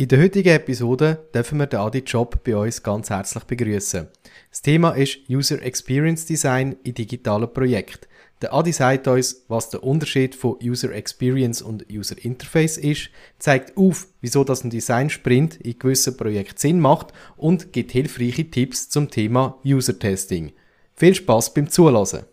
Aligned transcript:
In 0.00 0.08
der 0.08 0.22
heutigen 0.22 0.54
Episode 0.54 1.28
dürfen 1.34 1.58
wir 1.58 1.66
den 1.66 1.80
Adi 1.80 1.98
Job 1.98 2.42
bei 2.42 2.56
uns 2.56 2.82
ganz 2.82 3.10
herzlich 3.10 3.44
begrüßen. 3.44 4.08
Das 4.48 4.62
Thema 4.62 4.92
ist 4.92 5.18
User 5.28 5.60
Experience 5.60 6.24
Design 6.24 6.74
in 6.84 6.94
digitalen 6.94 7.52
Projekten. 7.52 8.06
Der 8.40 8.54
Adi 8.54 8.72
sagt 8.72 9.08
uns, 9.08 9.44
was 9.48 9.68
der 9.68 9.84
Unterschied 9.84 10.34
von 10.34 10.56
User 10.62 10.90
Experience 10.90 11.60
und 11.60 11.84
User 11.92 12.16
Interface 12.16 12.78
ist, 12.78 13.10
zeigt 13.38 13.76
auf, 13.76 14.08
wieso 14.22 14.42
das 14.42 14.64
ein 14.64 14.70
Design 14.70 15.10
Sprint 15.10 15.56
in 15.56 15.78
gewissen 15.78 16.16
Projekten 16.16 16.56
Sinn 16.56 16.80
macht 16.80 17.08
und 17.36 17.74
gibt 17.74 17.92
hilfreiche 17.92 18.50
Tipps 18.50 18.88
zum 18.88 19.10
Thema 19.10 19.58
User 19.66 19.98
Testing. 19.98 20.52
Viel 20.94 21.14
Spaß 21.14 21.52
beim 21.52 21.68
Zuhören! 21.68 22.24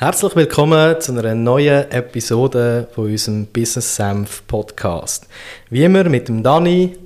Herzlich 0.00 0.34
willkommen 0.34 0.98
zu 0.98 1.12
einer 1.12 1.34
neuen 1.34 1.90
Episode 1.90 2.88
von 2.90 3.04
unserem 3.04 3.44
Business 3.44 3.96
Senf 3.96 4.42
Podcast. 4.46 5.28
Wie 5.68 5.84
immer 5.84 6.04
mit 6.04 6.26
dem 6.26 6.42
Dani, 6.42 6.96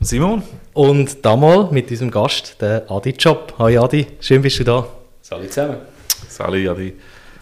Simon 0.00 0.42
und 0.72 1.24
damals 1.24 1.70
mit 1.70 1.88
unserem 1.92 2.10
Gast, 2.10 2.60
der 2.60 2.90
Adi 2.90 3.10
Job. 3.10 3.54
Hi 3.58 3.78
Adi, 3.78 4.08
schön 4.18 4.42
bist 4.42 4.58
du 4.58 4.64
da. 4.64 4.84
Salut 5.22 5.52
zusammen. 5.52 5.76
Salut 6.28 6.66
Adi. 6.66 6.94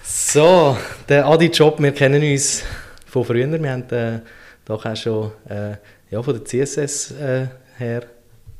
So, 0.02 0.76
der 1.08 1.24
Adi 1.24 1.46
Job, 1.46 1.80
wir 1.80 1.92
kennen 1.92 2.22
uns 2.22 2.62
von 3.06 3.24
früher. 3.24 3.50
Wir 3.50 3.72
haben 3.72 3.88
äh, 3.88 4.20
doch 4.66 4.84
auch 4.84 4.94
schon 4.94 5.32
äh, 5.48 5.76
ja, 6.10 6.22
von 6.22 6.34
der 6.34 6.44
CSS 6.44 7.12
äh, 7.12 7.46
her 7.78 8.02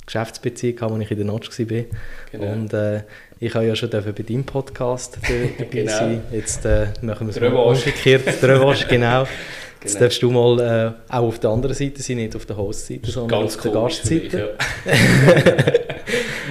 Geschäftsbeziehung 0.07 0.77
gehabt, 0.77 0.93
als 0.93 1.03
ich 1.03 1.11
in 1.11 1.17
der 1.19 1.27
Notch 1.27 1.51
war. 1.59 1.85
Genau. 2.33 2.53
Und 2.53 2.73
äh, 2.73 3.03
ich 3.43 3.53
habe 3.55 3.67
ja 3.67 3.75
schon 3.75 3.91
bei 3.91 4.01
deinem 4.01 4.45
Podcast 4.45 5.19
dabei 5.23 5.67
genau. 5.69 5.91
sein. 5.91 6.23
Jetzt 6.31 6.65
äh, 6.65 6.87
machen 7.01 7.27
wir 7.27 7.35
es 7.35 7.41
mal 7.41 7.53
umgekehrt. 7.53 8.23
Revanche, 8.41 8.87
genau. 8.87 9.27
Jetzt 9.83 9.95
genau. 9.95 10.05
darfst 10.05 10.23
du 10.23 10.31
mal 10.31 10.61
äh, 10.61 11.13
auch 11.13 11.23
auf 11.23 11.41
der 11.41 11.51
anderen 11.51 11.75
Seite 11.75 12.01
sein, 12.03 12.19
nicht 12.19 12.37
auf 12.37 12.47
der 12.47 12.57
Host-Seite, 12.57 13.11
sondern 13.11 13.43
auf 13.43 13.57
der 13.57 13.73
Gastseite. 13.73 14.55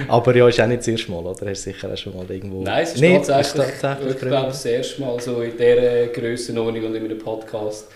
Aber 0.08 0.36
ja, 0.36 0.48
ist 0.48 0.60
auch 0.60 0.66
nicht 0.66 0.80
das 0.80 0.88
erste 0.88 1.10
Mal, 1.10 1.24
oder? 1.24 1.48
Hast 1.48 1.66
du 1.66 1.72
sicher 1.72 1.90
auch 1.90 1.96
schon 1.96 2.14
mal 2.14 2.30
irgendwo... 2.30 2.62
Nein, 2.62 2.82
es 2.82 2.92
ist 2.92 3.00
nicht, 3.00 3.24
tatsächlich, 3.24 3.68
ist 3.68 3.80
tatsächlich 3.80 4.14
ich 4.14 4.28
glaube, 4.28 4.48
das 4.48 4.64
erste 4.66 5.00
Mal 5.00 5.18
so 5.18 5.40
in 5.40 5.56
dieser 5.56 6.06
Grössenordnung 6.08 6.84
und 6.84 6.94
in 6.94 7.04
einem 7.06 7.18
Podcast 7.18 7.86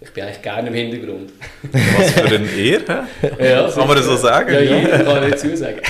ich 0.00 0.10
bin 0.10 0.24
eigentlich 0.24 0.42
gerne 0.42 0.68
im 0.68 0.74
Hintergrund. 0.74 1.32
Was 1.72 2.10
für 2.12 2.34
ein 2.34 2.48
Ehr, 2.58 2.80
ja, 3.40 3.70
kann 3.70 3.88
man 3.88 3.96
das 3.96 4.06
so 4.06 4.16
sagen? 4.16 4.52
Ja, 4.52 4.60
ja. 4.60 5.02
kann 5.02 5.24
ich 5.24 5.30
dazu 5.30 5.56
sagen. 5.56 5.80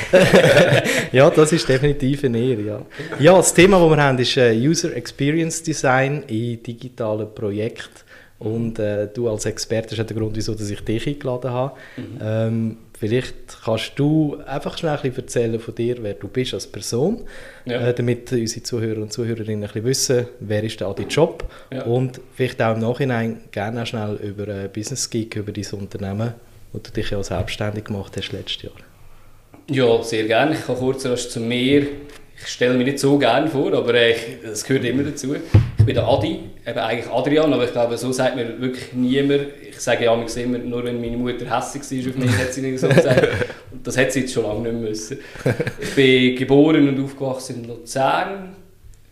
ja, 1.12 1.28
das 1.28 1.52
ist 1.52 1.68
definitiv 1.68 2.22
ein 2.24 2.34
Ehr, 2.34 2.60
ja. 2.60 2.82
Ja, 3.18 3.36
das 3.36 3.52
Thema, 3.52 3.80
das 3.80 3.90
wir 3.90 4.02
haben, 4.02 4.18
ist 4.18 4.36
äh, 4.36 4.54
User 4.54 4.94
Experience 4.94 5.62
Design 5.62 6.22
in 6.28 6.62
digitalen 6.62 7.34
Projekten. 7.34 8.06
Und 8.38 8.78
äh, 8.78 9.08
du 9.12 9.28
als 9.28 9.46
Experte, 9.46 9.90
das 9.90 9.98
ist 10.00 10.10
der 10.10 10.16
Grund, 10.16 10.36
wieso 10.36 10.54
ich 10.54 10.84
dich 10.84 11.06
eingeladen 11.06 11.50
habe. 11.50 11.74
Mhm. 11.96 12.18
Ähm, 12.22 12.76
vielleicht 12.98 13.34
kannst 13.64 13.92
du 13.96 14.38
einfach 14.46 14.78
schnell 14.78 14.98
ein 15.02 15.16
erzählen 15.16 15.60
von 15.60 15.74
dir, 15.74 15.96
wer 16.00 16.14
du 16.14 16.28
bist 16.28 16.54
als 16.54 16.66
Person, 16.66 17.24
ja. 17.64 17.88
äh, 17.88 17.94
damit 17.94 18.32
unsere 18.32 18.62
Zuhörer 18.62 19.02
und 19.02 19.12
Zuhörerinnen 19.12 19.64
ein 19.64 19.82
bisschen 19.82 19.84
wissen, 19.84 20.28
wer 20.40 20.62
ist 20.62 20.80
der 20.80 20.88
Adi 20.88 21.04
Job 21.04 21.50
ja. 21.72 21.82
und 21.84 22.20
vielleicht 22.34 22.60
auch 22.62 22.74
im 22.74 22.80
Nachhinein 22.80 23.40
gerne 23.50 23.82
auch 23.82 23.86
schnell 23.86 24.16
über 24.16 24.48
äh, 24.48 24.68
Business 24.68 25.08
Geek, 25.10 25.36
über 25.36 25.52
dein 25.52 25.66
Unternehmen, 25.72 26.34
wo 26.72 26.78
du 26.78 26.90
dich 26.90 27.10
ja 27.10 27.22
selbstständig 27.22 27.84
gemacht 27.84 28.16
hast 28.16 28.32
letztes 28.32 28.62
Jahr. 28.62 28.72
Ja, 29.68 30.02
sehr 30.02 30.24
gerne. 30.24 30.54
Ich 30.54 30.64
kann 30.64 30.76
kurz 30.76 31.04
erst 31.04 31.32
zu 31.32 31.40
mir 31.40 31.88
ich 32.38 32.48
stelle 32.48 32.74
mich 32.74 32.86
nicht 32.86 32.98
so 32.98 33.18
gerne 33.18 33.48
vor, 33.48 33.72
aber 33.72 33.94
äh, 33.94 34.14
das 34.42 34.64
gehört 34.64 34.84
immer 34.84 35.02
dazu. 35.02 35.36
Ich 35.86 35.94
bin 35.94 36.02
der 36.02 36.08
Adi, 36.08 36.40
eben 36.66 36.78
eigentlich 36.80 37.08
Adrian, 37.08 37.52
aber 37.52 37.64
ich 37.64 37.70
glaube, 37.70 37.96
so 37.96 38.10
sagt 38.10 38.34
mir 38.34 38.60
wirklich 38.60 38.92
niemand. 38.92 39.46
Ich 39.70 39.78
sage 39.78 40.06
ja 40.06 40.12
immer, 40.14 40.58
nur 40.58 40.82
wenn 40.82 41.00
meine 41.00 41.16
Mutter 41.16 41.44
hässlich 41.48 42.04
war 42.04 42.10
auf 42.10 42.18
mich, 42.18 42.38
hat 42.38 42.52
sie 42.52 42.62
nicht 42.62 42.80
so 42.80 42.88
gesagt. 42.88 43.28
Und 43.70 43.86
das 43.86 43.96
hat 43.96 44.10
sie 44.10 44.22
jetzt 44.22 44.32
schon 44.32 44.42
lange 44.42 44.72
nicht 44.72 44.82
müssen. 44.82 45.18
Ich 45.80 45.94
bin 45.94 46.34
geboren 46.34 46.88
und 46.88 47.04
aufgewachsen 47.04 47.62
in 47.62 47.68
Luzern, 47.68 48.56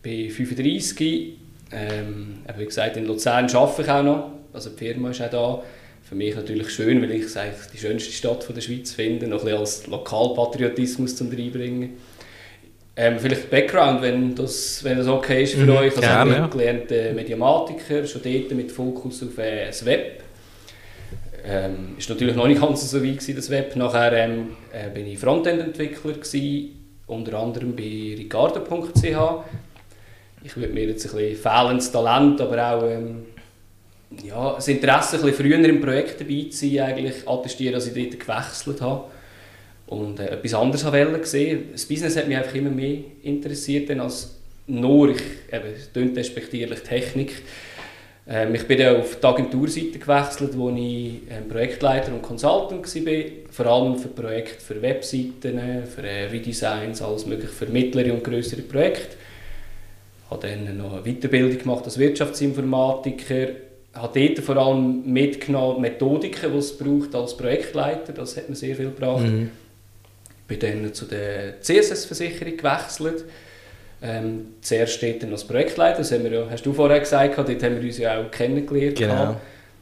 bin 0.01 0.29
35. 0.29 1.37
Ähm, 1.71 2.39
wie 2.57 2.65
gesagt, 2.65 2.97
in 2.97 3.05
Luzern 3.05 3.49
arbeite 3.49 3.81
ich 3.81 3.89
auch 3.89 4.03
noch, 4.03 4.31
also 4.51 4.69
die 4.71 4.77
Firma 4.77 5.11
ist 5.11 5.21
auch 5.21 5.29
da. 5.29 5.63
Für 6.03 6.15
mich 6.15 6.35
natürlich 6.35 6.71
schön, 6.71 7.01
weil 7.01 7.11
ich 7.11 7.23
es 7.23 7.37
die 7.73 7.77
schönste 7.77 8.11
Stadt 8.11 8.53
der 8.53 8.59
Schweiz 8.59 8.91
finde, 8.91 9.27
noch 9.27 9.39
ein 9.39 9.45
bisschen 9.45 9.59
als 9.59 9.87
Lokalpatriotismus 9.87 11.15
zum 11.15 11.29
reinbringen. 11.29 11.91
Ähm, 12.97 13.19
vielleicht 13.19 13.49
Background, 13.49 14.01
wenn 14.01 14.33
das, 14.35 14.81
wenn 14.83 14.97
das 14.97 15.07
okay 15.07 15.43
ist 15.43 15.55
für 15.55 15.65
mhm, 15.65 15.71
euch. 15.71 15.97
Also 15.97 16.01
ich 16.01 16.05
ja. 16.05 16.47
gelernter 16.47 17.13
Mediamatiker, 17.13 18.05
schon 18.05 18.21
dort 18.23 18.51
mit 18.51 18.71
Fokus 18.71 19.21
auf 19.21 19.37
äh, 19.37 19.67
das 19.67 19.83
Web. 19.85 20.23
Ähm, 21.45 21.95
ist 21.97 22.09
natürlich 22.09 22.35
noch 22.35 22.47
nicht 22.47 22.61
ganz 22.61 22.89
so 22.89 23.03
weit 23.03 23.19
gewesen, 23.19 23.35
das 23.35 23.49
Web. 23.49 23.75
Nachher 23.75 24.13
ähm, 24.13 24.55
äh, 24.71 24.89
bin 24.89 25.07
ich 25.07 25.19
Frontend-Entwickler 25.19 26.13
unter 27.07 27.37
anderem 27.37 27.75
bei 27.75 28.15
ricardo.ch. 28.17 29.03
Ich 30.43 30.57
würde 30.57 30.73
mir 30.73 30.85
jetzt 30.85 31.05
ein 31.05 31.15
bisschen 31.15 31.35
fehlendes 31.35 31.91
Talent, 31.91 32.39
aber 32.39 32.71
auch 32.71 32.83
ähm, 32.89 33.25
ja, 34.23 34.53
das 34.53 34.67
Interesse, 34.69 35.17
ein 35.17 35.23
bisschen 35.23 35.45
früher 35.45 35.59
im 35.67 35.81
Projekt 35.81 36.21
dabei 36.21 36.47
zu 36.49 36.69
sein, 36.69 36.79
eigentlich 36.79 37.27
attestieren, 37.27 37.73
dass 37.73 37.87
ich 37.87 37.93
dort 37.93 38.19
gewechselt 38.19 38.81
habe 38.81 39.03
und 39.87 40.19
äh, 40.19 40.27
etwas 40.27 40.53
anderes 40.53 40.85
wollte 40.85 41.25
sehen. 41.25 41.65
Das 41.71 41.85
Business 41.85 42.17
hat 42.17 42.27
mich 42.27 42.37
einfach 42.37 42.55
immer 42.55 42.71
mehr 42.71 42.97
interessiert 43.23 43.91
als 43.91 44.35
nur, 44.67 45.09
ich, 45.09 45.21
eben, 45.51 45.73
es 45.75 45.93
Technik. 46.83 47.33
Ähm, 48.27 48.55
ich 48.55 48.65
bin 48.65 48.79
dann 48.79 48.97
auf 48.97 49.19
die 49.19 49.27
Agenturseite 49.27 49.99
gewechselt, 49.99 50.57
wo 50.57 50.71
ich 50.71 51.21
ähm, 51.29 51.47
Projektleiter 51.47 52.11
und 52.11 52.23
Consultant 52.23 52.83
war, 52.83 53.23
vor 53.51 53.65
allem 53.67 53.97
für 53.97 54.07
Projekte 54.07 54.59
für 54.63 54.81
Webseiten, 54.81 55.59
für 55.85 56.01
äh, 56.01 56.25
Redesigns, 56.25 57.03
alles 57.03 57.27
mögliche 57.27 57.53
für 57.53 57.67
mittlere 57.67 58.11
und 58.11 58.23
größere 58.23 58.63
Projekte. 58.63 59.17
Ich 60.25 60.31
habe 60.31 60.47
dann 60.47 60.77
noch 60.77 60.93
eine 60.93 61.03
Weiterbildung 61.03 61.59
gemacht 61.59 61.85
als 61.85 61.99
Wirtschaftsinformatiker, 61.99 63.49
Ich 63.93 64.01
habe 64.01 64.19
dort 64.19 64.39
vor 64.39 64.57
allem 64.57 65.03
mitgenommen 65.05 65.81
Methodiken, 65.81 66.51
die 66.51 66.57
es 66.57 66.75
braucht 66.75 67.13
als 67.13 67.37
Projektleiter, 67.37 68.11
das 68.13 68.35
hat 68.35 68.49
mir 68.49 68.55
sehr 68.55 68.75
viel 68.75 68.85
gebracht. 68.85 69.21
Mhm 69.21 69.51
bin 70.47 70.59
dann 70.59 70.93
zu 70.93 71.05
der 71.05 71.61
CSS-Versicherung 71.61 72.57
gewechselt. 72.57 73.25
Ähm, 74.01 74.47
zuerst 74.61 74.93
steht 74.93 75.23
dann 75.23 75.31
als 75.31 75.45
Projektleiter, 75.45 75.99
das 75.99 76.11
haben 76.11 76.23
wir 76.25 76.31
ja, 76.31 76.45
hast 76.49 76.65
du 76.65 76.73
vorher 76.73 76.99
gesagt, 76.99 77.37
dort 77.37 77.49
haben 77.49 77.75
wir 77.75 77.81
uns 77.81 77.97
ja 77.97 78.19
auch 78.19 78.29
kennengelernt. 78.29 78.97
Genau. 78.97 79.35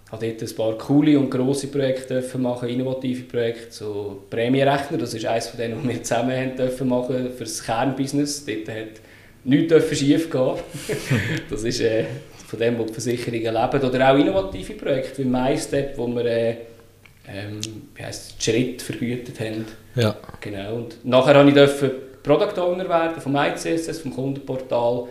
Ich 0.06 0.12
habe 0.12 0.28
dort 0.28 0.42
ein 0.50 0.56
paar 0.56 0.78
coole 0.78 1.20
und 1.20 1.32
grosse 1.32 1.68
Projekte 1.68 2.16
dürfen 2.16 2.44
machen, 2.44 2.70
innovative 2.70 3.24
Projekte, 3.24 3.72
so 3.72 4.24
Prämienrechner, 4.30 5.00
das 5.00 5.16
ist 5.16 5.26
eines 5.26 5.48
von 5.48 5.60
denen, 5.60 5.82
die 5.82 5.90
wir 5.90 6.04
zusammen 6.04 6.38
haben 6.38 6.56
dürfen 6.56 6.88
machen 6.88 7.32
für 7.36 7.44
das 7.44 7.64
Kernbusiness. 7.64 8.46
Dort 8.46 8.70
hat 8.70 9.02
nichts 9.44 9.98
schief 9.98 10.30
gehen. 10.30 10.56
das 11.50 11.64
ist 11.64 11.82
äh, 11.82 12.06
von 12.48 12.60
dem, 12.60 12.78
wo 12.78 12.84
die 12.84 12.94
Versicherungen 12.94 13.54
leben. 13.54 13.90
Oder 13.90 14.12
auch 14.12 14.18
innovative 14.18 14.74
Projekte 14.74 15.24
wie 15.24 15.28
MyStep, 15.28 15.98
wo 15.98 16.08
wir 16.08 16.26
äh, 16.26 16.56
ähm, 17.28 17.60
wie 17.96 18.04
heisst 18.04 18.42
Schritt 18.42 18.82
vergütet 18.82 19.40
haben. 19.40 19.66
Ja. 19.96 20.16
Genau. 20.44 20.76
Und 20.76 21.06
nachher 21.06 21.42
durfte 21.42 21.86
ich 21.86 22.22
Product 22.22 22.60
Owner 22.62 22.90
werden 22.90 23.22
vom 23.22 23.36
ICSS, 23.36 24.00
vom 24.00 24.14
Kundenportal. 24.14 25.08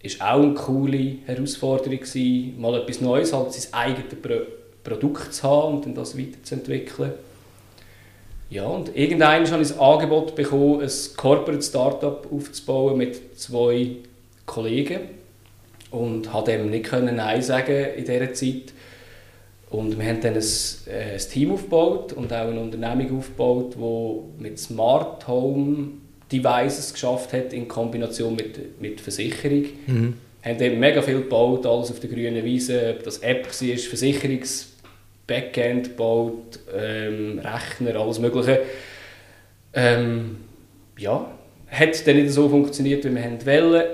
Das 0.00 0.20
war 0.20 0.34
auch 0.34 0.42
eine 0.42 0.54
coole 0.54 1.16
Herausforderung, 1.26 1.98
gewesen, 1.98 2.60
mal 2.60 2.80
etwas 2.80 3.00
Neues, 3.00 3.32
halt 3.32 3.52
sein 3.52 3.74
eigenes 3.74 4.14
Pro 4.22 4.34
Produkt 4.84 5.34
zu 5.34 5.42
haben 5.42 5.74
und 5.74 5.86
dann 5.86 5.94
das 5.96 6.16
weiterzuentwickeln. 6.16 7.12
Ja, 8.48 8.66
und 8.66 8.96
irgendwann 8.96 9.50
habe 9.50 9.62
ich 9.62 9.68
das 9.68 9.78
Angebot 9.78 10.34
bekommen, 10.36 10.80
ein 10.80 10.90
Corporate 11.16 11.60
Startup 11.60 12.26
aufzubauen 12.32 12.96
mit 12.96 13.38
zwei 13.38 13.96
Kollegen 14.46 15.00
und 15.90 16.30
konnte 16.30 16.52
dem 16.52 16.70
nicht 16.70 16.90
Nein 16.92 17.42
sagen 17.42 17.88
in 17.96 18.04
dieser 18.04 18.32
Zeit. 18.32 18.72
Und 19.70 19.98
wir 19.98 20.06
haben 20.06 20.20
dann 20.20 20.34
ein, 20.34 20.44
äh, 20.86 21.14
ein 21.14 21.18
Team 21.18 21.52
aufgebaut 21.52 22.12
und 22.14 22.32
auch 22.32 22.48
eine 22.48 22.60
Unternehmung 22.60 23.18
aufgebaut, 23.18 23.74
die 23.76 24.42
mit 24.42 24.58
Smart 24.58 25.28
Home 25.28 25.90
Devices 26.32 26.92
geschafft 26.92 27.32
hat 27.32 27.52
in 27.52 27.68
Kombination 27.68 28.34
mit, 28.34 28.80
mit 28.80 29.00
Versicherung. 29.00 29.64
Mhm. 29.86 30.14
Wir 30.42 30.54
haben 30.54 30.62
eben 30.62 30.80
mega 30.80 31.02
viel 31.02 31.20
gebaut, 31.20 31.66
alles 31.66 31.90
auf 31.90 32.00
der 32.00 32.08
grünen 32.08 32.44
Wiese, 32.44 32.94
ob 32.96 33.02
das 33.04 33.18
App 33.18 33.46
war, 33.46 33.76
Versicherungs 33.76 34.72
Backend 35.26 35.90
gebaut, 35.90 36.58
ähm, 36.74 37.38
Rechner, 37.38 38.00
alles 38.00 38.18
Mögliche. 38.18 38.62
Ähm, 39.74 40.38
ja, 40.96 41.30
hat 41.70 42.06
dann 42.06 42.16
nicht 42.16 42.30
so 42.30 42.48
funktioniert, 42.48 43.04
wie 43.04 43.14
wir 43.14 43.46
wollen. 43.46 43.84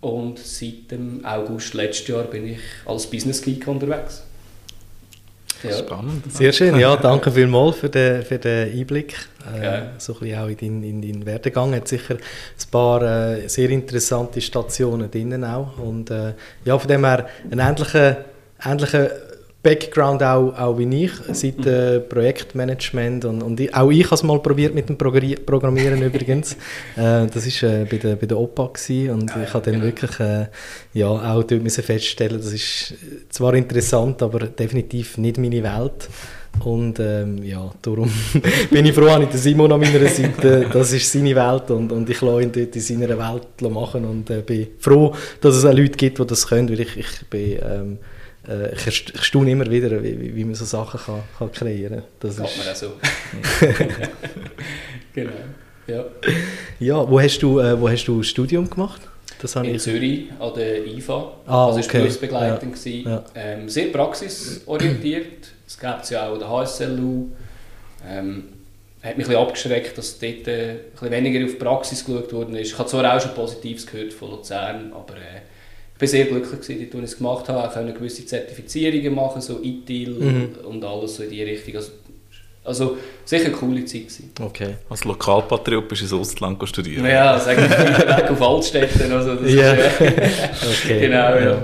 Und 0.00 0.38
seit 0.40 0.90
dem 0.90 1.24
August 1.24 1.74
letztes 1.74 2.08
Jahr 2.08 2.24
bin 2.24 2.48
ich 2.48 2.60
als 2.86 3.06
Business 3.06 3.40
Geek 3.42 3.68
unterwegs. 3.68 4.24
Ja. 5.62 5.76
Spannend. 5.76 6.32
Sehr 6.32 6.52
schön, 6.52 6.78
ja, 6.78 6.96
danke 7.02 7.30
vielmals 7.30 7.76
für 7.76 7.88
den, 7.88 8.22
für 8.22 8.38
den 8.38 8.72
Einblick. 8.72 9.14
Äh, 9.44 9.82
so 9.98 10.14
ein 10.14 10.20
bisschen 10.20 10.38
auch 10.38 10.48
in 10.48 10.56
deinen 10.56 10.82
in 10.82 11.02
dein 11.02 11.26
Werdegang. 11.26 11.74
Hat 11.74 11.88
sicher 11.88 12.14
ein 12.14 12.70
paar 12.70 13.02
äh, 13.02 13.48
sehr 13.48 13.70
interessante 13.70 14.40
Stationen 14.40 15.10
drinnen 15.10 15.44
auch. 15.44 15.78
Und 15.78 16.10
äh, 16.10 16.34
ja, 16.64 16.78
von 16.78 16.88
dem 16.88 17.04
her 17.04 17.26
ein 17.50 17.58
ähnlicher, 17.58 18.24
ähnlicher 18.64 19.10
Background 19.62 20.22
auch, 20.22 20.58
auch 20.58 20.78
wie 20.78 21.04
ich, 21.04 21.12
seit 21.32 21.66
äh, 21.66 22.00
Projektmanagement 22.00 23.26
und, 23.26 23.42
und 23.42 23.60
ich, 23.60 23.74
auch 23.74 23.90
ich 23.90 24.04
habe 24.06 24.14
es 24.14 24.22
mal 24.22 24.38
probiert 24.38 24.74
mit 24.74 24.88
dem 24.88 24.96
Programmieren 24.96 26.02
übrigens. 26.02 26.54
Äh, 26.96 27.26
das 27.26 27.62
war 27.62 27.70
äh, 27.70 27.84
bei, 27.84 27.98
der, 27.98 28.16
bei 28.16 28.26
der 28.26 28.38
OPA 28.38 28.68
gewesen, 28.68 29.10
und 29.10 29.36
ah, 29.36 29.42
ich 29.42 29.52
habe 29.52 29.70
dann 29.70 29.82
wirklich 29.82 30.18
äh, 30.18 30.46
ja, 30.94 31.08
auch 31.08 31.42
dort 31.42 31.62
müssen 31.62 31.84
feststellen, 31.84 32.38
das 32.38 32.52
ist 32.52 32.94
zwar 33.28 33.52
interessant, 33.52 34.22
aber 34.22 34.40
definitiv 34.46 35.18
nicht 35.18 35.36
meine 35.36 35.62
Welt. 35.62 36.08
Und 36.64 36.98
ähm, 36.98 37.42
ja, 37.44 37.70
darum 37.80 38.10
bin 38.70 38.86
ich 38.86 38.94
froh, 38.94 39.06
dass 39.06 39.20
ich 39.22 39.28
den 39.28 39.38
Simon 39.38 39.72
an 39.72 39.80
meiner 39.80 40.08
Seite, 40.08 40.66
das 40.72 40.92
ist 40.92 41.12
seine 41.12 41.34
Welt 41.36 41.70
und, 41.70 41.92
und 41.92 42.08
ich 42.10 42.20
lasse 42.20 42.42
ihn 42.42 42.52
dort 42.52 42.74
in 42.74 42.82
seiner 42.82 43.08
Welt 43.10 43.72
machen 43.72 44.04
und 44.04 44.30
äh, 44.30 44.40
bin 44.40 44.68
froh, 44.78 45.14
dass 45.40 45.54
es 45.54 45.64
auch 45.64 45.72
Leute 45.72 45.96
gibt, 45.96 46.18
die 46.18 46.26
das 46.26 46.46
können, 46.46 46.68
weil 46.68 46.80
ich, 46.80 46.96
ich 46.96 47.26
bin 47.28 47.58
ähm, 47.62 47.98
äh, 48.48 48.74
ich, 48.74 48.86
ich 48.86 49.22
staune 49.22 49.50
immer 49.50 49.70
wieder, 49.70 50.02
wie, 50.02 50.34
wie 50.34 50.44
man 50.44 50.54
so 50.54 50.64
Sachen 50.64 51.00
kann, 51.00 51.22
kann 51.38 51.52
kreieren 51.52 51.98
kann. 51.98 52.04
Das 52.20 52.36
Geht 52.36 52.46
ist... 52.46 52.58
man 52.58 52.68
auch 52.68 52.76
so. 52.76 52.92
genau, 55.14 55.30
ja. 55.86 56.04
Ja, 56.78 57.10
wo 57.10 57.20
hast 57.20 57.38
du, 57.40 57.58
äh, 57.60 57.80
wo 57.80 57.88
hast 57.88 58.04
du 58.06 58.22
Studium 58.22 58.68
gemacht? 58.68 59.02
Das 59.40 59.56
in 59.56 59.64
ich... 59.64 59.82
Zürich 59.82 60.28
an 60.38 60.52
der 60.54 60.86
IFA. 60.86 61.32
Ah, 61.46 61.66
also 61.66 61.80
okay. 61.80 61.98
Berufsbegleitung. 61.98 62.74
Ja. 62.84 63.10
Ja. 63.10 63.24
Ähm, 63.34 63.68
sehr 63.68 63.86
praxisorientiert. 63.86 65.48
Es 65.66 65.78
gibt 65.78 66.02
es 66.02 66.10
ja 66.10 66.28
auch 66.28 66.34
an 66.34 66.38
der 66.40 66.50
HSLU. 66.50 67.28
Ähm, 68.06 68.44
hat 69.02 69.16
mich 69.16 69.26
ein 69.26 69.30
bisschen 69.30 69.36
abgeschreckt, 69.36 69.96
dass 69.96 70.18
dort 70.18 70.46
äh, 70.46 70.70
ein 70.70 70.78
bisschen 70.92 71.10
weniger 71.10 71.44
auf 71.46 71.58
Praxis 71.58 72.04
geschaut 72.04 72.32
worden 72.34 72.54
ist. 72.56 72.72
Ich 72.72 72.78
habe 72.78 72.88
zwar 72.88 73.16
auch 73.16 73.20
schon 73.20 73.34
Positives 73.34 73.86
gehört 73.86 74.12
von 74.12 74.30
Luzern, 74.30 74.92
aber 74.92 75.16
äh, 75.16 75.39
bin 76.00 76.08
sehr 76.08 76.24
glücklich 76.24 76.60
gewesen, 76.60 76.88
dort, 76.90 77.04
ich 77.04 77.10
es 77.10 77.18
gemacht 77.18 77.48
habe. 77.48 77.68
Ich 77.68 77.74
konnte 77.74 77.92
gewisse 77.92 78.26
Zertifizierungen 78.26 79.14
machen, 79.14 79.40
so 79.40 79.62
ITIL 79.62 80.10
mhm. 80.10 80.48
und 80.64 80.84
alles 80.84 81.16
so 81.16 81.22
in 81.22 81.30
die 81.30 81.42
Richtung. 81.42 81.76
Also, 81.76 81.90
also 82.64 82.96
sicher 83.30 83.46
eine 83.46 83.54
coole 83.54 83.84
Zeit 83.84 84.08
gewesen. 84.08 84.30
Okay. 84.40 84.74
Als 84.88 85.04
Lokalpatriot 85.04 85.88
bist 85.88 86.02
du 86.02 86.06
ins 86.06 86.12
Ausland 86.14 86.68
studieren? 86.68 87.06
Ja, 87.06 87.38
sagen 87.38 87.62
wir 87.62 87.68
weg 88.16 88.30
auf 88.30 88.42
Altstädten. 88.42 89.12
Also 89.12 89.36
das 89.36 89.52
yeah. 89.52 89.72
ist, 89.72 90.00
okay. 90.84 91.00
Genau, 91.00 91.16
ja. 91.16 91.40
ja. 91.40 91.62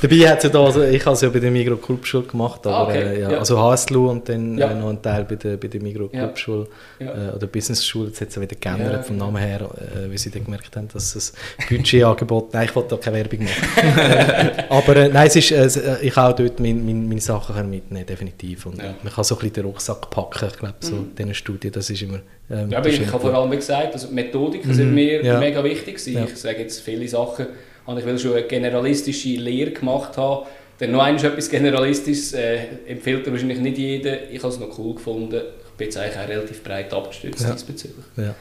Dabei 0.00 0.16
hat 0.28 0.38
es 0.38 0.44
ja 0.44 0.50
da, 0.50 0.64
also 0.64 0.82
ich 0.82 1.04
habe 1.04 1.14
es 1.14 1.20
ja 1.20 1.28
bei 1.28 1.38
der 1.38 1.50
Migro 1.50 1.76
Clubschule 1.76 2.24
gemacht, 2.24 2.66
aber 2.66 2.76
ah, 2.76 2.84
okay. 2.84 3.02
äh, 3.02 3.20
ja. 3.20 3.30
Ja. 3.30 3.38
also 3.38 3.60
HSLU 3.60 4.10
und 4.10 4.28
dann 4.28 4.58
äh, 4.58 4.74
noch 4.74 4.88
ein 4.88 5.02
Teil 5.02 5.24
bei 5.24 5.36
der, 5.36 5.58
bei 5.58 5.68
der 5.68 5.82
Migro 5.82 6.08
Clubschule 6.08 6.66
äh, 6.98 7.04
oder 7.34 7.46
Business 7.46 7.84
Schule. 7.84 8.08
Jetzt 8.08 8.22
hat 8.22 8.28
es 8.28 8.40
wieder 8.40 8.56
geändert 8.58 9.04
vom 9.04 9.18
Namen 9.18 9.36
her, 9.36 9.68
äh, 9.76 10.10
wie 10.10 10.16
sie 10.16 10.30
dann 10.30 10.44
gemerkt 10.44 10.74
haben, 10.76 10.88
dass 10.92 11.14
es 11.14 11.34
Budgetangebot, 11.68 12.52
nein, 12.54 12.68
ich 12.68 12.74
wollte 12.74 12.96
da 12.96 12.96
keine 12.96 13.18
Werbung 13.18 13.44
machen. 13.44 14.64
aber 14.70 14.96
äh, 14.96 15.08
nein, 15.10 15.26
es 15.26 15.36
ist, 15.36 15.76
äh, 15.76 15.98
ich 16.00 16.16
auch 16.16 16.32
dort 16.34 16.58
meine, 16.58 16.80
meine, 16.80 17.00
meine 17.00 17.20
Sachen 17.20 17.68
mitnehmen, 17.68 18.06
definitiv. 18.06 18.64
Und 18.64 18.78
man 18.78 19.12
kann 19.12 19.24
so 19.24 19.34
ein 19.34 19.40
bisschen 19.40 19.54
den 19.54 19.64
Rucksack 19.66 20.08
packen, 20.08 20.48
ich 20.50 20.58
glaube, 20.58 20.85
so 20.86 20.96
mhm. 20.96 21.14
diesen 21.16 21.34
Studien, 21.34 21.72
das 21.72 21.90
ist 21.90 22.02
immer 22.02 22.20
ähm, 22.50 22.70
Ja, 22.70 22.78
aber 22.78 22.88
ich 22.88 23.00
habe 23.06 23.20
vor 23.20 23.34
allem 23.34 23.50
gesagt, 23.50 23.92
also 23.92 24.08
Methodiken 24.08 24.70
mhm. 24.70 24.74
sind 24.74 24.94
mir 24.94 25.24
ja. 25.24 25.38
mega 25.38 25.62
wichtig 25.62 26.04
ja. 26.06 26.24
Ich 26.24 26.36
sage 26.36 26.60
jetzt 26.60 26.80
viele 26.80 27.06
Sachen, 27.08 27.46
und 27.86 27.98
ich 27.98 28.04
will 28.04 28.18
schon 28.18 28.32
eine 28.32 28.42
generalistische 28.42 29.28
Lehre 29.28 29.70
gemacht 29.70 30.16
haben, 30.16 30.46
denn 30.80 30.90
noch 30.90 31.02
einmal 31.02 31.24
etwas 31.24 31.48
Generalistisches 31.48 32.34
äh, 32.34 32.58
empfiehlt 32.86 33.30
wahrscheinlich 33.30 33.58
nicht 33.58 33.78
jeder. 33.78 34.30
Ich 34.30 34.42
habe 34.42 34.52
es 34.52 34.60
noch 34.60 34.76
cool 34.78 34.94
gefunden. 34.94 35.40
Ich 35.70 35.78
bin 35.78 35.86
jetzt 35.86 35.96
eigentlich 35.96 36.18
auch 36.18 36.28
relativ 36.28 36.62
breit 36.62 36.92
abgestützt 36.92 37.42
ja. 37.42 37.52
diesbezüglich. 37.52 38.04
Ja. 38.16 38.34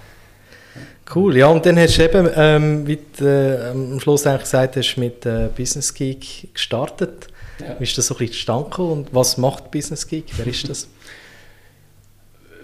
Cool, 1.14 1.38
ja, 1.38 1.48
und 1.48 1.66
dann 1.66 1.78
hast 1.78 1.98
du 1.98 2.04
eben, 2.04 2.30
ähm, 2.36 2.88
wie 2.88 3.00
du 3.18 3.26
äh, 3.26 3.70
am 3.70 4.00
Schluss 4.00 4.28
eigentlich 4.28 4.42
gesagt 4.42 4.76
hast, 4.76 4.98
mit 4.98 5.26
äh, 5.26 5.48
Business 5.56 5.94
Geek 5.94 6.54
gestartet. 6.54 7.28
Ja. 7.60 7.76
Wie 7.80 7.84
ist 7.84 7.98
das 7.98 8.08
so 8.08 8.16
ein 8.16 8.18
bisschen 8.18 8.34
zustande 8.34 8.82
und 8.82 9.14
was 9.14 9.38
macht 9.38 9.72
Business 9.72 10.06
Geek? 10.06 10.26
Wer 10.36 10.48
ist 10.48 10.68
das? 10.68 10.88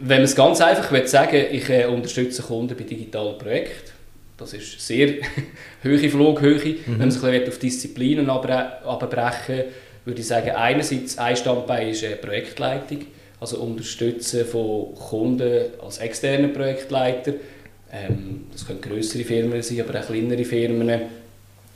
Wenn 0.03 0.17
man 0.17 0.23
es 0.23 0.35
ganz 0.35 0.61
einfach 0.61 0.91
will 0.91 1.07
sagen 1.07 1.45
ich 1.51 1.69
äh, 1.69 1.85
unterstütze 1.85 2.41
Kunden 2.41 2.75
bei 2.75 2.83
digitalen 2.83 3.37
Projekten. 3.37 3.91
Das 4.37 4.53
ist 4.53 4.85
sehr 4.85 5.13
hohe 5.83 6.09
Flughöhe. 6.09 6.57
Mhm. 6.57 6.79
Wenn 6.87 6.97
man 6.97 7.11
sich 7.11 7.47
auf 7.47 7.59
Disziplinen 7.59 8.29
abbrechen 8.29 9.63
würde 10.03 10.19
ich 10.19 10.27
sagen, 10.27 10.49
einerseits 10.51 11.17
ein 11.17 11.35
Standbein 11.35 11.89
ist 11.89 12.03
äh, 12.03 12.15
Projektleitung, 12.15 13.05
also 13.39 13.57
Unterstützen 13.57 14.45
von 14.45 14.95
Kunden 14.95 15.65
als 15.83 15.99
externe 15.99 16.47
Projektleiter. 16.47 17.33
Ähm, 17.93 18.45
das 18.51 18.65
können 18.65 18.81
größere 18.81 19.23
Firmen 19.23 19.61
sein, 19.61 19.81
aber 19.81 19.99
auch 19.99 20.07
kleinere 20.07 20.43
Firmen, 20.43 21.01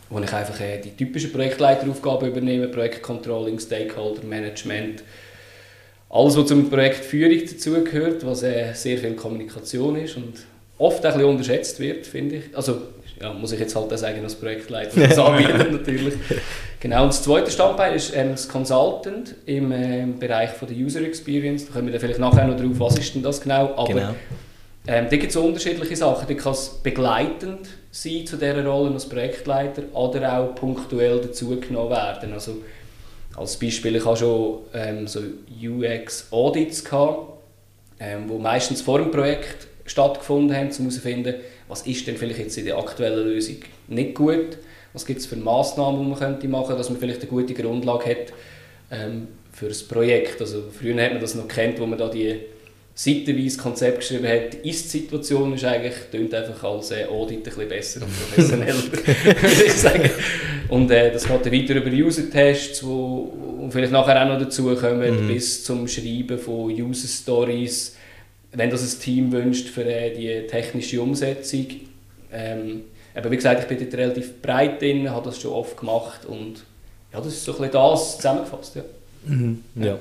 wo 0.10 0.20
ich 0.20 0.34
einfach 0.34 0.60
äh, 0.60 0.80
die 0.80 0.96
typischen 0.96 1.32
Projektleiteraufgaben 1.32 2.30
übernehme, 2.30 2.68
Projektcontrolling, 2.70 3.60
Stakeholder 3.60 4.24
Management, 4.24 5.04
alles, 6.16 6.38
was 6.38 6.46
zum 6.46 6.70
Projektführung 6.70 7.40
dazugehört, 7.46 8.26
was 8.26 8.44
äh, 8.44 8.74
sehr 8.74 8.98
viel 8.98 9.14
Kommunikation 9.14 9.98
ist 9.98 10.16
und 10.16 10.34
oft 10.78 11.06
ein 11.06 11.14
bisschen 11.14 11.30
unterschätzt 11.30 11.80
wird, 11.80 12.06
finde 12.06 12.38
ich. 12.38 12.44
Also, 12.56 12.78
ja, 13.22 13.34
muss 13.34 13.52
ich 13.52 13.60
jetzt 13.60 13.76
halt 13.76 13.92
auch 13.92 13.98
sagen, 13.98 14.24
als 14.24 14.36
Projektleiter 14.36 15.08
das 15.08 15.18
anbieten 15.20 15.72
natürlich. 15.72 16.14
Genau, 16.80 17.04
und 17.04 17.10
das 17.10 17.24
zweite 17.24 17.52
Standbein 17.52 17.96
ist 17.96 18.16
ähm, 18.16 18.32
das 18.32 18.48
Consultant 18.48 19.36
im 19.46 19.72
äh, 19.72 20.06
Bereich 20.20 20.52
von 20.52 20.68
der 20.68 20.78
User 20.78 21.02
Experience. 21.02 21.68
Da 21.68 21.74
kommen 21.74 21.88
wir 21.88 21.94
dann 21.94 22.02
vielleicht 22.02 22.20
nachher 22.20 22.48
noch 22.48 22.58
drauf, 22.58 22.72
was 22.80 22.98
ist 22.98 23.16
denn 23.16 23.24
das 23.24 23.42
genau. 23.42 23.74
Aber 23.76 23.88
genau. 23.88 24.16
Ähm, 24.88 25.08
da 25.10 25.18
gibt 25.18 25.32
es 25.32 25.36
unterschiedliche 25.36 25.96
Sachen. 25.96 26.28
Da 26.28 26.34
kann 26.36 26.52
es 26.52 26.80
begleitend 26.84 27.68
sein 27.92 28.28
zu 28.28 28.38
dieser 28.38 28.64
Rolle 28.66 28.94
als 28.94 29.10
Projektleiter 29.10 29.84
oder 29.94 30.38
auch 30.38 30.56
punktuell 30.56 31.20
dazugenommen 31.22 31.90
werden. 31.90 32.34
Also, 32.34 32.58
als 33.36 33.58
Beispiel, 33.58 33.96
ich 33.96 34.06
habe 34.06 34.18
schon 34.18 34.60
ähm, 34.74 35.08
so 35.08 35.22
UX-Audits 35.62 36.84
gehabt, 36.84 37.34
ähm, 38.00 38.30
wo 38.30 38.38
meistens 38.38 38.82
vor 38.82 39.00
dem 39.00 39.12
Projekt 39.12 39.68
stattgefunden 39.86 40.56
haben, 40.56 40.70
um 40.70 40.78
herauszufinden, 40.78 41.36
was 41.68 41.86
ist 41.86 42.08
denn 42.08 42.18
vielleicht 42.18 42.40
jetzt 42.40 42.58
in 42.58 42.66
der 42.66 42.78
aktuellen 42.78 43.26
Lösung 43.26 43.58
nicht 43.88 44.16
gut, 44.16 44.58
was 44.94 45.06
gibt 45.06 45.20
es 45.20 45.26
für 45.26 45.36
Massnahmen, 45.36 46.02
die 46.02 46.10
man 46.10 46.20
könnte 46.20 46.48
machen 46.48 46.68
könnte, 46.68 46.78
dass 46.80 46.90
man 46.90 47.00
vielleicht 47.00 47.22
eine 47.22 47.30
gute 47.30 47.54
Grundlage 47.54 48.10
hat 48.10 48.34
ähm, 48.92 49.28
für 49.52 49.68
das 49.68 49.84
Projekt. 49.84 50.40
Also 50.42 50.64
früher 50.72 51.02
hat 51.04 51.12
man 51.12 51.22
das 51.22 51.36
noch 51.36 51.48
kennt, 51.48 51.80
wo 51.80 51.86
man 51.86 52.00
da 52.00 52.08
die 52.08 52.40
seitenweise 52.98 53.58
Konzept 53.58 54.00
geschrieben 54.00 54.28
hat. 54.28 54.54
Die 54.54 54.70
Ist-Situation 54.70 55.54
ist 55.54 55.66
eigentlich, 55.66 55.96
klingt 56.10 56.34
einfach 56.34 56.64
als 56.64 56.92
äh, 56.92 57.06
Audit 57.06 57.40
ein 57.40 57.44
bisschen 57.44 57.68
besser 57.68 58.02
und 58.02 58.12
professioneller, 58.18 58.84
würde 58.92 59.64
ich 59.66 59.74
sagen. 59.74 60.10
Und 60.70 60.90
äh, 60.90 61.12
das 61.12 61.28
geht 61.28 61.46
dann 61.46 61.54
weiter 61.54 61.76
über 61.76 61.90
User-Tests, 61.90 62.86
wo 62.86 63.70
vielleicht 63.70 63.92
nachher 63.92 64.24
auch 64.24 64.28
noch 64.30 64.40
dazu 64.40 64.74
kommen, 64.76 65.26
mhm. 65.26 65.28
bis 65.28 65.66
zum 65.66 65.88
Schreiben 65.90 66.40
von 66.40 66.72
User-Stories, 66.72 67.98
wenn 68.54 68.70
das 68.70 68.82
ein 68.82 69.00
Team 69.02 69.32
wünscht 69.34 69.68
für 69.68 69.84
äh, 69.84 70.14
die 70.14 70.48
technische 70.48 71.02
Umsetzung. 71.02 71.68
Ähm, 72.32 72.84
aber 73.14 73.30
wie 73.30 73.36
gesagt, 73.36 73.62
ich 73.62 73.68
bin 73.68 73.78
dort 73.78 74.00
relativ 74.00 74.42
breit 74.42 74.82
drin, 74.82 75.10
habe 75.10 75.26
das 75.26 75.42
schon 75.42 75.52
oft 75.52 75.78
gemacht 75.78 76.26
und 76.26 76.64
ja, 77.12 77.20
das 77.20 77.28
ist 77.28 77.44
so 77.44 77.54
ein 77.54 77.58
bisschen 77.58 77.74
das 77.74 78.16
zusammengefasst. 78.18 78.76
Ja. 78.78 78.84
Mhm, 79.26 79.64
ja. 79.76 79.86
ja. 79.86 80.00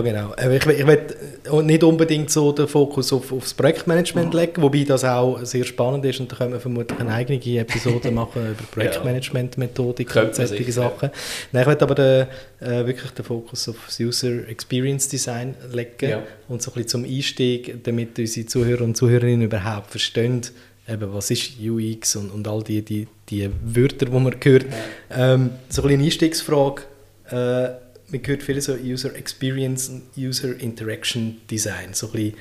Genau. 0.00 0.34
Ich, 0.38 0.66
ich 0.66 0.86
will 0.86 1.62
nicht 1.62 1.84
unbedingt 1.84 2.30
so 2.30 2.52
den 2.52 2.66
Fokus 2.66 3.12
auf, 3.12 3.30
auf 3.30 3.42
das 3.42 3.52
Projektmanagement 3.52 4.32
mhm. 4.32 4.40
legen, 4.40 4.62
wobei 4.62 4.84
das 4.84 5.04
auch 5.04 5.44
sehr 5.44 5.64
spannend 5.64 6.06
ist 6.06 6.20
und 6.20 6.32
da 6.32 6.36
können 6.36 6.52
wir 6.54 6.60
vermutlich 6.60 6.98
eine 6.98 7.12
eigene 7.12 7.38
Episode 7.58 8.10
machen 8.10 8.50
über 8.50 8.62
Projektmanagement-Methodik 8.72 10.16
und 10.16 10.34
solche 10.34 10.72
Sachen. 10.72 11.10
Nein, 11.52 11.62
ich 11.62 11.68
will 11.68 11.76
aber 11.78 11.94
den, 11.94 12.26
äh, 12.60 12.86
wirklich 12.86 13.10
den 13.10 13.24
Fokus 13.26 13.68
auf 13.68 13.76
das 13.86 14.00
User 14.00 14.48
Experience 14.48 15.08
Design 15.08 15.54
legen 15.70 16.08
ja. 16.08 16.22
und 16.48 16.62
so 16.62 16.70
ein 16.70 16.74
bisschen 16.74 16.88
zum 16.88 17.04
Einstieg, 17.04 17.84
damit 17.84 18.18
unsere 18.18 18.46
Zuhörer 18.46 18.84
und 18.84 18.96
Zuhörerinnen 18.96 19.42
überhaupt 19.42 19.90
verstehen, 19.90 20.40
eben, 20.88 21.12
was 21.12 21.30
ist 21.30 21.60
UX 21.60 22.16
und, 22.16 22.30
und 22.30 22.48
all 22.48 22.62
die, 22.62 22.80
die, 22.80 23.06
die 23.28 23.50
Wörter, 23.62 24.06
die 24.06 24.12
man 24.12 24.34
hört. 24.42 24.64
Ja. 25.10 25.34
Ähm, 25.34 25.50
so 25.68 25.82
ein 25.82 25.88
bisschen 25.88 25.90
eine 25.90 26.04
Einstiegsfrage. 26.04 26.82
Äh, 27.30 27.83
man 28.14 28.26
hört 28.26 28.42
viel 28.42 28.60
so 28.60 28.74
User 28.74 29.14
Experience 29.16 29.88
und 29.88 30.02
User 30.16 30.58
Interaction 30.58 31.40
Design. 31.50 31.92
So 31.92 32.10
ein 32.14 32.34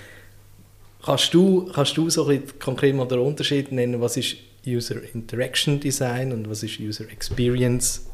kannst, 1.03 1.33
du, 1.33 1.69
kannst 1.73 1.97
du 1.97 2.09
so 2.09 2.27
ein 2.27 2.41
bisschen 2.41 2.59
konkret 2.59 2.95
mal 2.95 3.07
den 3.07 3.19
Unterschied 3.19 3.71
nennen, 3.71 3.99
was 3.99 4.17
ist 4.17 4.37
User 4.65 4.97
Interaction 5.13 5.79
Design 5.79 6.31
und 6.31 6.49
was 6.49 6.63
ist 6.63 6.79
User 6.79 7.05
Experience? 7.11 8.05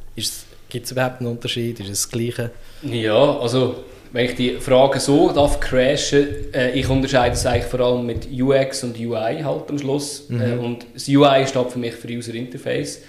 Gibt 0.70 0.86
es 0.86 0.92
überhaupt 0.92 1.20
einen 1.20 1.32
Unterschied? 1.32 1.80
Ist 1.80 1.89
es 1.89 2.01
das 2.04 2.12
Gleiche? 2.12 2.51
Ja, 2.84 3.39
also 3.39 3.84
wenn 4.12 4.25
ich 4.25 4.36
die 4.36 4.56
Frage 4.56 5.00
so 5.00 5.32
darf 5.32 5.60
crashen, 5.60 6.54
äh, 6.54 6.72
ich 6.72 6.88
unterscheide 6.89 7.36
es 7.36 7.46
eigentlich 7.46 7.66
vor 7.66 7.80
allem 7.82 8.06
mit 8.06 8.28
UX 8.32 8.84
und 8.84 8.98
UI 8.98 9.42
halt 9.44 9.70
am 9.70 9.78
Schluss. 9.78 10.30
Mhm. 10.30 10.42
Äh, 10.42 10.54
und 10.54 10.86
das 10.94 11.08
UI 11.08 11.46
steht 11.46 11.72
für 11.72 11.80
mich 11.80 11.94
für 11.94 12.08
User 12.08 12.34
Interface. 12.34 13.01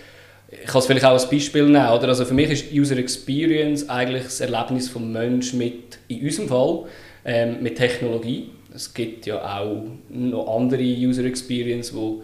Ich 0.50 0.66
kann 0.66 0.80
es 0.80 0.86
vielleicht 0.86 1.04
auch 1.04 1.12
als 1.12 1.30
Beispiel 1.30 1.64
nehmen. 1.64 1.88
Oder? 1.88 2.08
Also 2.08 2.24
für 2.24 2.34
mich 2.34 2.50
ist 2.50 2.72
User 2.72 2.96
Experience 2.96 3.88
eigentlich 3.88 4.24
das 4.24 4.40
Erlebnis 4.40 4.92
des 4.92 5.00
Menschen 5.00 5.58
mit, 5.58 5.98
in 6.08 6.22
unserem 6.22 6.48
Fall, 6.48 6.84
ähm, 7.24 7.62
mit 7.62 7.76
Technologie. 7.76 8.50
Es 8.74 8.92
gibt 8.92 9.26
ja 9.26 9.60
auch 9.60 9.84
noch 10.08 10.56
andere 10.56 10.82
User 10.82 11.24
Experience, 11.24 11.94
wo, 11.94 12.22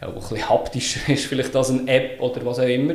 ja, 0.00 0.08
wo 0.08 0.14
ein 0.14 0.20
bisschen 0.20 0.48
haptischer 0.48 1.00
ist, 1.12 1.26
vielleicht 1.26 1.54
als 1.54 1.70
eine 1.70 1.86
App 1.88 2.20
oder 2.20 2.44
was 2.46 2.58
auch 2.58 2.68
immer. 2.68 2.94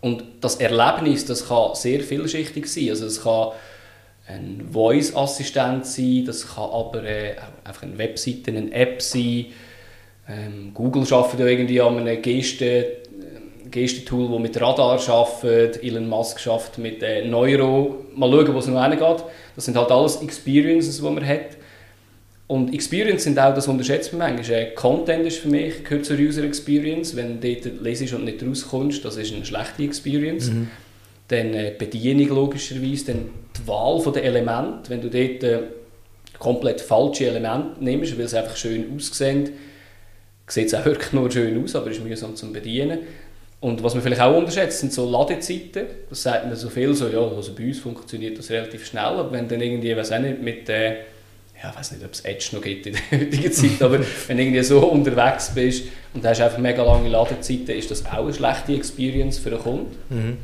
Und 0.00 0.22
das 0.40 0.56
Erlebnis, 0.56 1.24
das 1.26 1.48
kann 1.48 1.74
sehr 1.74 2.00
vielschichtig 2.00 2.66
sein. 2.66 2.90
Also 2.90 3.06
es 3.06 3.22
kann 3.22 3.48
ein 4.28 4.68
Voice-Assistent 4.70 5.86
sein, 5.86 6.24
das 6.24 6.54
kann 6.54 6.70
aber 6.70 7.02
äh, 7.02 7.34
einfach 7.64 7.82
eine 7.82 7.98
Webseite, 7.98 8.50
eine 8.50 8.70
App 8.72 9.02
sein. 9.02 9.46
Ähm, 10.28 10.72
Google 10.74 11.02
arbeitet 11.10 11.40
ja 11.40 11.46
irgendwie 11.46 11.80
an 11.80 11.98
einem 11.98 12.20
Gesten, 12.20 12.84
Gestentool, 13.70 14.30
das 14.30 14.40
mit 14.40 14.60
Radar 14.60 14.98
arbeitet. 15.08 15.82
Elon 15.82 16.08
Musk 16.08 16.46
arbeitet 16.46 16.78
mit 16.78 17.02
äh, 17.02 17.24
Neuro. 17.24 18.06
Mal 18.14 18.30
schauen, 18.30 18.54
wo 18.54 18.58
es 18.58 18.66
noch 18.66 18.82
hingeht. 18.82 19.24
Das 19.54 19.64
sind 19.64 19.76
halt 19.76 19.90
alles 19.90 20.22
Experiences, 20.22 20.96
die 20.98 21.02
man 21.02 21.26
hat. 21.26 21.56
Und 22.48 22.72
Experience 22.72 23.24
sind 23.24 23.38
auch, 23.38 23.54
das 23.54 23.68
unterschätzt 23.68 24.12
man 24.14 24.34
manchmal. 24.34 24.58
Äh, 24.58 24.70
Content 24.74 25.26
ist 25.26 25.38
für 25.38 25.48
mich, 25.48 25.84
gehört 25.84 26.06
zur 26.06 26.16
User 26.16 26.44
Experience. 26.44 27.14
Wenn 27.14 27.40
du 27.40 27.54
dort 27.54 27.82
lesest 27.82 28.14
und 28.14 28.24
nicht 28.24 28.42
rauskommst, 28.42 29.04
das 29.04 29.16
ist 29.16 29.34
eine 29.34 29.44
schlechte 29.44 29.82
Experience. 29.82 30.50
Mhm. 30.50 30.68
Dann 31.28 31.52
äh, 31.52 31.74
Bedienung 31.78 32.28
logischerweise, 32.28 33.12
dann 33.12 33.30
die 33.56 33.68
Wahl 33.68 34.02
der 34.12 34.24
Elemente. 34.24 34.88
Wenn 34.88 35.02
du 35.02 35.10
dort 35.10 35.42
äh, 35.44 35.58
komplett 36.38 36.80
falsche 36.80 37.26
Elemente 37.26 37.84
nimmst, 37.84 38.18
weil 38.18 38.28
sie 38.28 38.38
einfach 38.38 38.56
schön 38.56 38.96
aussehen, 38.96 39.50
sieht 40.46 40.68
es 40.68 40.74
auch 40.74 40.86
wirklich 40.86 41.12
nur 41.12 41.30
schön 41.30 41.62
aus, 41.62 41.76
aber 41.76 41.90
ist 41.90 42.02
mühsam 42.02 42.34
zum 42.34 42.54
Bedienen. 42.54 43.00
Und 43.60 43.82
was 43.82 43.94
man 43.94 44.02
vielleicht 44.02 44.22
auch 44.22 44.36
unterschätzt, 44.36 44.80
sind 44.80 44.92
so 44.92 45.08
Ladezeiten. 45.10 45.86
Das 46.08 46.22
sagt 46.22 46.46
man 46.46 46.54
so 46.54 46.68
viel, 46.68 46.94
so, 46.94 47.08
ja, 47.08 47.20
also 47.20 47.52
bei 47.54 47.66
uns 47.66 47.80
funktioniert 47.80 48.38
das 48.38 48.50
relativ 48.50 48.86
schnell, 48.86 49.04
aber 49.04 49.32
wenn 49.32 49.48
dann 49.48 49.60
irgendwie, 49.60 49.96
weiß 49.96 50.12
auch 50.12 50.20
nicht, 50.20 50.40
mit, 50.40 50.68
äh, 50.68 50.90
ja, 51.60 51.70
ich 51.70 51.76
weiß 51.76 51.92
nicht, 51.92 52.04
ob 52.04 52.12
es 52.12 52.20
Edge 52.20 52.50
noch 52.52 52.62
gibt 52.62 52.86
in 52.86 52.94
der 52.94 53.20
heutigen 53.20 53.52
Zeit, 53.52 53.82
aber 53.82 53.98
wenn 54.28 54.36
du 54.36 54.42
irgendwie 54.44 54.62
so 54.62 54.78
unterwegs 54.86 55.50
bist 55.52 55.84
und 56.14 56.24
hast 56.24 56.40
einfach 56.40 56.58
mega 56.58 56.84
lange 56.84 57.08
Ladezeiten, 57.08 57.70
ist 57.70 57.90
das 57.90 58.06
auch 58.06 58.24
eine 58.24 58.32
schlechte 58.32 58.74
Experience 58.74 59.38
für 59.38 59.50
den 59.50 59.58
Kunden. 59.58 59.96
Mhm. 60.08 60.36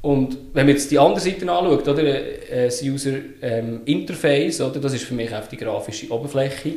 Und 0.00 0.38
wenn 0.54 0.64
man 0.64 0.74
jetzt 0.74 0.90
die 0.90 0.98
andere 0.98 1.20
Seite 1.20 1.50
anschaut, 1.50 1.86
oder, 1.86 2.02
äh, 2.02 2.64
das 2.64 2.82
User 2.82 3.12
ähm, 3.42 3.82
Interface, 3.84 4.62
oder, 4.62 4.80
das 4.80 4.94
ist 4.94 5.04
für 5.04 5.14
mich 5.14 5.34
auch 5.34 5.46
die 5.48 5.56
grafische 5.58 6.10
Oberfläche. 6.10 6.76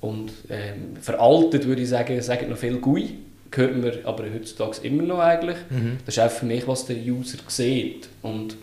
Und 0.00 0.32
ähm, 0.50 0.96
veraltet 1.00 1.64
würde 1.66 1.82
ich 1.82 1.88
sagen, 1.88 2.20
sagen 2.20 2.50
noch 2.50 2.56
viel 2.56 2.78
GUI 2.78 3.10
hört 3.56 3.76
man 3.76 3.92
aber 4.04 4.24
heutzutage 4.32 4.86
immer 4.86 5.02
noch 5.02 5.18
eigentlich. 5.18 5.56
Mhm. 5.70 5.98
Das 6.04 6.16
ist 6.16 6.22
auch 6.22 6.30
für 6.30 6.46
mich, 6.46 6.66
was 6.66 6.86
der 6.86 6.96
User 6.96 7.38
sieht. 7.48 8.08
Und 8.22 8.54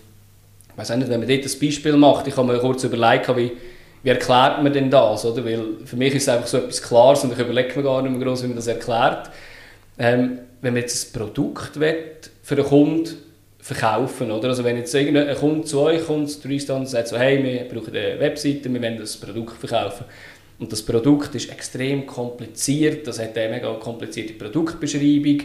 ich 0.72 0.78
weiß 0.78 0.96
nicht, 0.98 1.10
wenn 1.10 1.20
man 1.20 1.30
dort 1.30 1.44
ein 1.44 1.60
Beispiel 1.60 1.98
macht, 1.98 2.28
ich 2.28 2.38
habe 2.38 2.52
mir 2.52 2.60
kurz 2.60 2.84
überlegt, 2.84 3.36
wie, 3.36 3.52
wie 4.04 4.10
erklärt 4.10 4.64
man 4.64 4.72
denn 4.72 4.90
das? 4.90 5.26
Oder? 5.26 5.44
Weil 5.46 5.64
für 5.86 5.96
mich 5.96 6.16
ist 6.16 6.24
es 6.24 6.30
einfach 6.30 6.48
so 6.48 6.58
etwas 6.58 6.82
Klares 6.82 7.24
und 7.24 7.34
ich 7.34 7.40
überlege 7.40 7.76
mir 7.78 7.84
gar 7.84 8.02
nicht 8.02 8.12
mehr 8.12 8.26
groß, 8.26 8.44
wie 8.44 8.48
man 8.48 8.56
das 8.56 8.68
erklärt. 8.68 9.30
Ähm, 9.98 10.40
wenn 10.62 10.74
man 10.74 10.82
jetzt 10.82 11.16
ein 11.16 11.20
Produkt 11.20 11.80
will, 11.80 11.96
für 12.44 12.56
einen 12.56 12.66
Kunden 12.66 13.16
verkaufen, 13.60 14.32
oder? 14.32 14.50
Also 14.50 14.64
wenn 14.64 14.78
jetzt 14.78 14.94
irgendein 14.96 15.36
Kunde 15.36 15.64
zu 15.66 15.82
euch 15.82 16.06
kommt, 16.06 16.30
zu 16.30 16.74
und 16.74 16.88
sagt 16.88 17.10
so, 17.10 17.18
hey, 17.18 17.44
wir 17.44 17.66
brauchen 17.66 17.96
eine 17.96 18.20
Webseite, 18.20 18.74
wir 18.74 18.82
wollen 18.82 18.98
das 18.98 19.18
Produkt 19.18 19.58
verkaufen, 19.58 20.06
und 20.60 20.72
das 20.72 20.82
Produkt 20.82 21.34
ist 21.36 21.50
extrem 21.50 22.06
kompliziert, 22.06 23.08
das 23.08 23.20
hat 23.20 23.38
eine 23.38 23.56
mega 23.56 23.74
komplizierte 23.76 24.34
Produktbeschreibung, 24.34 25.42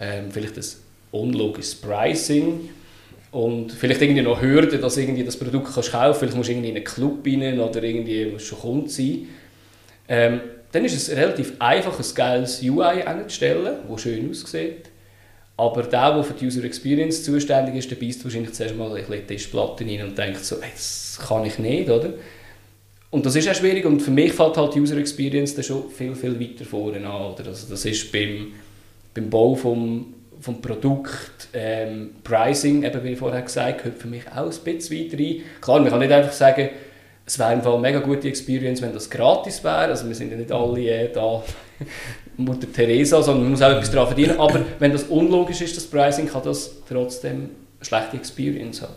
ähm, 0.00 0.30
vielleicht 0.30 0.56
ein 0.56 0.64
unlogisches 1.10 1.74
Pricing 1.74 2.68
und 3.32 3.72
vielleicht 3.72 4.00
irgendwie 4.00 4.22
noch 4.22 4.40
Hürden, 4.40 4.80
dass 4.80 4.96
irgendwie 4.96 5.24
das 5.24 5.36
Produkt 5.36 5.74
kannst 5.74 5.90
kaufen 5.90 6.20
vielleicht 6.20 6.36
musst 6.36 6.48
du 6.48 6.52
irgendwie 6.52 6.70
in 6.70 6.76
einen 6.76 6.84
Club 6.84 7.26
rein 7.26 7.58
oder 7.58 7.82
irgendwie 7.82 8.38
schon 8.38 8.58
Kunde 8.58 8.88
sein. 8.88 9.28
Ähm, 10.08 10.40
dann 10.70 10.84
ist 10.84 10.96
es 10.96 11.16
relativ 11.16 11.54
einfach, 11.58 11.98
ein 11.98 12.14
geiles 12.14 12.62
UI 12.62 13.02
einzustellen, 13.02 13.78
das 13.88 14.02
schön 14.02 14.30
aussieht. 14.30 14.90
Aber 15.56 15.82
der, 15.84 16.14
der 16.14 16.24
für 16.24 16.34
die 16.34 16.46
User 16.46 16.64
Experience 16.64 17.22
zuständig 17.22 17.76
ist, 17.76 17.90
der 17.90 17.96
beißt 17.96 18.24
wahrscheinlich 18.24 18.52
zuerst 18.52 18.76
mal 18.76 18.88
ein 18.88 18.94
bisschen 18.96 19.26
die 19.26 19.34
Tischplatte 19.34 19.84
rein 19.84 20.02
und 20.02 20.18
denkt 20.18 20.44
so, 20.44 20.60
hey, 20.60 20.70
das 20.74 21.20
kann 21.28 21.44
ich 21.44 21.60
nicht, 21.60 21.88
oder? 21.88 22.14
Und 23.14 23.24
das 23.24 23.36
ist 23.36 23.48
auch 23.48 23.54
schwierig 23.54 23.84
und 23.84 24.02
für 24.02 24.10
mich 24.10 24.32
fällt 24.32 24.56
halt 24.56 24.74
die 24.74 24.80
User 24.80 24.96
Experience 24.96 25.54
dann 25.54 25.62
schon 25.62 25.88
viel, 25.88 26.16
viel 26.16 26.40
weiter 26.40 26.64
vorne 26.64 27.08
an. 27.08 27.32
Oder? 27.32 27.46
Also 27.46 27.68
das 27.70 27.84
ist 27.84 28.10
beim, 28.10 28.48
beim 29.14 29.30
Bau 29.30 29.54
vom, 29.54 30.14
vom 30.40 30.60
Produkt, 30.60 31.46
ähm, 31.52 32.10
Pricing, 32.24 32.82
eben 32.82 33.04
wie 33.04 33.10
ich 33.10 33.18
vorher 33.20 33.42
gesagt 33.42 33.68
habe, 33.68 33.78
gehört 33.78 33.98
für 34.02 34.08
mich 34.08 34.26
auch 34.26 34.50
ein 34.50 34.64
bisschen 34.64 34.98
weiter 34.98 35.16
rein. 35.16 35.42
Klar, 35.60 35.78
man 35.78 35.90
kann 35.90 36.00
nicht 36.00 36.10
einfach 36.10 36.32
sagen, 36.32 36.70
es 37.24 37.38
wäre 37.38 37.50
eine 37.50 37.78
mega 37.78 38.00
gute 38.00 38.26
Experience, 38.26 38.82
wenn 38.82 38.92
das 38.92 39.08
gratis 39.08 39.62
wäre. 39.62 39.90
Also 39.90 40.08
wir 40.08 40.14
sind 40.16 40.32
ja 40.32 40.36
nicht 40.36 40.50
alle 40.50 40.80
äh, 40.80 41.12
da 41.12 41.40
Mutter 42.36 42.66
Teresa, 42.72 43.22
sondern 43.22 43.44
man 43.44 43.52
muss 43.52 43.62
auch 43.62 43.70
etwas 43.70 43.92
daran 43.92 44.08
verdienen. 44.08 44.40
Aber 44.40 44.60
wenn 44.80 44.90
das 44.90 45.04
unlogisch 45.04 45.60
ist, 45.60 45.76
das 45.76 45.86
Pricing, 45.86 46.26
kann 46.26 46.42
das 46.42 46.82
trotzdem 46.88 47.30
eine 47.32 47.48
schlechte 47.80 48.16
Experience 48.16 48.82
haben. 48.82 48.94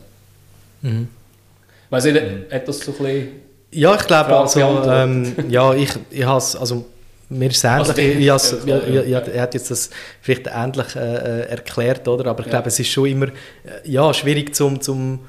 Mhm. 0.81 1.07
Weiss 1.91 2.05
ich, 2.05 2.15
hat 2.51 2.67
das 2.67 2.79
so 2.79 2.93
ein 2.93 2.97
bisschen 2.97 3.46
ja, 3.71 3.95
ich 3.95 4.07
glaube, 4.07 4.36
also, 4.36 4.59
ähm, 4.59 5.36
ja, 5.50 5.74
ich, 5.74 5.91
ich 6.09 6.25
has, 6.25 6.55
also 6.55 6.86
mir 7.29 7.50
ist 7.50 7.57
es 7.57 7.63
ähnlich, 7.63 7.89
also, 7.89 8.01
ich, 8.01 8.17
ich, 8.17 8.25
ja, 8.25 8.77
ich, 8.77 9.09
ja, 9.09 9.19
er 9.19 9.41
hat 9.41 9.53
jetzt 9.53 9.69
das 9.69 9.89
vielleicht 10.21 10.47
ähnlich 10.47 10.95
äh, 10.95 11.00
äh, 11.00 11.50
erklärt, 11.50 12.07
oder? 12.07 12.29
aber 12.29 12.43
ich 12.43 12.50
glaube, 12.50 12.69
es 12.69 12.79
ist 12.79 12.89
schon 12.89 13.07
immer 13.07 13.27
äh, 13.27 13.31
ja, 13.83 14.13
schwierig 14.13 14.55
zum, 14.55 14.79
zum 14.79 15.19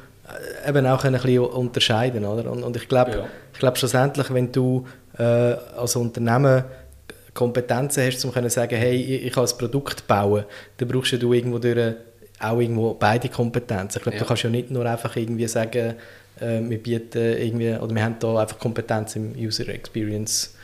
äh, 0.65 0.69
eben 0.69 0.87
auch 0.87 1.05
ein 1.05 1.13
bisschen 1.13 1.41
unterscheiden, 1.41 2.25
oder? 2.25 2.51
Und, 2.51 2.63
und 2.63 2.77
ich 2.77 2.89
glaube, 2.89 3.11
ja. 3.11 3.25
ich 3.53 3.59
glaube 3.59 3.77
schlussendlich, 3.77 4.33
wenn 4.33 4.53
du 4.53 4.87
äh, 5.19 5.23
als 5.23 5.97
Unternehmen 5.97 6.65
Kompetenzen 7.35 8.05
hast, 8.07 8.25
um 8.25 8.33
zu 8.33 8.51
sagen, 8.51 8.77
hey, 8.77 8.95
ich, 8.97 9.27
ich 9.27 9.33
kann 9.33 9.47
ein 9.47 9.59
Produkt 9.59 10.07
bauen, 10.07 10.45
dann 10.77 10.89
brauchst 10.89 11.13
du 11.13 11.33
irgendwo 11.33 11.59
durch 11.59 11.95
auch 12.41 12.61
irgendwo 12.61 12.95
beide 12.95 13.29
Kompetenzen. 13.29 13.99
Ich 13.99 14.03
glaube, 14.03 14.17
ja. 14.17 14.23
du 14.23 14.29
kannst 14.29 14.43
ja 14.45 14.51
nicht 14.51 14.71
nur 14.71 14.87
einfach 14.87 15.17
irgendwie 15.17 15.49
sagen, 15.49 15.95
äh, 16.41 16.61
wir 16.69 16.79
bieten 16.79 17.19
irgendwie, 17.19 17.75
oder 17.75 17.95
wir 17.95 18.05
haben 18.05 18.17
da 18.19 18.37
einfach 18.37 18.59
Kompetenz 18.59 19.17
im 19.17 19.35
User 19.37 19.69
Experience 19.69 20.55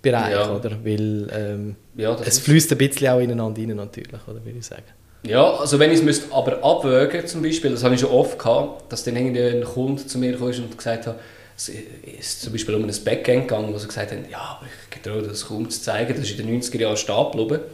Bereich, 0.00 0.32
ja. 0.32 0.54
oder? 0.54 0.70
Weil 0.84 1.28
ähm, 1.32 1.76
ja, 1.96 2.16
es 2.24 2.38
fließt 2.38 2.70
ein 2.70 2.78
bisschen 2.78 3.08
auch 3.08 3.18
ineinander 3.18 3.60
rein, 3.60 3.74
natürlich, 3.74 4.28
oder 4.28 4.44
würde 4.44 4.58
ich 4.58 4.66
sagen. 4.66 4.84
Ja, 5.24 5.54
also 5.54 5.78
wenn 5.78 5.90
ich 5.90 6.00
es 6.04 6.30
aber 6.30 6.62
abwägen 6.62 7.26
zum 7.26 7.42
Beispiel, 7.42 7.72
das 7.72 7.82
habe 7.82 7.94
ich 7.94 8.00
schon 8.00 8.10
oft 8.10 8.38
gehabt, 8.38 8.92
dass 8.92 9.02
dann 9.02 9.16
irgendwie 9.16 9.42
ein 9.42 9.64
Kunde 9.64 10.06
zu 10.06 10.18
mir 10.18 10.38
kam 10.38 10.46
und 10.46 10.78
gesagt 10.78 11.08
hat, 11.08 11.18
es 11.56 11.68
ist 11.68 12.42
zum 12.42 12.52
Beispiel 12.52 12.76
um 12.76 12.84
ein 12.84 12.94
Backend 13.04 13.48
gegangen, 13.48 13.74
wo 13.74 13.78
sie 13.78 13.88
gesagt 13.88 14.12
haben, 14.12 14.24
ja, 14.30 14.38
aber 14.38 14.66
ich 14.66 15.02
traue 15.02 15.22
das 15.22 15.46
kaum 15.46 15.68
zu 15.68 15.82
zeigen, 15.82 16.14
das 16.14 16.30
ist 16.30 16.38
in 16.38 16.46
den 16.46 16.62
90er 16.62 16.80
Jahren 16.80 16.96
stehen 16.96 17.32
geblieben. 17.32 17.64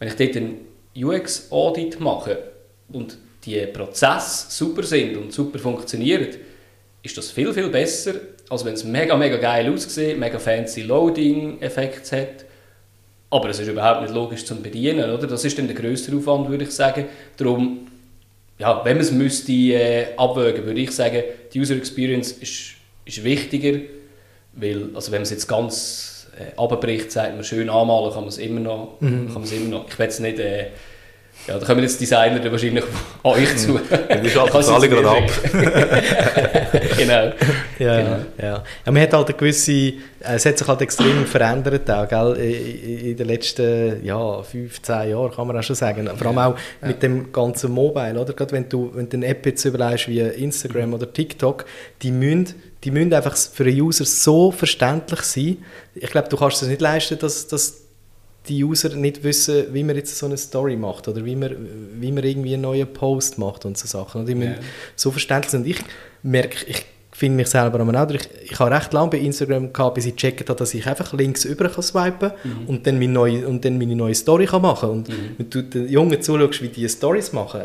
Wenn 0.00 0.08
ich 0.08 0.16
dort 0.16 0.36
einen 0.36 0.56
UX-Audit 0.96 2.00
mache 2.00 2.38
und 2.92 3.16
die 3.44 3.64
Prozesse 3.66 4.46
super 4.50 4.82
sind 4.82 5.16
und 5.16 5.32
super 5.32 5.60
funktionieren, 5.60 6.26
ist 7.06 7.16
das 7.16 7.30
viel, 7.30 7.52
viel 7.54 7.68
besser, 7.68 8.14
als 8.50 8.64
wenn 8.64 8.74
es 8.74 8.84
mega, 8.84 9.16
mega 9.16 9.36
geil 9.36 9.72
aussieht, 9.72 10.18
mega 10.18 10.38
fancy 10.38 10.82
Loading-Effekte 10.82 12.20
hat. 12.20 12.44
Aber 13.30 13.48
es 13.48 13.58
ist 13.58 13.68
überhaupt 13.68 14.02
nicht 14.02 14.14
logisch 14.14 14.44
zum 14.44 14.62
Bedienen, 14.62 15.10
oder? 15.10 15.26
Das 15.26 15.44
ist 15.44 15.58
dann 15.58 15.66
der 15.66 15.76
größere 15.76 16.16
Aufwand, 16.16 16.48
würde 16.48 16.64
ich 16.64 16.70
sagen. 16.70 17.06
Darum, 17.36 17.88
ja, 18.58 18.84
wenn 18.84 18.96
man 18.96 19.04
es 19.04 19.12
müsste 19.12 19.52
äh, 19.52 20.06
abwägen, 20.16 20.64
würde 20.64 20.80
ich 20.80 20.90
sagen, 20.90 21.22
die 21.52 21.60
User 21.60 21.76
Experience 21.76 22.32
ist, 22.32 22.74
ist 23.04 23.24
wichtiger, 23.24 23.80
weil, 24.52 24.90
also 24.94 25.12
wenn 25.12 25.18
man 25.18 25.24
es 25.24 25.30
jetzt 25.30 25.46
ganz 25.46 26.28
äh, 26.38 26.58
abbricht, 26.58 27.12
sagt 27.12 27.34
man 27.34 27.44
schön 27.44 27.68
anmalen, 27.68 28.12
kann 28.12 28.22
man 28.22 28.28
es 28.28 28.38
immer 28.38 28.60
noch, 28.60 29.00
mhm. 29.00 29.26
kann 29.26 29.34
man 29.34 29.42
es 29.44 29.52
immer 29.52 29.68
noch. 29.68 29.88
Ich 29.88 29.98
will 29.98 30.06
es 30.06 30.20
nicht 30.20 30.38
äh, 30.38 30.66
ja, 31.46 31.58
da 31.58 31.66
kommen 31.66 31.82
jetzt 31.82 32.00
Designer 32.00 32.40
dann 32.40 32.50
wahrscheinlich 32.50 32.84
an 33.22 33.30
euch 33.30 33.56
zu. 33.56 33.78
Die 34.22 34.30
schalten 34.30 34.56
es 34.56 34.68
alle 34.68 34.88
gerade 34.88 35.08
ab. 35.08 35.30
genau. 36.96 37.32
Ja, 37.78 38.00
genau. 38.00 38.18
Ja. 38.38 38.64
ja, 38.84 38.92
man 38.92 39.02
hat 39.02 39.12
halt 39.12 39.28
eine 39.28 39.36
gewisse, 39.36 39.72
äh, 39.72 39.92
es 40.20 40.44
hat 40.44 40.58
sich 40.58 40.66
halt 40.66 40.80
extrem 40.80 41.24
verändert 41.24 41.88
auch, 41.90 42.08
gell? 42.08 42.34
in 42.36 43.16
den 43.16 43.26
letzten 43.26 44.04
ja, 44.04 44.42
15 44.42 45.10
Jahren, 45.10 45.30
kann 45.30 45.46
man 45.46 45.56
auch 45.56 45.62
schon 45.62 45.76
sagen. 45.76 46.10
Vor 46.16 46.26
allem 46.26 46.38
auch 46.38 46.56
ja. 46.82 46.88
mit 46.88 47.02
dem 47.02 47.32
ganzen 47.32 47.70
Mobile, 47.70 48.18
oder? 48.18 48.32
Gerade 48.32 48.52
wenn 48.52 48.68
du, 48.68 48.90
wenn 48.94 49.08
du 49.08 49.16
eine 49.16 49.26
App 49.26 49.46
jetzt 49.46 49.64
überlegst 49.64 50.08
wie 50.08 50.20
Instagram 50.20 50.94
oder 50.94 51.12
TikTok, 51.12 51.64
die 52.02 52.10
müssen, 52.10 52.54
die 52.82 52.90
müssen 52.90 53.14
einfach 53.14 53.36
für 53.36 53.64
einen 53.64 53.80
User 53.80 54.04
so 54.04 54.50
verständlich 54.50 55.20
sein. 55.20 55.58
Ich 55.94 56.10
glaube, 56.10 56.28
du 56.28 56.36
kannst 56.36 56.60
es 56.62 56.68
nicht 56.68 56.80
leisten, 56.80 57.18
dass, 57.18 57.46
dass 57.46 57.85
die 58.48 58.64
User 58.64 58.90
nicht 58.90 59.24
wissen, 59.24 59.66
wie 59.72 59.84
man 59.84 59.96
jetzt 59.96 60.16
so 60.16 60.26
eine 60.26 60.36
Story 60.36 60.76
macht 60.76 61.08
oder 61.08 61.24
wie 61.24 61.36
man, 61.36 61.54
wie 62.00 62.12
man 62.12 62.24
irgendwie 62.24 62.54
einen 62.54 62.62
neuen 62.62 62.92
Post 62.92 63.38
macht 63.38 63.64
und 63.64 63.76
so 63.76 63.86
Sachen. 63.86 64.20
Und 64.20 64.28
die 64.28 64.34
müssen 64.34 64.56
so 64.94 65.10
verständlich 65.10 65.50
sind. 65.50 65.66
Ich 65.66 65.78
merke, 66.22 66.64
ich 66.66 66.84
finde 67.12 67.36
mich 67.36 67.48
selber 67.48 67.80
auch. 67.80 68.10
Ich, 68.10 68.28
ich 68.44 68.58
habe 68.58 68.74
recht 68.74 68.92
lange 68.92 69.10
bei 69.10 69.18
Instagram 69.18 69.72
gehabt, 69.72 69.94
bis 69.94 70.06
ich 70.06 70.16
gecheckt 70.16 70.48
habe, 70.48 70.58
dass 70.58 70.74
ich 70.74 70.86
einfach 70.86 71.12
links 71.14 71.44
über 71.44 71.68
kann 71.68 71.82
swipen 71.82 72.32
mhm. 72.44 72.66
und, 72.66 72.86
dann 72.86 72.98
meine 72.98 73.12
neue, 73.12 73.48
und 73.48 73.64
dann 73.64 73.78
meine 73.78 73.96
neue 73.96 74.14
Story 74.14 74.46
kann 74.46 74.62
machen 74.62 74.90
Und 74.90 75.08
mhm. 75.08 75.34
wenn 75.38 75.50
du 75.50 75.62
den 75.62 75.88
Jungen 75.88 76.20
zuschaust, 76.20 76.62
wie 76.62 76.68
die 76.68 76.88
Stories 76.88 77.32
machen, 77.32 77.62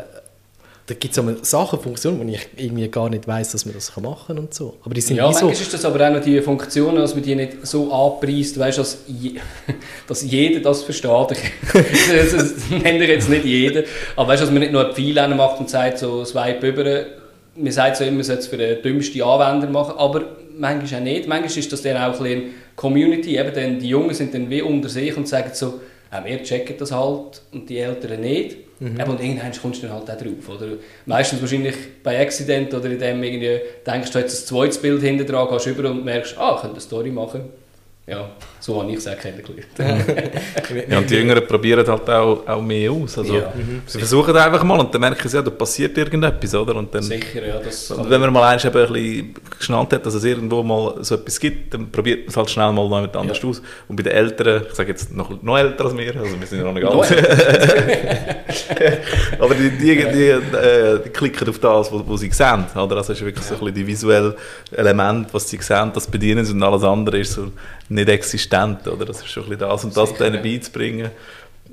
da 0.86 0.94
gibt 0.94 1.16
es 1.16 1.50
Sachen, 1.50 1.78
Funktionen, 1.78 2.18
wo 2.18 2.28
ich 2.28 2.48
irgendwie 2.56 2.88
gar 2.88 3.08
nicht 3.08 3.28
weiß, 3.28 3.52
dass 3.52 3.64
man 3.64 3.74
das 3.74 3.96
machen 3.96 4.26
kann 4.26 4.38
und 4.38 4.52
so. 4.52 4.78
Aber 4.84 4.94
die 4.94 5.00
sind 5.00 5.16
ja, 5.16 5.24
manchmal 5.24 5.54
so. 5.54 5.62
ist 5.62 5.72
das 5.72 5.84
aber 5.84 6.08
auch 6.08 6.12
noch 6.12 6.22
die 6.22 6.40
Funktion, 6.40 6.96
dass 6.96 7.14
man 7.14 7.22
die 7.22 7.36
nicht 7.36 7.64
so 7.66 7.92
anpreist, 7.92 8.58
weißt, 8.58 8.78
dass, 8.78 9.04
je, 9.06 9.34
dass 10.08 10.22
jeder 10.22 10.60
das 10.60 10.82
versteht. 10.82 11.12
das, 11.72 12.32
das 12.32 12.54
nennt 12.70 13.00
jetzt 13.00 13.28
nicht 13.28 13.44
jeder, 13.44 13.84
aber 14.16 14.28
weißt, 14.28 14.42
dass 14.42 14.50
man 14.50 14.60
nicht 14.60 14.72
nur 14.72 14.88
ein 14.88 14.94
Pfeil 14.94 15.28
macht 15.34 15.60
und 15.60 15.70
sagt, 15.70 15.98
so 15.98 16.24
Swipe 16.24 16.66
über, 16.66 17.06
man 17.54 17.72
sagt 17.72 17.96
so 17.96 18.04
immer, 18.04 18.16
man 18.16 18.24
sollte 18.24 18.42
es 18.42 18.48
für 18.48 18.56
den 18.56 18.82
dümmsten 18.82 19.22
Anwender 19.22 19.68
machen, 19.68 19.94
aber 19.96 20.36
manchmal 20.58 21.00
auch 21.00 21.04
nicht. 21.04 21.28
Manchmal 21.28 21.58
ist 21.58 21.72
das 21.72 21.82
dann 21.82 21.96
auch 21.96 22.14
ein 22.14 22.22
bisschen 22.22 22.42
Community, 22.74 23.38
eben 23.38 23.54
dann, 23.54 23.78
die 23.78 23.88
Jungen 23.88 24.14
sind 24.14 24.34
dann 24.34 24.50
wie 24.50 24.62
unter 24.62 24.88
sich 24.88 25.16
und 25.16 25.28
sagen 25.28 25.50
so, 25.52 25.80
auch 26.10 26.24
wir 26.24 26.42
checken 26.42 26.76
das 26.78 26.92
halt 26.92 27.42
und 27.52 27.70
die 27.70 27.78
Älteren 27.78 28.20
nicht. 28.20 28.56
Mhm. 28.82 29.00
und 29.00 29.20
irgendwann 29.20 29.52
kommst 29.52 29.80
du 29.80 29.86
dann 29.86 29.96
halt 29.96 30.10
auch 30.10 30.16
drauf. 30.16 30.56
Oder 30.56 30.72
meistens 31.06 31.40
wahrscheinlich 31.40 31.76
bei 32.02 32.20
Accident 32.20 32.74
oder 32.74 32.90
in 32.90 32.98
dem 32.98 33.22
irgendwie 33.22 33.60
denkst 33.86 34.10
du, 34.10 34.18
jetzt 34.18 34.42
ein 34.42 34.46
zweites 34.46 34.78
Bild 34.78 35.00
hinten 35.02 35.24
dran, 35.24 35.48
gehst 35.48 35.66
über 35.68 35.88
und 35.88 36.04
merkst, 36.04 36.36
ah, 36.36 36.54
ich 36.56 36.62
könnte 36.62 36.76
eine 36.76 36.80
Story 36.80 37.10
machen. 37.10 37.44
Ja, 38.08 38.28
so 38.62 38.80
habe 38.80 38.92
ich 38.92 38.98
es 38.98 39.08
auch 39.08 39.18
kennengelernt. 39.18 39.66
ja, 40.88 40.98
und 40.98 41.10
die 41.10 41.16
Jüngeren 41.16 41.44
probieren 41.44 41.84
halt 41.84 42.08
auch, 42.08 42.46
auch 42.46 42.62
mehr 42.62 42.92
aus. 42.92 43.18
Also, 43.18 43.34
ja. 43.34 43.52
mhm. 43.52 43.82
Sie 43.86 43.98
versuchen 43.98 44.36
einfach 44.36 44.62
mal 44.62 44.78
und 44.78 44.94
dann 44.94 45.00
merken 45.00 45.28
sie, 45.28 45.36
ja, 45.36 45.42
da 45.42 45.50
passiert 45.50 45.98
irgendetwas, 45.98 46.54
oder? 46.54 46.76
Und 46.76 46.94
dann, 46.94 47.02
Sicher, 47.02 47.44
ja. 47.44 47.58
Das 47.58 47.90
und 47.90 48.08
wenn 48.08 48.20
man 48.20 48.32
mal 48.32 48.52
eins 48.52 48.64
eben 48.64 48.78
ein 48.78 48.92
bisschen 48.92 49.34
geschnallt 49.58 49.92
hat, 49.92 50.06
dass 50.06 50.14
es 50.14 50.22
irgendwo 50.22 50.62
mal 50.62 50.94
so 51.00 51.16
etwas 51.16 51.40
gibt, 51.40 51.74
dann 51.74 51.90
probiert 51.90 52.20
man 52.20 52.28
es 52.28 52.36
halt 52.36 52.50
schnell 52.50 52.70
mal 52.70 52.88
noch 52.88 53.02
mit 53.02 53.16
anders 53.16 53.42
ja. 53.42 53.48
aus. 53.48 53.60
Und 53.88 53.96
bei 53.96 54.04
den 54.04 54.12
Älteren, 54.12 54.62
ich 54.68 54.74
sage 54.74 54.90
jetzt 54.90 55.12
noch, 55.12 55.42
noch 55.42 55.58
älter 55.58 55.86
als 55.86 55.96
wir, 55.96 56.16
also 56.16 56.38
wir 56.38 56.46
sind 56.46 56.60
ja 56.60 56.64
noch 56.64 56.72
nicht 56.72 56.86
alt. 56.86 57.16
Aber 59.40 59.54
die, 59.56 59.70
die, 59.70 59.96
die, 59.96 60.04
die, 60.04 60.28
äh, 60.28 61.00
die 61.04 61.10
klicken 61.10 61.48
auf 61.48 61.58
das, 61.58 61.90
was 61.90 62.20
sie 62.20 62.30
sehen. 62.30 62.64
Oder? 62.76 62.98
Also 62.98 63.12
es 63.12 63.18
ist 63.18 63.24
wirklich 63.24 63.44
ja. 63.44 63.48
so 63.48 63.54
ein 63.54 63.60
bisschen 63.60 63.74
die 63.74 63.86
visuelle 63.88 64.36
Element, 64.70 65.34
was 65.34 65.48
sie 65.48 65.58
sehen, 65.60 65.90
das 65.92 66.06
bedienen 66.06 66.44
sie 66.44 66.52
und 66.52 66.62
alles 66.62 66.84
andere 66.84 67.18
ist 67.18 67.32
so 67.32 67.50
nicht 67.88 68.08
existent, 68.08 68.51
oder? 68.54 69.04
Das 69.04 69.20
ist 69.20 69.28
schon 69.28 69.44
ein 69.44 69.50
bisschen 69.50 69.68
das 69.68 69.84
und 69.84 69.96
das 69.96 70.10
sicher, 70.10 70.24
denen 70.24 70.36
ja. 70.36 70.42
beizubringen. 70.42 71.10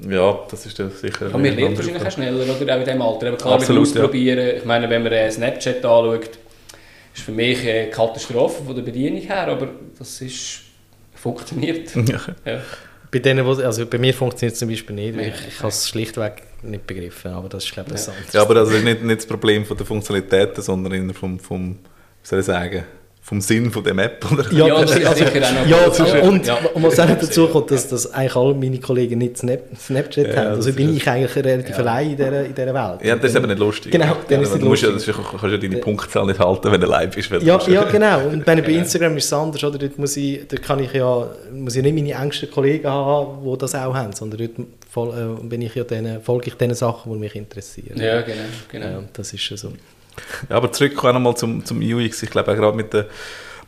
Ja, 0.07 0.39
das 0.50 0.65
ist 0.65 0.79
dann 0.79 0.91
sicher... 0.91 1.25
Aber 1.25 1.43
wir 1.43 1.51
lernen 1.51 1.75
wahrscheinlich 1.75 2.05
auch 2.05 2.12
schneller, 2.12 2.43
oder? 2.43 2.75
Auch 2.75 2.79
in 2.79 2.86
diesem 2.86 3.01
Alter. 3.01 3.27
Aber 3.27 3.38
klar, 3.38 3.53
Absolut, 3.55 3.88
mit 3.88 3.98
ausprobieren. 3.98 4.48
Ja. 4.48 4.53
Ich 4.53 4.65
meine, 4.65 4.89
wenn 4.89 5.03
man 5.03 5.12
äh, 5.12 5.29
Snapchat 5.29 5.83
anschaut, 5.83 6.29
ist 7.13 7.24
für 7.24 7.31
mich 7.31 7.67
eine 7.67 7.89
Katastrophe 7.89 8.63
von 8.63 8.75
der 8.75 8.83
Bedienung 8.83 9.21
her, 9.21 9.48
aber 9.48 9.69
das 9.98 10.21
ist... 10.21 10.62
funktioniert. 11.15 11.91
Ja. 11.95 12.19
ja. 12.45 12.62
Bei, 13.12 13.19
denen, 13.19 13.45
also 13.45 13.86
bei 13.88 13.98
mir 13.98 14.13
funktioniert 14.13 14.53
es 14.53 14.59
zum 14.59 14.69
Beispiel 14.69 14.95
nicht, 14.95 15.17
weil 15.17 15.29
ich, 15.29 15.48
ich 15.48 15.59
habe 15.59 15.69
es 15.69 15.89
schlichtweg 15.89 16.43
nicht 16.62 16.86
begriffen, 16.86 17.31
aber 17.31 17.50
das 17.50 17.65
ist 17.65 17.74
glaube 17.74 17.91
ich 17.95 18.05
ja. 18.05 18.13
Ja, 18.33 18.41
aber 18.43 18.53
das 18.53 18.69
ist 18.69 18.83
nicht, 18.83 19.03
nicht 19.03 19.21
das 19.21 19.25
Problem 19.25 19.65
von 19.65 19.75
der 19.75 19.86
Funktionalitäten, 19.86 20.62
sondern 20.62 21.13
vom, 21.13 21.39
vom, 21.39 21.71
wie 21.71 22.27
soll 22.27 22.39
ich 22.39 22.45
sagen, 22.45 22.83
vom 23.21 23.41
Sinn 23.41 23.69
von 23.69 23.83
der 23.83 23.93
Map, 23.93 24.25
oder? 24.31 24.51
Ja, 24.51 24.67
ja, 24.67 24.88
sicher 24.88 25.11
auch 25.11 25.67
ja, 25.67 26.21
und 26.21 26.47
ja. 26.47 26.57
was 26.75 26.99
auch 26.99 27.07
dazu 27.07 27.47
kommt, 27.47 27.69
dass, 27.69 27.88
dass 27.88 28.11
eigentlich 28.11 28.35
alle 28.35 28.55
meine 28.55 28.79
Kollegen 28.79 29.19
nicht 29.19 29.38
Snap, 29.38 29.61
Snapchat 29.77 30.27
ja, 30.27 30.35
haben. 30.35 30.47
Also 30.47 30.73
bin 30.73 30.95
ich 30.95 31.07
eigentlich 31.07 31.35
relativ 31.35 31.77
ja. 31.77 31.83
allein 31.83 32.11
in 32.11 32.17
dieser, 32.17 32.45
in 32.45 32.55
dieser 32.55 32.73
Welt. 32.73 33.03
Ja, 33.03 33.15
das 33.15 33.29
ist 33.29 33.38
aber 33.38 33.47
nicht 33.47 33.59
lustig. 33.59 33.91
Genau, 33.91 34.15
dann 34.27 34.41
ist 34.41 34.49
es 34.49 34.61
lustig. 34.61 34.69
Musst 34.69 35.07
ja, 35.07 35.13
du 35.13 35.21
kannst 35.21 35.43
ja 35.43 35.57
deine 35.57 35.77
Punktzahl 35.77 36.25
nicht 36.25 36.39
halten, 36.39 36.71
wenn 36.71 36.81
du 36.81 36.88
live 36.88 37.13
bist. 37.13 37.29
Ja, 37.41 37.59
ja, 37.67 37.83
genau. 37.83 38.27
Und 38.29 38.45
bei 38.45 38.55
Instagram 38.55 39.15
ist 39.17 39.25
es 39.25 39.33
anders, 39.33 39.63
oder? 39.63 39.77
Dort, 39.77 39.99
muss 39.99 40.17
ich, 40.17 40.47
dort 40.47 40.63
kann 40.63 40.79
ich 40.79 40.93
ja 40.93 41.29
muss 41.51 41.75
ich 41.75 41.83
nicht 41.83 41.93
meine 41.93 42.13
engsten 42.13 42.49
Kollegen 42.49 42.88
haben, 42.88 43.43
die 43.43 43.57
das 43.57 43.75
auch 43.75 43.93
haben, 43.93 44.13
sondern 44.13 44.39
dort 44.39 44.67
voll, 44.89 45.38
äh, 45.39 45.43
bin 45.47 45.61
ich 45.61 45.75
ja 45.75 45.83
denen, 45.83 46.21
folge 46.21 46.47
ich 46.47 46.55
den 46.55 46.73
Sachen, 46.73 47.11
die 47.11 47.19
mich 47.19 47.35
interessieren. 47.35 47.99
Ja, 47.99 48.21
genau. 48.21 48.38
genau. 48.71 48.85
Ja, 48.85 49.03
das 49.13 49.33
ist 49.33 49.49
ja 49.49 49.57
so. 49.57 49.73
Ja, 50.49 50.55
aber 50.55 50.71
zurück 50.71 51.01
nochmal 51.03 51.35
zum, 51.35 51.65
zum 51.65 51.79
UX. 51.79 52.23
Ich 52.23 52.29
glaube 52.29 52.51
auch 52.51 52.55
gerade 52.55 52.77
mit 52.77 52.93
der 52.93 53.07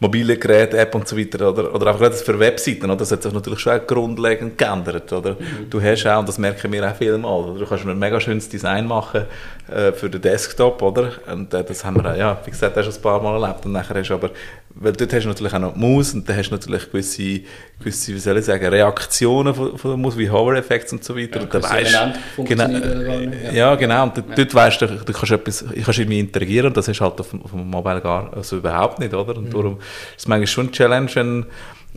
mobile 0.01 0.35
Geräte, 0.35 0.79
App 0.79 0.95
und 0.95 1.07
so 1.07 1.15
weiter, 1.15 1.51
oder, 1.51 1.73
oder 1.73 1.87
einfach 1.93 2.11
für 2.11 2.39
Webseiten, 2.39 2.85
oder? 2.85 2.95
das 2.95 3.11
hat 3.11 3.21
sich 3.21 3.31
natürlich 3.31 3.59
schon 3.59 3.79
grundlegend 3.85 4.57
geändert, 4.57 5.13
oder? 5.13 5.33
Mhm. 5.33 5.69
Du 5.69 5.79
hast 5.79 6.05
auch, 6.07 6.19
und 6.19 6.27
das 6.27 6.39
merken 6.39 6.71
wir 6.71 6.89
auch 6.89 6.95
viel 6.95 7.17
mal, 7.19 7.29
oder? 7.29 7.59
du 7.59 7.65
kannst 7.67 7.85
ein 7.85 7.99
mega 7.99 8.19
schönes 8.19 8.49
Design 8.49 8.87
machen 8.87 9.25
äh, 9.71 9.91
für 9.91 10.09
den 10.09 10.21
Desktop, 10.21 10.81
oder? 10.81 11.11
Und 11.31 11.53
äh, 11.53 11.63
das 11.63 11.85
haben 11.85 12.03
wir, 12.03 12.17
ja, 12.17 12.41
wie 12.43 12.49
gesagt, 12.49 12.83
schon 12.83 12.91
ein 12.91 13.01
paar 13.01 13.21
Mal 13.21 13.41
erlebt, 13.41 13.63
und 13.65 13.73
nachher 13.73 13.95
hast 13.95 14.09
du 14.09 14.15
aber 14.15 14.31
weil 14.75 14.93
dort 14.93 15.13
hast 15.13 15.23
du 15.23 15.29
natürlich 15.29 15.53
auch 15.53 15.59
noch 15.59 15.73
die 15.73 15.79
Maus 15.79 16.13
und 16.13 16.27
dann 16.27 16.37
hast 16.37 16.49
du 16.49 16.55
natürlich 16.55 16.89
gewisse, 16.89 17.41
gewisse 17.79 18.13
wie 18.13 18.19
soll 18.19 18.37
ich 18.37 18.45
sagen, 18.45 18.65
Reaktionen 18.65 19.53
von, 19.53 19.77
von 19.77 19.91
der 19.91 19.97
Maus, 19.97 20.17
wie 20.17 20.29
Hover-Effekte 20.29 20.95
und 20.95 21.03
so 21.03 21.15
weiter. 21.15 21.37
Ja, 21.37 21.43
und 21.43 21.53
dann 21.53 21.63
weißt, 21.63 21.97
genau, 22.45 22.67
ja. 22.67 23.51
ja, 23.51 23.75
genau. 23.75 24.03
Und 24.03 24.17
dort, 24.17 24.37
ja. 24.37 24.53
weißt 24.53 24.81
du, 24.81 24.87
du 24.87 25.13
kannst 25.13 25.31
etwas, 25.31 25.65
ich 25.73 25.83
kannst 25.83 25.99
irgendwie 25.99 26.19
interagieren 26.19 26.67
und 26.67 26.77
das 26.77 26.87
hast 26.87 26.99
du 26.99 27.03
halt 27.03 27.19
auf, 27.19 27.33
auf 27.33 27.51
dem 27.51 27.69
Mobile 27.69 28.01
gar 28.01 28.33
also 28.35 28.57
überhaupt 28.57 28.99
nicht, 28.99 29.13
oder? 29.13 29.37
Und 29.37 29.45
mhm. 29.45 29.51
darum 29.51 29.79
ist 30.15 30.19
es 30.19 30.27
manchmal 30.27 30.47
schon 30.47 30.67
eine 30.67 30.71
Challenge, 30.71 31.09
wenn 31.13 31.45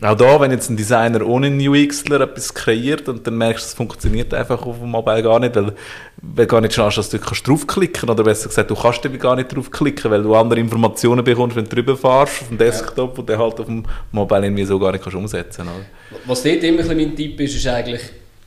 auch 0.01 0.15
da, 0.15 0.41
wenn 0.41 0.51
jetzt 0.51 0.69
ein 0.69 0.75
Designer 0.75 1.25
ohne 1.25 1.47
einen 1.47 1.65
UXler 1.65 2.19
etwas 2.19 2.53
kreiert 2.53 3.07
und 3.07 3.25
dann 3.25 3.37
merkst 3.37 3.63
du, 3.63 3.67
es 3.67 3.73
funktioniert 3.73 4.33
einfach 4.33 4.65
auf 4.65 4.79
dem 4.79 4.89
Mobile 4.89 5.23
gar 5.23 5.39
nicht, 5.39 5.55
weil, 5.55 5.73
weil 6.21 6.45
gar 6.47 6.59
nicht 6.59 6.73
schaust, 6.73 6.97
dass 6.97 7.09
du 7.09 7.17
kannst 7.17 7.47
draufklicken 7.47 8.09
oder 8.09 8.21
besser 8.21 8.49
gesagt, 8.49 8.71
du 8.71 8.75
kannst 8.75 9.01
gar 9.19 9.37
nicht 9.37 9.55
draufklicken, 9.55 10.11
weil 10.11 10.21
du 10.21 10.35
andere 10.35 10.59
Informationen 10.59 11.23
bekommst, 11.23 11.55
wenn 11.55 11.63
du 11.63 11.75
drüber 11.75 11.95
fährst 11.95 12.41
auf 12.41 12.47
dem 12.49 12.57
Desktop 12.57 13.17
und 13.17 13.29
dann 13.29 13.39
halt 13.39 13.57
auf 13.57 13.67
dem 13.67 13.85
Mobile 14.11 14.43
irgendwie 14.43 14.65
so 14.65 14.77
gar 14.79 14.91
nicht 14.91 15.01
kannst 15.01 15.15
umsetzen 15.15 15.65
kannst. 15.65 16.27
Was 16.27 16.43
dort 16.43 16.63
immer 16.63 16.81
ein 16.81 16.97
mein 16.97 17.15
Tipp 17.15 17.39
ist, 17.39 17.55
ist 17.55 17.67
eigentlich, 17.67 18.01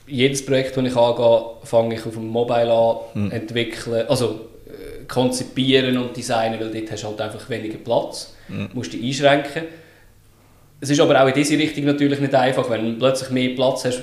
jedes 0.06 0.44
Projekt, 0.44 0.76
das 0.76 0.84
ich 0.84 0.96
angehe, 0.96 1.44
fange 1.64 1.94
ich 1.94 2.04
auf 2.04 2.14
dem 2.14 2.28
Mobile 2.28 2.72
an, 2.72 2.96
hm. 3.14 3.30
entwickeln, 3.30 4.06
also 4.08 4.48
äh, 4.66 5.04
konzipieren 5.06 5.96
und 5.96 6.16
designen, 6.16 6.60
weil 6.60 6.70
dort 6.70 6.92
hast 6.92 7.02
du 7.02 7.08
halt 7.08 7.20
einfach 7.22 7.48
weniger 7.48 7.78
Platz, 7.78 8.34
hm. 8.48 8.70
musst 8.74 8.92
dich 8.92 9.04
einschränken 9.04 9.62
es 10.80 10.90
ist 10.90 11.00
aber 11.00 11.20
auch 11.20 11.26
in 11.26 11.34
diese 11.34 11.58
Richtung 11.58 11.84
natürlich 11.84 12.20
nicht 12.20 12.34
einfach, 12.34 12.68
wenn 12.70 12.84
du 12.84 12.98
plötzlich 12.98 13.30
mehr 13.30 13.54
Platz 13.54 13.84
hast, 13.84 14.02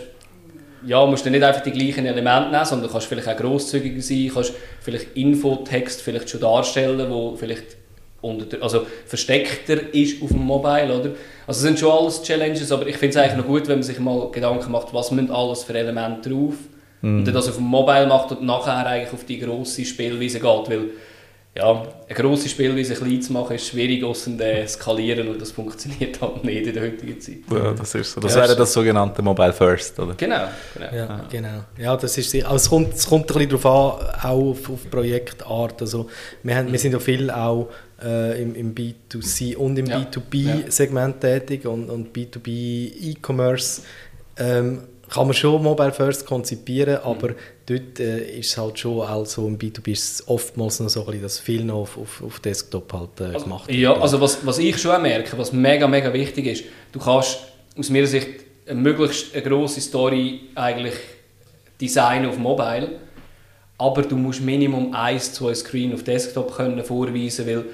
ja, 0.85 1.03
musst 1.05 1.25
du 1.25 1.29
nicht 1.29 1.43
einfach 1.43 1.63
die 1.63 1.71
gleichen 1.71 2.05
Elemente 2.05 2.51
nehmen, 2.51 2.65
sondern 2.65 2.91
kannst 2.91 3.07
vielleicht 3.07 3.27
auch 3.27 3.37
grosszügiger 3.37 4.01
sein, 4.01 4.29
kannst 4.33 4.53
vielleicht 4.81 5.15
Infotext 5.15 6.01
vielleicht 6.01 6.29
schon 6.29 6.41
darstellen, 6.41 7.09
wo 7.09 7.35
vielleicht 7.35 7.77
unter, 8.21 8.61
also 8.61 8.85
versteckter 9.05 9.93
ist 9.93 10.21
auf 10.21 10.29
dem 10.29 10.45
Mobile, 10.45 10.93
oder? 10.93 11.11
Also 11.47 11.59
es 11.59 11.61
sind 11.61 11.79
schon 11.79 11.91
alles 11.91 12.21
Challenges, 12.23 12.71
aber 12.71 12.87
ich 12.87 12.97
finde 12.97 13.17
es 13.17 13.23
eigentlich 13.23 13.37
noch 13.37 13.47
gut, 13.47 13.67
wenn 13.67 13.77
man 13.77 13.83
sich 13.83 13.99
mal 13.99 14.29
Gedanken 14.31 14.71
macht, 14.71 14.93
was 14.93 15.11
müssen 15.11 15.31
alles 15.31 15.63
für 15.63 15.77
Elemente 15.77 16.29
drauf 16.29 16.55
mm. 17.01 17.19
und 17.19 17.25
dann 17.25 17.33
das 17.33 17.47
auf 17.47 17.55
dem 17.55 17.65
Mobile 17.65 18.07
macht 18.07 18.31
und 18.31 18.43
nachher 18.43 18.85
eigentlich 18.85 19.13
auf 19.13 19.25
die 19.25 19.39
grosse 19.39 19.85
Spielweise 19.85 20.39
geht, 20.39 20.69
weil 20.69 20.89
ja, 21.57 21.83
eine 22.07 22.15
grosse 22.15 22.49
Spielweise 22.49 22.95
klein 22.95 23.21
zu 23.21 23.31
machen, 23.31 23.55
ist 23.55 23.67
schwierig, 23.67 24.03
außer 24.03 24.37
äh, 24.41 24.67
skalieren 24.67 25.29
und 25.29 25.41
das 25.41 25.51
funktioniert 25.51 26.19
halt 26.19 26.43
nicht 26.43 26.67
in 26.67 26.73
der 26.73 26.83
heutigen 26.83 27.19
Zeit. 27.21 27.37
Ja, 27.49 27.71
das 27.71 27.95
ist 27.95 28.11
so. 28.11 28.19
Das 28.19 28.35
ja, 28.35 28.41
wäre 28.41 28.55
das 28.57 28.73
sogenannte 28.73 29.21
Mobile 29.21 29.53
First, 29.53 29.97
oder? 29.97 30.15
Genau. 30.15 30.47
genau. 30.73 30.93
Ja, 30.93 31.25
genau. 31.31 31.63
Ja, 31.77 31.95
das 31.95 32.17
ist, 32.17 32.35
also 32.35 32.55
es, 32.55 32.69
kommt, 32.69 32.93
es 32.93 33.07
kommt 33.07 33.31
ein 33.31 33.47
bisschen 33.47 33.61
darauf 33.61 33.65
an, 33.65 34.07
auch 34.19 34.49
auf, 34.49 34.69
auf 34.69 34.91
Projektart. 34.91 35.81
Also 35.81 36.09
wir, 36.43 36.57
haben, 36.57 36.69
wir 36.69 36.79
sind 36.79 36.91
ja 36.91 36.99
viel 36.99 37.31
auch 37.31 37.69
äh, 38.03 38.41
im, 38.41 38.53
im 38.55 38.75
B2C 38.75 39.55
und 39.55 39.77
im 39.79 39.85
ja. 39.85 39.99
B2B-Segment 39.99 41.21
tätig 41.21 41.65
und, 41.65 41.89
und 41.89 42.13
B2B 42.13 43.13
E-Commerce 43.13 43.81
ähm, 44.37 44.81
kann 45.09 45.27
man 45.27 45.33
schon 45.33 45.63
Mobile 45.63 45.93
First 45.93 46.25
konzipieren, 46.25 46.95
mhm. 46.95 47.09
aber 47.09 47.29
dort 47.65 47.99
äh, 47.99 48.39
ist 48.39 48.51
es 48.51 48.57
halt 48.57 48.79
schon, 48.79 49.01
also 49.01 49.47
im 49.47 49.57
B2B 49.57 49.91
ist 49.91 50.21
es 50.21 50.27
oftmals 50.27 50.79
noch 50.79 50.89
so 50.89 51.01
ein 51.01 51.05
bisschen, 51.07 51.21
dass 51.23 51.39
viel 51.39 51.63
noch 51.63 51.81
auf, 51.81 51.97
auf, 51.97 52.23
auf 52.23 52.39
Desktop 52.39 52.93
halt 52.93 53.19
äh, 53.19 53.23
also, 53.33 53.45
gemacht 53.45 53.67
wird. 53.67 53.79
Ja, 53.79 53.93
also 53.93 54.21
was, 54.21 54.45
was 54.45 54.59
ich 54.59 54.77
schon 54.77 55.01
merke, 55.01 55.37
was 55.37 55.51
mega, 55.51 55.87
mega 55.87 56.13
wichtig 56.13 56.45
ist, 56.47 56.63
du 56.91 56.99
kannst 56.99 57.39
aus 57.77 57.89
meiner 57.89 58.07
Sicht 58.07 58.27
eine 58.67 58.79
möglichst 58.79 59.33
eine 59.33 59.43
grosse 59.43 59.81
Story 59.81 60.41
eigentlich 60.55 60.95
designen 61.79 62.29
auf 62.29 62.37
Mobile, 62.37 62.89
aber 63.77 64.03
du 64.03 64.15
musst 64.15 64.41
Minimum 64.41 64.93
1, 64.93 65.33
2 65.33 65.53
Screen 65.55 65.93
auf 65.93 66.03
Desktop 66.03 66.55
können 66.55 66.83
vorweisen, 66.83 67.47
weil 67.47 67.65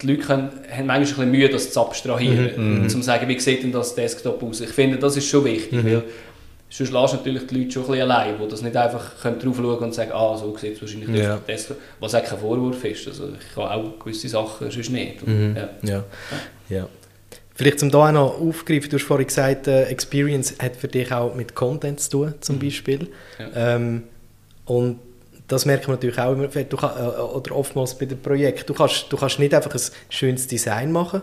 die 0.00 0.06
Leute 0.06 0.22
können, 0.22 0.50
haben 0.70 0.86
manchmal 0.86 0.96
ein 0.96 1.04
bisschen 1.04 1.30
Mühe, 1.30 1.48
das 1.48 1.72
zu 1.72 1.80
abstrahieren, 1.80 2.52
mhm, 2.56 2.82
um 2.82 2.88
zu 2.88 3.02
sagen, 3.02 3.28
wie 3.28 3.38
sieht 3.38 3.62
denn 3.62 3.72
das 3.72 3.94
Desktop 3.94 4.42
aus. 4.42 4.60
Ich 4.60 4.70
finde, 4.70 4.98
das 4.98 5.16
ist 5.16 5.28
schon 5.28 5.44
wichtig, 5.44 5.72
mhm. 5.72 5.84
weil 5.84 6.02
sonst 6.76 6.90
lässt 6.90 7.14
natürlich 7.14 7.46
die 7.46 7.54
Leute 7.54 7.70
schon 7.70 7.84
ein 7.84 7.90
bisschen 7.90 8.10
allein, 8.10 8.34
die 8.42 8.48
das 8.48 8.62
nicht 8.62 8.76
einfach 8.76 9.22
drauf 9.22 9.56
schauen 9.56 9.78
und 9.78 9.94
sagen, 9.94 10.10
ah, 10.12 10.36
so 10.36 10.56
sieht 10.56 10.74
es 10.74 10.80
wahrscheinlich 10.80 11.08
ja. 11.22 11.36
Desktop, 11.46 11.76
was 12.00 12.14
auch 12.16 12.24
kein 12.24 12.38
Vorwurf 12.38 12.84
ist. 12.84 13.06
Also 13.06 13.28
ich 13.28 13.54
kann 13.54 13.64
auch 13.64 13.98
gewisse 14.00 14.28
Sachen 14.28 14.70
sonst 14.70 14.90
nicht. 14.90 15.24
Mhm. 15.24 15.56
Ja. 15.56 15.68
Ja. 15.82 16.04
ja. 16.68 16.88
Vielleicht 17.54 17.78
zum 17.78 17.92
da 17.92 18.08
auch 18.08 18.12
noch 18.12 18.40
aufgreifen, 18.40 18.90
du 18.90 18.96
hast 18.96 19.04
vorhin 19.04 19.28
gesagt, 19.28 19.68
äh, 19.68 19.84
Experience 19.84 20.56
hat 20.60 20.74
für 20.74 20.88
dich 20.88 21.12
auch 21.12 21.36
mit 21.36 21.54
Content 21.54 22.00
zu 22.00 22.10
tun, 22.10 22.34
zum 22.40 22.56
mhm. 22.56 22.60
Beispiel. 22.60 23.08
Ja. 23.38 23.76
Ähm, 23.76 24.02
und 24.64 24.98
das 25.46 25.66
merkt 25.66 25.86
man 25.86 25.96
natürlich 25.96 26.18
auch 26.18 26.32
immer, 26.32 26.48
du 26.48 26.76
kann, 26.76 26.90
äh, 26.98 27.20
oder 27.20 27.54
oftmals 27.54 27.96
bei 27.96 28.06
den 28.06 28.20
Projekten. 28.20 28.66
Du 28.66 28.74
kannst, 28.74 29.06
du 29.10 29.16
kannst 29.16 29.38
nicht 29.38 29.54
einfach 29.54 29.72
ein 29.72 29.80
schönes 30.08 30.48
Design 30.48 30.90
machen. 30.90 31.22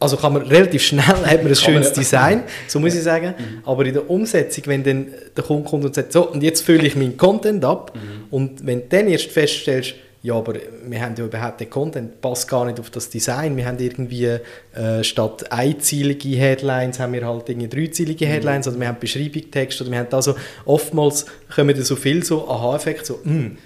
Also 0.00 0.16
kann 0.16 0.32
man 0.32 0.42
relativ 0.42 0.82
schnell 0.82 1.04
hat 1.04 1.42
man 1.42 1.52
ein 1.52 1.54
schönes 1.54 1.92
Design, 1.92 2.42
so 2.66 2.80
muss 2.80 2.94
ich 2.94 3.02
sagen. 3.02 3.34
Mhm. 3.38 3.62
Aber 3.64 3.84
in 3.84 3.92
der 3.92 4.08
Umsetzung, 4.08 4.64
wenn 4.66 4.82
dann 4.82 5.08
der 5.36 5.44
Kunde 5.44 5.68
kommt 5.68 5.84
und 5.84 5.94
sagt, 5.94 6.12
so, 6.12 6.30
und 6.30 6.42
jetzt 6.42 6.62
fülle 6.62 6.86
ich 6.86 6.96
meinen 6.96 7.16
Content 7.16 7.64
ab, 7.64 7.92
mhm. 7.94 8.24
und 8.30 8.66
wenn 8.66 8.80
du 8.80 8.86
dann 8.88 9.08
erst 9.08 9.30
feststellst, 9.30 9.94
ja, 10.22 10.34
aber 10.34 10.54
wir 10.86 11.00
haben 11.00 11.14
ja 11.16 11.24
überhaupt 11.24 11.60
den 11.60 11.70
Content, 11.70 12.20
passt 12.20 12.46
gar 12.46 12.66
nicht 12.66 12.78
auf 12.78 12.90
das 12.90 13.08
Design. 13.08 13.56
Wir 13.56 13.64
haben 13.64 13.78
irgendwie 13.78 14.26
äh, 14.74 15.02
statt 15.02 15.50
einzielige 15.50 16.28
Headlines 16.36 17.00
haben 17.00 17.14
wir 17.14 17.26
halt 17.26 17.48
irgendwie 17.48 17.68
dreizielige 17.68 18.26
mhm. 18.26 18.30
Headlines 18.30 18.66
mhm. 18.66 18.72
oder 18.72 18.80
wir 18.80 18.88
haben 18.88 18.98
Beschreibungstext 19.00 19.80
oder 19.80 19.90
wir 19.90 19.98
haben 19.98 20.12
also 20.12 20.34
oftmals 20.66 21.24
kommen 21.54 21.74
da 21.74 21.82
so 21.82 21.96
viel 21.96 22.22
so 22.22 22.48
Aha-Effekte, 22.48 23.04
so, 23.06 23.20
mh, 23.24 23.32
hm, 23.32 23.58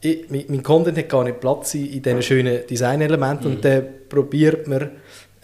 ich, 0.00 0.30
mein, 0.30 0.44
mein, 0.48 0.62
Content 0.62 0.98
hat 0.98 1.08
gar 1.08 1.24
nicht 1.24 1.40
Platz 1.40 1.74
in, 1.74 1.86
in 1.86 2.02
diesen 2.02 2.22
schönen 2.22 2.66
Designelementen 2.66 3.48
mhm. 3.48 3.56
und 3.56 3.64
dann 3.64 3.84
probiert 4.08 4.66
man 4.66 4.90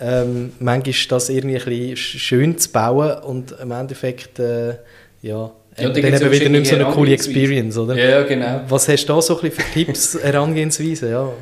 ähm, 0.01 0.53
manchmal 0.59 0.95
das 1.09 1.29
irgendwie 1.29 1.59
ein 1.59 1.65
bisschen 1.65 1.97
schön 1.97 2.59
zu 2.59 2.71
bauen 2.71 3.23
und 3.23 3.55
im 3.61 3.71
Endeffekt 3.71 4.39
äh, 4.39 4.77
ja, 5.23 5.51
ja, 5.79 5.89
dann, 5.89 6.03
dann 6.03 6.15
eben 6.15 6.33
wieder 6.33 6.49
nicht 6.49 6.67
so 6.67 6.75
eine 6.75 6.85
coole 6.87 7.13
Experience, 7.13 7.79
oder? 7.79 7.97
Ja, 7.97 8.23
genau. 8.23 8.63
Was 8.69 8.89
hast 8.89 9.05
du 9.05 9.13
da 9.13 9.23
so 9.23 9.41
ein 9.41 9.51
für 9.51 9.63
Tipps, 9.73 10.19
Herangehensweise? 10.23 11.11
Ja. 11.11 11.33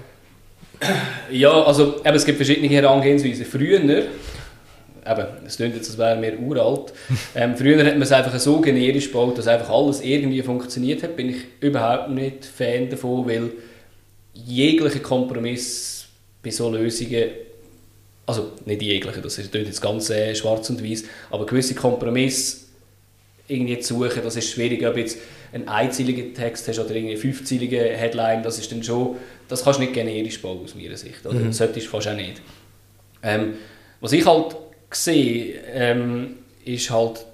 ja, 1.31 1.63
also 1.65 2.01
eben, 2.05 2.15
es 2.15 2.25
gibt 2.25 2.37
verschiedene 2.37 2.69
Herangehensweisen. 2.69 3.47
Früher, 3.47 3.81
eben, 3.81 4.07
es 5.47 5.57
klingt 5.57 5.75
jetzt, 5.75 5.89
als 5.89 5.99
wäre 5.99 6.17
mir 6.17 6.39
uralt, 6.39 6.93
ähm, 7.35 7.57
früher 7.57 7.79
hat 7.85 7.95
man 7.95 8.03
es 8.03 8.13
einfach 8.13 8.39
so 8.39 8.61
generisch 8.61 9.07
gebaut, 9.07 9.39
dass 9.39 9.49
einfach 9.49 9.71
alles 9.71 10.03
irgendwie 10.03 10.43
funktioniert 10.43 11.03
hat, 11.03 11.17
bin 11.17 11.31
ich 11.31 11.37
überhaupt 11.61 12.11
nicht 12.11 12.45
Fan 12.45 12.91
davon, 12.91 13.27
weil 13.27 13.51
jeglicher 14.35 15.01
Kompromiss 15.01 16.07
bei 16.43 16.51
so 16.51 16.71
Lösungen 16.71 17.25
also 18.29 18.53
nicht 18.67 18.83
jegliche, 18.83 19.23
das 19.23 19.39
ist 19.39 19.55
jetzt 19.55 19.81
ganz 19.81 20.11
äh, 20.11 20.35
schwarz 20.35 20.69
und 20.69 20.85
weiß, 20.85 21.05
aber 21.31 21.47
gewisse 21.47 21.75
Kompromisse 21.75 22.59
irgendwie 23.49 23.79
zu 23.81 23.95
suchen, 23.95 24.23
das 24.23 24.37
ist 24.37 24.51
schwierig, 24.51 24.87
ob 24.87 24.99
jetzt 24.99 25.17
einen 25.51 25.67
einzeiligen 25.67 26.35
Text 26.35 26.69
hast 26.69 26.79
oder 26.79 26.95
eine 26.95 27.17
fünfzeilige 27.17 27.79
Headline, 27.79 28.43
das 28.43 28.59
ist 28.59 28.71
dann 28.71 28.83
schon, 28.83 29.17
das 29.49 29.65
kannst 29.65 29.79
du 29.79 29.85
nicht 29.85 29.95
generisch 29.95 30.43
bauen 30.43 30.61
aus 30.63 30.75
meiner 30.75 30.97
Sicht, 30.99 31.25
oder? 31.25 31.39
Mhm. 31.39 31.47
Das 31.47 31.57
solltest 31.57 31.87
du 31.87 31.91
fast 31.91 32.09
auch 32.09 32.15
nicht. 32.15 32.43
Ähm, 33.23 33.55
was 34.01 34.13
ich 34.13 34.27
halt 34.27 34.57
sehe, 34.91 35.55
ähm, 35.73 36.37
ist 36.67 36.91
halt, 36.91 37.25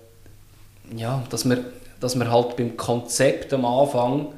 ja, 0.96 1.24
dass 1.28 1.44
man, 1.44 1.64
dass 1.98 2.14
man 2.14 2.30
halt 2.30 2.57
beim 2.57 2.76
Konzept 2.76 3.52
am 3.52 3.64
Anfang 3.64 4.33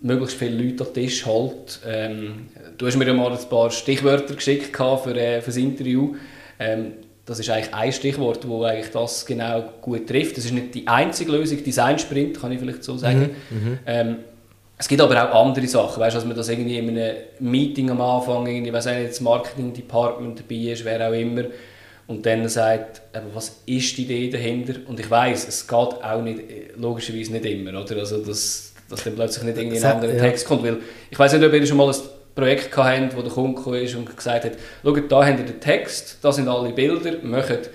möglichst 0.00 0.36
viele 0.36 0.62
Leute 0.62 0.84
an 0.84 0.92
den 0.92 1.04
Tisch 1.04 1.26
holt. 1.26 1.80
Ähm, 1.86 2.48
du 2.76 2.86
hast 2.86 2.96
mir 2.96 3.06
ja 3.06 3.14
mal 3.14 3.32
ein 3.32 3.48
paar 3.48 3.70
Stichwörter 3.70 4.34
geschickt 4.34 4.76
für, 4.76 5.16
äh, 5.16 5.40
für 5.40 5.46
das 5.46 5.56
Interview. 5.56 6.14
Ähm, 6.58 6.92
das 7.24 7.40
ist 7.40 7.50
eigentlich 7.50 7.74
ein 7.74 7.92
Stichwort, 7.92 8.46
wo 8.46 8.62
eigentlich 8.62 8.90
das 8.92 9.26
genau 9.26 9.64
gut 9.82 10.06
trifft. 10.06 10.36
Das 10.36 10.44
ist 10.44 10.52
nicht 10.52 10.74
die 10.74 10.86
einzige 10.86 11.32
Lösung, 11.32 11.62
Design 11.62 11.98
Sprint, 11.98 12.40
kann 12.40 12.52
ich 12.52 12.60
vielleicht 12.60 12.84
so 12.84 12.96
sagen. 12.96 13.34
Mhm, 13.50 13.56
mhm. 13.56 13.78
ähm, 13.86 14.16
es 14.78 14.88
gibt 14.88 15.00
aber 15.00 15.30
auch 15.30 15.46
andere 15.46 15.66
Sachen, 15.66 16.00
weißt, 16.00 16.16
dass 16.16 16.24
man 16.24 16.36
das 16.36 16.50
irgendwie 16.50 16.78
in 16.78 16.90
einem 16.90 17.16
Meeting 17.40 17.90
am 17.90 18.00
Anfang, 18.00 18.46
irgendwie, 18.46 18.72
weiß 18.72 18.86
nicht, 18.86 19.08
das 19.08 19.20
Marketing 19.22 19.72
Department 19.72 20.38
dabei 20.38 20.72
ist, 20.72 20.84
wer 20.84 21.08
auch 21.08 21.14
immer, 21.14 21.44
und 22.06 22.24
dann 22.24 22.48
sagt, 22.48 23.02
was 23.34 23.62
ist 23.66 23.96
die 23.96 24.02
Idee 24.02 24.30
dahinter? 24.30 24.74
Und 24.86 25.00
ich 25.00 25.10
weiß, 25.10 25.48
es 25.48 25.66
geht 25.66 25.76
auch 25.76 26.22
nicht, 26.22 26.40
logischerweise 26.76 27.32
nicht 27.32 27.46
immer, 27.46 27.70
oder? 27.70 27.96
Also 27.96 28.18
das, 28.22 28.74
dass 28.88 29.04
dann 29.04 29.14
plötzlich 29.14 29.44
nicht 29.44 29.58
irgendwie 29.58 29.78
ein 29.78 29.84
anderer. 29.84 30.16
Text 30.18 30.46
kommt, 30.46 30.64
weil 30.64 30.78
ich 31.10 31.18
weiß 31.18 31.32
nicht, 31.32 31.44
ob 31.44 31.52
ihr 31.52 31.66
schon 31.66 31.76
mal 31.76 31.88
ein 31.88 31.96
Projekt 32.34 32.76
hatten, 32.76 33.10
wo 33.16 33.22
der 33.22 33.32
Kunde 33.32 33.80
ist 33.80 33.94
und 33.94 34.14
gesagt 34.14 34.44
hat, 34.44 34.52
schaut, 34.84 35.10
da 35.10 35.26
habt 35.26 35.38
ihr 35.40 35.46
den 35.46 35.60
Text, 35.60 36.18
da 36.22 36.30
sind 36.32 36.48
alle 36.48 36.72
Bilder, 36.72 37.16
macht. 37.22 37.70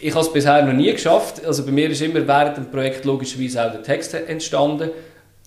Ich 0.00 0.14
habe 0.14 0.24
es 0.24 0.32
bisher 0.32 0.64
noch 0.64 0.72
nie 0.72 0.90
geschafft. 0.90 1.44
Also 1.44 1.64
bei 1.64 1.72
mir 1.72 1.90
ist 1.90 2.00
immer 2.00 2.26
während 2.26 2.56
dem 2.56 2.70
Projekt 2.70 3.04
logischerweise 3.04 3.66
auch 3.66 3.72
der 3.72 3.82
Text 3.82 4.14
entstanden. 4.14 4.90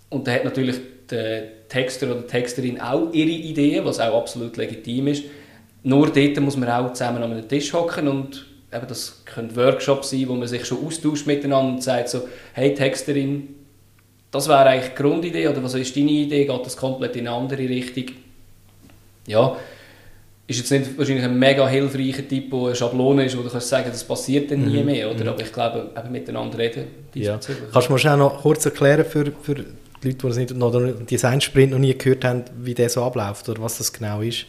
Und 0.10 0.28
da 0.28 0.32
hat 0.32 0.46
natürlich 0.46 0.76
der 1.10 1.68
Texter 1.68 2.12
oder 2.12 2.22
die 2.22 2.28
Texterin 2.28 2.80
auch 2.80 3.12
ihre 3.12 3.30
Ideen, 3.30 3.84
was 3.86 4.00
auch 4.00 4.16
absolut 4.16 4.58
legitim 4.58 5.08
ist. 5.08 5.24
Nur 5.82 6.12
dort 6.12 6.40
muss 6.40 6.56
man 6.56 6.70
auch 6.70 6.94
zusammen 6.94 7.24
an 7.24 7.32
einem 7.32 7.48
Tisch 7.48 7.74
hocken 7.74 8.08
und 8.08 8.46
eben 8.72 8.88
das 8.88 9.24
können 9.26 9.56
Workshops 9.56 10.12
sein, 10.12 10.28
wo 10.28 10.36
man 10.36 10.48
sich 10.48 10.66
schon 10.66 10.86
austauscht 10.86 11.28
miteinander 11.28 11.74
und 11.74 11.84
sagt 11.84 12.10
so, 12.10 12.28
hey 12.54 12.74
Texterin, 12.74 13.56
das 14.34 14.50
wäre 14.50 14.66
eigentlich 14.66 14.92
die 14.92 15.02
Grundidee 15.02 15.48
oder 15.48 15.64
was 15.64 15.76
ist 15.76 15.96
deine 15.96 16.12
Idee, 16.12 16.46
geht 16.46 16.66
das 16.66 16.76
komplett 16.76 17.16
in 17.16 17.28
eine 17.28 17.38
andere 17.38 17.62
Richtung? 17.62 18.08
ja, 19.28 19.56
ist 20.46 20.60
jetzt 20.60 20.72
nicht 20.72 20.98
wahrscheinlich 20.98 21.24
ein 21.24 21.40
mega 21.40 21.68
hilfreicher 21.68 22.28
Typ, 22.28 22.52
der 22.52 22.60
eine 22.60 22.76
Schablone 22.76 23.26
ist, 23.26 23.38
wo 23.38 23.42
du 23.42 23.50
kannst 23.50 23.70
sagen, 23.70 23.90
das 23.90 24.04
passiert 24.04 24.52
dann 24.52 24.66
nie 24.66 24.80
mhm. 24.80 24.86
mehr, 24.86 25.10
oder? 25.10 25.24
Mhm. 25.24 25.30
Aber 25.30 25.42
ich 25.42 25.54
glaube, 25.54 25.92
eben 25.98 26.12
miteinander 26.12 26.58
reden, 26.58 26.88
ja. 27.14 27.40
Kannst 27.72 27.90
du 27.90 27.94
mir 27.94 28.00
schnell 28.00 28.18
noch 28.18 28.42
kurz 28.42 28.66
erklären 28.66 29.06
für, 29.06 29.32
für 29.42 29.56
die 29.56 29.64
Leute, 30.04 30.18
die 30.18 30.28
das 30.28 30.38
nicht, 30.38 30.56
noch 30.56 30.72
den 30.72 31.06
Design-Sprint 31.06 31.72
noch 31.72 31.80
nie 31.80 31.98
gehört 31.98 32.26
haben, 32.26 32.44
wie 32.60 32.74
der 32.74 32.90
so 32.90 33.04
abläuft 33.04 33.48
oder 33.48 33.62
was 33.62 33.78
das 33.78 33.94
genau 33.94 34.22
ist? 34.22 34.46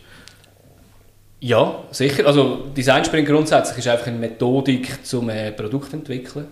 Ja, 1.40 1.84
sicher. 1.90 2.26
Also 2.26 2.68
Design 2.74 3.04
Sprint 3.04 3.28
grundsätzlich 3.28 3.78
ist 3.78 3.88
einfach 3.88 4.06
eine 4.06 4.18
Methodik 4.18 5.04
zum 5.04 5.28
äh, 5.28 5.52
Produkt 5.52 5.92
entwickeln. 5.92 6.46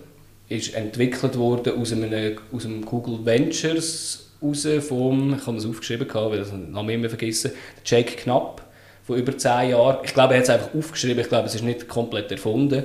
Ist 0.53 0.75
entwickelt 0.75 1.37
worden 1.37 1.79
aus 1.79 1.91
einem, 1.91 2.37
aus 2.51 2.65
einem 2.65 2.85
Google 2.85 3.25
Ventures 3.25 4.29
raus 4.41 4.67
vom, 4.87 5.35
ich 5.39 5.47
habe 5.47 5.57
es 5.57 5.65
aufgeschrieben, 5.65 6.07
weil 6.13 6.41
ich 6.41 6.49
den 6.49 6.71
Namen 6.71 6.89
immer 6.89 7.09
vergessen, 7.09 7.51
Jake 7.85 8.17
Knapp 8.17 8.61
von 9.03 9.17
über 9.17 9.37
10 9.37 9.69
Jahren. 9.69 9.97
Ich 10.03 10.13
glaube, 10.13 10.33
er 10.33 10.39
hat 10.39 10.43
es 10.43 10.49
einfach 10.49 10.73
aufgeschrieben, 10.75 11.21
ich 11.21 11.29
glaube, 11.29 11.47
es 11.47 11.55
ist 11.55 11.63
nicht 11.63 11.87
komplett 11.87 12.31
erfunden. 12.31 12.83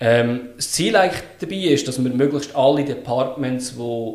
Ähm, 0.00 0.48
das 0.56 0.72
Ziel 0.72 0.96
eigentlich 0.96 1.22
dabei 1.38 1.56
ist, 1.56 1.86
dass 1.86 1.98
man 1.98 2.16
möglichst 2.16 2.54
alle 2.56 2.84
Departments, 2.84 3.74
die 3.76 4.12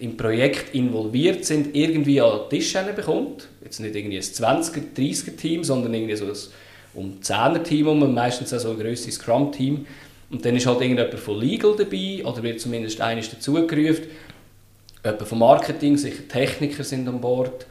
im 0.00 0.16
Projekt 0.16 0.74
involviert 0.74 1.44
sind, 1.44 1.74
irgendwie 1.76 2.20
an 2.20 2.40
den 2.42 2.58
Tisch 2.58 2.74
bekommt. 2.96 3.48
Jetzt 3.62 3.80
nicht 3.80 3.94
irgendwie 3.94 4.16
ein 4.16 4.22
20er, 4.22 4.82
30er 4.96 5.36
Team, 5.36 5.64
sondern 5.64 5.92
irgendwie 5.92 6.16
so 6.16 6.26
ein 6.26 6.32
um 6.94 7.20
10er 7.22 7.62
Team, 7.62 7.88
um 7.88 8.14
meistens 8.14 8.52
auch 8.52 8.58
so 8.58 8.70
ein 8.70 8.78
grösseres 8.78 9.14
Scrum-Team. 9.16 9.86
Und 10.30 10.44
dann 10.44 10.56
ist 10.56 10.66
halt 10.66 10.80
irgendjemand 10.80 11.18
von 11.18 11.40
Legal 11.40 11.74
dabei, 11.76 12.24
oder 12.24 12.42
wird 12.42 12.60
zumindest 12.60 13.00
eines 13.00 13.30
dazugerufen 13.30 14.06
jemand 15.04 15.22
vom 15.22 15.38
Marketing, 15.38 15.96
sicher 15.96 16.28
Techniker 16.28 16.84
sind 16.84 17.08
an 17.08 17.20
Bord. 17.20 17.66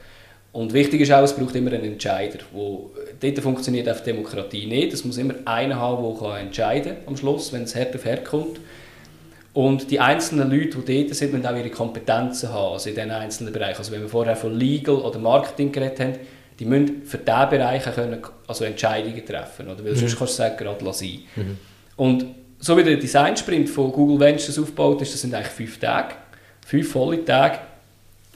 Und 0.52 0.74
wichtig 0.74 1.02
ist 1.02 1.12
auch, 1.12 1.22
es 1.22 1.36
braucht 1.36 1.56
immer 1.56 1.72
einen 1.72 1.84
Entscheider. 1.84 2.39
Wo, 2.52 2.91
dort 3.19 3.39
funktioniert 3.39 3.88
auf 3.88 4.02
Demokratie 4.04 4.65
nicht. 4.65 4.93
Es 4.93 5.06
muss 5.06 5.17
immer 5.17 5.36
einer 5.45 5.76
haben, 5.76 6.17
der 6.19 6.38
entscheiden 6.39 6.95
kann 6.95 7.08
am 7.08 7.17
Schluss, 7.17 7.54
wenn 7.54 7.63
es 7.63 7.76
hart 7.76 7.95
auf 7.95 8.06
hart 8.06 8.26
kommt. 8.26 8.60
Und 9.54 9.91
die 9.91 10.00
einzelnen 10.00 10.50
Leute, 10.50 10.80
die 10.80 11.04
dort 11.04 11.15
sind, 11.15 11.34
müssen 11.34 11.45
auch 11.45 11.56
ihre 11.56 11.69
Kompetenzen 11.69 12.50
haben, 12.50 12.74
also 12.74 12.89
in 12.89 12.95
diesen 12.95 13.12
einzelnen 13.12 13.54
Bereichen. 13.54 13.78
Also 13.78 13.91
wenn 13.91 14.02
wir 14.02 14.10
vorher 14.10 14.36
von 14.36 14.58
Legal 14.58 14.95
oder 14.95 15.19
Marketing 15.19 15.72
geredet 15.72 16.00
haben, 16.00 16.13
die 16.60 16.65
müssen 16.65 17.04
für 17.04 17.17
diesen 17.17 17.50
Bereich 17.50 17.84
können, 17.84 18.19
also 18.48 18.65
Entscheidungen 18.65 19.24
treffen. 19.26 19.67
Oder? 19.67 19.84
Weil 19.84 19.93
mhm. 19.93 19.98
sonst 19.98 20.17
kannst 20.17 20.34
du 20.34 20.38
sagen, 20.38 20.58
gerade 20.58 20.84
lassen. 20.84 21.26
Mhm. 21.36 21.58
Und 21.95 22.26
so 22.60 22.78
wie 22.78 22.84
der 22.84 22.98
Design-Sprint 22.98 23.69
von 23.69 23.91
Google 23.91 24.19
Ventures 24.19 24.60
aufgebaut 24.60 25.02
ist, 25.02 25.13
das 25.13 25.22
sind 25.22 25.34
eigentlich 25.34 25.48
fünf 25.48 25.80
Tage 25.80 26.15
fünf 26.69 26.91
volle 26.91 27.26
Tage, 27.26 27.58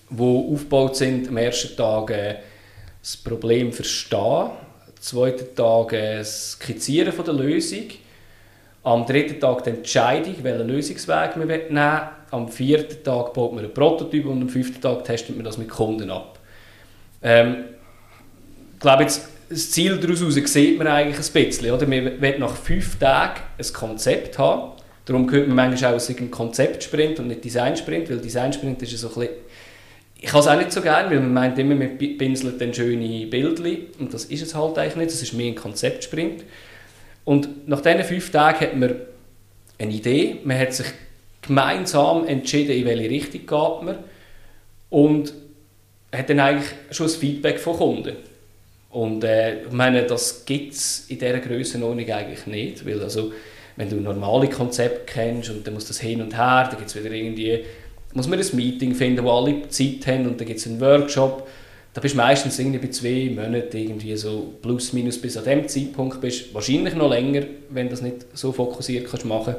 die 0.10 0.24
aufgebaut 0.24 0.96
sind. 0.96 1.28
Am 1.28 1.38
ersten 1.38 1.78
Tag 1.78 2.10
äh, 2.10 2.36
das 3.00 3.16
Problem 3.18 3.72
verstehen, 3.72 4.20
am 4.20 4.52
zweiten 5.00 5.56
Tag 5.56 5.94
äh, 5.94 6.18
das 6.18 6.54
Skizzieren 6.54 7.14
von 7.14 7.26
der 7.26 7.36
Lösung, 7.36 7.86
am 8.82 9.06
dritten 9.06 9.40
Tag 9.40 9.64
die 9.66 9.70
Entscheidung, 9.70 10.36
welchen 10.42 10.68
Lösungsweg 10.68 11.38
man 11.38 11.48
nehmen 11.48 11.70
will. 11.70 12.02
Am 12.32 12.50
vierten 12.50 13.04
Tag 13.04 13.36
baut 13.36 13.54
man 13.54 13.64
einen 13.64 13.74
Prototyp 13.74 14.26
und 14.26 14.42
am 14.42 14.50
fünften 14.50 14.82
Tag 14.82 15.04
testet 15.04 15.36
man 15.36 15.46
das 15.46 15.60
mit 15.60 15.70
Kunden 15.70 16.10
ab. 16.10 16.40
Ähm, 17.22 17.66
ich 18.74 18.80
glaube, 18.80 19.04
jetzt, 19.04 19.30
das 19.54 19.72
Ziel 19.72 19.98
daraus 19.98 20.20
sieht 20.20 20.78
man 20.78 20.88
eigentlich 20.88 21.18
ein 21.18 21.46
bisschen. 21.46 21.72
Oder? 21.72 21.88
Man 21.88 22.22
will 22.22 22.40
nach 22.40 22.56
fünf 22.56 22.98
Tagen 22.98 23.42
ein 23.58 23.74
Konzept 23.74 24.38
haben 24.38 24.74
Darum 25.06 25.30
hört 25.30 25.48
man 25.48 25.56
manchmal 25.58 25.96
auch 25.96 26.10
ein 26.10 26.32
Konzeptsprint 26.32 27.20
und 27.20 27.28
nicht 27.28 27.44
Designsprint, 27.44 28.10
weil 28.10 28.20
Designsprint 28.20 28.82
ist 28.82 28.98
so 28.98 29.10
ein 29.10 29.14
bisschen 29.14 29.30
ich 30.24 30.32
habe 30.32 30.40
es 30.40 30.48
auch 30.48 30.58
nicht 30.58 30.72
so 30.72 30.80
gerne, 30.80 31.10
weil 31.10 31.20
man 31.20 31.34
meint 31.34 31.60
immer, 31.60 31.76
man 31.76 31.98
pinselt 31.98 32.62
dann 32.62 32.74
schöne 32.74 33.28
Bildchen 33.28 33.88
und 34.00 34.14
das 34.14 34.24
ist 34.24 34.42
es 34.42 34.56
halt 34.56 34.78
eigentlich 34.78 34.96
nicht, 34.96 35.12
das 35.12 35.22
ist 35.22 35.34
mehr 35.34 35.48
ein 35.48 35.56
Konzeptsprint. 35.56 36.46
Und 37.26 37.68
nach 37.68 37.82
diesen 37.82 38.06
fünf 38.06 38.32
Tagen 38.32 38.62
hat 38.62 38.78
man 38.78 38.96
eine 39.78 39.92
Idee, 39.92 40.38
man 40.46 40.58
hat 40.58 40.74
sich 40.74 40.88
gemeinsam 41.42 42.26
entschieden, 42.26 42.72
in 42.72 42.86
welche 42.86 43.10
Richtung 43.10 43.42
geht 43.42 43.86
man 43.86 43.98
und 44.90 45.34
hat 46.10 46.30
dann 46.30 46.40
eigentlich 46.40 46.72
schon 46.92 47.08
das 47.08 47.18
Feedback 47.18 47.60
von 47.60 47.76
Kunden. 47.76 48.16
Und 48.94 49.24
äh, 49.24 49.64
ich 49.64 49.72
meine, 49.72 50.04
das 50.04 50.46
gibt 50.46 50.74
es 50.74 51.06
in 51.10 51.18
dieser 51.18 51.40
Grössenordnung 51.40 52.10
eigentlich 52.10 52.46
nicht, 52.46 52.86
weil 52.86 53.02
also 53.02 53.34
wenn 53.76 53.90
du 53.90 53.96
normale 53.96 54.48
Konzepte 54.48 55.02
kennst 55.06 55.50
und 55.50 55.66
dann 55.66 55.74
muss 55.74 55.88
das 55.88 56.00
hin 56.00 56.22
und 56.22 56.38
her, 56.38 56.68
dann 56.70 56.80
gibt 56.80 56.96
wieder 56.96 57.12
irgendwie 57.12 57.64
muss 58.14 58.28
man 58.28 58.40
ein 58.40 58.56
Meeting 58.56 58.94
finden, 58.94 59.24
wo 59.24 59.32
alle 59.32 59.68
Zeit 59.70 60.06
haben 60.06 60.28
und 60.28 60.40
dann 60.40 60.48
gibt 60.48 60.60
es 60.60 60.68
einen 60.68 60.80
Workshop. 60.80 61.48
Da 61.94 62.02
bist 62.02 62.14
du 62.14 62.18
meistens 62.18 62.58
irgendwie 62.60 62.80
bei 62.80 62.90
zwei 62.90 63.32
Monaten 63.34 63.76
irgendwie 63.76 64.16
so 64.16 64.54
plus 64.62 64.94
minus 64.94 65.20
bis 65.20 65.38
an 65.38 65.46
dem 65.46 65.68
Zeitpunkt 65.68 66.22
bist. 66.22 66.54
Wahrscheinlich 66.54 66.96
noch 66.96 67.10
länger, 67.10 67.44
wenn 67.70 67.88
du 67.88 67.92
das 67.92 68.02
nicht 68.02 68.26
so 68.34 68.52
fokussiert 68.52 69.10
kannst 69.10 69.26
machen. 69.26 69.56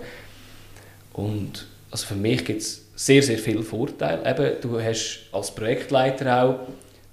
Und 1.13 1.67
also 1.91 2.07
für 2.07 2.15
mich 2.15 2.45
gibt 2.45 2.61
es 2.61 2.85
sehr, 2.97 3.23
sehr 3.23 3.39
viele 3.39 3.63
Vorteile. 3.63 4.29
Eben, 4.29 4.61
du 4.61 4.81
hast 4.81 5.29
als 5.33 5.53
Projektleiter 5.53 6.45
auch, 6.45 6.59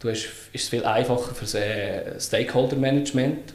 du 0.02 0.10
hast, 0.10 0.26
ist 0.52 0.64
es 0.64 0.70
viel 0.70 0.84
einfacher 0.84 1.34
für 1.34 1.42
das 1.42 1.56
äh, 1.56 2.20
Stakeholder-Management. 2.20 3.54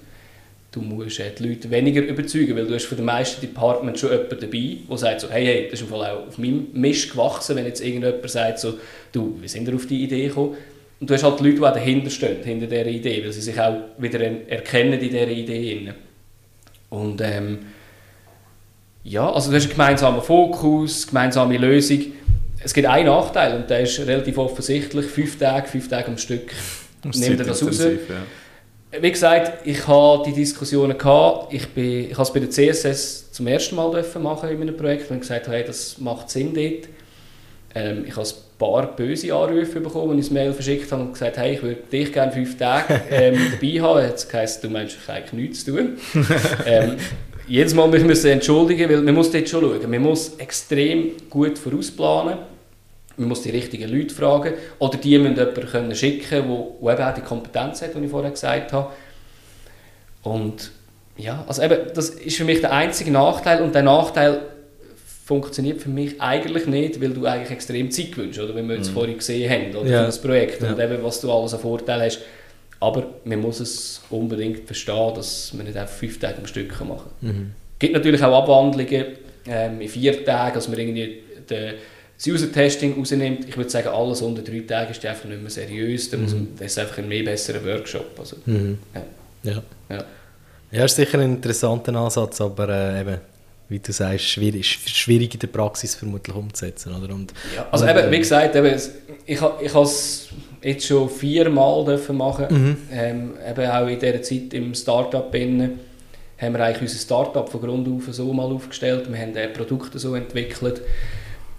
Du 0.72 0.80
musst 0.80 1.20
äh, 1.20 1.32
die 1.36 1.48
Leute 1.48 1.70
weniger 1.70 2.02
überzeugen, 2.02 2.56
weil 2.56 2.66
du 2.66 2.74
hast 2.74 2.86
für 2.86 2.96
die 2.96 3.02
meisten 3.02 3.40
Departments 3.40 4.00
schon 4.00 4.10
jemanden 4.10 4.40
dabei, 4.40 4.76
der 4.88 4.98
sagt 4.98 5.20
so, 5.22 5.30
hey, 5.30 5.44
hey, 5.44 5.64
das 5.70 5.80
ist 5.80 5.86
im 5.86 5.88
Fall 5.88 6.10
auch 6.10 6.28
auf 6.28 6.38
meinem 6.38 6.68
Mist 6.72 7.10
gewachsen, 7.10 7.56
wenn 7.56 7.66
jetzt 7.66 7.80
irgendjemand 7.84 8.30
sagt 8.30 8.60
so, 8.60 8.74
du, 9.12 9.38
wie 9.40 9.48
sind 9.48 9.66
wir 9.66 9.74
auf 9.74 9.86
die 9.86 10.04
Idee 10.04 10.28
gekommen? 10.28 10.56
Und 10.98 11.10
du 11.10 11.14
hast 11.14 11.24
halt 11.24 11.40
Leute, 11.40 11.56
die 11.56 11.60
dahinter 11.60 12.10
stehen, 12.10 12.42
hinter 12.42 12.66
dieser 12.66 12.86
Idee, 12.86 13.22
weil 13.24 13.32
sie 13.32 13.42
sich 13.42 13.60
auch 13.60 13.76
wieder 13.98 14.20
erkennen 14.48 14.94
in 14.94 15.00
dieser 15.00 15.28
Idee. 15.28 15.92
Und 16.88 17.20
ähm, 17.20 17.58
ja, 19.04 19.30
also 19.30 19.50
du 19.50 19.56
hast 19.56 19.64
einen 19.64 19.72
gemeinsamen 19.72 20.22
Fokus, 20.22 21.06
gemeinsame 21.06 21.58
Lösung. 21.58 22.06
Es 22.62 22.74
gibt 22.74 22.86
einen 22.88 23.06
Nachteil 23.06 23.56
und 23.56 23.70
der 23.70 23.80
ist 23.80 23.98
relativ 24.00 24.38
offensichtlich, 24.38 25.06
fünf 25.06 25.38
Tage, 25.38 25.68
fünf 25.68 25.88
Tage 25.88 26.08
am 26.08 26.18
Stück. 26.18 26.50
Nehmt 27.04 27.38
ihr 27.38 27.44
das 27.44 27.64
raus? 27.64 27.78
Ja. 27.78 29.00
Wie 29.00 29.10
gesagt, 29.10 29.66
ich 29.66 29.86
habe 29.86 30.22
die 30.26 30.32
Diskussionen 30.32 30.96
gehabt. 30.96 31.52
Ich, 31.52 31.68
bin, 31.68 32.10
ich 32.10 32.12
habe 32.12 32.22
es 32.22 32.32
bei 32.32 32.40
der 32.40 32.50
CSS 32.50 33.32
zum 33.32 33.46
ersten 33.46 33.76
Mal 33.76 34.04
machen 34.20 34.48
in 34.48 34.58
meinem 34.58 34.76
Projekt 34.76 35.10
und 35.10 35.20
gesagt, 35.20 35.48
hey, 35.48 35.64
das 35.64 35.98
macht 35.98 36.30
Sinn 36.30 36.54
dort. 36.54 36.88
Ähm, 37.74 38.04
ich 38.06 38.16
habe 38.16 38.26
ein 38.26 38.34
paar 38.58 38.96
böse 38.96 39.34
Anrufe 39.34 39.80
bekommen, 39.80 40.16
als 40.16 40.26
ich 40.26 40.30
ein 40.30 40.34
Mail 40.34 40.52
verschickt 40.52 40.90
habe 40.90 41.02
und 41.02 41.12
gesagt, 41.12 41.36
hey, 41.36 41.54
ich 41.54 41.62
würde 41.62 41.82
dich 41.92 42.12
gerne 42.12 42.32
fünf 42.32 42.56
Tage 42.56 43.02
ähm, 43.10 43.38
dabei 43.60 43.80
haben. 43.82 44.08
Jetzt 44.08 44.32
heisst, 44.32 44.64
du 44.64 44.70
meinst 44.70 44.96
eigentlich 45.08 45.32
nichts 45.32 45.64
zu 45.64 45.76
tun. 45.76 45.98
ähm, 46.66 46.96
jedes 47.48 47.74
Mal 47.74 47.88
müssen 47.88 48.08
wir 48.08 48.32
entschuldigen, 48.32 48.90
weil 48.90 49.02
man 49.02 49.14
muss 49.14 49.30
dort 49.30 49.48
schon 49.48 49.60
schauen. 49.62 49.90
Man 49.90 50.02
muss 50.02 50.36
extrem 50.38 51.12
gut 51.30 51.58
vorausplanen. 51.58 52.38
Man 53.16 53.28
muss 53.28 53.42
die 53.42 53.50
richtigen 53.50 53.90
Leute 53.90 54.14
fragen. 54.14 54.54
Oder 54.78 54.98
die 54.98 55.18
müssen 55.18 55.36
jemanden 55.36 55.66
können 55.66 55.94
schicken 55.94 56.28
können, 56.28 56.64
der 56.82 56.92
eben 56.92 57.02
auch 57.02 57.14
die 57.14 57.20
Kompetenz 57.22 57.82
hat, 57.82 57.94
die 57.94 58.04
ich 58.04 58.10
vorher 58.10 58.30
gesagt 58.30 58.72
habe. 58.72 58.90
Und 60.22 60.72
ja, 61.16 61.44
also 61.46 61.62
eben, 61.62 61.78
das 61.94 62.10
ist 62.10 62.36
für 62.36 62.44
mich 62.44 62.60
der 62.60 62.72
einzige 62.72 63.10
Nachteil. 63.10 63.62
Und 63.62 63.74
der 63.74 63.82
Nachteil 63.82 64.40
funktioniert 65.24 65.80
für 65.80 65.88
mich 65.88 66.20
eigentlich 66.20 66.66
nicht, 66.66 67.00
weil 67.00 67.10
du 67.10 67.26
eigentlich 67.26 67.50
extrem 67.50 67.90
Zeit 67.90 68.12
gewünscht, 68.12 68.38
oder? 68.38 68.54
Wie 68.54 68.62
wir 68.62 68.76
jetzt 68.76 68.90
mhm. 68.90 68.94
vorhin 68.94 69.16
gesehen 69.16 69.50
haben, 69.50 69.76
oder? 69.76 69.88
Ja. 69.88 70.00
Für 70.00 70.06
das 70.06 70.20
Projekt. 70.20 70.62
Ja. 70.62 70.70
Und 70.70 70.80
eben, 70.80 71.02
was 71.02 71.20
du 71.20 71.32
alles 71.32 71.54
an 71.54 71.60
Vorteil 71.60 72.02
hast. 72.02 72.20
Aber 72.80 73.06
man 73.24 73.40
muss 73.40 73.60
es 73.60 74.02
unbedingt 74.10 74.66
verstehen, 74.66 75.14
dass 75.14 75.52
man 75.54 75.66
nicht 75.66 75.76
einfach 75.76 75.94
fünf 75.94 76.18
Tage 76.18 76.38
am 76.38 76.46
Stück 76.46 76.78
machen 76.80 77.10
kann. 77.20 77.28
Mhm. 77.28 77.52
Es 77.74 77.78
gibt 77.78 77.94
natürlich 77.94 78.22
auch 78.22 78.42
Abwandlungen 78.42 79.04
ähm, 79.46 79.80
in 79.80 79.88
vier 79.88 80.24
Tagen, 80.24 80.54
dass 80.54 80.68
man 80.68 80.78
irgendwie 80.78 81.20
den, 81.48 81.74
das 82.16 82.26
User-Testing 82.26 82.98
rausnimmt. 82.98 83.48
Ich 83.48 83.56
würde 83.56 83.70
sagen, 83.70 83.88
alles 83.88 84.22
unter 84.22 84.42
drei 84.42 84.60
Tagen 84.60 84.90
ist 84.90 85.04
einfach 85.04 85.26
nicht 85.26 85.40
mehr 85.40 85.50
seriös. 85.50 86.10
Da 86.10 86.16
mhm. 86.16 86.48
das 86.58 86.72
ist 86.72 86.78
einfach 86.78 86.98
ein 86.98 87.08
mehr 87.08 87.24
besserer 87.24 87.64
Workshop. 87.64 88.18
Also, 88.18 88.36
mhm. 88.46 88.78
ja. 88.94 89.02
Ja. 89.52 89.62
ja. 89.90 90.04
Ja, 90.72 90.84
ist 90.84 90.96
sicher 90.96 91.18
ein 91.18 91.34
interessanter 91.34 91.94
Ansatz, 91.94 92.40
aber 92.40 92.68
äh, 92.68 93.00
eben, 93.00 93.18
wie 93.68 93.78
du 93.78 93.92
sagst, 93.92 94.24
schwierig, 94.24 94.66
schwierig 94.66 95.32
in 95.32 95.40
der 95.40 95.46
Praxis 95.46 95.94
vermutlich 95.94 96.34
umzusetzen. 96.34 96.94
Oder? 96.94 97.14
Und, 97.14 97.32
ja, 97.54 97.66
also 97.70 97.86
eben, 97.86 98.10
wie 98.10 98.18
gesagt, 98.18 98.54
eben, 98.56 98.80
ich, 99.24 99.40
ich 99.60 99.74
habe 99.74 99.84
es 99.84 100.28
jetzt 100.66 100.86
schon 100.86 101.08
viermal 101.08 101.98
machen 102.12 102.46
mhm. 102.50 102.76
ähm, 102.92 103.34
eben 103.48 103.70
auch 103.70 103.86
in 103.86 103.98
dieser 103.98 104.22
Zeit 104.22 104.52
im 104.52 104.74
Startup 104.74 105.32
haben 106.38 106.52
wir 106.52 106.60
eigentlich 106.60 106.82
unser 106.82 106.98
Startup 106.98 107.48
von 107.48 107.60
Grund 107.62 107.88
auf 107.88 108.12
so 108.12 108.30
mal 108.32 108.44
aufgestellt. 108.44 109.10
Wir 109.10 109.18
haben 109.18 109.52
Produkte 109.54 109.98
so 109.98 110.14
entwickelt. 110.14 110.82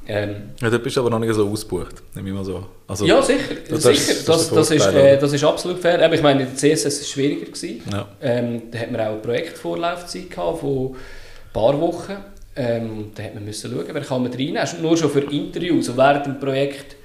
Ähm, 0.09 0.35
ja, 0.61 0.69
da 0.69 0.77
bist 0.77 0.95
du 0.95 1.01
aber 1.01 1.09
noch 1.09 1.19
nicht 1.19 1.33
so 1.33 1.49
ausgebucht, 1.49 1.95
nehme 2.15 2.29
ich 2.29 2.35
mal 2.35 2.45
so. 2.45 2.63
Also, 2.87 3.05
ja, 3.05 3.21
sicher. 3.21 3.55
Das, 3.69 3.83
sicher. 3.83 4.13
Das, 4.25 4.25
das, 4.25 4.49
das, 4.51 4.71
ist, 4.71 4.85
äh, 4.85 5.17
das 5.17 5.33
ist 5.33 5.43
absolut 5.43 5.79
fair. 5.79 6.03
Aber 6.03 6.13
ich 6.13 6.21
meine, 6.21 6.43
in 6.43 6.47
der 6.47 6.55
CSS 6.55 6.83
war 6.83 6.91
es 6.91 7.09
schwieriger. 7.09 7.51
Ja. 7.91 8.07
Ähm, 8.21 8.61
da 8.71 8.79
hat 8.79 8.91
man 8.91 9.01
auch 9.01 9.05
eine 9.07 9.17
Projektvorlaufzeit 9.17 10.29
gehabt 10.29 10.59
von 10.59 10.91
ein 10.91 10.95
paar 11.51 11.81
Wochen. 11.81 12.17
Ähm, 12.55 13.11
da 13.15 13.23
hat 13.23 13.33
man 13.33 13.45
müssen 13.45 13.71
schauen, 13.71 13.85
wer 13.91 14.01
kann 14.01 14.21
man 14.21 14.31
reinnehmen. 14.31 14.81
Nur 14.81 14.95
schon 14.95 15.09
für 15.09 15.21
Interviews. 15.21 15.89
Und 15.89 15.97
während 15.97 16.25
dem 16.25 16.39
Projekt 16.39 16.96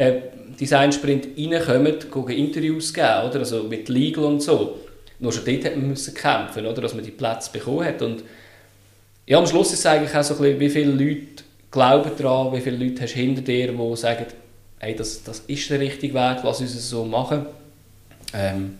äh, 0.00 0.22
Design 0.58 0.92
Sprint 0.92 1.28
reinkommen, 1.36 1.94
gucken 2.10 2.34
Interviews 2.34 2.92
geben, 2.92 3.28
oder? 3.28 3.40
Also 3.40 3.64
mit 3.64 3.88
Legal 3.88 4.24
und 4.24 4.42
so. 4.42 4.78
Nur 5.18 5.32
schon 5.32 5.44
dort 5.44 5.64
hat 5.66 5.76
man 5.76 5.88
müssen 5.88 6.14
kämpfen, 6.14 6.64
oder? 6.66 6.80
dass 6.80 6.94
man 6.94 7.04
die 7.04 7.10
Plätze 7.10 7.50
bekommen 7.52 7.84
hat. 7.84 8.00
Und 8.00 8.24
ja, 9.26 9.38
am 9.38 9.46
Schluss 9.46 9.72
ist 9.72 9.80
es 9.80 9.86
eigentlich 9.86 10.14
auch 10.14 10.22
so 10.22 10.34
ein 10.34 10.40
bisschen, 10.40 10.60
wie 10.60 10.70
viele 10.70 10.92
Leute 10.92 11.44
glauben 11.70 12.10
daran, 12.16 12.52
wie 12.54 12.60
viele 12.60 12.76
Leute 12.76 13.02
hast 13.02 13.14
du 13.14 13.18
hinter 13.18 13.42
dir, 13.42 13.72
die 13.72 13.96
sagen, 13.96 14.26
hey, 14.78 14.96
das, 14.96 15.22
das 15.22 15.40
ist 15.46 15.68
der 15.68 15.80
richtige 15.80 16.14
Weg, 16.14 16.38
lass 16.42 16.60
uns 16.60 16.74
es 16.74 16.88
so 16.88 17.04
machen. 17.04 17.44
Ähm, 18.32 18.78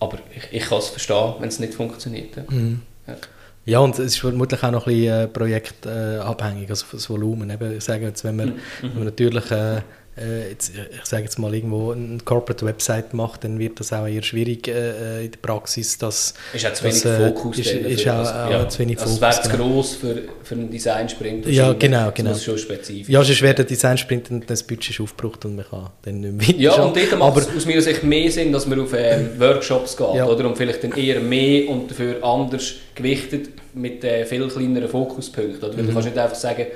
aber 0.00 0.18
ich, 0.34 0.60
ich 0.62 0.68
kann 0.68 0.78
es 0.78 0.88
verstehen, 0.88 1.34
wenn 1.38 1.48
es 1.48 1.60
nicht 1.60 1.74
funktioniert. 1.74 2.36
Ja. 2.36 2.42
Mhm. 2.48 2.82
Ja. 3.06 3.16
ja. 3.64 3.78
und 3.78 3.94
es 3.94 4.06
ist 4.06 4.18
vermutlich 4.18 4.62
auch 4.64 4.72
noch 4.72 4.88
ein 4.88 4.94
bisschen 4.94 5.20
äh, 5.20 5.28
projektabhängig, 5.28 6.68
also 6.68 6.86
das 6.90 7.08
Volumen. 7.08 7.48
Eben, 7.50 7.76
ich 7.76 7.84
sage 7.84 8.06
jetzt, 8.06 8.24
wenn 8.24 8.36
man, 8.36 8.48
mhm. 8.48 8.54
wenn 8.82 8.94
man 8.94 9.04
natürlich 9.04 9.50
äh, 9.52 9.82
äh, 10.14 10.50
jetzt, 10.50 10.72
ich 10.74 11.04
sage 11.06 11.22
jetzt 11.22 11.38
mal 11.38 11.54
irgendwo 11.54 11.92
eine 11.92 12.18
Corporate 12.22 12.66
Website 12.66 13.14
macht, 13.14 13.44
dann 13.44 13.58
wird 13.58 13.80
das 13.80 13.94
auch 13.94 14.06
eher 14.06 14.22
schwierig 14.22 14.68
äh, 14.68 15.24
in 15.24 15.30
der 15.30 15.38
Praxis. 15.38 15.96
Dass, 15.96 16.34
ist 16.52 16.66
auch 16.66 16.72
zu 16.74 16.84
wenig 16.84 17.02
das, 17.02 17.18
äh, 17.18 17.28
Fokus. 17.28 17.58
Ist, 17.58 17.70
ist 17.70 18.08
auch, 18.08 18.12
also, 18.18 18.52
ja. 18.52 18.68
zu 18.68 18.78
wenig 18.80 19.00
also 19.00 19.14
Fokus. 19.14 19.28
Es 19.28 19.36
wäre 19.36 19.42
zu 19.42 19.56
genau. 19.56 19.70
gross 19.70 19.94
für, 19.94 20.22
für 20.42 20.54
einen 20.54 20.70
Design-Sprint. 20.70 21.46
Ja, 21.46 21.72
genau. 21.72 22.12
genau. 22.14 22.30
Das 22.30 22.38
ist 22.38 22.44
schon 22.44 22.58
spezifisch. 22.58 23.08
Ja, 23.08 23.24
sonst 23.24 23.40
wäre 23.40 23.54
der 23.54 23.64
Design-Sprint 23.64 24.30
und 24.30 24.50
das 24.50 24.62
Budget 24.62 24.90
ist 24.90 25.00
aufgebraucht 25.00 25.46
und 25.46 25.56
man 25.56 25.64
kann 25.64 25.90
dann 26.02 26.20
nicht 26.20 26.48
mehr 26.48 26.60
Ja, 26.60 26.82
und 26.82 26.94
dort 26.94 27.18
macht 27.18 27.38
es 27.38 27.56
aus 27.56 27.64
meiner 27.64 27.80
Sicht 27.82 28.02
mehr 28.02 28.30
Sinn, 28.30 28.52
dass 28.52 28.66
man 28.66 28.80
auf 28.80 28.92
ähm, 28.94 29.30
Workshops 29.38 29.96
geht, 29.96 30.14
ja. 30.14 30.26
oder? 30.26 30.46
Und 30.46 30.58
vielleicht 30.58 30.84
dann 30.84 30.92
eher 30.92 31.20
mehr 31.20 31.70
und 31.70 31.90
dafür 31.90 32.22
anders 32.22 32.74
gewichtet 32.94 33.48
mit 33.72 34.04
äh, 34.04 34.26
viel 34.26 34.46
kleineren 34.48 34.90
Fokuspunkten. 34.90 35.56
Oder? 35.58 35.74
Weil 35.74 35.84
mhm. 35.84 35.88
du 35.88 35.92
kannst 35.94 36.08
nicht 36.08 36.18
einfach 36.18 36.36
sagen, 36.36 36.66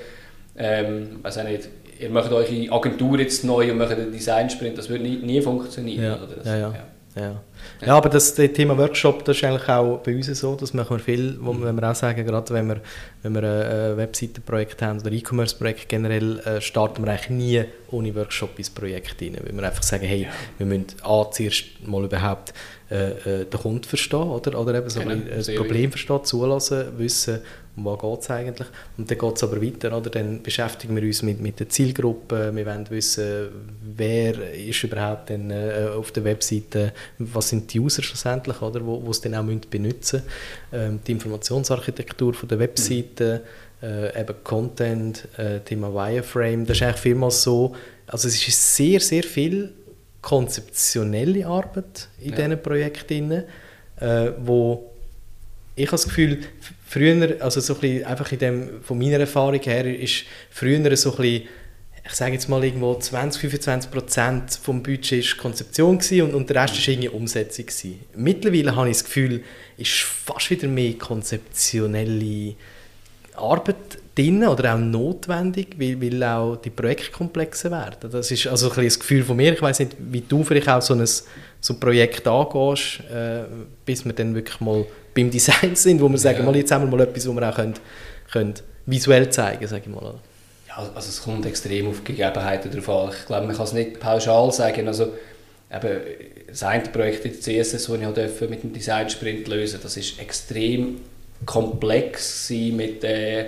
ähm, 0.57 1.19
weiß 1.23 1.39
auch 1.39 1.45
nicht, 1.45 1.69
ihr 1.99 2.11
macht 2.11 2.33
eure 2.33 2.73
Agentur 2.73 3.19
jetzt 3.19 3.45
neu 3.45 3.71
und 3.71 3.79
macht 3.79 3.93
einen 3.93 4.13
Design-Sprint, 4.13 4.79
das 4.79 4.89
würde 4.89 5.05
nie, 5.05 5.17
nie 5.17 5.41
funktionieren. 5.41 6.05
Ja. 6.05 6.17
Oder? 6.17 6.37
Das, 6.37 6.47
ja, 6.47 6.57
ja. 6.57 6.75
ja. 7.17 7.41
ja. 7.85 7.97
Aber 7.97 8.09
das, 8.09 8.35
das 8.35 8.53
Thema 8.53 8.77
Workshop, 8.77 9.25
das 9.25 9.37
ist 9.37 9.45
eigentlich 9.45 9.69
auch 9.69 9.99
bei 9.99 10.15
uns 10.15 10.27
so, 10.27 10.55
das 10.55 10.75
machen 10.75 10.99
wir 10.99 11.03
viel, 11.03 11.39
wo, 11.41 11.55
wenn 11.61 11.75
wir 11.75 11.91
auch 11.91 11.95
sagen, 11.95 12.25
gerade 12.27 12.55
wenn 12.55 12.69
wir, 12.69 12.81
wenn 13.23 13.35
wir 13.35 13.43
ein 13.43 13.97
Webseitenprojekt 13.97 14.83
haben 14.83 15.01
oder 15.01 15.13
E-Commerce-Projekt 15.13 15.89
generell, 15.89 16.39
äh, 16.41 16.61
starten 16.61 17.05
wir 17.05 17.11
eigentlich 17.11 17.31
nie 17.31 17.65
ohne 17.91 18.15
Workshop 18.15 18.59
ins 18.59 18.71
Projekt 18.71 19.21
rein, 19.21 19.37
weil 19.43 19.57
wir 19.57 19.63
einfach 19.65 19.83
sagen, 19.83 20.07
hey, 20.07 20.29
wir 20.59 20.67
müssen 20.67 20.87
A, 21.03 21.31
zuerst 21.31 21.65
mal 21.87 22.05
überhaupt 22.05 22.53
äh, 22.89 23.41
äh, 23.41 23.45
den 23.45 23.61
Kunden 23.61 23.83
verstehen, 23.83 24.29
oder, 24.29 24.61
oder 24.61 24.77
eben 24.77 24.89
so 24.89 25.01
genau, 25.01 25.13
ein, 25.13 25.29
das 25.29 25.53
Problem 25.53 25.91
verstehen, 25.91 26.23
zulassen, 26.23 26.87
wissen, 26.99 27.41
um 27.77 27.85
was 27.85 27.99
geht 27.99 28.21
es 28.21 28.31
eigentlich. 28.31 28.69
Und 28.97 29.11
dann 29.11 29.19
geht 29.19 29.37
es 29.37 29.43
aber 29.43 29.61
weiter, 29.61 29.97
oder? 29.97 30.09
dann 30.09 30.41
beschäftigen 30.41 30.95
wir 30.95 31.03
uns 31.03 31.23
mit, 31.23 31.41
mit 31.41 31.59
der 31.59 31.69
Zielgruppe, 31.69 32.55
wir 32.55 32.65
wollen 32.65 32.89
wissen, 32.91 33.49
wer 33.97 34.55
ist 34.55 34.85
überhaupt 34.85 35.31
denn, 35.31 35.51
äh, 35.51 35.89
auf 35.97 36.13
der 36.13 36.23
Webseite, 36.23 36.93
was 37.19 37.49
sind 37.49 37.73
die 37.75 37.81
User 37.81 38.05
schlussendlich, 38.05 38.63
oder? 38.63 38.87
wo, 38.87 39.05
wo 39.05 39.11
es 39.11 39.21
dann 39.21 39.35
auch 39.35 39.45
benutzen 39.45 40.23
müssen. 40.23 40.23
Ähm, 40.73 41.01
die 41.05 41.13
Informationsarchitektur 41.13 42.35
von 42.35 42.49
der 42.49 42.61
Webseite, 42.61 43.43
äh, 43.83 44.21
eben 44.21 44.35
Content, 44.45 45.27
äh, 45.37 45.59
Thema 45.59 45.93
Wireframe, 45.93 46.65
das 46.65 46.77
ist 46.77 46.83
eigentlich 46.85 47.01
vielmals 47.01 47.43
so, 47.43 47.75
also 48.07 48.29
es 48.29 48.47
ist 48.47 48.77
sehr, 48.77 49.01
sehr 49.01 49.25
viel 49.25 49.73
konzeptionelle 50.27 51.47
Arbeit 51.47 52.09
in 52.21 52.31
ja. 52.31 52.37
diesen 52.37 52.61
Projekten, 52.61 53.31
äh, 54.01 54.33
wo 54.41 54.91
ich 55.77 55.87
habe 55.87 55.93
das 55.93 56.09
Gefühl, 56.09 56.41
früher, 56.85 57.37
also 57.39 57.61
so 57.61 57.75
ein 57.75 57.81
bisschen, 57.81 58.05
einfach 58.07 58.33
in 58.33 58.39
dem, 58.41 58.83
von 58.83 58.99
meiner 58.99 59.21
Erfahrung 59.21 59.61
her, 59.61 59.85
ist 59.85 60.25
früher 60.51 60.97
so 60.97 61.13
ein 61.13 61.17
bisschen, 61.17 61.49
ich 62.05 62.13
sage 62.13 62.33
jetzt 62.33 62.49
mal 62.49 62.65
irgendwo 62.65 62.97
20, 62.97 63.41
25 63.41 63.89
Prozent 63.89 64.59
vom 64.61 64.83
Budget 64.83 65.25
ist 65.25 65.37
Konzeption 65.37 65.97
und, 65.97 66.35
und 66.35 66.51
der 66.51 66.65
Rest 66.65 66.77
ist 66.77 66.89
irgendwie 66.89 67.09
Umsetzung 67.09 67.67
gewesen. 67.67 68.01
Mittlerweile 68.17 68.75
habe 68.75 68.89
ich 68.89 68.97
das 68.97 69.05
Gefühl, 69.05 69.45
ist 69.77 69.93
fast 69.93 70.51
wieder 70.51 70.67
mehr 70.67 70.95
konzeptionelle 70.95 72.57
Arbeit 73.37 73.99
drin 74.17 74.45
oder 74.47 74.75
auch 74.75 74.79
notwendig, 74.79 75.77
weil, 75.79 76.01
weil 76.01 76.23
auch 76.25 76.57
die 76.57 76.71
Projekte 76.71 77.11
komplexer 77.13 77.71
werden. 77.71 78.11
Das 78.11 78.31
ist 78.31 78.47
also 78.47 78.71
ein 78.73 78.85
das 78.85 78.99
Gefühl 78.99 79.23
von 79.23 79.37
mir. 79.37 79.53
Ich 79.53 79.63
weiß 79.63 79.79
nicht, 79.81 79.97
wie 79.99 80.23
du 80.23 80.43
vielleicht 80.43 80.69
auch 80.69 80.83
so 80.83 80.95
ein, 80.95 81.07
so 81.07 81.75
ein 81.75 81.81
Projekt 81.81 82.27
angehst, 82.27 83.01
äh, 83.11 83.45
bis 83.85 84.05
wir 84.05 84.13
dann 84.15 84.35
wirklich 84.35 84.61
mal 84.61 84.85
beim 85.15 85.31
Design 85.31 85.75
sind, 85.77 86.01
wo 86.01 86.09
wir 86.09 86.19
sagen, 86.19 86.39
ja. 86.39 86.45
mal, 86.45 86.57
jetzt 86.57 86.73
haben 86.73 86.91
wir 86.91 86.97
mal 86.97 87.05
etwas, 87.05 87.29
wo 87.29 87.33
wir 87.33 87.49
auch 87.49 87.55
können, 87.55 87.75
können 88.33 88.55
visuell 88.87 89.31
zeigen 89.31 89.59
können, 89.59 89.69
sage 89.69 89.83
ich 89.87 89.95
mal. 89.95 90.15
Ja, 90.69 90.91
also 90.95 91.09
es 91.09 91.23
kommt 91.23 91.45
extrem 91.45 91.89
auf 91.89 92.03
Gegebenheiten 92.03 92.71
drauf 92.71 92.89
an. 92.89 93.11
Ich 93.13 93.27
glaube, 93.27 93.47
man 93.47 93.55
kann 93.55 93.67
es 93.67 93.73
nicht 93.73 94.01
pauschal 94.01 94.51
sagen. 94.51 94.89
Also, 94.89 95.13
eben, 95.71 96.01
das 96.49 96.63
eine 96.63 96.85
Projekt 96.85 97.25
in 97.27 97.33
der 97.33 97.41
CSS, 97.41 97.87
das 97.87 97.89
ich 97.89 98.07
durfte, 98.07 98.49
mit 98.49 98.63
dem 98.63 98.73
Design 98.73 99.11
Sprint 99.11 99.49
lösen 99.49 99.81
das 99.83 99.97
ist 99.97 100.19
extrem 100.19 101.01
komplex 101.45 102.49
mit, 102.51 103.05
äh, 103.05 103.47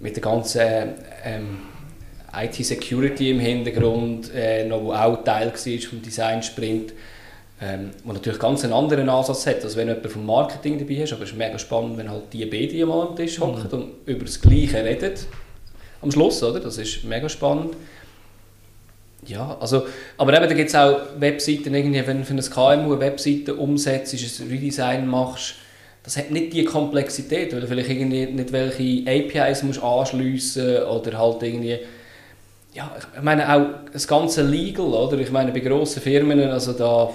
mit 0.00 0.16
der 0.16 0.22
ganzen 0.22 0.60
ähm, 1.24 1.58
IT-Security 2.36 3.30
im 3.30 3.40
Hintergrund, 3.40 4.30
äh, 4.34 4.64
noch, 4.66 4.82
wo 4.82 4.92
auch 4.92 5.22
Teil 5.24 5.52
war 5.52 5.88
vom 5.88 6.02
Design 6.02 6.42
Sprint, 6.42 6.92
ähm, 7.62 7.90
wo 8.02 8.12
natürlich 8.12 8.38
ganz 8.38 8.64
einen 8.64 8.72
anderen 8.72 9.08
Ansatz 9.08 9.46
hat, 9.46 9.62
als 9.62 9.76
wenn 9.76 9.88
jemand 9.88 10.06
vom 10.10 10.26
Marketing 10.26 10.78
dabei 10.78 10.94
ist. 10.94 11.12
Aber 11.12 11.22
es 11.22 11.30
ist 11.30 11.36
mega 11.36 11.58
spannend, 11.58 11.96
wenn 11.96 12.10
halt 12.10 12.32
die 12.32 12.44
beiden 12.46 12.88
mal 12.88 13.08
am 13.08 13.16
Tisch 13.16 13.38
hocken 13.40 13.64
mhm. 13.64 13.78
und 13.78 13.92
über 14.06 14.24
das 14.24 14.40
Gleiche 14.40 14.84
reden. 14.84 15.14
Am 16.02 16.10
Schluss, 16.10 16.42
oder? 16.42 16.60
Das 16.60 16.76
ist 16.76 17.04
mega 17.04 17.28
spannend. 17.28 17.74
Ja, 19.26 19.56
also, 19.58 19.86
aber 20.18 20.36
eben, 20.36 20.48
da 20.48 20.54
gibt 20.54 20.68
es 20.68 20.74
auch 20.74 20.98
Webseiten, 21.18 21.74
irgendwie, 21.74 22.06
wenn 22.06 22.18
du 22.18 22.24
für 22.24 22.34
ein 22.34 22.40
KMU 22.40 22.92
eine 22.92 23.00
Webseite 23.00 23.54
umsetzt, 23.54 24.12
ein 24.12 24.48
Redesign 24.48 25.06
machst, 25.06 25.54
das 26.04 26.16
hat 26.16 26.30
nicht 26.30 26.52
die 26.52 26.64
Komplexität, 26.64 27.52
weil 27.52 27.60
du 27.60 27.66
vielleicht 27.66 27.90
irgendwie 27.90 28.26
nicht 28.26 28.52
welche 28.52 29.04
APIs 29.10 29.62
musst 29.62 29.82
anschliessen 29.82 30.82
oder 30.84 31.18
halt 31.18 31.42
irgendwie 31.42 31.78
ja, 32.74 32.90
ich 33.16 33.22
meine 33.22 33.54
auch 33.54 33.66
das 33.92 34.06
ganze 34.06 34.42
Legal, 34.42 34.86
oder? 34.86 35.16
Ich 35.18 35.30
meine 35.30 35.52
bei 35.52 35.60
grossen 35.60 36.02
Firmen, 36.02 36.40
also 36.40 36.72
da, 36.72 37.10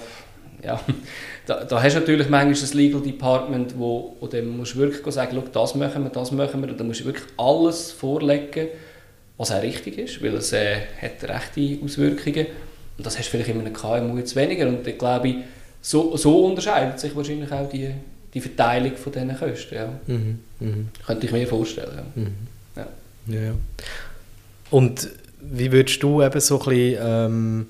ja, 0.63 0.80
da, 1.45 1.65
da 1.65 1.84
hast 1.84 1.95
du 1.95 1.99
natürlich 1.99 2.30
manchmal 2.30 2.69
ein 2.69 2.78
Legal 2.78 3.02
Department, 3.02 3.78
wo, 3.78 4.15
wo 4.19 4.28
dann 4.28 4.58
musst 4.58 4.75
du 4.75 4.80
wirklich 4.80 5.13
sagen, 5.13 5.38
das 5.52 5.75
machen 5.75 6.04
wir, 6.04 6.10
das 6.10 6.32
machen 6.32 6.62
wir, 6.62 6.69
und 6.69 6.80
dann 6.80 6.88
musst 6.88 7.02
du 7.02 7.06
wirklich 7.06 7.25
alles 7.38 7.91
vorlegen, 7.91 8.69
was 9.38 9.52
auch 9.52 9.62
richtig 9.62 9.97
ist, 9.97 10.23
weil 10.23 10.36
es 10.36 10.54
äh, 10.54 10.78
hat 11.02 11.23
rechte 11.23 11.84
Auswirkungen. 11.84 12.47
Und 12.97 13.06
das 13.06 13.17
hast 13.17 13.28
du 13.28 13.32
vielleicht 13.32 13.49
in 13.49 13.60
einem 13.60 13.73
KMU 13.73 14.17
jetzt 14.17 14.36
weniger. 14.36 14.67
Und 14.67 14.86
ich 14.86 14.97
glaube, 14.97 15.36
so, 15.82 16.15
so 16.17 16.45
unterscheidet 16.45 16.99
sich 16.99 17.15
wahrscheinlich 17.15 17.52
auch 17.52 17.69
die, 17.69 17.91
die 18.34 18.42
Verteilung 18.42 18.96
von 18.96 19.12
diesen 19.12 19.38
Kosten, 19.38 19.76
ja. 19.76 20.00
Mhm, 20.08 20.39
mh. 20.60 20.76
Könnte 21.06 21.26
ich 21.26 21.32
mir 21.32 21.48
vorstellen, 21.48 21.92
ja. 21.96 22.22
Mhm. 22.22 22.36
ja. 22.76 23.42
ja. 23.42 23.54
Und 24.70 25.10
wie 25.42 25.72
würdest 25.72 26.04
du 26.04 26.22
eben 26.22 26.39
so 26.39 26.60
ein 26.60 26.65
bisschen, 26.65 26.98
ähm, 27.02 27.68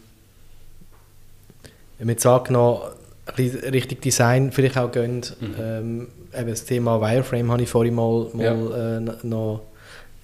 wenn 1.97 2.07
wir 2.07 2.13
jetzt 2.13 2.25
angenommen, 2.25 2.81
ein 3.25 3.35
bisschen 3.35 3.69
Richtung 3.69 4.01
Design 4.01 4.51
vielleicht 4.51 4.77
auch 4.77 4.91
gehen, 4.91 5.21
mhm. 5.39 5.55
ähm, 5.59 6.07
eben 6.37 6.49
das 6.49 6.65
Thema 6.65 6.99
Wireframe 7.01 7.51
habe 7.51 7.63
ich 7.63 7.69
vorhin 7.69 7.95
mal, 7.95 8.27
mal 8.33 9.01
äh, 9.23 9.27
noch 9.27 9.61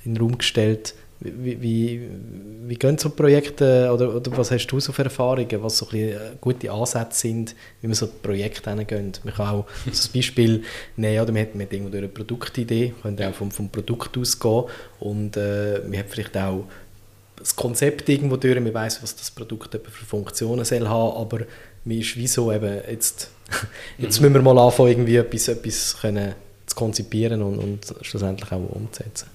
in 0.03 0.15
den 0.15 0.21
Raum 0.21 0.37
gestellt. 0.37 0.93
Wie, 1.21 1.61
wie, 1.61 2.01
wie 2.67 2.75
gehen 2.75 2.97
so 2.97 3.09
Projekte 3.09 3.89
oder, 3.91 4.13
oder 4.13 4.37
was 4.37 4.51
hast 4.51 4.67
du 4.67 4.79
so 4.81 4.91
für 4.91 5.05
Erfahrungen, 5.05 5.63
was 5.63 5.77
so 5.77 5.87
ein 5.89 5.97
äh, 5.97 6.17
gute 6.41 6.69
Ansätze 6.69 7.21
sind, 7.21 7.55
wie 7.79 7.87
man 7.87 7.95
so 7.95 8.07
Projekte 8.07 8.69
hingeht? 8.69 9.21
Man 9.23 9.33
kann 9.33 9.47
auch 9.47 9.65
das 9.85 10.09
Beispiel 10.09 10.63
nehmen, 10.97 11.21
oder 11.21 11.31
man 11.31 11.43
hat, 11.43 11.55
man 11.55 11.65
hat 11.65 11.73
irgendwo 11.73 11.95
eine 11.95 12.09
Produktidee, 12.09 12.93
könnte 13.01 13.27
auch 13.29 13.33
vom, 13.33 13.49
vom 13.49 13.69
Produkt 13.69 14.17
ausgehen 14.17 14.65
und 14.99 15.37
äh, 15.37 15.79
man 15.87 15.99
hat 15.99 16.07
vielleicht 16.09 16.35
auch 16.35 16.65
das 17.37 17.55
Konzept 17.55 18.09
irgendwo 18.09 18.35
durch, 18.35 18.59
man 18.59 18.73
weiß, 18.73 19.01
was 19.01 19.15
das 19.15 19.31
Produkt 19.31 19.73
für 19.73 20.05
Funktionen 20.05 20.65
soll 20.65 20.87
haben, 20.87 21.17
aber 21.17 21.45
man 21.85 21.97
ist 21.97 22.17
wieso 22.17 22.51
eben 22.51 22.81
jetzt, 22.89 23.29
jetzt 23.97 24.19
mhm. 24.19 24.27
müssen 24.27 24.33
wir 24.33 24.53
mal 24.53 24.59
anfangen, 24.59 24.89
irgendwie 24.89 25.15
etwas, 25.15 25.47
etwas 25.47 25.97
können 26.01 26.35
zu 26.65 26.75
konzipieren 26.75 27.41
und, 27.41 27.57
und 27.59 27.95
schlussendlich 28.01 28.51
auch 28.51 28.69
umzusetzen. 28.69 29.29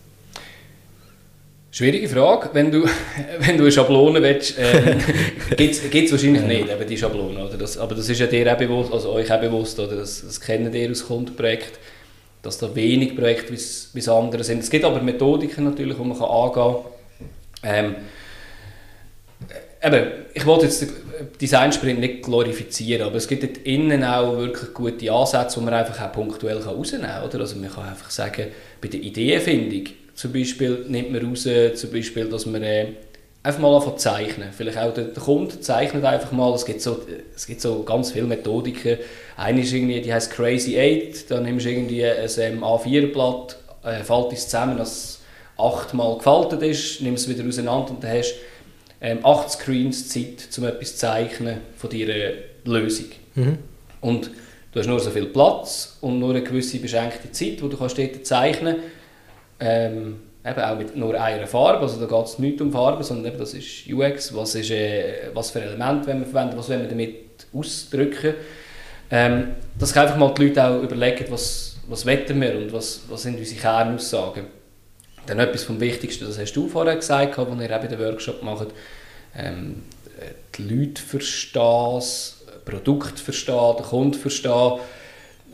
Schwierige 1.73 2.09
Frage. 2.09 2.51
Wenn 2.53 2.73
du, 2.73 2.85
wenn 3.39 3.57
du 3.57 3.65
eine 3.65 3.73
Schablone 3.73 4.21
willst, 4.23 4.59
äh, 4.59 4.97
gibt 5.57 5.75
es 5.75 6.13
wahrscheinlich 6.13 6.43
nicht, 6.43 6.69
eben 6.69 6.87
die 6.89 6.99
Schablone. 6.99 7.47
Oder? 7.47 7.57
Das, 7.57 7.79
aber 7.79 7.95
das 7.95 8.09
ist 8.09 8.19
ja 8.19 8.27
dir 8.27 8.53
auch 8.53 8.59
bewusst, 8.59 8.93
also 8.93 9.13
euch 9.13 9.33
auch 9.33 9.41
bewusst, 9.41 9.79
oder? 9.79 9.97
Das, 9.97 10.23
das 10.23 10.41
kennen 10.41 10.73
ihr 10.75 10.91
aus 10.91 11.07
Kundenprojekten, 11.07 11.79
dass 12.43 12.59
da 12.59 12.75
wenig 12.75 13.15
Projekte 13.15 13.53
wie 13.53 14.11
andere 14.11 14.43
sind. 14.43 14.63
Es 14.63 14.71
gibt 14.71 14.85
aber 14.85 15.01
Methodiken 15.01 15.65
natürlich, 15.65 15.97
die 15.97 16.05
man 16.05 16.19
kann 16.19 16.29
angehen 16.29 16.53
kann 16.53 16.85
ähm, 17.63 17.95
eben, 19.83 20.07
ich 20.35 20.47
wollte 20.47 20.67
jetzt 20.67 20.83
den 20.83 20.91
Design 21.41 21.73
Sprint 21.73 22.01
nicht 22.01 22.23
glorifizieren, 22.23 23.07
aber 23.07 23.17
es 23.17 23.29
gibt 23.29 23.43
dort 23.43 23.59
innen 23.59 24.05
auch 24.05 24.37
wirklich 24.37 24.73
gute 24.73 25.13
Ansätze, 25.13 25.59
die 25.59 25.65
man 25.65 25.75
einfach 25.75 26.01
auch 26.03 26.13
punktuell 26.13 26.59
rausnehmen 26.59 27.09
kann. 27.09 27.25
Oder? 27.25 27.41
Also 27.41 27.57
man 27.57 27.71
kann 27.71 27.89
einfach 27.89 28.11
sagen, 28.11 28.49
bei 28.81 28.89
der 28.89 29.01
Ideenfindung 29.01 29.85
zum 30.21 30.35
Beispiel 30.35 30.85
nimmt 30.87 31.13
man 31.13 31.25
raus, 31.25 31.49
zum 31.75 31.91
Beispiel, 31.91 32.27
dass 32.29 32.45
man 32.45 32.63
äh, 32.63 32.89
einfach 33.43 33.61
mal 33.61 33.75
anfangen 33.75 33.97
zeichnen. 33.97 34.51
Vielleicht 34.55 34.77
auch 34.77 34.93
der, 34.93 35.05
der 35.05 35.23
Kunde 35.23 35.59
zeichnet 35.61 36.05
einfach 36.05 36.31
mal, 36.31 36.53
es 36.53 36.67
gibt 36.67 36.83
so, 36.83 37.01
es 37.35 37.47
gibt 37.47 37.63
so 37.63 37.83
ganz 37.85 38.13
viele 38.13 38.27
Methodiken. 38.27 38.99
Eine 39.39 39.63
ist 39.63 39.73
irgendwie, 39.73 39.99
die 40.03 40.13
heißt 40.13 40.31
Crazy 40.31 40.79
8, 40.79 41.31
da 41.31 41.41
nimmst 41.41 41.65
du 41.65 41.71
irgendwie 41.71 42.05
ein 42.05 42.29
ähm, 42.37 42.63
A4-Blatt, 42.63 43.57
äh, 43.83 44.05
faltest 44.05 44.43
es 44.43 44.49
zusammen 44.51 44.79
als 44.79 45.21
achtmal 45.57 46.19
gefaltet 46.19 46.61
ist, 46.65 47.01
nimmst 47.01 47.27
es 47.27 47.35
wieder 47.35 47.49
auseinander 47.49 47.91
und 47.91 48.05
dann 48.05 48.19
hast 48.19 48.35
ähm, 49.01 49.25
acht 49.25 49.51
Screens 49.51 50.11
Zeit, 50.11 50.49
um 50.59 50.65
etwas 50.65 50.91
zu 50.91 50.97
zeichnen 50.99 51.63
von 51.79 51.89
deiner 51.89 52.33
Lösung. 52.67 53.07
Mhm. 53.37 53.57
Und 54.03 54.31
du 54.73 54.81
hast 54.81 54.87
nur 54.87 55.01
so 55.01 55.09
viel 55.09 55.27
Platz 55.27 55.97
und 56.03 56.19
nur 56.19 56.31
eine 56.31 56.43
gewisse 56.43 56.79
beschränkte 56.79 57.33
Zeit, 57.33 57.63
wo 57.63 57.69
du 57.69 57.79
kannst 57.79 57.97
dort 57.97 58.27
zeichnen 58.27 58.77
ähm, 59.61 60.21
eben 60.45 60.61
auch 60.61 60.77
mit 60.77 60.97
nur 60.97 61.21
einer 61.21 61.47
Farbe, 61.47 61.81
also 61.81 62.05
da 62.05 62.07
geht 62.07 62.27
es 62.27 62.39
nicht 62.39 62.61
um 62.61 62.73
Farben, 62.73 63.03
sondern 63.03 63.27
eben 63.27 63.39
das 63.39 63.55
ist 63.55 63.87
UX, 63.91 64.35
was, 64.35 64.55
ist, 64.55 64.71
äh, 64.71 65.31
was 65.35 65.51
für 65.51 65.61
Elemente 65.61 66.07
wir 66.07 66.25
verwenden, 66.25 66.57
was 66.57 66.69
wollen 66.69 66.83
wir 66.83 66.89
damit 66.89 67.17
ausdrücken. 67.53 68.35
Ähm, 69.11 69.49
dass 69.79 69.97
einfach 69.97 70.17
mal 70.17 70.33
die 70.35 70.47
Leute 70.47 70.65
auch 70.65 70.83
überlegen, 70.83 71.27
was, 71.31 71.77
was 71.89 72.07
wetten 72.07 72.41
wir 72.41 72.57
und 72.57 72.73
was, 72.73 73.03
was 73.09 73.23
sind 73.23 73.39
unsere 73.39 73.61
Kernaussagen. 73.61 74.47
Dann 75.27 75.41
etwas 75.41 75.65
vom 75.65 75.81
Wichtigsten, 75.81 76.27
das 76.27 76.39
hast 76.39 76.53
du 76.53 76.69
vorher 76.69 76.97
gesagt, 76.97 77.39
als 77.39 77.49
ihr 77.61 77.71
eben 77.71 77.89
den 77.89 77.99
Workshop 77.99 78.43
macht, 78.43 78.69
ähm, 79.37 79.83
die 80.57 80.63
Leute 80.63 81.03
verstehen, 81.03 81.95
das 81.97 82.45
Produkt 82.65 83.19
verstehen, 83.19 83.77
den 83.77 83.85
Kunden 83.85 84.15
verstehen, 84.15 84.81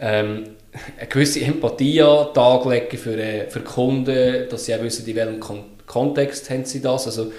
ähm, 0.00 0.55
eine 0.98 1.08
gewisse 1.08 1.40
Empathie 1.40 2.02
an 2.02 2.34
Tag 2.34 2.64
legen 2.66 2.98
für, 2.98 3.16
äh, 3.16 3.48
für 3.48 3.60
Kunden, 3.60 4.48
dass 4.48 4.64
sie 4.64 4.74
auch 4.74 4.82
wissen, 4.82 5.06
in 5.06 5.16
welchem 5.16 5.40
Kon 5.40 5.64
Kontext 5.86 6.50
haben 6.50 6.64
sie 6.64 6.82
das. 6.82 7.06
Also, 7.06 7.32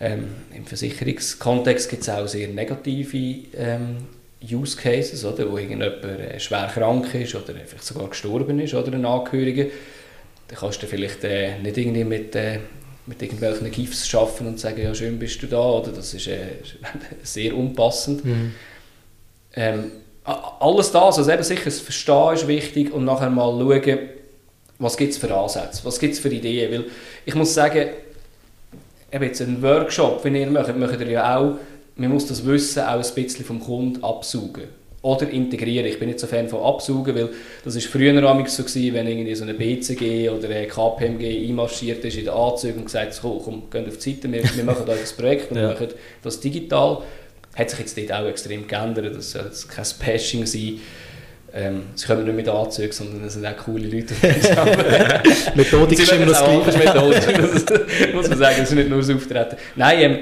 ähm, 0.00 0.28
Im 0.56 0.64
Versicherungskontext 0.64 1.90
gibt 1.90 2.02
es 2.02 2.08
auch 2.08 2.26
sehr 2.26 2.48
negative 2.48 3.46
ähm, 3.54 3.96
Use 4.42 4.74
Cases, 4.74 5.22
oder, 5.24 5.50
wo 5.50 5.58
irgendjemand 5.58 6.02
äh, 6.02 6.40
schwer 6.40 6.70
krank 6.72 7.14
ist 7.14 7.34
oder 7.34 7.52
vielleicht 7.66 7.84
sogar 7.84 8.08
gestorben 8.08 8.58
ist 8.60 8.72
oder 8.72 8.92
ein 8.92 9.04
Angehöriger 9.04 9.66
dann 10.48 10.58
kannst 10.58 10.82
du 10.82 10.86
vielleicht 10.86 11.24
äh, 11.24 11.58
nicht 11.58 11.76
irgendwie 11.76 12.04
mit, 12.04 12.34
äh, 12.34 12.58
mit 13.06 13.22
irgendwelchen 13.22 13.70
GIFs 13.70 14.08
schaffen 14.08 14.46
und 14.46 14.58
sagen, 14.58 14.82
ja 14.82 14.94
schön 14.94 15.18
bist 15.18 15.42
du 15.42 15.46
da, 15.46 15.60
oder 15.60 15.92
das 15.92 16.14
ist 16.14 16.26
äh, 16.26 16.56
sehr 17.22 17.54
unpassend. 17.54 18.24
Mhm. 18.24 18.54
Ähm, 19.54 19.92
alles 20.28 20.92
das, 20.92 21.18
also 21.18 21.30
eben 21.30 21.42
sicher 21.42 21.64
das 21.64 21.80
Verstehen 21.80 22.34
ist 22.34 22.48
wichtig 22.48 22.92
und 22.92 23.04
nachher 23.04 23.30
mal 23.30 23.50
schauen, 23.58 23.98
was 24.78 24.96
gibt 24.96 25.12
es 25.12 25.18
für 25.18 25.34
Ansätze, 25.34 25.84
was 25.84 25.98
gibt 25.98 26.14
es 26.14 26.20
für 26.20 26.28
Ideen, 26.28 26.72
weil 26.72 26.84
ich 27.24 27.34
muss 27.34 27.54
sagen, 27.54 27.88
eben 29.12 29.24
jetzt 29.24 29.40
einen 29.40 29.62
Workshop, 29.62 30.22
wenn 30.24 30.34
ihr 30.34 30.48
macht, 30.48 30.76
macht 30.76 31.00
ihr 31.00 31.10
ja 31.10 31.38
auch, 31.38 31.54
man 31.96 32.10
muss 32.10 32.26
das 32.26 32.44
Wissen 32.46 32.82
auch 32.82 33.02
ein 33.02 33.14
bisschen 33.14 33.44
vom 33.44 33.60
Kunden 33.60 34.04
absaugen 34.04 34.64
oder 35.02 35.28
integrieren. 35.30 35.86
Ich 35.86 35.98
bin 35.98 36.08
nicht 36.08 36.20
so 36.20 36.26
Fan 36.26 36.48
von 36.48 36.62
absaugen, 36.62 37.14
weil 37.14 37.30
das 37.64 37.76
ist 37.76 37.86
früher 37.86 38.14
so 38.48 38.62
gewesen, 38.62 38.94
wenn 38.94 39.06
irgendwie 39.06 39.34
so 39.34 39.44
eine 39.44 39.54
BCG 39.54 40.28
oder 40.28 40.48
eine 40.48 40.66
KPMG 40.66 41.48
einmarschiert 41.48 42.04
ist 42.04 42.16
in 42.16 42.24
den 42.24 42.34
Anzügen 42.34 42.78
und 42.78 42.84
gesagt 42.84 43.14
hat, 43.14 43.20
komm, 43.22 43.40
komm 43.42 43.62
geht 43.70 43.88
auf 43.88 43.98
die 43.98 44.10
Seite, 44.10 44.30
wir, 44.30 44.42
wir 44.56 44.64
machen 44.64 44.88
euch 44.88 45.00
das 45.00 45.12
Projekt 45.12 45.50
und 45.50 45.58
ja. 45.58 45.68
machen 45.68 45.88
das 46.22 46.40
digital. 46.40 47.02
Hat 47.58 47.70
sich 47.70 47.80
jetzt 47.80 47.98
dort 47.98 48.12
auch 48.12 48.26
extrem 48.26 48.68
geändert, 48.68 49.16
das 49.16 49.32
soll 49.32 49.46
jetzt 49.46 49.68
kein 49.68 49.84
Bashing 50.04 50.46
sein. 50.46 50.80
Ähm, 51.52 51.82
sie 51.94 52.06
kommen 52.06 52.24
nicht 52.24 52.36
mit 52.36 52.48
Anzügen, 52.48 52.92
sondern 52.92 53.24
es 53.24 53.32
sind 53.32 53.44
auch 53.46 53.56
coole 53.56 53.88
Leute. 53.88 54.14
Methodik 55.54 55.98
ist 55.98 56.12
immer 56.12 56.26
das 56.26 56.44
Gleiche. 56.44 58.12
Muss 58.14 58.28
man 58.28 58.38
sagen, 58.38 58.56
es 58.62 58.68
ist 58.68 58.74
nicht 58.74 58.88
nur 58.88 58.98
das 58.98 59.10
Auftreten. 59.10 59.56
Nein, 59.74 60.00
ähm, 60.00 60.18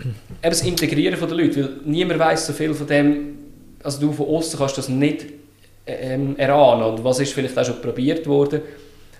eben 0.00 0.16
das 0.42 0.62
Integrieren 0.62 1.18
der 1.18 1.28
Leute, 1.28 1.62
weil 1.62 1.70
niemand 1.84 2.18
weiß 2.18 2.48
so 2.48 2.52
viel 2.52 2.74
von 2.74 2.86
dem, 2.86 3.38
also 3.82 4.00
du 4.00 4.12
von 4.12 4.26
außen 4.26 4.58
kannst 4.58 4.76
das 4.76 4.88
nicht 4.88 5.26
ähm, 5.86 6.36
erahnen 6.36 6.82
und 6.82 7.04
was 7.04 7.20
ist 7.20 7.32
vielleicht 7.32 7.56
auch 7.56 7.64
schon 7.64 7.80
probiert 7.80 8.26
worden. 8.26 8.60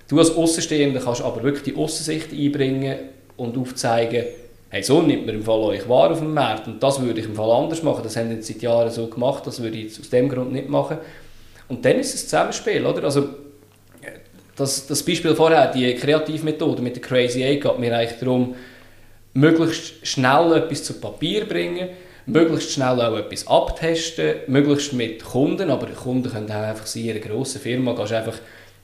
Du 0.09 0.19
als 0.19 0.33
Außenstehender 0.33 1.01
kannst 1.01 1.23
aber 1.23 1.43
wirklich 1.43 1.63
die 1.63 1.77
Außensicht 1.77 2.33
einbringen 2.33 2.97
und 3.37 3.57
aufzeigen, 3.57 4.25
hey, 4.75 4.83
so 4.83 5.01
nimmt 5.03 5.25
man 5.25 5.37
im 5.37 5.45
Fall 5.45 5.61
euch 5.61 5.89
wahr 5.89 6.11
auf 6.11 6.19
dem 6.19 6.35
Markt 6.35 6.67
und 6.67 6.83
das 6.83 7.01
würde 7.01 7.21
ich 7.21 7.27
im 7.27 7.37
Fall 7.37 7.49
anders 7.49 7.85
machen. 7.85 8.03
Das 8.03 8.17
haben 8.17 8.31
wir 8.31 8.43
seit 8.43 8.61
Jahren 8.61 8.91
so 8.91 9.07
gemacht, 9.07 9.47
das 9.47 9.63
würde 9.63 9.79
ich 9.79 10.01
aus 10.01 10.11
dem 10.11 10.29
Grund 10.29 10.53
nicht 10.53 10.69
machen. 10.69 10.99
Und 11.69 11.85
dann 11.85 12.01
ist 12.01 12.13
es 12.13 12.25
ein 12.25 12.29
Zusammenspiel, 12.29 12.85
oder? 12.85 13.05
Also 13.05 13.29
das, 14.57 14.85
das 14.89 15.05
Beispiel 15.05 15.37
vorher, 15.37 15.71
die 15.71 15.95
Kreativmethode 15.95 16.83
mit 16.83 16.97
der 16.97 17.03
Crazy 17.03 17.45
Eight, 17.45 17.63
geht 17.63 17.79
mir 17.79 17.97
eigentlich 17.97 18.19
darum, 18.19 18.57
möglichst 19.33 20.05
schnell 20.05 20.57
etwas 20.57 20.83
zu 20.83 20.95
Papier 20.95 21.45
bringen, 21.45 21.91
möglichst 22.27 22.73
schnell 22.73 23.01
auch 23.01 23.17
etwas 23.17 23.47
abtesten, 23.47 24.39
möglichst 24.49 24.93
mit 24.93 25.23
Kunden, 25.23 25.71
aber 25.71 25.87
Kunden 25.87 26.33
können 26.33 26.51
auch 26.51 26.55
einfach 26.55 26.87
sein, 26.87 27.05
in 27.05 27.11
einer 27.11 27.21
grossen 27.21 27.61
Firma, 27.61 27.93
gehst 27.93 28.13
einfach, 28.13 28.39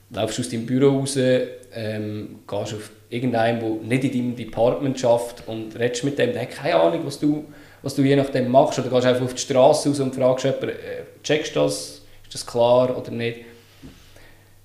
laufst 0.09 0.39
aus 0.39 0.47
deinem 0.47 0.65
Büro 0.65 0.99
raus, 0.99 1.17
ähm, 1.17 2.39
gehst 2.47 2.75
auf 2.75 2.91
irgendeinen, 3.11 3.59
der 3.59 3.69
nicht 3.87 4.03
in 4.05 4.11
deinem 4.11 4.35
Department 4.35 5.03
arbeitet 5.05 5.47
und 5.47 5.77
redest 5.77 6.03
mit 6.03 6.17
dem, 6.17 6.31
der 6.33 6.43
hat 6.43 6.51
keine 6.51 6.75
Ahnung, 6.75 7.01
was 7.03 7.19
du, 7.19 7.45
was 7.83 7.93
du 7.93 8.01
je 8.01 8.15
nachdem 8.15 8.49
machst, 8.49 8.79
oder 8.79 8.89
gehst 8.89 9.05
einfach 9.05 9.25
auf 9.25 9.33
die 9.33 9.41
Straße 9.41 9.89
raus 9.89 9.99
und 9.99 10.15
fragst 10.15 10.45
jemanden, 10.45 10.69
äh, 10.69 11.03
checkst 11.21 11.55
du 11.55 11.59
das, 11.59 12.01
ist 12.23 12.33
das 12.33 12.45
klar 12.45 12.97
oder 12.97 13.11
nicht? 13.11 13.41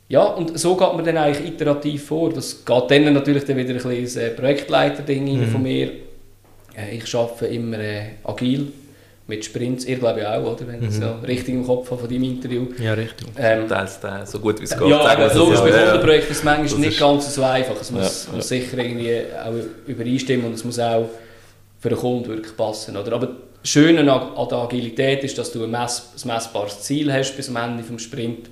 Ja, 0.09 0.23
und 0.23 0.59
so 0.59 0.77
geht 0.77 0.95
man 0.95 1.05
dann 1.05 1.17
eigentlich 1.17 1.49
iterativ 1.49 2.07
vor. 2.07 2.33
Das 2.33 2.65
geht 2.65 2.91
dann 2.91 3.13
natürlich 3.13 3.45
dann 3.45 3.57
wieder 3.57 3.71
ein 3.71 3.83
bisschen 3.83 4.31
ein 4.31 4.37
Projektleiter-Ding 4.37 5.41
mhm. 5.41 5.49
von 5.49 5.63
mir. 5.63 5.91
Äh, 6.77 6.97
ich 6.97 7.15
arbeite 7.15 7.47
immer 7.47 7.79
äh, 7.81 8.11
agil 8.23 8.73
mit 9.29 9.45
Sprints. 9.45 9.85
Ihr 9.85 9.99
glaube 9.99 10.21
ich 10.21 10.27
auch, 10.27 10.53
oder? 10.53 10.67
Wenn 10.69 10.83
ich 10.83 10.91
es 10.91 10.97
mhm. 10.97 11.03
ja 11.03 11.19
richtig 11.27 11.55
im 11.55 11.67
Kopf 11.67 11.91
habe 11.91 12.01
von 12.01 12.09
deinem 12.09 12.25
Interview. 12.25 12.67
Ja, 12.79 12.95
richtig. 12.95 13.29
Ähm, 13.37 13.67
das 13.69 13.97
ist 13.97 14.33
so 14.33 14.39
gut 14.39 14.61
wie 14.61 14.65
es 14.65 14.77
geht. 14.77 14.89
Ja, 14.89 15.01
aber 15.01 15.35
logisch, 15.35 15.61
bei 15.61 15.71
Kundenprojekten 15.71 16.31
ist 16.31 16.39
es 16.39 16.45
manchmal 16.45 16.69
das 16.69 16.79
nicht 16.79 16.93
ist 16.93 17.01
ganz 17.01 17.35
so 17.35 17.43
einfach. 17.43 17.81
Es 17.81 17.91
muss, 17.91 18.27
ja, 18.27 18.37
muss 18.37 18.49
sicher 18.49 18.79
irgendwie 18.79 19.23
auch 19.45 19.53
übereinstimmen 19.87 20.47
und 20.47 20.55
es 20.55 20.65
muss 20.65 20.79
auch 20.79 21.09
für 21.81 21.89
den 21.89 21.99
Kunden 21.99 22.29
wirklich 22.29 22.57
passen. 22.57 22.97
Oder? 22.97 23.13
Aber 23.13 23.27
das 23.27 23.71
Schöne 23.71 24.01
an, 24.01 24.09
an 24.09 24.49
der 24.49 24.59
Agilität 24.59 25.25
ist, 25.25 25.37
dass 25.39 25.51
du 25.53 25.65
ein, 25.65 25.71
mess, 25.71 26.13
ein 26.23 26.29
messbares 26.29 26.83
Ziel 26.83 27.13
hast 27.13 27.37
bis 27.37 27.49
am 27.49 27.57
Ende 27.57 27.83
des 27.83 28.03
Sprints 28.03 28.49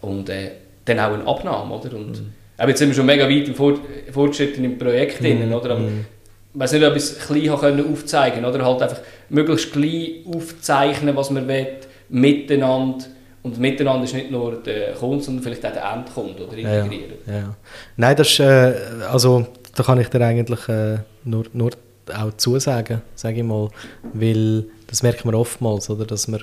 und 0.00 0.30
äh, 0.30 0.52
dann 0.86 1.00
auch 1.00 1.12
eine 1.12 1.26
Abnahme. 1.26 1.74
Oder? 1.74 1.94
Und, 1.94 2.12
mhm. 2.12 2.32
Aber 2.56 2.70
jetzt 2.70 2.78
sind 2.78 2.88
wir 2.88 2.94
schon 2.94 3.06
mega 3.06 3.28
weit 3.28 3.46
im 3.46 3.54
Fort, 3.54 3.80
fortgeschrittenen 4.10 4.78
Projekt 4.78 5.20
mhm. 5.20 5.52
oder? 5.52 5.70
Aber 5.72 5.80
mhm. 5.80 6.06
ich 6.54 6.60
weiß 6.60 6.72
nicht, 6.72 6.86
ob 6.86 6.96
ich 6.96 7.02
es 7.02 7.18
klein 7.18 7.92
aufzeigen 7.92 8.42
konnte 8.42 8.58
oder 8.58 8.66
halt 8.66 8.82
einfach 8.82 9.00
möglichst 9.28 9.72
klein 9.72 10.24
aufzeichnen, 10.26 11.16
was 11.16 11.30
man 11.30 11.46
will, 11.48 11.66
miteinander. 12.08 13.04
Und 13.42 13.58
miteinander 13.58 14.04
ist 14.04 14.14
nicht 14.14 14.30
nur 14.30 14.62
der 14.62 14.94
Kunde, 14.94 15.22
sondern 15.22 15.42
vielleicht 15.42 15.64
auch 15.64 15.72
der 15.72 15.92
Endkunde 15.92 16.46
oder 16.46 16.56
integrieren. 16.56 17.18
Ja, 17.26 17.34
ja. 17.34 17.54
Nein, 17.96 18.16
das 18.16 18.28
ist, 18.30 18.40
äh, 18.40 18.74
also 19.10 19.46
da 19.74 19.82
kann 19.82 20.00
ich 20.00 20.08
dir 20.08 20.20
eigentlich 20.20 20.68
äh, 20.68 20.98
nur, 21.24 21.46
nur 21.52 21.70
auch 22.12 22.32
zusagen, 22.36 23.02
sage 23.14 23.38
ich 23.38 23.44
mal, 23.44 23.68
weil 24.12 24.64
das 24.86 25.02
merkt 25.02 25.24
man 25.24 25.34
oftmals, 25.34 25.88
oder, 25.88 26.04
dass 26.04 26.26
man 26.28 26.42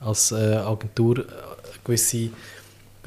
als 0.00 0.30
äh, 0.32 0.54
Agentur 0.56 1.24
gewisse 1.84 2.30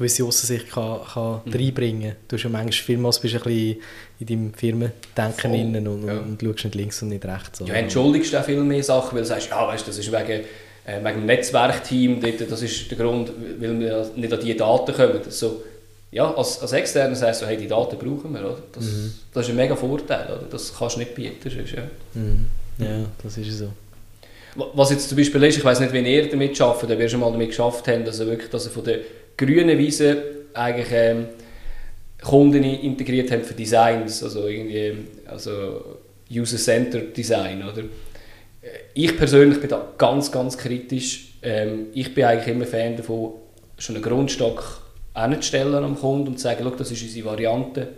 gewisse 0.00 0.24
Aussicht 0.24 0.70
kann, 0.70 1.00
kann 1.12 1.40
mhm. 1.44 1.52
reinbringen 1.52 2.10
kann. 2.10 2.16
Du 2.28 2.36
hast 2.36 2.42
ja 2.42 2.50
manchmal 2.50 2.72
vielmals 2.72 3.18
bist 3.18 3.34
ein 3.34 3.42
bisschen 3.42 3.76
in 4.18 4.26
deinem 4.26 4.54
Firmendenken 4.54 5.54
innen 5.54 5.86
und, 5.86 6.06
ja. 6.06 6.18
und, 6.18 6.40
schaust 6.42 6.64
nicht 6.64 6.74
links 6.74 7.02
und 7.02 7.10
nicht 7.10 7.24
rechts. 7.24 7.62
Ja, 7.64 7.74
entschuldigst 7.74 8.34
auch 8.34 8.44
viel 8.44 8.60
mehr 8.60 8.82
Sachen, 8.82 9.14
weil 9.14 9.22
du 9.22 9.28
sagst, 9.28 9.50
ja, 9.50 9.66
weißt, 9.68 9.86
das 9.86 9.98
ist 9.98 10.10
wegen, 10.10 10.40
äh, 10.84 11.04
wegen 11.04 11.20
dem 11.20 11.26
Netzwerkteam, 11.26 12.20
das 12.48 12.62
ist 12.62 12.90
der 12.90 12.98
Grund, 12.98 13.30
weil 13.58 13.78
wir 13.78 14.10
nicht 14.16 14.32
an 14.32 14.40
diese 14.40 14.56
Daten 14.56 14.94
kommen. 14.94 15.20
So, 15.28 15.62
ja, 16.10 16.34
als, 16.34 16.60
als 16.60 16.72
Externer 16.72 17.14
sagst 17.14 17.42
du, 17.42 17.46
hey, 17.46 17.56
die 17.56 17.68
Daten 17.68 17.96
brauchen 17.96 18.32
wir. 18.32 18.40
Oder? 18.40 18.58
Das, 18.72 18.84
mhm. 18.84 19.14
das 19.32 19.46
ist 19.46 19.50
ein 19.50 19.56
mega 19.56 19.76
Vorteil. 19.76 20.26
Oder? 20.26 20.46
Das 20.50 20.74
kannst 20.76 20.96
du 20.96 21.00
nicht 21.00 21.14
bieten. 21.14 21.48
Sonst, 21.48 21.72
ja. 21.72 21.82
Mhm. 22.14 22.46
ja, 22.78 23.06
das 23.22 23.38
ist 23.38 23.58
so. 23.58 23.68
Was 24.74 24.90
jetzt 24.90 25.08
zum 25.08 25.16
Beispiel 25.16 25.42
ist, 25.44 25.58
ich 25.58 25.64
weiß 25.64 25.78
nicht, 25.78 25.92
wie 25.92 26.00
ihr 26.00 26.28
damit 26.28 26.60
arbeitet, 26.60 26.90
ob 26.90 27.00
ihr 27.00 27.08
schon 27.08 27.20
mal 27.20 27.30
damit 27.30 27.50
geschafft 27.50 27.86
habt, 27.86 28.08
dass 28.08 28.18
ihr 28.18 28.26
wirklich 28.26 28.50
dass 28.50 28.66
ihr 28.66 28.72
von 28.72 28.82
der 28.82 28.98
grünen 29.40 29.78
Wiese 29.78 30.22
eigentlich 30.54 30.88
ähm, 30.92 31.26
Kunden 32.22 32.62
integriert 32.62 33.30
haben 33.30 33.42
für 33.42 33.54
Designs, 33.54 34.22
also 34.22 34.46
irgendwie 34.46 34.92
also 35.26 35.98
User-Centered 36.30 37.16
Design, 37.16 37.62
oder? 37.62 37.84
Ich 38.92 39.16
persönlich 39.16 39.58
bin 39.58 39.70
da 39.70 39.88
ganz, 39.96 40.30
ganz 40.30 40.58
kritisch. 40.58 41.34
Ähm, 41.42 41.86
ich 41.94 42.14
bin 42.14 42.24
eigentlich 42.24 42.54
immer 42.54 42.66
Fan 42.66 42.96
davon, 42.96 43.32
schon 43.78 43.96
einen 43.96 44.04
Grundstock 44.04 44.82
hinzustellen 45.14 45.82
am 45.82 45.98
Kunden 45.98 46.28
und 46.28 46.36
zu 46.36 46.44
sagen, 46.44 46.70
das 46.76 46.90
ist 46.90 47.02
unsere 47.02 47.26
Variante, 47.26 47.88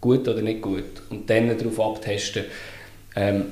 gut 0.00 0.26
oder 0.26 0.40
nicht 0.40 0.62
gut, 0.62 1.02
und 1.10 1.28
dann 1.28 1.56
darauf 1.56 1.78
abtesten. 1.80 2.44
Ähm, 3.14 3.44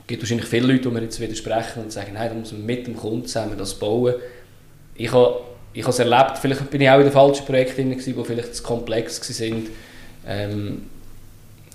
es 0.00 0.06
gibt 0.08 0.22
wahrscheinlich 0.22 0.46
viele 0.46 0.66
Leute, 0.66 0.88
die 0.88 0.88
mir 0.88 1.02
jetzt 1.02 1.20
widersprechen 1.20 1.84
und 1.84 1.92
sagen, 1.92 2.12
nein, 2.14 2.28
da 2.28 2.34
muss 2.34 2.52
man 2.52 2.66
mit 2.66 2.86
dem 2.86 2.96
Kunden 2.96 3.26
zusammen 3.26 3.56
das 3.56 3.74
bauen. 3.74 4.14
Ich 4.96 5.12
habe 5.12 5.40
ich 5.74 5.82
habe 5.82 5.90
es 5.90 5.98
erlebt, 5.98 6.38
vielleicht 6.38 6.70
bin 6.70 6.80
ich 6.80 6.88
auch 6.88 6.98
in 6.98 7.04
den 7.04 7.12
falschen 7.12 7.44
Projekten 7.44 7.90
drin, 7.90 7.98
die 7.98 8.24
vielleicht 8.24 8.54
zu 8.54 8.62
komplex 8.62 9.40
waren. 9.40 9.66
Ähm, 10.26 10.82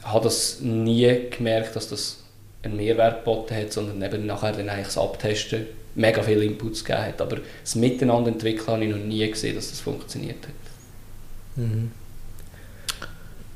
habe 0.04 0.24
das 0.24 0.62
nie 0.62 1.30
gemerkt, 1.30 1.76
dass 1.76 1.90
das 1.90 2.24
einen 2.64 2.78
Mehrwert 2.78 3.26
geboten 3.26 3.56
hat, 3.56 3.74
sondern 3.74 4.02
eben 4.02 4.26
nachher 4.26 4.54
dann 4.54 4.70
eigentlich 4.70 4.88
das 4.88 4.98
Abtesten 4.98 5.66
mega 5.96 6.24
viele 6.24 6.46
Inputs 6.46 6.84
gegeben 6.84 7.08
hat. 7.08 7.22
Aber 7.22 7.38
das 7.62 7.76
Miteinander 7.76 8.32
entwickeln 8.32 8.68
habe 8.68 8.86
ich 8.86 8.92
noch 8.92 8.98
nie 8.98 9.30
gesehen, 9.30 9.56
dass 9.56 9.70
das 9.70 9.82
funktioniert 9.82 10.44
hat. 10.44 11.58
Mhm. 11.58 11.92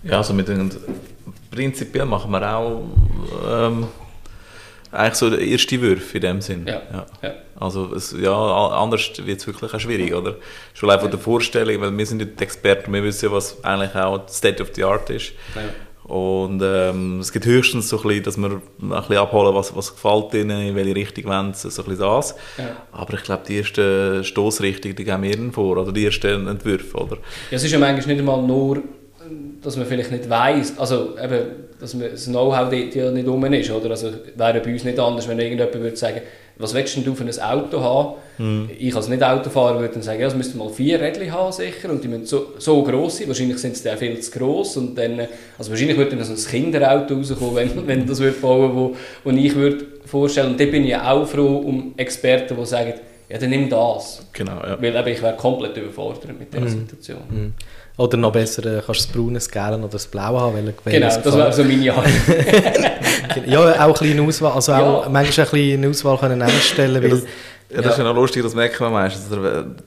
Ja, 0.03 0.17
also 0.17 0.33
mit 0.33 0.49
den, 0.49 0.69
prinzipiell 1.49 2.05
machen 2.05 2.31
wir 2.31 2.55
auch 2.55 2.83
ähm, 3.47 3.87
eigentlich 4.93 5.15
so 5.15 5.29
der 5.29 5.39
erste 5.39 5.81
Wurf 5.81 6.15
in 6.15 6.21
dem 6.21 6.41
Sinn. 6.41 6.65
Ja. 6.67 6.81
ja. 6.91 7.05
ja. 7.21 7.33
Also 7.59 7.93
es, 7.95 8.15
ja, 8.19 8.33
anders 8.33 9.11
wird 9.25 9.39
es 9.39 9.47
wirklich 9.47 9.73
auch 9.73 9.79
schwierig, 9.79 10.13
oder? 10.13 10.35
Schon 10.73 10.89
einfach 10.89 11.05
ja. 11.05 11.11
der 11.11 11.19
Vorstellung, 11.19 11.81
weil 11.81 11.97
wir 11.97 12.05
sind 12.05 12.17
nicht 12.17 12.39
die 12.39 12.43
Experten, 12.43 12.91
wir 12.91 13.03
wissen 13.03 13.25
ja, 13.25 13.31
was 13.31 13.63
eigentlich 13.63 13.95
auch 13.95 14.27
State 14.27 14.61
of 14.61 14.69
the 14.73 14.83
Art 14.83 15.09
ist. 15.09 15.33
Und 16.03 16.61
ähm, 16.61 17.19
es 17.19 17.31
gibt 17.31 17.45
höchstens 17.45 17.87
so 17.87 17.97
ein 17.97 18.03
bisschen, 18.03 18.23
dass 18.23 18.37
wir 18.37 18.49
ein 18.49 18.61
bisschen 18.89 19.17
abholen, 19.17 19.55
was, 19.55 19.73
was 19.75 19.93
gefällt 19.93 20.33
ihnen, 20.33 20.67
in 20.67 20.75
welche 20.75 20.95
Richtung 20.95 21.25
wollen 21.25 21.53
sie, 21.53 21.71
so 21.71 21.81
ein 21.81 21.89
bisschen 21.89 22.03
das. 22.03 22.35
Ja. 22.57 22.75
Aber 22.91 23.13
ich 23.13 23.23
glaube, 23.23 23.43
die 23.47 23.57
ersten 23.57 24.23
Stoßrichtungen, 24.23 24.97
die 24.97 25.03
geben 25.05 25.23
wir 25.23 25.33
ihnen 25.33 25.51
vor, 25.53 25.77
oder 25.77 25.93
die 25.93 26.05
ersten 26.05 26.47
Entwürfe, 26.47 26.97
oder? 26.97 27.17
Ja, 27.49 27.55
es 27.55 27.63
ist 27.63 27.71
ja 27.71 27.79
manchmal 27.79 28.15
nicht 28.15 28.19
einmal 28.19 28.41
nur, 28.41 28.83
dass 29.61 29.77
man 29.77 29.85
vielleicht 29.85 30.11
nicht 30.11 30.29
weiss, 30.29 30.77
also 30.77 31.17
eben, 31.17 31.45
dass 31.83 31.93
man 31.95 32.09
das 32.09 32.25
Know-how 32.27 32.69
dort 32.69 32.95
ja 32.95 33.11
nicht 33.11 33.27
rum 33.27 33.43
ist, 33.43 33.69
oder? 33.69 33.89
Also 33.89 34.09
wäre 34.35 34.61
bei 34.61 34.71
uns 34.71 34.85
nicht 34.85 34.97
anders, 34.97 35.27
wenn 35.27 35.37
irgendjemand 35.37 35.73
würde 35.73 35.97
sagen, 35.97 36.21
was 36.57 36.73
willst 36.73 36.95
du 36.95 37.13
für 37.13 37.25
ein 37.25 37.39
Auto 37.41 37.81
haben? 37.81 38.13
Mhm. 38.37 38.69
Ich 38.79 38.95
als 38.95 39.09
Nicht-Autofahrer 39.09 39.79
würde 39.81 39.95
dann 39.95 40.01
sagen, 40.01 40.21
ja, 40.21 40.27
es 40.27 40.35
müsste 40.35 40.57
mal 40.57 40.69
vier 40.69 41.01
Rädchen 41.01 41.29
haben 41.31 41.51
sicher 41.51 41.89
und 41.89 42.01
die 42.01 42.07
müssen 42.07 42.25
so, 42.25 42.53
so 42.57 42.81
gross 42.83 43.17
sein, 43.17 43.27
wahrscheinlich 43.27 43.57
sind 43.57 43.75
sie 43.75 43.83
dann 43.83 43.97
viel 43.97 44.17
zu 44.19 44.31
gross 44.31 44.77
und 44.77 44.97
dann, 44.97 45.27
also 45.57 45.71
wahrscheinlich 45.71 45.97
würde 45.97 46.15
dann 46.15 46.23
so 46.23 46.31
ein 46.31 46.51
Kinderauto 46.51 47.15
rauskommen, 47.15 47.55
wenn, 47.55 47.87
wenn 47.87 48.07
das 48.07 48.19
würde 48.19 48.37
bauen 48.37 48.71
wo, 48.73 48.95
wo 49.25 49.29
ich 49.31 49.55
würde 49.55 49.85
vorstellen 50.05 50.51
und 50.51 50.59
da 50.59 50.65
bin 50.65 50.85
ich 50.85 50.95
auch 50.95 51.27
froh 51.27 51.57
um 51.57 51.95
Experten, 51.97 52.55
die 52.57 52.65
sagen, 52.65 52.93
ja, 53.29 53.37
dann 53.39 53.49
nimm 53.49 53.67
das. 53.67 54.25
Genau, 54.31 54.61
ja. 54.61 54.79
Weil 54.79 54.95
eben, 54.95 55.07
ich 55.07 55.21
wäre 55.21 55.35
komplett 55.35 55.75
überfordert 55.75 56.37
mit 56.37 56.53
dieser 56.53 56.65
mhm. 56.65 56.69
Situation. 56.69 57.21
Mhm. 57.29 57.53
Oder 57.95 58.17
noch 58.17 58.31
besser, 58.31 58.65
äh, 58.65 58.81
kannst 58.83 59.01
du 59.01 59.05
das 59.05 59.07
Braune, 59.07 59.33
das 59.35 59.49
Gelbe 59.49 59.77
oder 59.77 59.87
das 59.87 60.07
Blaue 60.07 60.41
haben. 60.41 60.73
Weil, 60.83 60.93
genau, 60.93 61.07
das 61.07 61.25
wäre 61.25 61.53
so 61.53 61.63
meine 61.63 61.93
Art. 61.93 62.07
ja, 63.45 63.85
auch 63.85 64.01
ein 64.01 64.07
bisschen 64.07 64.27
Auswahl, 64.27 64.51
also 64.53 64.73
auch 64.73 65.03
ja. 65.03 65.09
manchmal 65.09 65.45
ein 65.45 65.51
bisschen 65.51 65.89
Auswahl 65.89 66.17
können 66.17 66.41
einstellen, 66.41 67.03
weil... 67.03 67.23
Ja, 67.73 67.77
das 67.77 67.85
ja. 67.85 67.91
ist 67.91 67.97
ja 67.97 68.03
noch 68.03 68.15
lustig, 68.15 68.43
das 68.43 68.53
merkt 68.53 68.79
man 68.79 68.93
meistens. 68.93 69.25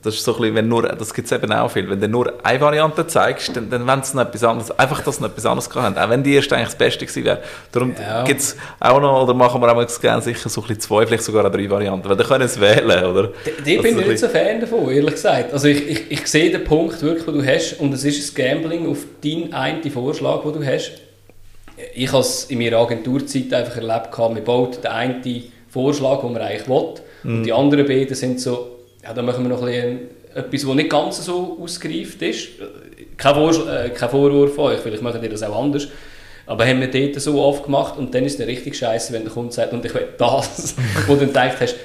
Das 0.03 0.13
ist 0.13 0.23
so 0.23 0.33
ein 0.33 0.41
bisschen, 0.41 0.55
wenn 0.55 0.67
nur, 0.67 0.83
das 0.83 1.13
gibt 1.13 1.25
es 1.25 1.31
eben 1.31 1.51
auch 1.53 1.71
viel. 1.71 1.89
Wenn 1.89 2.01
du 2.01 2.09
nur 2.09 2.33
eine 2.43 2.59
Variante 2.59 3.07
zeigst, 3.07 3.55
dann, 3.55 3.69
dann 3.69 3.87
wollen 3.87 4.03
sie 4.03 4.17
noch 4.17 4.25
etwas 4.25 4.43
anderes, 4.43 4.71
einfach, 4.77 5.01
dass 5.01 5.15
sie 5.15 5.21
noch 5.21 5.29
etwas 5.29 5.45
anderes 5.45 5.73
haben. 5.73 5.97
Auch 5.97 6.09
wenn 6.09 6.21
die 6.21 6.35
erste 6.35 6.55
eigentlich 6.55 6.67
das 6.69 6.77
Beste 6.77 7.05
gewesen 7.05 7.23
wäre. 7.23 7.39
Darum 7.71 7.95
ja. 7.97 8.25
gibt 8.25 8.41
es 8.41 8.57
auch 8.81 8.99
noch, 8.99 9.23
oder 9.23 9.33
machen 9.33 9.61
wir 9.61 9.71
auch 9.71 10.01
gerne 10.01 10.21
sicher 10.21 10.49
so 10.49 10.61
ein 10.61 10.67
bisschen 10.67 10.81
zwei, 10.81 11.05
vielleicht 11.05 11.23
sogar 11.23 11.49
drei 11.49 11.69
Varianten. 11.69 12.09
Weil 12.09 12.17
dann 12.17 12.27
können 12.27 12.47
sie 12.47 12.59
wählen, 12.59 13.05
oder? 13.05 13.29
Die, 13.65 13.77
bin 13.77 13.97
ich 13.99 14.05
nicht 14.05 14.19
so 14.19 14.27
Fan 14.27 14.59
davon, 14.59 14.89
ehrlich 14.89 15.13
gesagt. 15.13 15.53
Also 15.53 15.69
ich, 15.69 15.89
ich, 15.89 16.11
ich 16.11 16.27
sehe 16.27 16.51
den 16.51 16.65
Punkt 16.65 17.01
wirklich, 17.01 17.23
den 17.23 17.35
du 17.35 17.45
hast, 17.45 17.79
und 17.79 17.93
es 17.93 18.03
ist 18.03 18.37
ein 18.37 18.43
Gambling 18.43 18.89
auf 18.89 18.99
deinen 19.23 19.53
einen 19.53 19.89
Vorschlag, 19.89 20.41
den 20.43 20.53
du 20.53 20.65
hast. 20.65 20.91
Ich 21.93 22.11
habe 22.11 22.21
es 22.21 22.45
in 22.45 22.57
meiner 22.57 22.79
Agenturzeit 22.79 23.53
einfach 23.53 23.77
erlebt, 23.77 24.17
man 24.17 24.43
baut 24.43 24.83
den 24.83 24.91
einen 24.91 25.43
Vorschlag, 25.69 26.21
den 26.21 26.33
man 26.33 26.41
eigentlich 26.41 26.67
will, 26.67 26.95
und 27.23 27.43
die 27.43 27.53
anderen 27.53 27.85
beiden 27.85 28.15
sind 28.15 28.39
so, 28.39 28.79
ja, 29.03 29.13
da 29.13 29.21
machen 29.21 29.43
wir 29.43 29.49
noch 29.49 29.61
ein 29.61 29.67
bisschen 29.67 29.99
etwas, 30.35 30.61
das 30.61 30.75
nicht 30.75 30.89
ganz 30.89 31.25
so 31.25 31.57
ausgereift 31.61 32.21
ist. 32.21 32.49
Kein, 33.17 33.33
Vor 33.33 33.67
äh, 33.67 33.89
kein 33.89 34.09
Vorwurf 34.09 34.55
von 34.55 34.65
euch, 34.65 34.79
vielleicht 34.79 35.01
machen 35.01 35.21
die 35.21 35.29
das 35.29 35.43
auch 35.43 35.61
anders. 35.61 35.87
Aber 36.45 36.65
haben 36.65 36.79
wir 36.79 36.89
dort 36.89 37.19
so 37.19 37.41
oft 37.41 37.65
gemacht 37.65 37.97
und 37.97 38.13
dann 38.13 38.23
ist 38.23 38.39
es 38.39 38.47
richtig 38.47 38.77
scheiße, 38.77 39.11
wenn 39.11 39.23
der 39.23 39.33
Kunde 39.33 39.53
sagt, 39.53 39.73
und 39.73 39.83
ich 39.83 39.93
will 39.93 40.07
das, 40.17 40.75
wo 41.07 41.13
du 41.13 41.19
dann 41.19 41.27
gedacht 41.27 41.57
hast, 41.59 41.75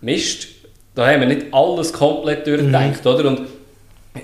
Mist, 0.00 0.48
da 0.94 1.06
haben 1.06 1.20
wir 1.20 1.28
nicht 1.28 1.46
alles 1.52 1.92
komplett 1.92 2.46
durchgedacht, 2.46 3.04
mhm. 3.04 3.10
oder? 3.10 3.28
Und 3.28 3.42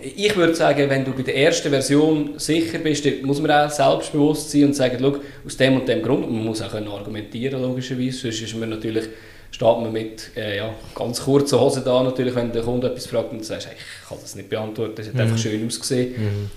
ich 0.02 0.36
würde 0.36 0.54
sagen, 0.54 0.90
wenn 0.90 1.04
du 1.04 1.12
bei 1.12 1.22
der 1.22 1.36
ersten 1.36 1.70
Version 1.70 2.34
sicher 2.36 2.78
bist, 2.78 3.06
muss 3.22 3.40
man 3.40 3.50
auch 3.50 3.70
selbstbewusst 3.70 4.50
sein 4.50 4.64
und 4.64 4.76
sagen, 4.76 4.98
schau, 5.00 5.16
aus 5.46 5.56
dem 5.56 5.76
und 5.76 5.88
dem 5.88 6.02
Grund, 6.02 6.26
und 6.26 6.34
man 6.34 6.44
muss 6.44 6.60
auch 6.60 6.74
argumentieren 6.74 7.62
logischerweise, 7.62 8.18
sonst 8.18 8.42
ist 8.42 8.56
man 8.56 8.68
natürlich 8.68 9.04
steht 9.50 9.80
man 9.80 9.92
mit 9.92 10.30
äh, 10.36 10.56
ja, 10.56 10.74
ganz 10.94 11.22
kurzen 11.22 11.58
Hosen 11.58 11.82
da 11.84 12.02
natürlich, 12.02 12.34
wenn 12.34 12.52
der 12.52 12.62
Kunde 12.62 12.88
etwas 12.88 13.06
fragt 13.06 13.32
und 13.32 13.38
du 13.38 13.44
sagst, 13.44 13.68
ich 13.70 14.08
kann 14.08 14.18
das 14.20 14.34
nicht 14.36 14.50
beantworten, 14.50 14.94
das 14.96 15.06
hat 15.06 15.14
mhm. 15.14 15.20
einfach 15.20 15.38
schön 15.38 15.66
ausgesehen. 15.66 16.12
Mhm. 16.12 16.50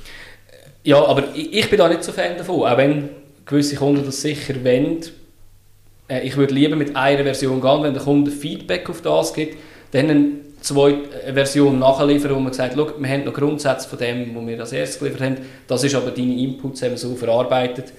Ja, 0.84 1.04
aber 1.06 1.24
ich, 1.34 1.54
ich 1.54 1.70
bin 1.70 1.78
da 1.78 1.88
nicht 1.88 2.04
so 2.04 2.12
Fan 2.12 2.38
davon, 2.38 2.62
auch 2.62 2.78
wenn 2.78 3.10
gewisse 3.46 3.76
Kunden 3.76 4.06
das 4.06 4.22
sicher 4.22 4.56
wollen. 4.64 5.00
Äh, 6.08 6.22
ich 6.22 6.38
würde 6.38 6.54
lieber 6.54 6.76
mit 6.76 6.96
einer 6.96 7.24
Version 7.24 7.62
gehen, 7.62 7.84
wenn 7.84 7.94
der 7.94 8.04
Kunde 8.04 8.32
Feedback 8.32 8.90
auf 8.90 9.02
das 9.02 9.34
gibt, 9.34 9.58
dann 9.92 10.10
eine 10.10 10.26
zweite 10.62 11.34
Version 11.34 11.80
nachliefern, 11.80 12.36
wo 12.36 12.40
man 12.40 12.54
sagt, 12.54 12.76
Schau, 12.76 12.92
wir 12.98 13.10
haben 13.10 13.24
noch 13.24 13.34
Grundsätze 13.34 13.90
von 13.90 14.00
dem, 14.00 14.36
was 14.36 14.48
wir 14.48 14.60
als 14.60 14.72
erstes 14.72 15.00
geliefert 15.00 15.22
haben, 15.22 15.38
das 15.68 15.84
ist 15.84 15.96
aber 15.96 16.12
deine 16.12 16.38
Inputs 16.38 16.82
haben 16.82 16.92
wir 16.92 16.98
so 16.98 17.16
verarbeitet. 17.16 17.94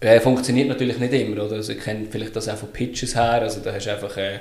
Äh, 0.00 0.20
funktioniert 0.20 0.68
natürlich 0.68 0.98
nicht 0.98 1.12
immer, 1.12 1.44
oder? 1.44 1.56
Also 1.56 1.72
ich 1.72 1.80
kenne 1.80 2.06
vielleicht 2.10 2.36
das 2.36 2.48
auch 2.48 2.56
von 2.56 2.70
Pitches 2.72 3.14
her, 3.14 3.42
also 3.42 3.60
da 3.60 3.72
hast 3.72 3.86
du 3.86 3.92
einfach... 3.92 4.16
Äh, 4.16 4.40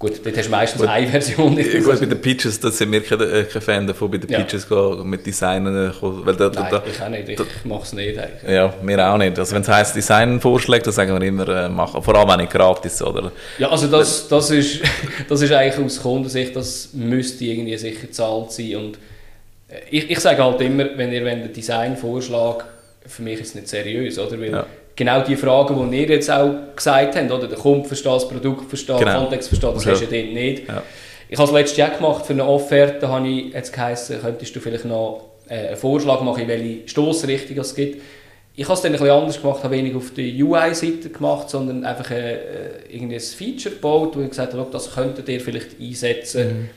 Gut, 0.00 0.24
dort 0.24 0.36
hast 0.36 0.46
du 0.46 0.50
meistens 0.52 0.80
Gut. 0.80 0.88
eine 0.90 1.08
Version. 1.08 1.58
Ja, 1.58 1.80
gut, 1.80 1.98
bei 1.98 2.06
den 2.06 2.20
Pitches, 2.20 2.60
da 2.60 2.70
sind 2.70 2.92
wir 2.92 3.02
kein, 3.02 3.20
äh, 3.20 3.42
kein 3.42 3.60
Fan 3.60 3.84
davon, 3.84 4.08
bei 4.08 4.18
den 4.18 4.30
Ja. 4.30 4.38
Pitches 4.38 4.68
gehen, 4.68 5.10
mit 5.10 5.26
Designen, 5.26 5.90
äh, 5.90 5.92
weil 6.00 6.36
da, 6.36 6.48
da, 6.50 6.60
Nein, 6.60 6.70
da, 6.70 6.82
ich 6.88 7.02
auch 7.02 7.08
nicht. 7.08 7.28
Ich 7.28 7.64
mache 7.64 7.82
es 7.82 7.92
nicht 7.94 8.16
eigentlich. 8.16 8.48
ja, 8.48 8.72
wir 8.80 9.12
auch 9.12 9.16
nicht. 9.18 9.36
Also 9.36 9.56
wenn 9.56 9.62
es 9.62 9.68
heisst 9.68 9.96
Designvorschläge, 9.96 10.84
dann 10.84 10.92
sagen 10.92 11.20
wir 11.20 11.26
immer, 11.26 11.48
äh, 11.48 11.68
machen, 11.68 12.00
vor 12.00 12.14
allem 12.14 12.30
auch 12.30 12.36
nicht 12.36 12.52
gratis, 12.52 13.02
oder? 13.02 13.32
Ja, 13.58 13.70
also 13.70 13.88
das, 13.88 14.28
das, 14.28 14.50
ist, 14.52 14.82
das 15.28 15.42
ist 15.42 15.50
eigentlich 15.50 15.84
aus 15.84 16.00
Kundensicht, 16.00 16.54
das 16.54 16.90
müsste 16.92 17.46
irgendwie 17.46 17.76
sicher 17.76 18.02
gezahlt 18.02 18.52
sein. 18.52 18.76
Und 18.76 18.98
äh, 19.66 19.80
ich, 19.90 20.08
ich 20.12 20.20
sage 20.20 20.44
halt 20.44 20.60
immer, 20.60 20.86
wenn 20.94 21.12
ihr 21.12 21.26
einen 21.26 21.52
Designvorschlag, 21.52 22.64
für 23.08 23.22
mich 23.22 23.40
ist 23.40 23.48
es 23.48 23.54
nicht 23.54 23.68
seriös, 23.68 24.18
oder? 24.18 24.38
Weil 24.40 24.50
Ja. 24.52 24.66
genau 24.94 25.22
die 25.22 25.36
Fragen, 25.36 25.90
die 25.90 26.02
ihr 26.02 26.08
jetzt 26.08 26.30
auch 26.30 26.50
gesagt 26.76 27.16
habt, 27.16 27.30
oder? 27.30 27.46
Der 27.48 27.58
Kunde 27.58 27.86
versteht, 27.88 28.12
das 28.12 28.28
Produkt 28.28 28.68
versteht, 28.68 28.98
Genau. 28.98 29.12
den 29.12 29.20
Kontext 29.22 29.48
versteht, 29.48 29.74
das 29.74 29.86
hast 29.86 30.00
du 30.00 30.04
ja 30.16 30.22
dort 30.22 30.34
nicht. 30.34 30.68
Ja. 30.68 30.82
Ich 31.30 31.38
habe 31.38 31.48
es 31.48 31.52
letztes 31.54 31.76
Jahr 31.78 31.90
gemacht 31.90 32.24
für 32.26 32.32
eine 32.32 32.46
Offerte, 32.46 33.08
habe 33.08 33.28
ich 33.28 33.52
jetzt 33.52 33.72
geheißen, 33.72 34.20
könntest 34.20 34.54
du 34.56 34.60
vielleicht 34.60 34.84
noch 34.86 35.24
äh, 35.48 35.68
einen 35.68 35.76
Vorschlag 35.76 36.20
machen, 36.22 36.42
in 36.42 36.48
welche 36.48 36.88
Stoßrichtung 36.88 37.58
es 37.58 37.74
gibt. 37.74 38.02
Ich 38.56 38.64
habe 38.64 38.74
es 38.74 38.80
dann 38.82 38.92
ein 38.92 38.98
bisschen 38.98 39.10
anders 39.14 39.40
gemacht, 39.40 39.62
habe 39.62 39.74
wenig 39.76 39.94
auf 39.94 40.12
der 40.14 40.24
UI-Seite 40.24 41.10
gemacht, 41.10 41.48
sondern 41.48 41.84
einfach 41.84 42.10
äh, 42.10 42.38
ein 42.92 43.20
Feature 43.20 43.74
gebaut, 43.76 44.16
wo 44.16 44.20
ich 44.20 44.30
gesagt 44.30 44.52
habe, 44.52 44.62
«Schau, 44.64 44.70
das 44.72 44.92
könntet 44.94 45.28
ihr 45.28 45.40
vielleicht 45.40 45.78
einsetzen 45.80 46.70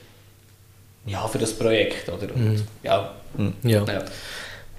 ja, 1.07 1.25
für 1.27 1.39
das 1.39 1.53
Projekt. 1.53 2.07
Oder? 2.09 2.33
Und, 2.35 2.63
ja, 2.83 3.11
Ja. 3.63 3.83
ja. 3.87 4.03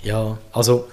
Ja, 0.05 0.38
also 0.53 0.88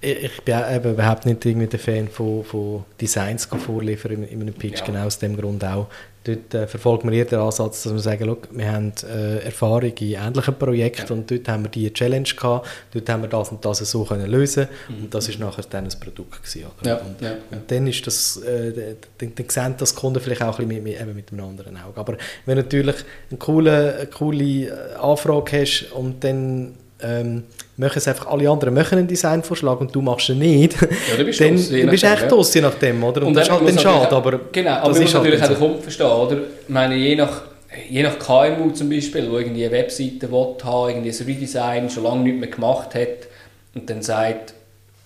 ich, 0.00 0.42
bin 0.42 0.54
eben 0.74 0.92
überhaupt 0.92 1.26
nicht 1.26 1.44
irgendwie 1.44 1.66
der 1.66 1.78
Fan 1.78 2.08
von, 2.08 2.44
von 2.44 2.84
Designs 3.00 3.44
vorliefern 3.46 4.12
in, 4.12 4.24
in 4.24 4.40
einem 4.40 4.54
Pitch, 4.54 4.80
Ja. 4.80 4.86
genau 4.86 5.06
aus 5.06 5.18
dem 5.18 5.36
Grund 5.36 5.64
auch. 5.64 5.88
Dort 6.22 6.52
äh, 6.52 6.66
verfolgt 6.66 7.04
man 7.04 7.14
eher 7.14 7.24
den 7.24 7.38
Ansatz, 7.38 7.82
dass 7.82 7.92
wir 7.94 7.98
sagen, 7.98 8.26
«Schau, 8.26 8.36
wir 8.50 8.70
haben 8.70 8.92
äh, 9.10 9.38
Erfahrung 9.38 9.92
in 10.00 10.12
ähnlichen 10.12 10.54
Projekten 10.54 11.12
und 11.14 11.30
dort 11.30 11.48
haben 11.48 11.64
wir 11.64 11.70
die 11.70 11.90
Challenge 11.92 12.28
gehabt, 12.28 12.68
dort 12.92 13.08
haben 13.08 13.22
wir 13.22 13.28
das 13.28 13.48
und 13.50 13.64
das 13.64 13.78
so 13.78 14.04
können 14.04 14.30
lösen 14.30 14.68
und 14.88 15.14
das 15.14 15.28
ist 15.30 15.38
nachher 15.38 15.64
dann 15.70 15.84
ein 15.84 16.00
Produkt 16.00 16.42
gewesen. 16.42 16.66
Ja, 16.84 16.96
und, 16.96 17.22
ja, 17.22 17.28
ja. 17.30 17.36
und 17.50 17.70
dann 17.70 17.86
ist 17.86 18.06
das, 18.06 18.36
äh, 18.42 18.96
dann, 19.16 19.34
dann 19.34 19.48
sehen 19.48 19.74
das 19.78 19.94
Kunden 19.94 20.20
vielleicht 20.20 20.42
auch 20.42 20.58
ein 20.58 20.68
bisschen 20.68 20.84
mit, 20.84 20.92
mit, 20.92 21.00
eben 21.00 21.14
mit 21.14 21.32
einem 21.32 21.44
anderen 21.44 21.76
Auge. 21.78 21.98
Aber 21.98 22.16
wenn 22.44 22.56
du 22.56 22.62
natürlich 22.64 22.96
eine 23.30 23.38
coole, 23.38 23.96
eine 23.96 24.06
coole 24.08 24.44
äh, 24.44 24.94
Anfrage 25.00 25.60
hast 25.62 25.90
und 25.92 26.22
dann 26.22 26.74
ähm, 27.02 27.44
machen 27.76 27.98
es 27.98 28.08
einfach 28.08 28.26
alle 28.26 28.48
anderen 28.48 28.74
machen 28.74 28.98
einen 28.98 29.08
Designvorschlag 29.08 29.80
und 29.80 29.94
du 29.94 30.02
machst 30.02 30.28
ihn 30.28 30.38
nicht, 30.38 30.76
dann 30.80 31.24
bist 31.24 31.40
du 31.40 31.44
je 31.74 31.82
dann 31.82 31.90
bist 31.90 32.02
du 32.02 32.06
nachdem, 32.06 32.12
echt 32.12 32.22
ja. 32.22 32.28
draus, 32.28 32.54
je 32.54 32.60
nachdem, 32.60 33.04
oder? 33.04 33.26
Und, 33.26 33.34
das 33.34 33.48
ist 33.48 33.52
halt 33.52 33.68
dann 33.68 33.78
schade, 33.78 34.16
aber 34.16 34.40
Genau, 34.52 34.70
aber 34.70 34.88
das 34.88 34.98
man 34.98 35.06
ist 35.06 35.14
muss 35.14 35.14
halt 35.14 35.24
natürlich 35.24 35.42
auch 35.42 35.48
den. 35.48 35.58
Kunden 35.58 35.82
verstehen, 35.82 36.06
oder? 36.06 36.36
Ich 36.36 36.68
meine, 36.68 36.94
je 36.96 37.16
nach, 37.16 37.42
je 37.88 38.02
nach 38.02 38.18
KMU 38.18 38.70
zum 38.70 38.90
Beispiel, 38.90 39.30
wo 39.30 39.38
irgendwie 39.38 39.64
eine 39.64 39.72
Webseite 39.72 40.30
will 40.30 40.56
haben, 40.62 40.88
irgendwie 40.90 41.10
ein 41.10 41.26
Redesign 41.26 41.90
schon 41.90 42.04
lange 42.04 42.22
nicht 42.22 42.38
mehr 42.38 42.50
gemacht 42.50 42.94
hat 42.94 43.28
und 43.74 43.88
dann 43.88 44.02
sagt, 44.02 44.54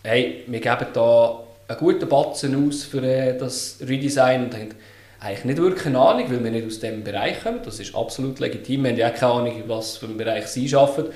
hey, 0.03 0.43
wir 0.47 0.61
geben 0.61 0.87
da 0.93 1.41
einen 1.69 1.79
guten 1.79 2.09
Batzen 2.09 2.69
aus 2.69 2.85
für 2.85 3.03
äh, 3.03 3.39
das 3.39 3.79
Redesign 3.87 4.45
und 4.45 4.53
denkt, 4.53 4.77
eigentlich 5.25 5.45
nicht 5.45 5.59
wirklich 5.59 5.87
eine 5.87 5.99
Ahnung, 5.99 6.27
weil 6.29 6.45
wir 6.45 6.51
nicht 6.51 6.67
aus 6.67 6.81
dem 6.81 7.03
Bereich 7.03 7.43
kommen. 7.43 7.61
Das 7.65 7.81
ist 7.81 7.95
absolut 7.95 8.41
legitim. 8.41 8.85
Wir 8.85 8.91
haben 8.91 8.99
ja 8.99 9.09
auch 9.09 9.15
keine 9.15 9.33
Ahnung, 9.33 9.63
was 9.67 9.97
für 9.97 10.07
einen 10.07 10.19
Bereich 10.19 10.47
sie 10.49 10.75
arbeiten. 10.77 11.13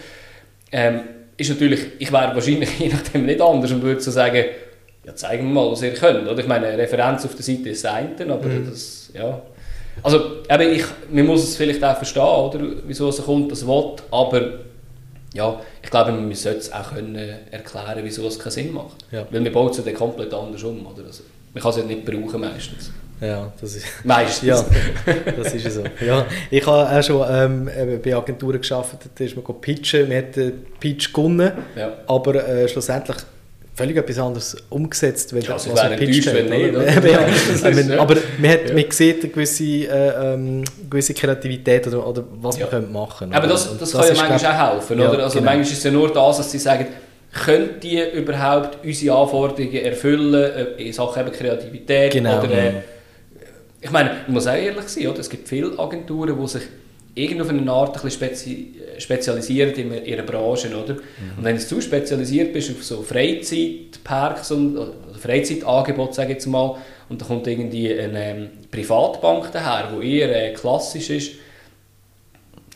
Ähm, 0.73 1.01
ist 1.37 1.51
natürlich, 1.51 1.81
ich 1.99 2.13
wäre 2.13 2.35
wahrscheinlich 2.35 2.69
je 2.79 2.89
nachdem 2.89 3.27
nicht 3.27 3.41
anders 3.41 3.71
und 3.71 3.83
würde 3.83 4.01
so 4.01 4.11
sagen, 4.11 4.45
ja, 5.05 5.15
zeigen 5.15 5.47
wir 5.47 5.55
mal, 5.55 5.71
was 5.71 5.83
ihr 5.83 5.95
könnt. 5.95 6.29
Oder? 6.29 6.39
Ich 6.39 6.47
meine, 6.47 6.67
eine 6.67 6.79
Referenz 6.79 7.25
auf 7.25 7.35
der 7.35 7.45
Seite 7.45 7.71
ist 7.71 7.85
das 7.85 7.93
eine, 7.95 8.33
aber 8.33 8.49
das, 8.69 9.11
ja. 9.15 9.41
Also, 10.03 10.43
eben, 10.49 10.73
ich, 10.73 10.85
man 11.11 11.27
muss 11.27 11.45
es 11.45 11.57
vielleicht 11.57 11.83
auch 11.83 11.97
verstehen, 11.97 12.23
oder, 12.23 12.61
wieso 12.87 13.09
es 13.09 13.25
kommt, 13.25 13.51
das 13.51 13.67
Wort, 13.67 14.03
aber 14.11 14.61
ja, 15.35 15.61
ich 15.83 15.91
glaube, 15.91 16.13
man 16.13 16.33
sollte 16.35 16.59
es 16.59 16.73
auch 16.73 16.95
können 16.95 17.17
erklären, 17.51 18.01
wieso 18.03 18.27
es 18.27 18.39
keinen 18.39 18.51
Sinn 18.51 18.73
macht. 18.73 19.05
Ja. 19.11 19.27
Weil 19.31 19.41
man 19.41 19.53
baut 19.53 19.77
es 19.77 19.85
dann 19.85 19.95
komplett 19.95 20.33
anders 20.33 20.63
um. 20.63 20.87
Oder? 20.87 21.07
Also, 21.07 21.23
man 21.55 21.63
kann 21.63 21.71
es 21.71 21.77
ja 21.79 21.85
nicht 21.85 22.05
brauchen 22.05 22.41
meistens. 22.41 22.93
Ja, 23.21 23.53
das 23.61 23.75
ist... 23.77 23.87
Meistens. 24.05 24.47
Ja, 24.49 24.65
das 25.37 25.55
ist 25.55 25.73
so. 25.73 25.83
Ja, 26.05 26.27
ich 26.51 26.65
habe 26.67 26.99
auch 26.99 27.03
schon 27.03 27.27
ähm, 27.31 28.01
bei 28.03 28.15
Agenturen 28.15 28.61
gearbeitet, 28.61 29.11
da 29.15 29.25
ist 29.25 29.37
man 29.37 29.61
pitchen, 29.61 30.09
man 30.09 30.19
hat 30.19 30.37
den 30.37 30.67
Pitch 30.79 31.13
gewonnen, 31.13 31.53
Ja. 31.77 31.93
aber 32.07 32.35
äh, 32.49 32.69
schlussendlich 32.69 33.17
völlig 33.75 33.97
etwas 33.97 34.19
anderes 34.19 34.57
umgesetzt, 34.71 35.33
Ja, 35.33 35.53
also 35.53 35.73
was 35.73 35.83
man 35.85 35.97
pitcht 35.97 36.33
wenn 36.35 36.49
nicht, 36.49 36.75
ja. 37.05 37.21
Das 37.53 37.65
aber 37.65 38.17
man, 38.39 38.51
hat, 38.51 38.69
Ja. 38.69 38.75
man 38.75 38.85
sieht 38.91 39.23
eine 39.23 39.33
gewisse, 39.33 39.65
äh, 39.65 40.35
ähm, 40.35 40.65
gewisse 40.91 41.15
Kreativität 41.15 41.87
oder, 41.87 42.07
oder 42.07 42.25
was 42.41 42.59
man 42.59 42.69
könnte 42.71 42.91
machen 42.93 43.33
Aber 43.33 43.45
oder? 43.45 43.53
das, 43.55 43.67
Und 43.69 43.81
das, 43.81 43.93
kann 43.93 44.03
ja 44.03 44.15
manchmal 44.15 44.39
glaub- 44.39 44.53
auch 44.53 44.73
helfen. 44.75 45.01
Oder? 45.01 45.23
Also 45.25 45.39
genau. 45.39 45.51
manchmal 45.51 45.61
ist 45.61 45.73
es 45.73 45.85
ja 45.85 45.91
nur 45.93 46.13
das, 46.13 46.37
dass 46.39 46.51
sie 46.51 46.59
sagen, 46.59 46.87
können 47.33 47.69
die 47.83 48.01
überhaupt 48.15 48.79
unsere 48.85 49.17
Anforderungen 49.17 49.75
erfüllen 49.75 50.35
äh, 50.79 50.83
in 50.83 50.93
Sachen 50.93 51.21
eben 51.27 51.33
Kreativität? 51.33 52.13
Genau. 52.13 52.39
Oder, 52.43 52.51
äh, 52.53 52.73
ich 53.81 53.91
meine, 53.91 54.11
man 54.27 54.35
muss 54.35 54.47
auch 54.47 54.55
ehrlich 54.55 54.89
sein, 54.89 55.07
oder? 55.07 55.21
es 55.21 55.31
gibt 55.31 55.49
viele 55.49 55.79
Agenturen, 55.79 56.37
die 56.41 56.49
sich 56.49 56.63
irgendwie 57.15 57.43
auf 57.43 57.49
eine 57.49 57.71
Art 57.73 57.97
ein 57.97 58.03
bisschen 58.03 58.11
spezi 58.11 58.75
spezialisieren 58.99 59.73
in 59.75 60.05
ihrer 60.05 60.23
Branche. 60.23 60.69
Oder? 60.69 60.95
Und 61.37 61.43
wenn 61.45 61.57
du 61.57 61.63
zu 61.67 61.81
spezialisiert 61.81 62.53
bist 62.53 62.71
auf 62.71 62.83
so 62.85 63.03
Freizeitparks 63.03 64.51
und 64.53 64.77
oder 64.77 64.93
Freizeitangebote, 65.19 66.15
sage 66.15 66.31
ich 66.31 66.35
jetzt 66.35 66.47
mal, 66.47 66.77
und 67.09 67.21
da 67.21 67.27
kommt 67.27 67.47
irgendwie 67.47 67.93
eine 67.99 68.31
ähm, 68.31 68.49
Privatbank 68.71 69.51
daher, 69.53 69.91
die 70.01 70.19
eher 70.19 70.51
äh, 70.51 70.53
klassisch 70.55 71.11
ist, 71.11 71.33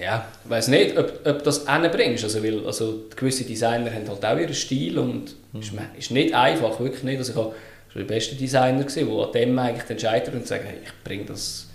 ja, 0.01 0.27
ich 0.45 0.51
weiß 0.51 0.69
nicht, 0.69 0.97
ob, 0.99 1.21
ob 1.25 1.43
das 1.45 1.67
hinbringst. 1.69 2.25
Also, 2.25 2.43
weil, 2.43 2.65
also 2.67 3.05
gewisse 3.15 3.45
Designer 3.45 3.93
haben 3.93 4.09
halt 4.09 4.25
auch 4.25 4.39
ihren 4.39 4.55
Stil 4.55 4.99
und 4.99 5.35
ist, 5.61 5.73
me- 5.73 5.89
ist 5.99 6.11
nicht 6.11 6.35
einfach, 6.35 6.81
wirklich 6.81 7.03
nicht. 7.05 7.19
Also 7.19 7.33
ich 7.33 7.39
habe 7.39 7.55
schon 7.93 8.03
die 8.03 8.09
besten 8.09 8.39
Designer 8.39 8.85
gesehen, 8.85 9.09
die 9.09 9.23
an 9.23 9.33
dem 9.33 9.59
eigentlich 9.59 9.85
dann 9.85 9.99
scheitern 9.99 10.35
und 10.35 10.47
sagen, 10.47 10.65
hey, 10.67 10.79
ich 10.83 11.05
bringe 11.05 11.25
das, 11.25 11.69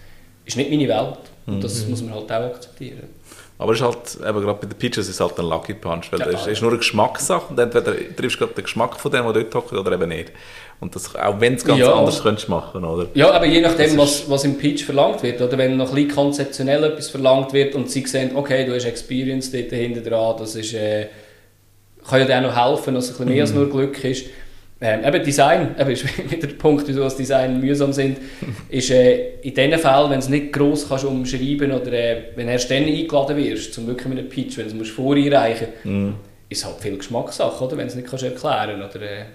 ist 0.46 0.58
nicht 0.58 0.70
meine 0.70 0.88
Welt. 0.88 1.20
Und 1.46 1.64
das 1.64 1.86
muss 1.88 2.02
man 2.02 2.14
halt 2.14 2.32
auch 2.32 2.56
akzeptieren. 2.56 3.04
Aber 3.60 3.72
es 3.72 3.80
ist 3.80 3.86
halt, 3.86 4.30
eben 4.30 4.42
gerade 4.42 4.60
bei 4.60 4.68
den 4.68 4.78
Pitches 4.78 5.08
ist 5.08 5.16
es 5.16 5.20
halt 5.20 5.40
ein 5.40 5.46
Lucky 5.46 5.74
Punch, 5.74 6.12
weil 6.12 6.22
es 6.22 6.42
ist, 6.42 6.46
ja. 6.46 6.52
ist 6.52 6.62
nur 6.62 6.72
eine 6.72 6.78
Geschmackssache 6.78 7.48
und 7.50 7.58
entweder 7.58 7.94
triffst 8.16 8.36
du 8.36 8.40
gerade 8.40 8.54
den 8.54 8.64
Geschmack 8.66 9.00
von 9.00 9.12
dem, 9.12 9.24
der 9.24 9.34
dort 9.34 9.56
hockt, 9.56 9.74
oder 9.74 9.94
eben 9.94 10.10
nicht. 10.10 10.32
Und 10.80 10.94
das, 10.96 11.16
auch 11.16 11.40
wenn 11.40 11.56
es 11.56 11.66
ganz 11.66 11.80
Ja. 11.80 11.92
anders 11.94 12.22
könntest 12.22 12.50
machen, 12.50 12.84
oder? 12.84 13.08
Ja, 13.16 13.32
aber 13.32 13.46
je 13.46 13.62
Das 13.62 13.72
nachdem, 13.72 13.98
was, 13.98 14.30
was 14.30 14.44
im 14.44 14.58
Pitch 14.60 14.84
verlangt 14.84 15.24
wird, 15.24 15.42
oder 15.42 15.58
wenn 15.58 15.76
noch 15.76 15.90
ein 15.90 15.96
bisschen 15.96 16.12
konzeptionell 16.12 16.84
etwas 16.84 17.10
verlangt 17.10 17.52
wird 17.54 17.74
und 17.74 17.90
sie 17.90 18.06
sehen, 18.06 18.36
okay, 18.36 18.64
du 18.66 18.76
hast 18.76 18.86
Experience 18.86 19.52
dort 19.52 19.72
hinten 19.72 20.04
dran, 20.04 20.36
das 20.38 20.54
ist, 20.56 20.74
äh, 20.76 21.08
kann 22.08 22.20
ja 22.20 22.26
dir 22.26 22.38
auch 22.38 22.54
noch 22.54 22.70
helfen, 22.70 22.94
dass 22.94 23.06
es 23.06 23.12
ein 23.12 23.14
bisschen 23.18 23.34
mehr 23.34 23.44
als 23.44 23.54
nur 23.54 23.70
Glück 23.70 24.04
ist. 24.04 24.26
Ähm, 24.80 25.04
eben 25.04 25.24
Design, 25.24 25.76
eben 25.80 25.90
ist 25.90 26.32
wieder 26.32 26.48
der 26.48 26.56
Punkt, 26.56 26.88
wieso 26.88 27.04
das 27.04 27.18
Design 27.18 27.60
mühsam 27.60 27.94
sind, 27.94 28.20
ist 28.70 28.92
äh, 28.92 29.40
in 29.42 29.54
diesen 29.54 29.80
Fällen, 29.80 30.10
wenn 30.10 30.20
du 30.20 30.26
es 30.26 30.30
nicht 30.30 30.54
gross 30.54 30.88
kannst 30.88 31.06
umschreiben 31.06 31.72
oder 31.72 31.92
äh, 31.94 32.24
wenn 32.36 32.48
erst 32.48 32.70
dann 32.70 32.84
eingeladen 32.84 33.38
wirst, 33.38 33.74
zum 33.74 33.88
wirklich 33.88 34.08
mit 34.08 34.20
einem 34.20 34.30
Pitch, 34.30 34.58
wenn 34.58 34.66
du 34.66 34.72
es 34.72 34.78
musst 34.78 34.92
voreinreichen 34.92 35.68
musst, 35.84 36.18
ist 36.50 36.66
halt 36.66 36.76
viel 36.80 36.98
Geschmackssache, 36.98 37.64
oder? 37.64 37.78
wenn 37.78 37.88
du 37.88 37.92
es 37.92 37.96
nicht 37.96 38.08
kannst 38.08 38.24
erklären 38.24 38.82
oder 38.82 39.02
äh, 39.02 39.26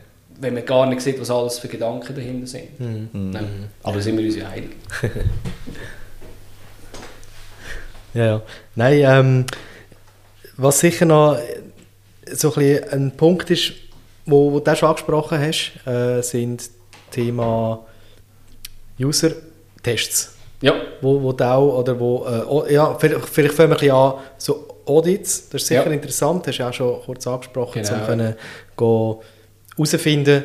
wenn 0.40 0.55
man 0.55 0.64
gar 0.64 0.86
nicht 0.86 1.01
sieht, 1.01 1.20
was 1.20 1.30
alles 1.30 1.59
für 1.59 1.68
Gedanken 1.68 2.14
dahinter 2.14 2.47
sind. 2.47 2.68
Ja. 2.78 3.40
Aber 3.82 3.97
da 3.97 4.01
sind 4.01 4.16
wir 4.16 4.24
uns 4.24 4.36
ja 4.36 4.49
einig. 4.49 4.70
Ja, 8.14 8.26
ja. 8.26 8.43
Nein, 8.74 8.99
ähm, 9.05 9.47
was 10.57 10.80
sicher 10.80 11.07
noch 11.07 11.38
so 12.30 12.55
ein, 12.55 12.84
ein 12.90 13.11
Punkt 13.12 13.51
ist, 13.51 13.72
wo, 14.26 14.52
wo 14.52 14.60
du 14.60 14.76
schon 14.76 14.88
angesprochen 14.88 15.38
hast, 15.38 15.72
äh, 15.86 16.22
sind 16.22 16.70
Thema 17.10 17.84
User-Tests. 19.00 20.36
Ja, 20.60 20.74
Wo, 21.00 21.20
wo 21.20 21.32
du 21.32 21.44
auch, 21.44 21.78
oder 21.80 21.98
wo, 21.98 22.24
äh, 22.68 22.74
ja, 22.74 22.94
vielleicht, 22.96 23.26
vielleicht 23.26 23.54
fangen 23.54 23.70
wir 23.70 23.76
ein 23.76 23.80
bisschen 23.80 23.96
an, 23.96 24.14
so 24.38 24.68
Audits, 24.86 25.48
das 25.48 25.62
ist 25.62 25.68
sicher 25.68 25.86
Ja. 25.86 25.92
interessant, 25.92 26.46
hast 26.46 26.58
du 26.58 26.64
auch 26.64 26.72
schon 26.72 27.00
kurz 27.02 27.26
angesprochen, 27.26 27.82
Genau. 27.82 27.94
um 28.00 28.06
können 28.06 28.34
herausfinden, 29.76 30.44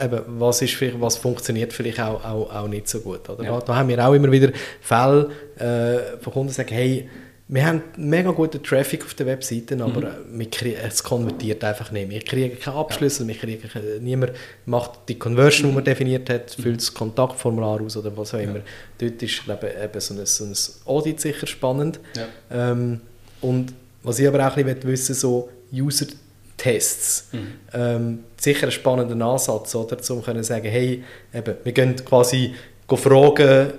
eben, 0.00 0.22
was, 0.38 0.62
ist 0.62 0.76
was 1.00 1.16
funktioniert 1.16 1.72
vielleicht 1.72 2.00
auch, 2.00 2.22
auch, 2.24 2.54
auch 2.54 2.68
nicht 2.68 2.88
so 2.88 3.00
gut. 3.00 3.28
Oder? 3.28 3.44
Ja. 3.44 3.50
Da, 3.52 3.60
da 3.60 3.76
haben 3.76 3.88
wir 3.88 4.06
auch 4.06 4.12
immer 4.12 4.30
wieder 4.30 4.50
Fälle 4.80 5.30
äh, 5.58 6.18
von 6.22 6.32
Kunden, 6.32 6.48
die 6.48 6.54
sagen, 6.54 6.74
hey, 6.74 7.08
wir 7.50 7.66
haben 7.66 7.82
mega 7.96 8.30
guten 8.30 8.62
Traffic 8.62 9.04
auf 9.04 9.14
den 9.14 9.26
Webseiten, 9.26 9.80
aber 9.80 10.12
mhm. 10.30 10.46
es 10.86 11.02
konvertiert 11.02 11.64
einfach 11.64 11.90
nicht. 11.90 12.10
Wir 12.10 12.20
kriegen 12.20 12.58
keine 12.58 12.76
Abschlüsse, 12.76 13.22
ja. 13.22 13.28
wir 13.28 13.34
kriegen 13.36 13.68
keine, 13.68 14.00
niemand 14.00 14.32
macht 14.66 15.08
die 15.08 15.18
Conversion, 15.18 15.70
die 15.70 15.74
man 15.74 15.84
definiert 15.84 16.28
hat, 16.28 16.50
füllt 16.50 16.80
das 16.80 16.92
Kontaktformular 16.92 17.80
aus 17.80 17.96
oder 17.96 18.14
was 18.14 18.34
auch 18.34 18.38
immer. 18.38 18.56
Ja. 18.56 18.62
Dort 18.98 19.22
ist 19.22 19.42
ich, 19.46 19.48
eben 19.48 20.00
so 20.00 20.14
ein, 20.14 20.26
so 20.26 20.44
ein 20.44 20.54
Audit 20.84 21.20
sicher 21.20 21.46
spannend. 21.46 22.00
Ja. 22.14 22.72
Ähm, 22.72 23.00
und 23.40 23.72
was 24.02 24.18
ich 24.18 24.28
aber 24.28 24.46
auch 24.46 24.54
ein 24.54 24.64
bisschen 24.64 24.84
wissen 24.90 25.14
so 25.14 25.48
User-Tests. 25.72 27.28
Mhm. 27.32 27.46
Ähm, 27.72 28.18
sicher 28.36 28.66
ein 28.66 28.72
spannender 28.72 29.24
Ansatz, 29.24 29.74
oder? 29.74 29.96
Um 29.96 30.02
zu 30.02 30.42
sagen, 30.42 30.68
hey, 30.68 31.02
eben, 31.32 31.54
wir 31.64 31.72
gehen 31.72 31.96
quasi 32.04 32.54
fragen, 32.86 33.72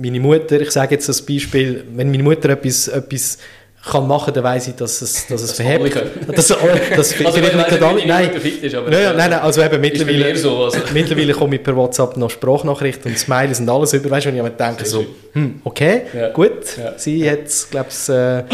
meine 0.00 0.20
Mutter, 0.20 0.60
ich 0.60 0.70
sage 0.70 0.94
jetzt 0.94 1.08
als 1.08 1.22
Beispiel, 1.22 1.84
wenn 1.94 2.10
meine 2.10 2.22
Mutter 2.22 2.50
etwas, 2.50 2.88
etwas 2.88 3.38
kann 3.82 4.06
machen, 4.06 4.34
dann 4.34 4.44
weiß 4.44 4.68
ich, 4.68 4.74
dass 4.74 5.00
es, 5.00 5.26
dass 5.26 5.40
es 5.40 5.52
verhebt. 5.52 5.96
Dass, 6.28 6.48
dass 6.48 6.52
also 6.58 7.14
vielleicht 7.14 7.56
nicht 7.56 7.82
alle, 7.82 8.06
nein. 8.06 8.30
Ist, 8.34 8.74
aber 8.74 8.90
nein, 8.90 9.16
nein, 9.16 9.30
nein, 9.30 9.40
also 9.40 9.62
eben 9.62 9.80
mittlerweile, 9.80 10.36
so, 10.36 10.64
also. 10.64 10.80
mittlerweile 10.92 11.32
komme 11.32 11.56
ich 11.56 11.62
per 11.62 11.74
WhatsApp 11.74 12.16
noch 12.18 12.28
Sprachnachrichten 12.28 13.10
und 13.10 13.18
Smileys 13.18 13.58
und 13.58 13.70
alles 13.70 13.94
über, 13.94 14.10
weißt 14.10 14.26
du, 14.26 14.28
wenn 14.30 14.36
ich 14.36 14.42
mir 14.42 14.50
denke, 14.50 14.84
so, 14.84 15.06
hm, 15.32 15.62
okay, 15.64 16.02
ja. 16.12 16.28
gut, 16.28 16.76
ja. 16.76 16.92
sie 16.98 17.28
hat 17.30 17.44
es, 17.46 17.70
glaube 17.70 17.88
ich, 17.88 18.08
äh, 18.10 18.44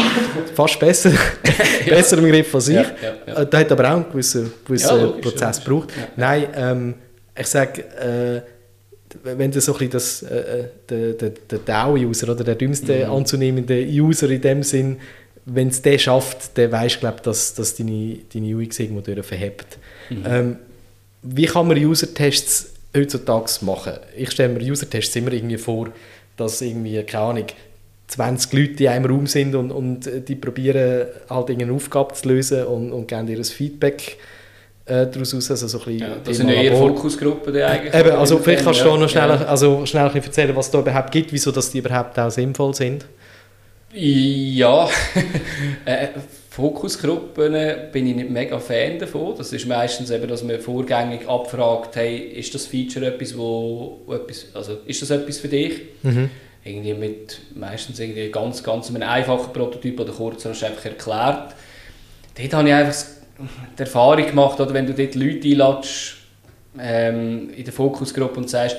fast 0.55 0.79
besser, 0.79 1.11
besser 1.89 2.17
im 2.19 2.29
Griff 2.29 2.55
als 2.55 2.69
ich. 2.69 2.75
Ja, 2.75 2.85
ja, 3.27 3.45
Da 3.45 3.57
hat 3.57 3.71
aber 3.71 3.83
auch 3.83 3.95
einen 3.95 4.09
gewissen, 4.09 4.53
gewissen 4.65 5.19
Prozess 5.19 5.61
gebraucht. 5.61 5.89
Nein, 6.15 6.47
ähm, 6.55 6.93
ich 7.37 7.47
sage, 7.47 7.81
äh, 7.81 8.56
wenn 9.23 9.51
du 9.51 9.61
so 9.61 9.73
ein 9.73 9.77
bisschen 9.77 9.91
das, 9.91 10.23
äh, 10.23 10.35
äh 10.35 10.63
der, 10.89 11.13
der, 11.13 11.29
der 11.29 11.59
DAO-User 11.59 12.29
oder 12.29 12.43
der 12.43 12.55
dümmste 12.55 13.05
mhm. 13.05 13.11
anzunehmende 13.11 13.85
User 13.85 14.29
in 14.29 14.41
dem 14.41 14.63
Sinn, 14.63 14.97
wenn 15.45 15.69
es 15.69 15.81
der 15.81 15.97
schafft, 15.97 16.57
dann 16.57 16.71
weißt 16.71 17.03
du, 17.03 17.11
dass, 17.23 17.53
dass 17.53 17.75
deine, 17.75 18.17
deine 18.33 18.55
UX 18.55 18.79
irgendwo 18.79 19.23
verhebt. 19.23 19.77
Mhm. 20.09 20.23
Ähm, 20.25 20.55
wie 21.23 21.45
kann 21.45 21.67
man 21.67 21.77
User-Tests 21.77 22.73
heutzutage 22.95 23.51
machen? 23.61 23.93
Ich 24.15 24.31
stelle 24.31 24.53
mir 24.53 24.71
User-Tests 24.71 25.15
immer 25.15 25.31
irgendwie 25.31 25.57
vor, 25.57 25.89
dass 26.35 26.61
irgendwie, 26.61 27.01
keine 27.03 27.23
Ahnung, 27.23 27.45
20 28.07 28.53
Leute 28.53 28.83
in 28.83 28.89
einem 28.89 29.05
Raum 29.05 29.27
sind 29.27 29.55
und, 29.55 29.71
und 29.71 30.09
die 30.27 30.35
probieren 30.35 31.07
halt 31.29 31.49
irgendeine 31.49 31.73
Aufgabe 31.73 32.13
zu 32.13 32.29
lösen 32.29 32.65
und, 32.65 32.91
und 32.91 33.07
geben 33.07 33.27
ihr 33.27 33.43
Feedback 33.43 34.17
äh, 34.87 35.07
daraus 35.07 35.33
aus. 35.33 35.51
Also 35.51 35.67
so 35.67 35.79
ein 35.85 35.99
ja, 35.99 36.15
das 36.23 36.37
sind 36.37 36.49
eher 36.49 36.75
Fokusgruppen 36.75 37.55
eigentlich. 37.55 37.93
Eben, 37.93 38.11
also 38.11 38.37
vielleicht 38.39 38.63
kannst 38.63 38.81
du 38.81 38.87
ja. 38.87 38.97
noch 38.97 39.09
schnell, 39.09 39.31
also 39.31 39.85
schnell 39.85 40.09
erzählen, 40.13 40.55
was 40.55 40.67
es 40.67 40.71
da 40.71 40.79
überhaupt 40.79 41.11
gibt, 41.11 41.33
wieso 41.33 41.51
dass 41.51 41.71
die 41.71 41.79
überhaupt 41.79 42.17
auch 42.17 42.31
sinnvoll 42.31 42.73
sind. 42.73 43.05
Ja, 43.93 44.89
äh, 45.85 46.07
Fokusgruppen 46.49 47.53
bin 47.91 48.07
ich 48.07 48.15
nicht 48.15 48.29
mega 48.29 48.59
Fan 48.59 48.99
davon. 48.99 49.35
Das 49.37 49.53
ist 49.53 49.65
meistens 49.67 50.09
eben, 50.11 50.27
dass 50.27 50.43
man 50.43 50.59
vorgängig 50.59 51.27
abfragt, 51.27 51.95
hey, 51.95 52.17
ist 52.17 52.53
das 52.53 52.65
Feature 52.65 53.07
etwas, 53.07 53.37
wo, 53.37 54.01
etwas, 54.09 54.47
also 54.53 54.77
ist 54.85 55.01
das 55.01 55.09
etwas 55.09 55.37
für 55.37 55.47
dich? 55.47 55.81
Mhm. 56.03 56.29
Irgendwie 56.63 56.93
mit 56.93 57.39
meistens 57.55 57.99
irgendwie 57.99 58.29
ganz, 58.29 58.63
ganz 58.63 58.89
einem 58.89 59.03
einfachen 59.03 59.53
Prototyp 59.53 59.99
oder 59.99 60.11
kurz 60.11 60.45
hast 60.45 60.61
du 60.61 60.65
einfach 60.65 60.85
erklärt. 60.85 61.55
Dort 62.37 62.53
habe 62.53 62.67
ich 62.67 62.73
einfach 62.73 62.95
die 63.77 63.81
Erfahrung 63.81 64.25
gemacht, 64.25 64.59
oder 64.59 64.73
wenn 64.73 64.87
du 64.87 64.93
dort 64.93 65.15
Leute 65.15 65.47
einladest 65.47 66.15
ähm, 66.79 67.49
in 67.55 67.63
der 67.63 67.73
Fokusgruppe 67.73 68.39
und 68.39 68.49
sagst, 68.49 68.77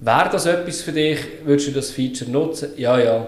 wäre 0.00 0.28
das 0.30 0.46
etwas 0.46 0.82
für 0.82 0.92
dich, 0.92 1.18
würdest 1.44 1.68
du 1.68 1.72
das 1.72 1.90
Feature 1.90 2.30
nutzen? 2.30 2.70
Ja, 2.76 2.98
ja, 2.98 3.26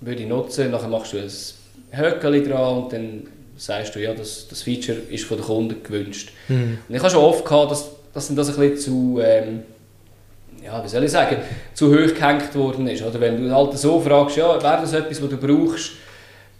würde 0.00 0.22
ich 0.22 0.28
nutzen. 0.28 0.70
Nachher 0.70 0.88
machst 0.88 1.12
du 1.12 1.18
ein 1.18 1.30
Höckchen 1.98 2.48
dran 2.48 2.82
und 2.82 2.92
dann 2.92 3.22
sagst 3.56 3.94
du, 3.94 4.00
ja, 4.00 4.14
das, 4.14 4.48
das 4.48 4.62
Feature 4.62 4.98
ist 5.10 5.24
von 5.24 5.36
den 5.36 5.46
Kunden 5.46 5.82
gewünscht. 5.82 6.32
Mhm. 6.48 6.78
Und 6.88 6.94
ich 6.94 7.00
habe 7.00 7.10
schon 7.10 7.22
oft 7.22 7.44
gehabt, 7.44 7.70
dass, 7.70 7.90
dass 8.12 8.34
das 8.34 8.48
ein 8.48 8.70
bisschen 8.70 8.78
zu, 8.78 9.20
ähm, 9.22 9.62
ja, 10.64 10.82
wie 10.82 10.88
soll 10.88 11.04
ich 11.04 11.10
sagen, 11.10 11.36
zu 11.74 11.90
hoch 11.90 12.14
gehängt 12.14 12.54
worden 12.54 12.88
ist. 12.88 13.02
Oder 13.02 13.20
wenn 13.20 13.42
du 13.42 13.54
halt 13.54 13.78
so 13.78 14.00
fragst, 14.00 14.36
ja, 14.36 14.60
wäre 14.62 14.80
das 14.80 14.92
etwas, 14.92 15.22
was 15.22 15.28
du 15.28 15.36
brauchst, 15.36 15.92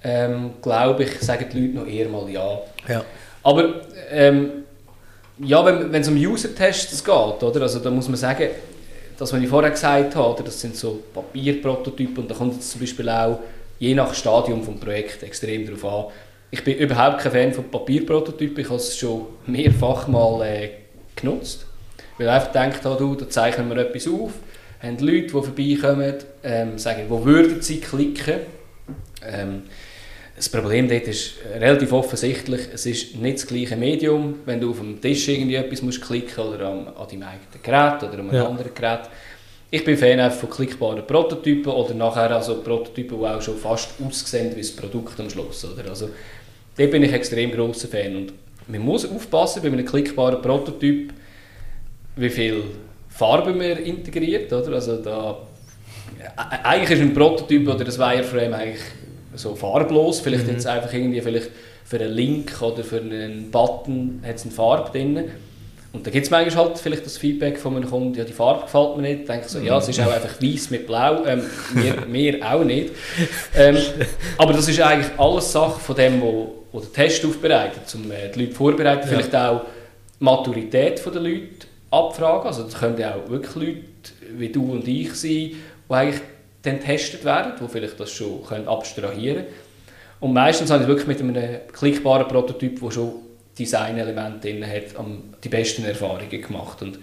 ähm, 0.05 0.51
glaube 0.63 1.05
ich, 1.05 1.19
sagen 1.21 1.47
die 1.53 1.61
Leute 1.61 1.79
noch 1.79 1.87
eher 1.87 2.09
mal 2.09 2.29
ja. 2.29 2.61
ja. 2.89 3.05
Aber 3.43 3.83
ähm, 4.11 4.65
ja, 5.39 5.65
wenn, 5.65 5.93
es 5.95 6.09
um 6.09 6.17
User-Tests 6.17 7.03
geht, 7.03 7.43
oder? 7.43 7.63
Also, 7.63 7.81
da 7.81 7.91
muss 7.91 8.09
man 8.09 8.17
sagen, 8.17 8.49
das, 9.19 9.33
was 9.33 9.41
ich 9.41 9.49
vorher 9.49 9.71
gesagt 9.71 10.15
habe, 10.15 10.43
das 10.43 10.61
sind 10.61 10.77
so 10.77 11.03
Papierprototypen 11.13 12.19
und 12.19 12.31
da 12.31 12.35
kommt 12.35 12.61
es 12.61 12.71
zum 12.71 12.81
Beispiel 12.81 13.09
auch 13.09 13.41
je 13.79 13.95
nach 13.95 14.15
Stadium 14.15 14.65
des 14.65 14.81
Projekts 14.81 15.23
extrem 15.23 15.67
darauf 15.67 15.85
an. 15.85 16.13
Ich 16.51 16.63
bin 16.63 16.77
überhaupt 16.77 17.21
kein 17.21 17.33
Fan 17.33 17.53
von 17.53 17.71
Papierprototypen, 17.71 18.61
ich 18.61 18.69
habe 18.69 18.77
es 18.77 18.97
schon 18.97 19.27
mehrfach 19.47 20.07
mal 20.07 20.43
äh, 20.47 20.71
genutzt, 21.17 21.67
weil 22.17 22.27
ich 22.27 22.33
einfach 22.33 22.53
gedacht 22.53 22.85
habe, 22.85 22.97
du, 22.97 23.15
da 23.15 23.29
zeichnen 23.29 23.69
wir 23.71 23.79
etwas 23.79 24.07
auf, 24.07 24.33
haben 24.81 24.99
Leute, 24.99 25.23
die 25.23 25.29
vorbeikommen, 25.31 26.15
ähm, 26.45 26.79
sagen, 26.79 27.05
wo 27.09 27.25
würden 27.25 27.61
sie 27.61 27.81
klicken, 27.81 28.41
ähm, 29.27 29.63
das 30.37 30.49
Problem 30.49 30.89
dort 30.89 31.07
ist 31.07 31.35
relativ 31.59 31.93
offensichtlich, 31.93 32.63
es 32.73 32.87
ist 32.87 33.17
nicht 33.17 33.39
das 33.39 33.47
gleiche 33.47 33.77
Medium, 33.77 34.41
wenn 34.45 34.61
du 34.61 34.71
auf 34.71 34.79
dem 34.79 35.01
Tisch 35.01 35.29
irgendwie 35.29 35.55
etwas 35.55 35.83
musst 35.83 36.03
klicken 36.03 36.45
oder 36.45 36.69
an, 36.69 36.89
an 36.89 37.07
deinem 37.09 37.23
eigenen 37.23 37.63
Gerät 37.63 38.03
oder 38.03 38.15
an 38.15 38.29
einem 38.29 38.35
ja. 38.35 38.47
anderen 38.47 38.75
Gerät. 38.75 39.03
Ich 39.71 39.85
bin 39.85 39.97
Fan 39.97 40.31
von 40.31 40.51
klickbaren 40.51 41.07
Prototypen 41.07 41.73
oder 41.73 41.95
nachher 41.95 42.31
also 42.31 42.63
Prototypen, 42.63 43.19
die 43.19 43.25
auch 43.25 43.43
schon 43.43 43.57
fast 43.57 43.91
aussehen 44.05 44.55
wie 44.55 44.61
das 44.61 44.73
Produkt 44.73 45.19
am 45.21 45.31
Schluss. 45.31 45.65
Oder? 45.65 45.89
Also, 45.89 46.11
da 46.77 46.87
bin 46.87 47.03
ich 47.03 47.13
extrem 47.13 47.53
grosser 47.53 47.89
Fan 47.89 48.17
und 48.17 48.33
man 48.67 48.81
muss 48.81 49.09
aufpassen 49.09 49.63
bei 49.63 49.69
einem 49.69 49.85
klickbaren 49.85 50.41
Prototyp, 50.43 51.13
wie 52.17 52.31
viel 52.31 52.63
Farbe 53.09 53.53
man 53.53 53.79
integriert. 53.79 54.53
Oder? 54.53 54.75
Also 54.75 54.97
da, 54.97 55.39
eigentlich 56.37 56.91
ist 56.91 57.01
ein 57.01 57.15
Prototyp 57.15 57.69
oder 57.69 57.85
das 57.85 57.99
Wireframe 57.99 58.55
eigentlich 58.55 58.83
so 59.35 59.55
farblos. 59.55 60.21
Vielleicht 60.21 60.47
mhm. 60.47 60.53
jetzt 60.53 60.67
einfach 60.67 60.93
irgendwie 60.93 61.21
vielleicht 61.21 61.51
für 61.85 62.01
einen 62.01 62.13
Link 62.13 62.61
oder 62.63 62.83
für 62.83 63.01
einen 63.01 63.51
Button 63.51 64.23
hat 64.27 64.37
es 64.37 64.43
eine 64.45 64.53
Farbe 64.53 64.91
drin. 64.91 65.25
Und 65.95 66.05
da 66.05 66.11
gibt 66.11 66.25
es 66.25 66.31
manchmal 66.31 66.65
halt 66.65 66.79
vielleicht 66.79 67.07
das 67.07 67.19
Feedback 67.19 67.57
von 67.57 67.77
einem 67.77 67.89
Kunden, 67.89 68.19
ja, 68.19 68.25
die 68.25 68.33
Farbe 68.33 68.63
gefällt 68.63 68.97
mir 68.97 69.03
nicht. 69.03 69.21
Ich 69.21 69.27
denke 69.29 69.49
so, 69.49 69.61
ja, 69.61 69.79
es 69.79 69.89
ist 69.89 70.01
auch 70.01 70.13
einfach 70.13 70.43
weiß 70.43 70.71
mit 70.71 70.89
blau. 70.89 71.25
Ähm, 71.25 71.43
mir, 71.73 71.95
mir 72.09 72.53
auch 72.53 72.65
nicht. 72.65 72.91
Ähm, 73.57 73.77
aber 74.37 74.53
das 74.55 74.69
ist 74.69 74.81
eigentlich 74.81 75.17
alles 75.17 75.53
Sache 75.53 75.79
von 75.79 75.95
dem, 75.95 76.21
wo, 76.21 76.65
wo 76.73 76.81
der 76.81 76.93
Test 76.93 77.25
aufbereitet, 77.25 77.83
um 77.95 78.11
äh, 78.11 78.29
die 78.35 78.41
Leute 78.41 78.55
vorbereiten. 78.57 79.03
Ja. 79.03 79.07
Vielleicht 79.07 79.37
auch 79.37 79.61
die 80.19 80.25
Maturität 80.25 81.01
der 81.07 81.23
Leute 81.23 81.69
abfragen. 81.93 82.49
Also 82.49 82.65
das 82.65 82.75
können 82.75 82.99
ja 82.99 83.15
auch 83.15 83.31
wirklich 83.31 83.55
Leute 83.55 83.85
wie 84.37 84.49
du 84.49 84.73
und 84.73 84.89
ich 84.89 85.15
sein, 85.15 85.31
die 85.31 85.57
eigentlich 85.89 86.21
dann 86.65 86.81
getestet 86.81 87.25
werden, 87.25 87.53
die 87.61 87.69
vielleicht 87.69 88.01
das 88.01 88.11
schon 88.11 88.45
können 88.45 88.67
abstrahieren 88.67 89.45
können. 89.45 89.55
Und 90.21 90.33
meistens 90.33 90.71
habe 90.71 90.83
ich 90.83 90.89
wirklich 90.89 91.07
mit 91.07 91.21
einem 91.21 91.61
klickbaren 91.73 92.27
Prototyp, 92.27 92.81
der 92.81 92.91
schon 92.91 93.13
Designelemente 93.59 94.49
drin 94.49 94.67
hat, 94.67 94.95
die 95.45 95.49
besten 95.49 95.85
Erfahrungen 95.85 96.29
gemacht. 96.29 96.83
Und 96.83 96.99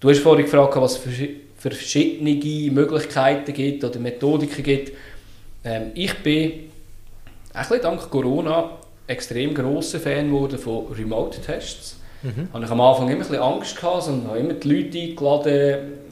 du 0.00 0.10
hast 0.10 0.18
vorhin 0.18 0.44
gefragt, 0.44 0.76
was 0.76 0.92
es 0.92 0.98
für 0.98 1.70
verschiedene 1.70 2.70
Möglichkeiten 2.70 3.52
gibt 3.52 3.84
oder 3.84 3.98
Methodiken 3.98 4.62
gibt. 4.62 4.92
Ähm, 5.64 5.92
ich 5.94 6.14
bin 6.18 6.70
ein 7.54 7.66
dank 7.80 8.10
Corona 8.10 8.78
extrem 9.06 9.54
grosser 9.54 9.98
Fan 9.98 10.26
geworden 10.26 10.58
von 10.58 10.86
Remote-Tests. 10.92 11.97
Mhm. 12.22 12.48
Habe 12.52 12.64
ich 12.64 12.70
am 12.70 12.80
Anfang 12.80 13.06
immer 13.06 13.16
ein 13.16 13.18
bisschen 13.18 13.36
Angst 13.36 13.76
gehabt 13.76 14.08
und 14.08 14.26
habe 14.26 14.38
immer 14.38 14.54
die 14.54 14.68
Leute 14.68 14.98
eingeladen, 14.98 15.52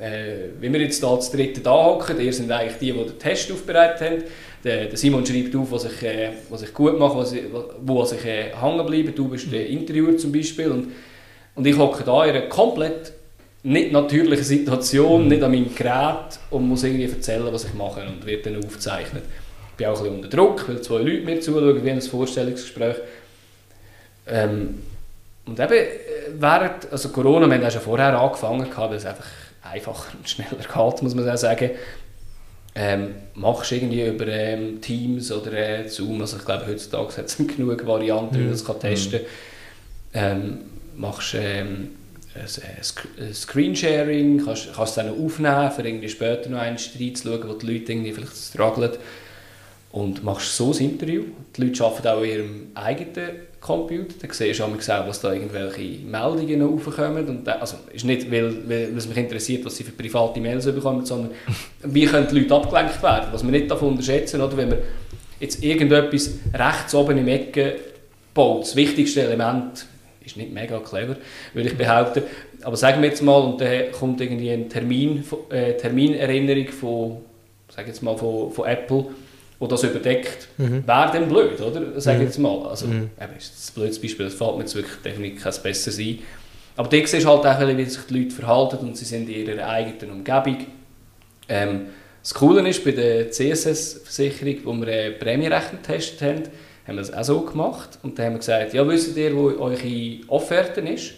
äh, 0.00 0.60
wie 0.60 0.72
wir 0.72 0.80
jetzt 0.80 1.02
da 1.02 1.18
zu 1.18 1.36
dritten 1.36 1.62
da 1.62 1.72
hocken. 1.72 2.20
Ihr 2.20 2.32
sind 2.32 2.50
eigentlich 2.50 2.78
die, 2.78 2.92
die 2.92 3.04
den 3.04 3.18
Test 3.18 3.50
aufbereitet 3.50 4.00
haben. 4.00 4.22
Der, 4.62 4.86
der 4.86 4.96
Simon 4.96 5.26
schreibt 5.26 5.54
auf, 5.56 5.72
was 5.72 5.84
ich, 5.84 6.02
äh, 6.02 6.30
was 6.48 6.62
ich 6.62 6.72
gut 6.72 6.98
mache, 6.98 7.16
was 7.16 7.32
ich, 7.32 7.42
wo 7.84 8.04
ich 8.04 8.24
äh, 8.24 8.54
hängen 8.54 8.86
bleibe. 8.86 9.12
Du 9.12 9.28
bist 9.28 9.50
der 9.50 9.66
Interviewer 9.66 10.16
zum 10.16 10.32
Beispiel. 10.32 10.70
Und, 10.70 10.92
und 11.54 11.66
ich 11.66 11.76
hocke 11.76 12.04
da 12.04 12.24
in 12.24 12.36
einer 12.36 12.48
komplett 12.48 13.12
nicht 13.64 13.90
natürlichen 13.90 14.44
Situation, 14.44 15.22
mhm. 15.22 15.28
nicht 15.28 15.42
an 15.42 15.50
meinem 15.50 15.74
Gerät 15.74 16.38
und 16.50 16.68
muss 16.68 16.84
irgendwie 16.84 17.10
erzählen, 17.10 17.48
was 17.50 17.64
ich 17.64 17.74
mache 17.74 18.06
und 18.06 18.24
wird 18.24 18.46
dann 18.46 18.56
aufgezeichnet. 18.58 19.24
Ich 19.72 19.76
bin 19.76 19.88
auch 19.88 19.96
ein 19.96 20.02
bisschen 20.04 20.16
unter 20.16 20.28
Druck, 20.28 20.68
weil 20.68 20.80
zwei 20.82 20.98
Leute 20.98 21.24
mir 21.24 21.40
zuschauen 21.40 21.84
wie 21.84 21.90
ein 21.90 22.00
Vorstellungsgespräch. 22.00 22.96
Ähm, 24.28 24.82
und 25.46 25.60
eben, 25.60 25.72
äh, 25.72 25.86
während 26.38 26.90
also 26.90 27.08
Corona, 27.10 27.46
wir 27.46 27.54
haben 27.54 27.62
ja 27.62 27.70
schon 27.70 27.82
vorher 27.82 28.18
angefangen, 28.18 28.68
weil 28.74 28.94
es 28.94 29.06
einfach 29.06 29.26
einfacher 29.62 30.16
und 30.16 30.28
schneller 30.28 30.56
geht, 30.58 31.02
muss 31.02 31.14
man 31.14 31.28
auch 31.28 31.36
sagen. 31.36 31.70
Ähm, 32.78 33.14
machst 33.34 33.70
du 33.70 33.76
irgendwie 33.76 34.06
über 34.06 34.26
ähm, 34.26 34.82
Teams 34.82 35.32
oder 35.32 35.52
äh, 35.52 35.88
Zoom, 35.88 36.20
also 36.20 36.36
ich 36.36 36.44
glaube 36.44 36.66
heutzutage 36.66 37.16
hat 37.16 37.24
es 37.24 37.36
genug 37.56 37.86
Varianten, 37.86 38.34
wie 38.34 38.42
man 38.42 38.50
das 38.50 38.64
kann 38.64 38.80
testen 38.80 39.20
kann. 40.12 40.42
Ähm, 40.42 40.58
machst 40.94 41.34
ähm, 41.34 41.90
ein 42.34 43.32
Screensharing, 43.32 44.44
kannst, 44.44 44.74
kannst 44.74 44.90
es 44.98 45.04
dann 45.04 45.08
aufnehmen, 45.08 45.70
für 45.70 45.86
irgendwie 45.86 46.08
später 46.08 46.50
noch 46.50 46.58
einen 46.58 46.76
Streit 46.76 47.16
zu 47.16 47.28
schauen, 47.28 47.48
wo 47.48 47.54
die 47.54 47.66
Leute 47.66 47.92
irgendwie 47.92 48.12
vielleicht 48.12 48.36
strugglen. 48.36 48.92
und 49.92 50.22
machst 50.22 50.54
so 50.54 50.72
ein 50.72 50.78
Interview. 50.78 51.24
Die 51.56 51.64
Leute 51.64 51.82
arbeiten 51.82 52.08
auch 52.08 52.22
in 52.22 52.30
ihrem 52.30 52.66
eigenen 52.74 53.30
Computer. 53.66 54.14
Dann 54.20 54.30
siehst 54.30 54.60
du 54.60 54.64
auch, 54.64 55.06
was 55.06 55.20
da 55.20 55.32
irgendwelche 55.32 56.04
Meldungen 56.04 56.62
aufkommen. 56.62 57.26
Und 57.26 57.48
also 57.48 57.76
ist 57.92 58.04
nicht, 58.04 58.30
weil, 58.30 58.68
weil 58.68 58.96
es 58.96 59.08
mich 59.08 59.16
interessiert, 59.16 59.64
was 59.64 59.76
sie 59.76 59.84
für 59.84 59.92
private 59.92 60.40
Mails 60.40 60.66
bekommen, 60.66 61.04
sondern 61.04 61.32
wie 61.82 62.06
können 62.06 62.28
die 62.30 62.40
Leute 62.40 62.54
abgelenkt 62.54 63.02
werden. 63.02 63.28
Was 63.32 63.42
wir 63.42 63.50
nicht 63.50 63.70
davon 63.70 63.90
unterschätzen, 63.90 64.40
oder 64.40 64.56
wenn 64.56 64.68
man 64.68 64.78
jetzt 65.40 65.62
irgendetwas 65.62 66.30
rechts 66.54 66.94
oben 66.94 67.18
im 67.18 67.28
Ecke 67.28 67.76
baut, 68.32 68.62
das 68.62 68.76
wichtigste 68.76 69.22
Element 69.22 69.86
ist 70.24 70.36
nicht 70.36 70.52
mega 70.52 70.78
clever, 70.80 71.16
würde 71.54 71.68
ich 71.68 71.76
behaupten. 71.76 72.22
Aber 72.62 72.76
sagen 72.76 73.02
wir 73.02 73.08
jetzt 73.08 73.22
mal, 73.22 73.36
und 73.36 73.60
dann 73.60 73.92
kommt 73.92 74.20
irgendwie 74.20 74.50
eine 74.50 74.68
Termin, 74.68 75.24
äh, 75.50 75.74
Terminerinnerung 75.74 76.68
von, 76.68 77.16
sag 77.68 77.86
jetzt 77.86 78.02
mal, 78.02 78.16
von, 78.16 78.50
von 78.50 78.66
Apple, 78.66 79.06
wo 79.58 79.66
das 79.66 79.82
überdeckt, 79.82 80.48
mhm. 80.58 80.86
wäre 80.86 81.10
dann 81.12 81.28
blöd, 81.28 81.60
oder? 81.60 82.00
Sag 82.00 82.18
mhm. 82.18 82.22
jetzt 82.22 82.38
mal. 82.38 82.66
Also, 82.66 82.86
mhm. 82.86 83.10
eben, 83.20 83.36
ist 83.36 83.70
ein 83.70 83.74
blödes 83.74 84.00
Beispiel, 84.00 84.26
das 84.26 84.34
fällt 84.34 84.56
mir 84.56 84.60
jetzt 84.60 84.74
wirklich 84.74 84.96
definitiv 85.04 85.42
kein 85.42 85.54
besseres 85.62 85.98
ein. 85.98 86.18
Aber 86.76 86.88
da 86.88 87.06
siehst 87.06 87.24
du 87.24 87.28
halt 87.28 87.46
auch, 87.46 87.76
wie 87.76 87.84
sich 87.84 88.02
die 88.02 88.18
Leute 88.18 88.34
verhalten 88.34 88.76
und 88.86 88.96
sie 88.96 89.06
sind 89.06 89.28
in 89.30 89.46
ihrer 89.46 89.66
eigenen 89.66 90.16
Umgebung. 90.16 90.58
Ähm, 91.48 91.86
das 92.22 92.34
Coole 92.34 92.68
ist, 92.68 92.84
bei 92.84 92.90
der 92.90 93.30
CSS-Versicherung, 93.30 94.56
wo 94.64 94.72
wir 94.74 94.92
einen 94.92 95.18
Prämienrechner 95.18 95.78
getestet 95.78 96.20
haben, 96.22 96.42
haben 96.86 96.96
wir 96.96 97.02
das 97.02 97.12
auch 97.12 97.24
so 97.24 97.40
gemacht. 97.42 97.98
Und 98.02 98.18
dann 98.18 98.26
haben 98.26 98.32
wir 98.34 98.38
gesagt, 98.40 98.74
ja, 98.74 98.86
wisst 98.86 99.16
ihr, 99.16 99.34
wo 99.34 99.46
eure 99.46 100.18
Offerte 100.28 100.80
ist? 100.80 101.12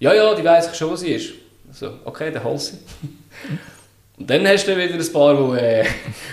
Ja, 0.00 0.14
ja, 0.14 0.34
die 0.34 0.44
weiss 0.44 0.68
ich 0.70 0.74
schon, 0.74 0.90
wo 0.90 0.96
sie 0.96 1.10
ist. 1.10 1.34
So, 1.72 1.90
okay, 2.04 2.30
dann 2.32 2.42
hol 2.42 2.58
sie. 2.58 2.78
Und 4.18 4.28
dann 4.28 4.46
hast 4.46 4.66
du 4.66 4.76
wieder 4.76 4.94
ein 4.94 5.12
paar, 5.12 5.34
die, 5.34 5.60
äh, 5.60 5.84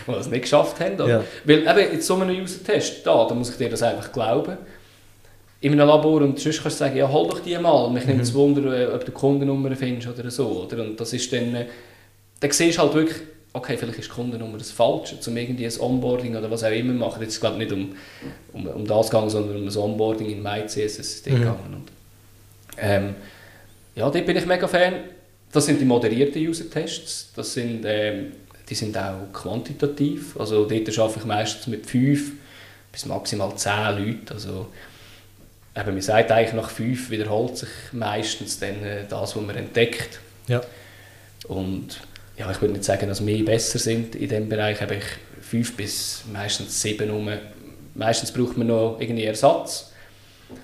die 0.08 0.12
es 0.12 0.28
nicht 0.28 0.42
geschafft 0.42 0.80
haben. 0.80 1.08
Ja. 1.08 1.24
Weil 1.44 1.60
eben 1.60 1.94
in 1.94 2.02
so 2.02 2.16
einem 2.16 2.36
User-Test, 2.42 3.06
da, 3.06 3.26
da 3.28 3.36
muss 3.36 3.52
ich 3.52 3.58
dir 3.58 3.70
das 3.70 3.84
einfach 3.84 4.12
glauben. 4.12 4.58
In 5.62 5.74
einem 5.74 5.88
Labor 5.88 6.22
und 6.22 6.40
sonst 6.40 6.62
kannst 6.62 6.80
du 6.80 6.84
sagen, 6.86 6.98
ja, 6.98 7.10
hol 7.10 7.28
doch 7.28 7.40
die 7.40 7.58
mal. 7.58 7.90
Mich 7.92 8.06
nimmt 8.06 8.22
es 8.22 8.34
mhm. 8.34 8.38
Wunder, 8.38 8.78
äh, 8.78 8.94
ob 8.94 9.06
du 9.06 9.12
Kundennummer 9.12 9.76
findest 9.76 10.08
oder 10.08 10.30
so. 10.32 10.66
Oder? 10.66 10.84
Und 10.84 11.00
das 11.00 11.14
ist 11.14 11.32
dann, 11.32 11.54
äh, 11.54 11.66
dann 12.40 12.52
siehst 12.52 12.78
du 12.78 12.82
halt 12.82 12.94
wirklich, 12.94 13.18
okay, 13.54 13.78
vielleicht 13.78 14.00
ist 14.00 14.10
die 14.10 14.14
Kundennummer 14.14 14.58
das 14.58 14.72
Falsche, 14.72 15.16
um 15.26 15.38
irgendwie 15.38 15.66
ein 15.66 15.80
Onboarding 15.80 16.36
oder 16.36 16.50
was 16.50 16.64
auch 16.64 16.72
immer 16.72 16.94
machen. 16.94 17.22
Jetzt 17.22 17.40
glaube 17.40 17.64
ich 17.64 17.70
nicht 17.70 17.72
um, 17.72 17.96
um, 18.54 18.68
um 18.68 18.86
das 18.86 19.10
gegangen, 19.10 19.30
sondern 19.30 19.58
um 19.58 19.68
ein 19.68 19.78
Onboarding 19.78 20.30
in 20.30 20.44
MyCSS-System 20.44 21.36
mhm. 21.36 21.40
gegangen. 21.40 21.74
Und, 21.74 21.92
ähm, 22.80 23.16
ja, 23.96 24.10
da 24.10 24.20
bin 24.20 24.36
ich 24.36 24.46
mega 24.46 24.68
Fan. 24.68 24.94
Das 25.56 25.68
sind 25.68 25.80
die 25.80 25.86
moderierten 25.86 26.46
User-Tests. 26.46 27.32
Das 27.34 27.54
sind, 27.54 27.86
ähm, 27.86 28.34
die 28.68 28.76
sind 28.76 28.98
auch 28.98 29.32
quantitativ. 29.32 30.38
Also 30.38 30.66
dort 30.66 31.00
arbeite 31.00 31.20
ich 31.20 31.26
meistens 31.26 31.68
mit 31.68 31.86
fünf 31.86 32.34
bis 32.92 33.06
maximal 33.06 33.56
zehn 33.56 33.98
Leuten. 33.98 34.34
Also, 34.34 34.68
eben, 35.74 35.94
man 35.94 36.02
sagt 36.02 36.30
eigentlich, 36.34 36.54
nach 36.54 36.70
fünf 36.70 37.10
wiederholt 37.10 37.56
sich 37.58 37.70
meistens 37.94 38.60
dann 38.60 38.84
äh, 38.84 39.06
das, 39.08 39.34
was 39.34 39.42
man 39.42 39.56
entdeckt. 39.56 40.20
Ja. 40.50 40.62
Und 41.48 42.02
ja, 42.38 42.52
ich 42.52 42.60
würde 42.60 42.74
nicht 42.74 42.84
sagen, 42.84 43.08
dass 43.08 43.26
wir 43.26 43.46
besser 43.46 43.80
sind 43.80 44.14
in 44.16 44.28
diesem 44.28 44.50
Bereich. 44.50 44.82
Habe 44.82 44.96
ich 44.96 45.06
fünf 45.40 45.78
bis 45.78 46.26
meistens 46.34 46.82
sieben 46.82 47.10
rum. 47.10 47.30
Meistens 47.94 48.30
braucht 48.30 48.58
man 48.58 48.68
noch 48.68 48.98
irgendwie 49.00 49.24
Ersatz. 49.24 49.94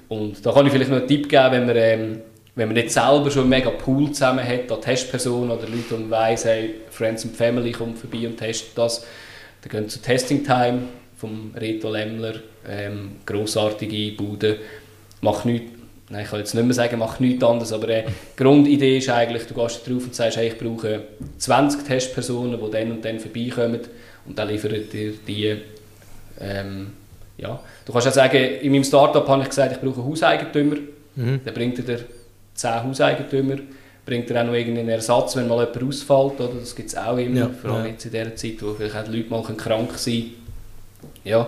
Und 0.09 0.45
da 0.45 0.51
kann 0.51 0.65
ich 0.65 0.73
vielleicht 0.73 0.91
noch 0.91 0.97
einen 0.97 1.07
Tipp 1.07 1.29
geben, 1.29 1.51
wenn 1.51 1.65
man, 1.65 1.75
ähm, 1.77 2.21
wenn 2.55 2.67
man 2.67 2.75
nicht 2.75 2.91
selber 2.91 3.31
schon 3.31 3.43
einen 3.43 3.49
mega 3.49 3.69
Pool 3.69 4.11
zusammen 4.11 4.45
hat, 4.45 4.69
da 4.69 4.75
Testpersonen 4.75 5.51
oder 5.51 5.67
Leute, 5.67 5.95
die 5.97 6.09
weiss, 6.09 6.45
hey, 6.45 6.75
Friends 6.89 7.23
and 7.23 7.35
Family 7.35 7.71
kommt 7.71 7.97
vorbei 7.97 8.27
und 8.27 8.37
testet 8.37 8.77
das, 8.77 9.05
dann 9.61 9.71
gehen 9.71 9.89
zu 9.89 10.01
Testing 10.01 10.43
Time 10.43 10.83
vom 11.15 11.53
Reto 11.55 11.89
Lemmler, 11.89 12.35
ähm, 12.67 13.17
grossartige 13.25 14.15
Bude, 14.17 14.57
macht 15.21 15.45
nichts 15.45 15.71
Nein, 16.11 16.23
ich 16.25 16.29
kann 16.29 16.39
jetzt 16.39 16.53
nicht 16.53 16.65
mehr 16.65 16.73
sagen, 16.73 16.99
mach 16.99 17.21
nichts 17.21 17.41
anderes, 17.41 17.71
aber 17.71 17.87
äh, 17.87 18.03
die 18.03 18.43
Grundidee 18.43 18.97
ist 18.97 19.09
eigentlich, 19.09 19.47
du 19.47 19.53
gehst 19.53 19.87
drauf 19.87 20.03
und 20.03 20.13
sagst, 20.13 20.35
hey, 20.35 20.49
ich 20.49 20.57
brauche 20.57 21.03
20 21.37 21.87
Testpersonen, 21.87 22.59
die 22.59 22.69
dann 22.69 22.91
und 22.91 23.05
dann 23.05 23.17
vorbeikommen 23.17 23.79
und 24.25 24.37
dann 24.37 24.49
liefern 24.49 24.73
dir 24.91 25.13
die, 25.25 25.55
ähm, 26.41 26.87
ja. 27.37 27.57
Du 27.85 27.93
kannst 27.93 28.09
auch 28.09 28.11
sagen, 28.11 28.37
in 28.61 28.73
meinem 28.73 28.83
Startup 28.83 29.25
habe 29.25 29.43
ich 29.43 29.47
gesagt, 29.47 29.71
ich 29.71 29.79
brauche 29.79 30.01
einen 30.01 30.09
Hauseigentümer, 30.09 30.75
mhm. 31.15 31.39
dann 31.45 31.53
bringt 31.53 31.77
dir 31.77 31.99
10 32.53 32.83
Hauseigentümer, 32.83 33.57
bringt 34.05 34.29
er 34.31 34.41
auch 34.41 34.47
noch 34.47 34.53
irgendeinen 34.53 34.89
Ersatz, 34.89 35.35
wenn 35.35 35.47
mal 35.47 35.65
jemand 35.65 35.83
ausfällt, 35.83 36.39
oder? 36.39 36.59
das 36.59 36.75
gibt 36.75 36.89
es 36.89 36.97
auch 36.97 37.17
immer, 37.17 37.39
ja, 37.39 37.49
vor 37.49 37.71
allem 37.71 37.85
ja. 37.85 37.91
jetzt 37.91 38.05
in 38.05 38.11
dieser 38.11 38.35
Zeit, 38.35 38.55
wo 38.61 38.73
vielleicht 38.73 38.95
auch 38.95 39.03
die 39.03 39.17
Leute 39.17 39.29
mal 39.29 39.43
krank 39.43 39.97
sein 39.97 40.13
können. 40.13 40.33
Ja, 41.23 41.47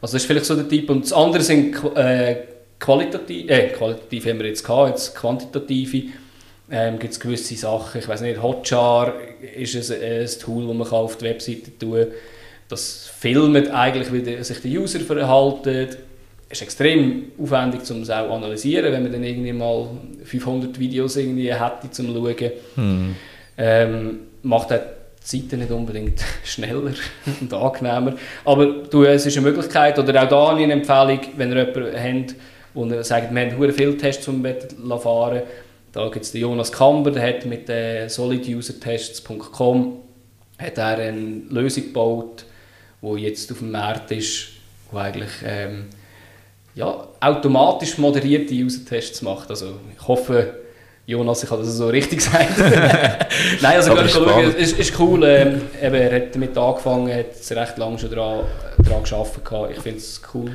also 0.00 0.14
das 0.14 0.14
ist 0.14 0.26
vielleicht 0.26 0.46
so 0.46 0.54
der 0.54 0.68
Typ. 0.68 0.90
Und 0.90 1.04
das 1.04 1.12
andere 1.12 1.42
sind 1.42 1.76
äh, 1.96 2.36
qualitativ, 2.78 3.50
äh, 3.50 3.68
qualitativ 3.68 4.26
haben 4.26 4.38
wir 4.38 4.46
jetzt 4.46 4.64
gehabt, 4.64 4.90
jetzt 4.90 5.14
quantitative, 5.14 6.12
ähm, 6.70 6.98
gibt 6.98 7.12
es 7.12 7.20
gewisse 7.20 7.56
Sachen, 7.56 8.00
ich 8.00 8.08
weiß 8.08 8.20
nicht, 8.20 8.42
Hotjar 8.42 9.14
ist 9.56 9.74
ein, 9.90 10.02
ein 10.02 10.28
Tool, 10.40 10.66
das 10.66 10.76
man 10.76 10.86
auf 10.88 11.16
die 11.16 11.24
Webseite 11.24 11.78
tun 11.78 12.00
kann. 12.00 12.08
Das 12.68 13.10
filmt 13.18 13.70
eigentlich, 13.70 14.12
wie 14.12 14.42
sich 14.42 14.60
der 14.60 14.70
User 14.70 15.00
verhält. 15.00 15.98
Ist 16.50 16.62
extrem 16.62 17.32
aufwendig, 17.38 17.80
um 17.90 18.02
es 18.02 18.10
auch 18.10 18.34
analysieren, 18.34 18.92
wenn 18.92 19.02
man 19.02 19.12
dann 19.12 19.24
irgendwie 19.24 19.52
mal 19.52 19.88
500 20.24 20.78
Videos 20.78 21.16
irgendwie 21.16 21.52
hätte, 21.52 21.90
zum 21.90 22.14
schauen. 22.14 22.52
Hm. 22.74 23.16
Ähm, 23.58 24.18
macht 24.42 24.72
auch 24.72 24.78
die 24.78 25.40
Seite 25.40 25.56
nicht 25.56 25.70
unbedingt 25.70 26.24
schneller 26.44 26.92
und 27.40 27.52
angenehmer. 27.52 28.14
Aber 28.44 28.66
du, 28.66 29.04
es 29.04 29.26
ist 29.26 29.36
eine 29.36 29.46
Möglichkeit, 29.46 29.98
oder 29.98 30.22
auch 30.22 30.28
da 30.28 30.48
eine 30.56 30.72
Empfehlung, 30.72 31.20
wenn 31.36 31.52
ihr 31.52 31.66
jemanden 31.66 32.28
habt, 32.28 32.34
und 32.74 32.92
er 32.92 33.04
sagt, 33.04 33.34
wir 33.34 33.50
haben 33.50 33.72
viele 33.72 33.96
Tests 33.96 34.24
zum 34.24 34.42
fahren. 34.42 35.42
Da 35.92 36.08
gibt 36.08 36.24
es 36.24 36.32
den 36.32 36.42
Jonas 36.42 36.70
Kamber, 36.70 37.10
der 37.10 37.26
hat 37.26 37.46
mit 37.46 37.68
äh, 37.68 38.08
solidusertests.com 38.08 39.96
eine 40.58 41.42
Lösung 41.48 41.84
gebaut, 41.84 42.44
die 43.02 43.22
jetzt 43.22 43.50
auf 43.50 43.58
dem 43.58 43.70
Markt 43.70 44.10
ist, 44.12 44.48
die 44.92 44.96
eigentlich 44.96 45.30
ähm, 45.44 45.86
ja, 46.78 47.08
automatisch 47.18 47.98
moderierte 47.98 48.54
User-Tests 48.54 49.20
macht. 49.22 49.50
Also 49.50 49.74
ich 49.96 50.06
hoffe, 50.06 50.54
Jonas, 51.06 51.42
ich 51.42 51.50
habe 51.50 51.62
das 51.62 51.76
so 51.76 51.88
richtig 51.88 52.18
gesagt. 52.24 52.56
Nein, 53.60 53.76
also 53.76 53.94
gehen 53.94 54.08
schauen, 54.08 54.44
es 54.44 54.72
ist, 54.72 54.78
ist 54.78 55.00
cool. 55.00 55.24
Ähm, 55.24 55.62
eben, 55.82 55.94
er 55.96 56.14
hat 56.14 56.34
damit 56.36 56.56
angefangen, 56.56 57.12
hat 57.12 57.26
recht 57.50 57.78
lange 57.78 57.98
schon 57.98 58.10
daran, 58.10 58.44
daran 58.78 59.02
gearbeitet. 59.02 59.76
Ich 59.76 59.82
finde 59.82 59.98
es 59.98 60.20
cool. 60.32 60.52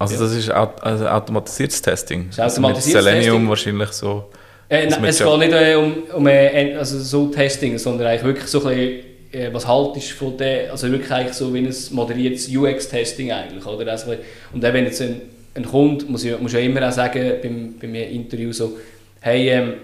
Also 0.00 0.18
das 0.18 0.34
ist 0.34 0.50
also 0.50 1.06
automatisiertes 1.06 1.80
Testing? 1.80 2.26
Das 2.26 2.38
ist 2.38 2.58
automatisiertes 2.58 2.94
Mit 2.94 3.02
Selenium 3.04 3.34
Testing. 3.34 3.48
wahrscheinlich 3.48 3.92
so? 3.92 4.24
Äh, 4.68 4.88
nein, 4.88 5.04
es 5.04 5.18
geht 5.18 5.38
nicht 5.38 5.52
äh, 5.52 5.74
um, 5.76 6.02
um 6.12 6.26
äh, 6.26 6.74
also 6.76 6.98
so 6.98 7.28
Testing, 7.28 7.78
sondern 7.78 8.08
eigentlich 8.08 8.24
wirklich 8.24 8.46
so 8.48 8.66
ein 8.66 8.74
bisschen, 8.74 9.04
äh, 9.32 9.54
was 9.54 9.68
haltest 9.68 10.10
du 10.10 10.14
von 10.14 10.36
der, 10.36 10.72
also 10.72 10.90
wirklich 10.90 11.12
eigentlich 11.12 11.34
so 11.34 11.54
wie 11.54 11.60
ein 11.60 11.74
moderiertes 11.92 12.48
UX-Testing 12.48 13.30
eigentlich, 13.30 13.64
oder? 13.64 13.92
Also, 13.92 14.12
und 14.52 14.64
dann, 14.64 14.74
wenn 14.74 14.86
jetzt 14.86 15.00
ein, 15.02 15.20
ein 15.54 15.64
Kunde, 15.64 16.04
muss 16.06 16.24
ich, 16.24 16.38
muss 16.38 16.52
ja 16.52 16.60
immer 16.60 16.86
auch 16.88 16.92
sagen, 16.92 17.34
beim, 17.42 17.74
bei 17.80 17.86
mir 17.86 18.08
Interview 18.08 18.52
so, 18.52 18.78
hey, 19.20 19.50
ähm, 19.50 19.74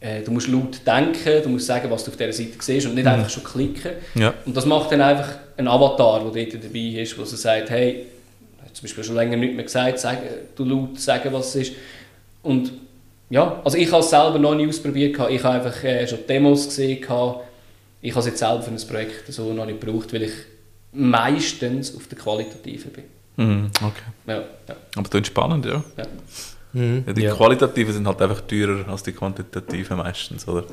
äh, 0.00 0.22
du 0.22 0.30
musst 0.32 0.48
laut 0.48 0.80
denken, 0.86 1.42
du 1.42 1.48
musst 1.48 1.66
sagen, 1.66 1.90
was 1.90 2.04
du 2.04 2.10
auf 2.10 2.16
dieser 2.16 2.32
Seite 2.32 2.52
siehst 2.58 2.86
und 2.86 2.94
nicht 2.94 3.04
mhm. 3.04 3.12
einfach 3.12 3.30
schon 3.30 3.44
klicken. 3.44 3.92
Ja. 4.14 4.34
Und 4.44 4.56
das 4.56 4.66
macht 4.66 4.90
dann 4.92 5.02
einfach 5.02 5.36
ein 5.56 5.68
Avatar, 5.68 6.30
der 6.32 6.44
dort 6.44 6.64
dabei 6.64 7.02
ist, 7.02 7.18
wo 7.18 7.24
so 7.24 7.36
sagt, 7.36 7.70
hey, 7.70 8.06
zum 8.72 8.82
Beispiel 8.82 9.04
schon 9.04 9.16
länger 9.16 9.36
nicht 9.36 9.54
mehr 9.54 9.64
gesagt, 9.64 9.98
sagen, 9.98 10.22
du 10.56 10.64
laut 10.64 10.98
sagen, 10.98 11.32
was 11.32 11.54
es 11.54 11.68
ist. 11.68 11.72
Und 12.42 12.72
ja, 13.28 13.60
also 13.64 13.76
ich 13.76 13.90
habe 13.92 14.02
es 14.02 14.10
selber 14.10 14.38
noch 14.38 14.54
nie 14.54 14.66
ausprobiert, 14.66 15.16
ich 15.30 15.44
habe 15.44 15.54
einfach 15.54 15.84
äh, 15.84 16.06
schon 16.06 16.20
Demos 16.28 16.66
gesehen, 16.66 16.98
ich 17.00 17.08
habe 17.08 17.40
es 18.02 18.26
jetzt 18.26 18.38
selber 18.38 18.62
für 18.62 18.70
ein 18.70 18.88
Projekt 18.88 19.32
so 19.32 19.52
noch 19.52 19.66
nicht 19.66 19.80
gebraucht, 19.80 20.12
weil 20.12 20.22
ich 20.22 20.32
meistens 20.92 21.94
auf 21.94 22.08
der 22.08 22.18
Qualitativen 22.18 22.90
bin. 22.90 23.04
Mhm, 23.40 23.70
okay. 23.82 24.02
Ja, 24.26 24.34
ja. 24.68 24.76
Aber 24.96 25.08
das 25.08 25.20
ist 25.20 25.26
spannend, 25.28 25.64
ja. 25.64 25.82
ja. 25.96 26.04
Mhm, 26.72 27.04
ja 27.06 27.12
die 27.12 27.22
ja. 27.22 27.34
Qualitativen 27.34 27.92
sind 27.94 28.06
halt 28.06 28.20
einfach 28.20 28.42
teurer 28.42 28.86
als 28.88 29.02
die 29.02 29.12
Quantitativen 29.12 29.96
meistens, 29.96 30.46
oder? 30.46 30.64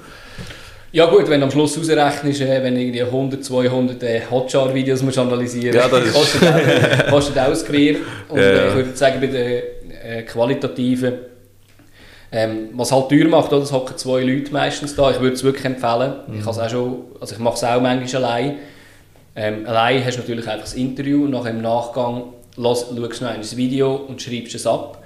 Ja 0.92 1.06
gut, 1.06 1.30
wenn 1.30 1.40
du 1.40 1.46
am 1.46 1.52
Schluss 1.52 1.78
ausrechnest, 1.78 2.42
äh, 2.42 2.62
wenn 2.64 2.76
irgendwie 2.76 3.02
100, 3.02 3.44
200 3.44 4.04
äh, 4.04 4.22
Hotjar-Videos 4.30 5.02
musst 5.02 5.18
analysieren 5.18 5.76
ja, 5.76 5.88
das 5.88 6.14
kostet, 6.14 6.44
auch, 6.44 7.10
kostet 7.10 7.40
auch 7.40 7.50
das 7.50 7.66
Gewehr. 7.66 7.96
Und 8.30 8.40
ja, 8.40 8.52
ja. 8.52 8.68
ich 8.68 8.76
würde 8.76 8.96
sagen, 8.96 9.22
bei 9.22 9.28
den 9.28 9.64
äh, 9.92 10.24
qualitativen, 10.24 11.14
ähm, 12.32 12.70
was 12.74 12.92
halt 12.92 13.10
teuer 13.10 13.28
macht, 13.28 13.54
oder, 13.54 13.64
es 13.64 13.72
hocken 13.72 13.98
zwei 13.98 14.24
Leute 14.24 14.52
meistens 14.52 14.96
da. 14.96 15.12
Ich 15.12 15.20
würde 15.20 15.36
es 15.36 15.44
wirklich 15.44 15.66
empfehlen. 15.66 16.14
Mhm. 16.28 16.40
Ich, 16.40 16.48
auch 16.48 16.70
schon, 16.70 16.98
also 17.22 17.34
ich 17.34 17.40
mache 17.40 17.56
es 17.56 17.64
auch 17.64 17.82
manchmal 17.82 18.26
allein. 18.26 18.56
Ähm, 19.36 19.66
allein 19.68 20.04
hast 20.04 20.16
du 20.16 20.22
natürlich 20.22 20.48
einfach 20.48 20.66
das 20.66 20.74
Interview 20.74 21.26
und 21.26 21.32
nachher 21.32 21.52
im 21.52 21.62
Nachgang 21.62 22.34
schaust 22.58 22.92
noch 22.92 23.22
ein 23.22 23.58
Video 23.58 23.96
und 23.96 24.22
schreibst 24.22 24.56
es 24.56 24.68
ab. 24.68 25.04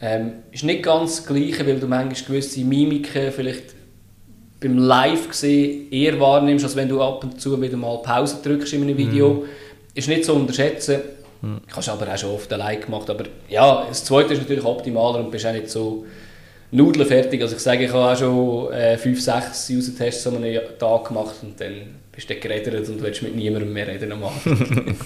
Ähm, 0.00 0.34
ist 0.52 0.64
nicht 0.64 0.82
ganz 0.82 1.16
das 1.16 1.26
Gleiche, 1.26 1.66
weil 1.66 1.80
du 1.80 1.86
manchmal 1.88 2.14
gewisse 2.14 2.60
Mimiken 2.60 3.32
vielleicht 3.32 3.74
beim 4.60 4.78
Live 4.78 5.28
gesehen 5.28 5.90
eher 5.90 6.18
wahrnimmst, 6.20 6.64
als 6.64 6.76
wenn 6.76 6.88
du 6.88 7.02
ab 7.02 7.24
und 7.24 7.40
zu 7.40 7.60
wieder 7.60 7.76
mal 7.76 7.98
Pause 7.98 8.38
drückst 8.42 8.74
in 8.74 8.82
einem 8.82 8.96
Video. 8.96 9.30
Mhm. 9.34 9.44
ist 9.94 10.08
nicht 10.08 10.24
zu 10.24 10.34
unterschätzen. 10.34 11.00
Hm. 11.40 11.60
Hast 11.72 11.88
aber 11.88 12.12
auch 12.12 12.18
schon 12.18 12.30
oft 12.30 12.52
allein 12.52 12.80
gemacht. 12.80 13.08
Aber 13.10 13.24
ja, 13.48 13.84
das 13.88 14.04
zweite 14.04 14.34
ist 14.34 14.40
natürlich 14.40 14.64
optimaler 14.64 15.20
und 15.20 15.30
bist 15.30 15.46
auch 15.46 15.52
nicht 15.52 15.68
so 15.68 16.04
nudelfertig. 16.70 17.40
Also 17.40 17.56
ich 17.56 17.62
sage, 17.62 17.84
ich 17.84 17.92
habe 17.92 18.12
auch 18.12 18.16
schon 18.16 18.72
äh, 18.72 18.98
fünf, 18.98 19.20
sechs 19.20 19.70
User-Tests 19.70 20.26
an 20.26 20.36
einem 20.36 20.60
Tag 20.78 21.06
gemacht 21.06 21.36
und 21.42 21.60
dann 21.60 21.72
bist 22.12 22.28
du 22.28 22.34
geredet 22.34 22.88
und 22.88 23.00
willst 23.00 23.22
mit 23.22 23.36
niemandem 23.36 23.72
mehr 23.72 23.86
reden 23.86 24.10
am 24.12 24.24
Abend. 24.24 24.44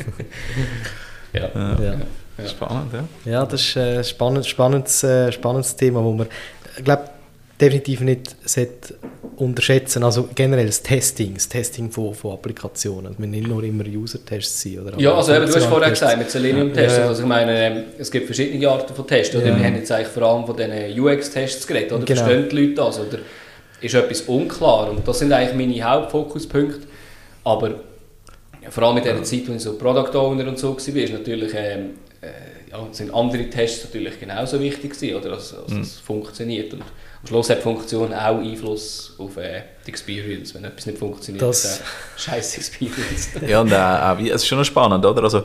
ja. 1.33 1.51
Ja. 1.55 1.77
ja. 1.83 2.49
Spannend, 2.49 2.93
ja. 2.93 3.33
Ja, 3.33 3.47
das 3.47 3.61
ist 3.61 3.77
ein 3.77 3.99
äh, 3.99 4.05
spannend, 4.05 4.47
spannendes, 4.47 5.05
äh, 5.05 5.31
spannendes 5.33 5.77
Thema, 5.77 6.03
wo 6.03 6.13
man, 6.13 6.27
ich 6.77 6.85
glaube, 6.85 7.05
definitiv 7.61 8.01
nicht 8.01 8.35
unterschätzen. 9.37 10.03
Also 10.03 10.29
generell 10.35 10.67
das 10.67 10.83
Testing, 10.83 11.35
das 11.35 11.49
Testing 11.49 11.91
von, 11.91 12.15
von 12.15 12.33
Applikationen. 12.33 13.13
Es 13.13 13.19
müssen 13.19 13.31
nicht 13.31 13.47
nur 13.47 13.63
immer 13.63 13.85
User-Tests 13.85 14.63
sein. 14.63 14.81
Oder 14.81 14.99
ja, 14.99 15.15
also 15.15 15.35
eben, 15.35 15.47
du 15.47 15.55
hast 15.55 15.67
vorher 15.67 15.91
gesagt, 15.91 16.19
mit 16.19 16.31
Selenium-Tests. 16.31 16.99
Ja. 16.99 17.09
Also 17.09 17.23
ich 17.23 17.29
meine, 17.29 17.67
ähm, 17.67 17.85
es 17.99 18.11
gibt 18.11 18.27
verschiedene 18.27 18.69
Arten 18.69 18.95
von 18.95 19.07
Tests. 19.07 19.35
Oder? 19.35 19.47
Ja. 19.47 19.59
Wir 19.59 19.65
haben 19.65 19.77
jetzt 19.77 19.93
eigentlich 19.93 20.09
vor 20.09 20.23
allem 20.25 20.47
von 20.47 20.57
diesen 20.57 21.01
UX-Tests 21.01 21.67
geredet. 21.67 21.93
Oder? 21.93 22.05
Genau. 22.05 22.25
Verstehen 22.25 22.49
die 22.49 22.57
Leute 22.57 22.75
das? 22.75 22.99
Oder 22.99 23.19
ist 23.81 23.95
etwas 23.95 24.21
unklar? 24.23 24.91
Und 24.91 25.07
das 25.07 25.19
sind 25.19 25.33
eigentlich 25.33 25.55
meine 25.55 25.83
Hauptfokuspunkte. 25.83 26.87
Aber 27.45 27.75
vor 28.71 28.85
allem 28.85 28.99
in 28.99 29.05
der 29.05 29.23
Zeit, 29.23 29.49
als 29.49 29.57
ich 29.57 29.63
so 29.63 29.77
Product 29.77 30.17
Owner 30.17 30.49
und 30.49 30.59
so 30.59 30.77
war, 30.77 30.97
ist 30.97 31.13
natürlich, 31.13 31.53
ähm, 31.55 31.91
äh, 32.21 32.71
ja, 32.71 32.87
sind 32.93 33.13
andere 33.13 33.49
Tests 33.51 33.85
natürlich 33.85 34.19
genauso 34.19 34.61
wichtig 34.61 34.93
gewesen, 34.93 35.17
oder, 35.17 35.31
dass, 35.31 35.51
dass 35.51 35.69
mhm. 35.69 35.81
es 35.81 35.99
funktioniert. 35.99 36.73
Und 36.73 36.83
am 36.83 37.27
Schluss 37.27 37.51
hat 37.51 37.59
die 37.59 37.63
Funktion 37.63 38.13
auch 38.13 38.39
Einfluss 38.39 39.15
auf 39.19 39.37
äh, 39.37 39.63
die 39.87 39.91
Experience. 39.91 40.55
Wenn 40.55 40.65
etwas 40.65 40.87
nicht 40.87 40.99
funktioniert, 40.99 41.43
das 41.43 41.65
ist 41.65 41.83
scheiß 42.17 42.57
Experience. 42.57 43.29
ja, 43.47 43.61
und 43.61 43.73
auch, 43.73 44.19
es 44.19 44.43
ist 44.43 44.47
schon 44.47 44.65
spannend, 44.65 45.05
oder? 45.05 45.23
Also, 45.23 45.45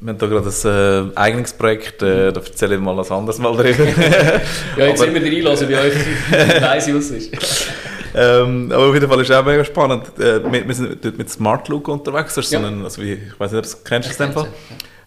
wir 0.00 0.12
haben 0.12 0.18
da 0.18 0.26
gerade 0.26 0.48
ein 0.48 1.10
äh, 1.12 1.16
eigenes 1.16 1.52
Projekt, 1.52 2.02
äh, 2.02 2.32
da 2.32 2.40
erzähle 2.40 2.76
ich 2.76 2.80
mal 2.80 2.96
was 2.96 3.10
anderes 3.10 3.38
mal 3.38 3.54
drüber. 3.54 3.84
ja, 4.76 4.86
jetzt 4.86 5.00
sind 5.00 5.14
wir 5.14 5.22
reinlassen 5.22 5.68
bei 5.68 5.78
euch, 5.78 5.94
ich 5.94 6.62
weiss, 6.62 6.88
was 6.88 7.10
es 7.10 7.10
ist. 7.10 7.70
Ähm, 8.14 8.70
aber 8.72 8.88
auf 8.88 8.94
jeden 8.94 9.08
Fall 9.08 9.20
ist 9.20 9.30
es 9.30 9.36
auch 9.36 9.44
mega 9.44 9.64
spannend. 9.64 10.18
Äh, 10.18 10.52
wir, 10.52 10.66
wir, 10.66 10.74
sind 10.74 11.04
dort 11.04 11.18
mit 11.18 11.30
Smart 11.30 11.68
Look 11.68 11.88
unterwegs. 11.88 12.34
Das 12.34 12.46
ist 12.46 12.52
ja. 12.52 12.60
so 12.60 12.66
ein, 12.66 12.84
also 12.84 13.02
wie, 13.02 13.12
ich 13.14 13.40
weiß 13.40 13.52
nicht, 13.52 13.58
ob 13.58 13.64
du 13.64 13.70
es 13.70 13.84
kennst. 13.84 14.10
Ich 14.10 14.16
Fall. 14.16 14.48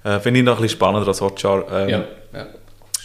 Äh, 0.03 0.19
Finde 0.19 0.39
ich 0.39 0.45
noch 0.45 0.57
ein 0.57 0.61
bisschen 0.61 0.77
spannender 0.77 1.07
als 1.07 1.21
Hotjar. 1.21 1.65
Ähm, 1.71 1.89
ja. 1.89 2.03
ja. 2.33 2.47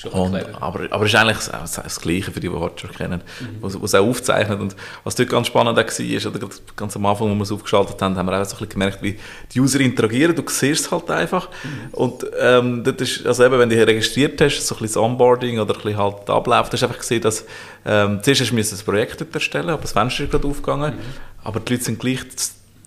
Und, 0.04 0.36
aber, 0.60 0.86
aber 0.90 1.04
es 1.04 1.12
ist 1.12 1.18
eigentlich 1.18 1.38
das, 1.38 1.72
das 1.72 2.00
Gleiche 2.00 2.30
für 2.30 2.38
die, 2.38 2.48
die 2.48 2.54
Hotjar 2.54 2.92
kennen, 2.92 3.20
mhm. 3.40 3.56
was, 3.60 3.94
auch 3.94 4.06
aufzeichnet. 4.06 4.60
Und 4.60 4.76
was 5.02 5.14
dort 5.16 5.28
ganz 5.28 5.48
spannend 5.48 5.76
war, 5.76 5.84
ist, 5.84 6.26
oder 6.26 6.48
ganz 6.76 6.96
am 6.96 7.06
Anfang, 7.06 7.28
als 7.28 7.36
wir 7.38 7.42
es 7.42 7.52
aufgeschaltet 7.52 8.00
haben, 8.00 8.16
haben 8.16 8.26
wir 8.26 8.40
auch 8.40 8.44
so 8.44 8.54
ein 8.54 8.58
bisschen 8.58 8.68
gemerkt, 8.68 9.02
wie 9.02 9.18
die 9.52 9.60
User 9.60 9.80
interagieren. 9.80 10.36
Du 10.36 10.42
siehst 10.46 10.86
es 10.86 10.90
halt 10.90 11.10
einfach. 11.10 11.48
Mhm. 11.48 11.94
Und 11.94 12.26
ähm, 12.38 12.84
dort 12.84 13.00
ist, 13.00 13.26
also 13.26 13.44
eben, 13.44 13.58
wenn 13.58 13.68
du 13.68 13.76
dich 13.76 13.86
registriert 13.86 14.40
hast, 14.40 14.60
so 14.66 14.74
ein 14.74 14.78
bisschen 14.80 14.94
das 14.94 14.96
Onboarding 15.10 15.58
oder 15.58 15.74
ein 15.74 15.82
bisschen 15.82 15.98
halt 15.98 16.28
der 16.28 16.34
Ablauf, 16.36 16.70
hast 16.70 16.80
du 16.80 16.86
einfach 16.86 16.98
gesehen, 16.98 17.22
dass 17.22 17.44
ähm, 17.84 18.20
zuerst 18.22 18.40
hast 18.42 18.50
du 18.52 18.56
ein 18.56 18.84
Projekt 18.84 19.34
erstellen 19.34 19.70
aber 19.70 19.82
das 19.82 19.92
Fenster 19.92 20.24
ist 20.24 20.30
gerade 20.30 20.46
aufgegangen. 20.46 20.94
Mhm. 20.94 21.00
Aber 21.42 21.60
die 21.60 21.72
Leute 21.72 21.84
sind 21.84 21.98
gleich 21.98 22.20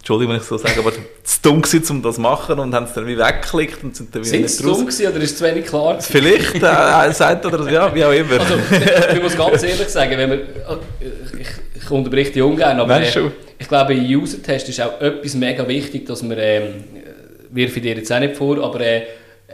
Entschuldigung, 0.01 0.33
wenn 0.33 0.41
ich 0.41 0.47
so 0.47 0.57
sage, 0.57 0.79
aber 0.79 0.91
zu 0.91 1.41
dumm 1.43 1.61
gewesen, 1.61 1.97
um 1.97 2.01
das 2.01 2.15
zu 2.15 2.21
machen 2.21 2.57
und 2.57 2.73
haben 2.73 2.85
es 2.85 2.93
dann 2.93 3.05
wie 3.05 3.15
weggeklickt 3.15 3.83
und 3.83 3.95
sind 3.95 4.15
dann 4.15 4.25
wieder 4.25 4.47
Sind 4.47 4.65
dumm 4.65 4.87
gewesen 4.87 5.07
oder 5.07 5.17
ist 5.17 5.31
es 5.31 5.37
zu 5.37 5.43
wenig 5.43 5.65
klar 5.67 5.93
gewesen? 5.93 6.11
Vielleicht, 6.11 6.55
äh, 6.55 7.13
sagt 7.13 7.45
oder 7.45 7.71
ja, 7.71 7.93
wie 7.93 8.03
auch 8.03 8.11
immer. 8.11 8.39
Also, 8.39 8.55
ich 9.13 9.21
muss 9.21 9.37
ganz 9.37 9.61
ehrlich 9.61 9.87
sagen, 9.89 10.17
wenn 10.17 10.31
wir, 10.31 10.39
ich, 11.39 11.83
ich 11.83 11.91
unterbreche 11.91 12.31
dich 12.31 12.41
ungern, 12.41 12.79
aber 12.79 12.99
äh, 12.99 13.31
ich 13.59 13.67
glaube, 13.67 13.93
im 13.93 14.03
User-Test 14.03 14.69
ist 14.69 14.81
auch 14.81 14.99
etwas 14.99 15.35
mega 15.35 15.67
wichtig, 15.67 16.07
dass 16.07 16.23
man, 16.23 16.35
ähm, 16.39 16.83
wirf 17.51 17.77
ich 17.77 17.83
dir 17.83 17.95
jetzt 17.95 18.11
auch 18.11 18.19
nicht 18.19 18.35
vor, 18.35 18.57
aber 18.57 18.81
äh, 18.81 19.03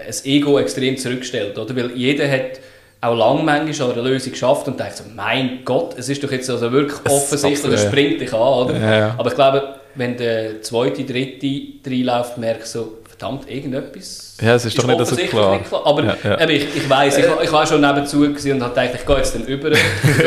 das 0.05 0.25
Ego 0.25 0.59
extrem 0.59 0.95
zurückstellt, 0.95 1.57
oder? 1.57 1.75
Weil 1.75 1.91
jeder 1.91 2.31
hat 2.31 2.61
auch 3.01 3.17
lang 3.17 3.43
manchmal 3.43 3.91
an 3.91 3.99
einer 3.99 4.09
Lösung 4.09 4.31
geschafft 4.31 4.65
und 4.69 4.79
denkt 4.79 4.95
so, 4.95 5.03
mein 5.13 5.59
Gott, 5.65 5.95
es 5.97 6.07
ist 6.07 6.23
doch 6.23 6.31
jetzt 6.31 6.49
also 6.49 6.71
wirklich 6.71 6.99
offensichtlich, 7.05 7.73
es 7.73 7.83
springt 7.83 8.21
dich 8.21 8.33
an, 8.33 8.39
oder? 8.39 8.79
Ja, 8.79 8.97
ja. 8.97 9.15
Aber 9.17 9.29
ich 9.29 9.35
glaube, 9.35 9.75
wenn 9.97 10.15
der 10.17 10.61
zweite, 10.61 11.03
dritte 11.03 11.89
reinläuft, 11.89 12.37
merkst 12.37 12.75
du 12.75 12.79
so, 12.79 12.97
verdammt, 13.07 13.49
irgendetwas. 13.49 14.26
Ja, 14.39 14.53
es 14.53 14.65
ist, 14.65 14.77
ist 14.77 14.83
doch 14.83 14.87
nicht 14.87 15.07
so 15.07 15.15
klar. 15.15 15.59
klar. 15.63 15.81
Aber 15.85 16.03
ja, 16.03 16.15
ja. 16.23 16.49
ich, 16.49 16.75
ich 16.75 16.87
weiss, 16.87 17.17
ich, 17.17 17.25
ich 17.43 17.51
war 17.51 17.65
schon 17.65 17.81
nebenzu 17.81 18.17
und 18.23 18.35
habe 18.35 18.69
gedacht, 18.69 18.89
ich 18.93 19.05
gehe 19.05 19.17
jetzt 19.17 19.33
dann 19.33 19.43
über 19.45 19.71
das 19.71 19.79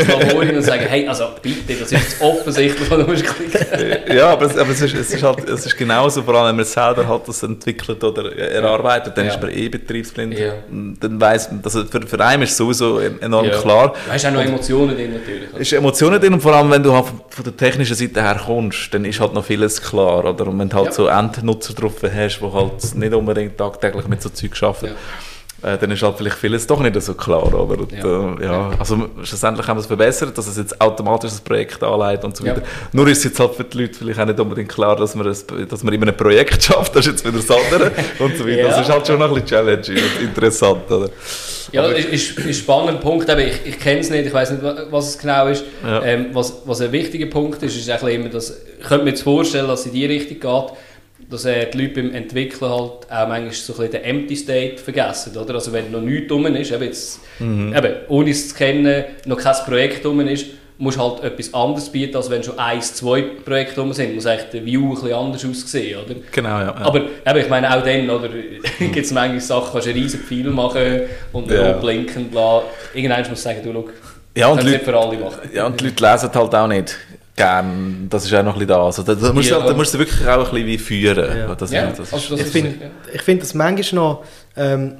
Labor 0.08 0.40
und 0.40 0.62
sage, 0.62 0.84
hey, 0.88 1.06
also 1.06 1.26
bitte, 1.40 1.74
das 1.74 1.92
ist 1.92 2.20
offensichtlich, 2.20 2.90
was 2.90 2.98
du 2.98 3.04
musst 3.04 3.24
klicken. 3.24 4.16
ja, 4.16 4.30
aber, 4.30 4.46
es, 4.46 4.56
aber 4.56 4.70
es, 4.70 4.80
ist, 4.80 4.94
es, 4.94 5.12
ist 5.12 5.22
halt, 5.22 5.48
es 5.48 5.64
ist 5.64 5.76
genauso, 5.76 6.22
vor 6.22 6.34
allem 6.34 6.48
wenn 6.48 6.56
man 6.56 6.64
selber 6.64 7.06
hat 7.06 7.28
das 7.28 7.42
entwickelt 7.44 8.02
oder 8.02 8.36
erarbeitet, 8.36 9.16
dann 9.16 9.26
ja. 9.26 9.32
ist 9.32 9.40
man 9.40 9.52
eh 9.52 9.68
betriebsblind. 9.68 10.36
Ja. 10.36 10.54
Dann 10.68 11.20
weiss 11.20 11.48
man, 11.50 11.60
also 11.62 11.84
für, 11.84 12.02
für 12.02 12.20
einen 12.24 12.42
ist 12.42 12.50
es 12.50 12.56
sowieso 12.56 12.98
enorm 12.98 13.46
ja. 13.46 13.58
klar. 13.58 13.94
Du 14.06 14.12
hast 14.12 14.26
auch 14.26 14.32
noch 14.32 14.42
Emotionen 14.42 14.96
drin 14.96 15.12
natürlich. 15.12 15.48
Es 15.54 15.60
ist 15.60 15.72
Emotionen 15.72 16.20
drin 16.20 16.34
und 16.34 16.40
vor 16.40 16.52
allem, 16.52 16.68
wenn 16.70 16.82
du 16.82 16.92
halt 16.92 17.06
von 17.28 17.44
der 17.44 17.56
technischen 17.56 17.94
Seite 17.94 18.22
her 18.22 18.40
kommst, 18.44 18.92
dann 18.92 19.04
ist 19.04 19.20
halt 19.20 19.34
noch 19.34 19.44
vieles 19.44 19.80
klar. 19.80 20.24
Oder? 20.24 20.48
Und 20.48 20.58
wenn 20.58 20.68
du 20.68 20.76
halt 20.76 20.92
so 20.94 21.06
Endnutzer 21.06 21.74
drauf 21.74 21.94
hast, 22.02 22.40
die 22.40 22.52
halt 22.52 22.94
nicht 22.96 23.14
unbedingt 23.14 23.56
tagtäglich 23.56 23.99
eigentlich 24.00 24.08
mit 24.08 24.22
so 24.22 24.28
Zeug 24.30 24.62
arbeiten. 24.62 24.96
Äh, 25.62 25.76
dann 25.76 25.90
ist 25.90 26.02
halt 26.02 26.16
vielleicht 26.16 26.36
vieles 26.36 26.66
doch 26.66 26.80
nicht 26.80 27.00
so 27.02 27.12
klar, 27.12 27.46
oder? 27.52 27.78
Und, 27.78 27.92
ja. 27.92 27.98
Äh, 27.98 28.44
ja. 28.44 28.70
Also 28.78 29.10
schlussendlich 29.22 29.66
haben 29.66 29.76
wir 29.76 29.82
es 29.82 29.86
verbessert, 29.86 30.36
dass 30.38 30.46
es 30.46 30.56
jetzt 30.56 30.80
automatisch 30.80 31.32
das 31.32 31.40
Projekt 31.40 31.82
anleitet 31.82 32.24
und 32.24 32.34
so 32.34 32.46
weiter. 32.46 32.62
Nur 32.92 33.06
ist 33.08 33.18
es 33.18 33.24
jetzt 33.24 33.40
halt 33.40 33.54
für 33.54 33.64
die 33.64 33.82
Leute 33.82 33.94
vielleicht 33.94 34.18
auch 34.18 34.24
nicht 34.24 34.40
unbedingt 34.40 34.70
klar, 34.70 34.96
dass 34.96 35.14
man, 35.14 35.26
es, 35.26 35.44
dass 35.46 35.82
man 35.82 35.92
in 35.92 36.02
einem 36.02 36.16
Projekt 36.16 36.62
schafft, 36.64 36.96
das 36.96 37.06
ist 37.06 37.12
jetzt 37.12 37.26
wieder 37.26 37.36
das 37.36 37.50
andere 37.50 37.92
und 38.20 38.38
so 38.38 38.46
weiter. 38.46 38.68
Das 38.68 38.80
ist 38.80 38.88
halt 38.88 39.06
schon 39.06 39.18
noch 39.18 39.28
ein 39.28 39.34
bisschen 39.34 39.48
challenging 39.48 39.96
und 39.96 40.22
interessant, 40.22 40.90
oder? 40.90 41.10
Ja, 41.72 41.86
ist, 41.88 42.08
ist, 42.08 42.38
ist 42.38 42.46
ein 42.46 42.54
spannender 42.54 43.00
Punkt. 43.00 43.28
Aber 43.28 43.44
ich, 43.44 43.60
ich 43.64 43.78
kenne 43.78 44.00
es 44.00 44.08
nicht, 44.08 44.26
ich 44.26 44.32
weiß 44.32 44.52
nicht, 44.52 44.62
was 44.90 45.08
es 45.10 45.18
genau 45.18 45.46
ist. 45.46 45.64
Ja. 45.84 46.02
Ähm, 46.02 46.28
was, 46.32 46.62
was 46.64 46.80
ein 46.80 46.90
wichtiger 46.90 47.26
Punkt 47.26 47.62
ist, 47.62 47.76
ist 47.76 47.88
eigentlich 47.90 48.14
immer, 48.14 48.30
dass, 48.30 48.50
ich 48.50 48.86
könnte 48.86 49.04
mir 49.04 49.10
jetzt 49.10 49.22
vorstellen, 49.22 49.68
dass 49.68 49.80
es 49.80 49.86
in 49.86 49.92
die 49.92 50.06
Richtung 50.06 50.40
geht, 50.40 50.72
dass 51.30 51.44
äh, 51.44 51.70
die 51.70 51.78
Leute 51.78 52.02
beim 52.02 52.12
Entwickeln 52.12 52.70
halt 52.70 53.10
auch 53.10 53.28
manchmal 53.28 53.52
so 53.52 53.72
ein 53.72 53.76
bisschen 53.76 53.92
den 53.92 54.02
Empty 54.02 54.36
State 54.36 54.78
vergessen, 54.78 55.36
oder? 55.36 55.54
Also 55.54 55.72
wenn 55.72 55.90
noch 55.90 56.00
nichts 56.00 56.30
rum 56.32 56.46
ist, 56.46 56.72
eben, 56.72 56.82
jetzt, 56.82 57.20
mhm. 57.38 57.74
eben 57.74 57.94
ohne 58.08 58.30
es 58.30 58.48
zu 58.48 58.54
kennen, 58.54 59.04
noch 59.26 59.38
kein 59.38 59.54
Projekt 59.66 60.04
rum 60.04 60.20
ist, 60.20 60.46
musst 60.78 60.98
halt 60.98 61.22
etwas 61.22 61.52
anderes 61.52 61.90
bieten, 61.90 62.16
als 62.16 62.30
wenn 62.30 62.42
schon 62.42 62.58
eins, 62.58 62.94
zwei 62.94 63.22
Projekte 63.22 63.80
rum 63.80 63.92
sind. 63.92 64.14
Muss 64.14 64.26
eigentlich 64.26 64.50
der 64.50 64.64
View 64.64 64.88
ein 64.88 64.94
bisschen 64.94 65.12
anders 65.12 65.44
aussehen, 65.44 66.00
oder? 66.04 66.14
Genau, 66.32 66.48
ja. 66.48 66.64
ja. 66.66 66.76
Aber 66.76 67.00
eben, 67.00 67.38
ich 67.38 67.48
meine, 67.48 67.76
auch 67.76 67.84
dann, 67.84 68.10
oder, 68.10 68.28
gibt 68.78 68.96
es 68.96 69.12
manchmal 69.12 69.40
Sachen, 69.40 69.72
kannst 69.72 69.86
du 69.86 69.90
einen 69.90 70.02
riesen 70.02 70.20
Pfeil 70.20 70.50
machen 70.50 71.00
und 71.32 71.50
ja. 71.50 71.72
blinken, 71.72 72.28
bla. 72.30 72.62
Irgendwann 72.94 73.20
musst 73.20 73.30
du 73.30 73.36
sagen, 73.36 73.60
du, 73.62 73.72
schau, 73.72 73.88
ja, 74.36 74.48
und 74.48 74.58
Leute, 74.58 74.70
nicht 74.70 74.84
für 74.84 74.98
alle 74.98 75.18
machen. 75.18 75.50
Ja, 75.52 75.66
und 75.66 75.80
die 75.80 75.84
Leute 75.84 76.04
lesen 76.04 76.30
halt 76.32 76.54
auch 76.54 76.66
nicht 76.66 76.96
gern. 77.40 78.06
Das 78.10 78.24
ist 78.24 78.34
auch 78.34 78.42
noch 78.42 78.54
ein 78.54 78.58
bisschen 78.58 78.68
da. 78.68 78.84
Also, 78.84 79.02
da, 79.02 79.14
da, 79.14 79.32
musst 79.32 79.50
ja. 79.50 79.60
du, 79.60 79.66
da 79.66 79.74
musst 79.74 79.94
du 79.94 79.98
wirklich 79.98 80.26
auch 80.26 80.44
ein 80.46 80.50
bisschen 80.50 80.66
wie 80.66 80.78
führen. 80.78 81.38
Ja. 81.38 81.54
Das, 81.54 81.70
ja. 81.70 81.86
Das 81.86 82.12
also 82.12 82.36
das 82.36 82.46
ich 82.46 82.52
finde 82.52 82.90
ja. 83.12 83.22
find 83.22 83.42
das 83.42 83.54
manchmal 83.54 84.02
noch, 84.02 84.24
ähm, 84.56 84.96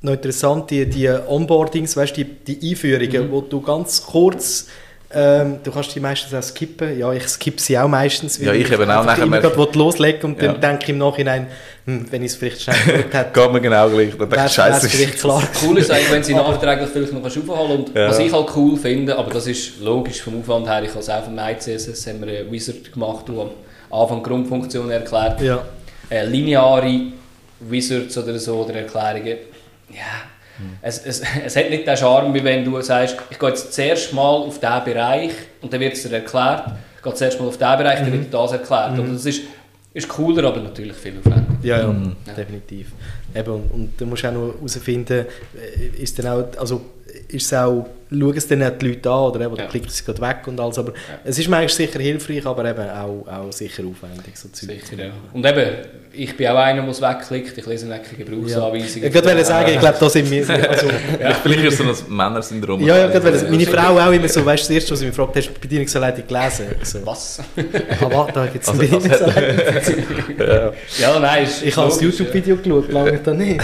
noch 0.00 0.12
interessant, 0.12 0.70
die, 0.70 0.88
die 0.88 1.08
Onboardings, 1.08 1.96
weißt, 1.96 2.16
die, 2.16 2.24
die 2.24 2.70
Einführungen, 2.70 3.28
mhm. 3.28 3.32
wo 3.32 3.40
du 3.40 3.60
ganz 3.60 4.02
kurz 4.04 4.68
ähm, 5.10 5.60
du 5.64 5.70
kannst 5.70 5.94
die 5.94 6.00
meistens 6.00 6.34
auch 6.34 6.42
skippen. 6.42 6.98
Ja, 6.98 7.10
ich 7.12 7.26
skippe 7.28 7.60
sie 7.60 7.78
auch 7.78 7.88
meistens. 7.88 8.38
Ja, 8.38 8.52
ich 8.52 8.70
eben 8.70 8.90
auch 8.90 9.04
nachher. 9.04 9.24
Ich 9.24 9.30
gerade 9.30 9.78
loslegen 9.78 10.32
und 10.32 10.42
ja. 10.42 10.52
dann 10.52 10.60
denke 10.60 10.82
ich 10.82 10.88
im 10.90 10.98
Nachhinein, 10.98 11.46
hm, 11.86 12.06
wenn 12.10 12.22
ich 12.22 12.32
es 12.32 12.36
vielleicht 12.36 12.60
schnell 12.60 12.76
gehört 12.84 13.14
hätte. 13.14 13.40
Geht 13.40 13.52
mir 13.52 13.60
genau 13.62 13.88
gleich. 13.88 14.10
Dann 14.18 14.28
denke 14.28 14.46
ich, 14.46 14.52
scheiße. 14.52 15.06
klar. 15.12 15.42
cool 15.64 15.78
ist 15.78 15.90
eigentlich, 15.90 16.12
wenn 16.12 16.22
sie 16.22 16.34
nachträglich 16.34 16.90
vielleicht 16.90 17.12
noch 17.14 17.24
aufholen 17.24 17.78
Und 17.78 17.94
ja. 17.94 18.08
was 18.08 18.18
ich 18.18 18.30
halt 18.30 18.48
cool 18.54 18.76
finde, 18.76 19.16
aber 19.16 19.30
das 19.30 19.46
ist 19.46 19.80
logisch 19.80 20.20
vom 20.20 20.40
Aufwand 20.40 20.68
her, 20.68 20.82
ich 20.82 20.90
habe 20.90 21.00
es 21.00 21.08
auch 21.08 21.24
vom 21.24 21.34
MyCSS, 21.34 22.06
haben 22.06 22.26
wir 22.26 22.40
einen 22.40 22.52
Wizard 22.52 22.92
gemacht, 22.92 23.26
der 23.28 23.34
am 23.38 23.50
Anfang 23.90 24.22
Grundfunktionen 24.22 24.90
erklärt. 24.90 25.40
Ja. 25.40 25.64
Äh, 26.10 26.26
lineare 26.26 27.12
Wizards 27.60 28.18
oder 28.18 28.38
so, 28.38 28.56
oder 28.56 28.74
Erklärungen. 28.74 29.38
Ja 29.90 30.37
es, 30.82 30.98
es, 31.04 31.22
es 31.44 31.56
hat 31.56 31.70
nicht 31.70 31.86
den 31.86 31.96
Charme, 31.96 32.34
wie 32.34 32.44
wenn 32.44 32.64
du 32.64 32.80
sagst, 32.80 33.16
ich 33.30 33.38
gehe 33.38 33.48
jetzt 33.48 33.72
zuerst 33.72 34.12
mal 34.12 34.22
auf 34.22 34.58
diesen 34.58 34.84
Bereich 34.84 35.32
und 35.60 35.72
dann 35.72 35.80
wird 35.80 35.94
es 35.94 36.02
dir 36.02 36.12
erklärt. 36.12 36.64
Ich 36.96 37.02
gehe 37.02 37.14
zuerst 37.14 37.40
mal 37.40 37.46
auf 37.46 37.58
diesen 37.58 37.78
Bereich, 37.78 38.00
dann 38.00 38.12
wird 38.12 38.24
dir 38.24 38.30
das 38.30 38.52
erklärt. 38.52 38.96
Mhm. 38.96 39.12
das 39.12 39.26
ist, 39.26 39.42
ist 39.94 40.08
cooler, 40.08 40.44
aber 40.44 40.60
natürlich 40.60 40.96
viel 40.96 41.18
aufwendiger. 41.18 41.56
Ja, 41.62 41.80
ja, 41.80 41.88
mhm. 41.88 42.16
definitiv. 42.36 42.92
Eben, 43.34 43.50
und, 43.50 43.70
und 43.72 44.00
du 44.00 44.06
musst 44.06 44.24
auch 44.24 44.32
noch 44.32 44.54
herausfinden, 44.54 45.26
äh, 45.54 46.02
ist 46.02 46.18
dann 46.18 46.26
auch, 46.26 46.44
also 46.58 46.82
ist 47.28 47.46
es 47.46 47.54
auch, 47.54 47.86
schauen 48.10 48.36
es 48.36 48.46
dann 48.48 48.62
auch 48.62 48.70
die 48.78 48.88
Leute 48.88 49.10
an 49.10 49.18
oder 49.20 49.40
eben, 49.42 49.56
Ja. 49.56 49.62
ja. 49.64 49.68
klicken 49.68 49.90
sie 49.90 50.02
gerade 50.04 50.20
weg 50.22 50.38
und 50.46 50.58
alles, 50.60 50.78
aber 50.78 50.92
es 51.24 51.38
ist 51.38 51.48
manchmal 51.48 51.68
sicher 51.68 51.98
hilfreich, 51.98 52.46
aber 52.46 52.64
eben 52.64 52.88
auch, 52.88 53.26
auch 53.28 53.52
sicher 53.52 53.82
aufwendig, 53.84 54.34
so 54.36 54.48
Zeug. 54.48 54.70
Sicher, 54.82 55.04
ja. 55.04 55.10
Und 55.32 55.44
eben, 55.44 55.70
ich 56.12 56.34
bin 56.36 56.48
auch 56.48 56.56
einer, 56.56 56.80
der 56.82 56.90
es 56.90 57.02
wegklickt. 57.02 57.58
Ich 57.58 57.66
lese 57.66 57.86
nicht 57.86 58.02
keine 58.04 58.24
Gebrauchsanweisungen. 58.24 59.08
Ich 59.08 59.14
wollte 59.14 59.44
sagen, 59.44 59.70
ich 59.72 59.78
glaube, 59.78 59.96
da 60.00 60.08
sind 60.10 60.30
wir, 60.30 60.48
also, 60.70 60.86
Vielleicht 61.42 61.64
ist 61.64 61.80
es 61.80 61.98
so 61.98 62.04
ein 62.10 62.16
Männersyndrom. 62.16 62.80
ja, 62.80 62.96
ja, 62.96 63.06
gerade 63.08 63.24
wollte- 63.32 63.50
meine 63.50 63.66
Frau 63.66 63.98
auch 63.98 64.10
immer 64.12 64.26
so, 64.28 64.44
weißt 64.44 64.64
du, 64.64 64.68
das 64.68 64.70
erste, 64.70 64.92
was 64.92 64.98
sie 65.00 65.06
mich 65.06 65.14
fragt, 65.14 65.36
hast 65.36 65.48
du 65.48 65.52
die 65.52 65.60
Bedienungsanleitung 65.60 66.26
gelesen? 66.26 66.66
Ich 66.82 66.88
So, 66.88 67.06
Was? 67.06 67.40
ah, 67.40 68.10
warte, 68.10 68.32
da 68.32 68.46
gibt 68.46 68.64
es 68.64 68.70
eine 68.70 68.80
Also- 68.80 68.96
Bedienungsanleitung. 68.98 70.04
ja. 70.38 70.72
ja, 70.98 71.20
nein, 71.20 71.44
ist 71.44 71.62
Ich 71.62 71.76
habe 71.76 71.88
das 71.88 72.00
YouTube-Video 72.00 72.56
geschaut, 72.56 72.90
lange 72.90 73.18
dann 73.18 73.36
nicht. 73.36 73.62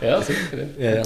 Ja, 0.00 0.08
ja 0.08 0.22
sicher. 0.22 0.38
Ja. 0.78 1.02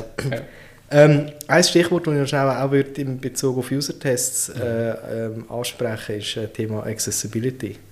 Ja, 0.90 0.98
ja. 0.98 1.04
Ähm, 1.04 1.26
ein 1.46 1.64
Stichwort, 1.64 2.06
das 2.06 2.14
ich 2.14 2.20
noch 2.20 2.26
schnell 2.28 2.48
auch 2.48 2.70
würde 2.70 3.00
in 3.00 3.20
Bezug 3.20 3.58
auf 3.58 3.70
User-Tests 3.70 4.50
äh, 4.50 4.94
ähm, 5.26 5.44
ansprechen 5.50 6.16
ist 6.16 6.36
äh, 6.36 6.48
Thema 6.48 6.84
Accessibility. 6.86 7.76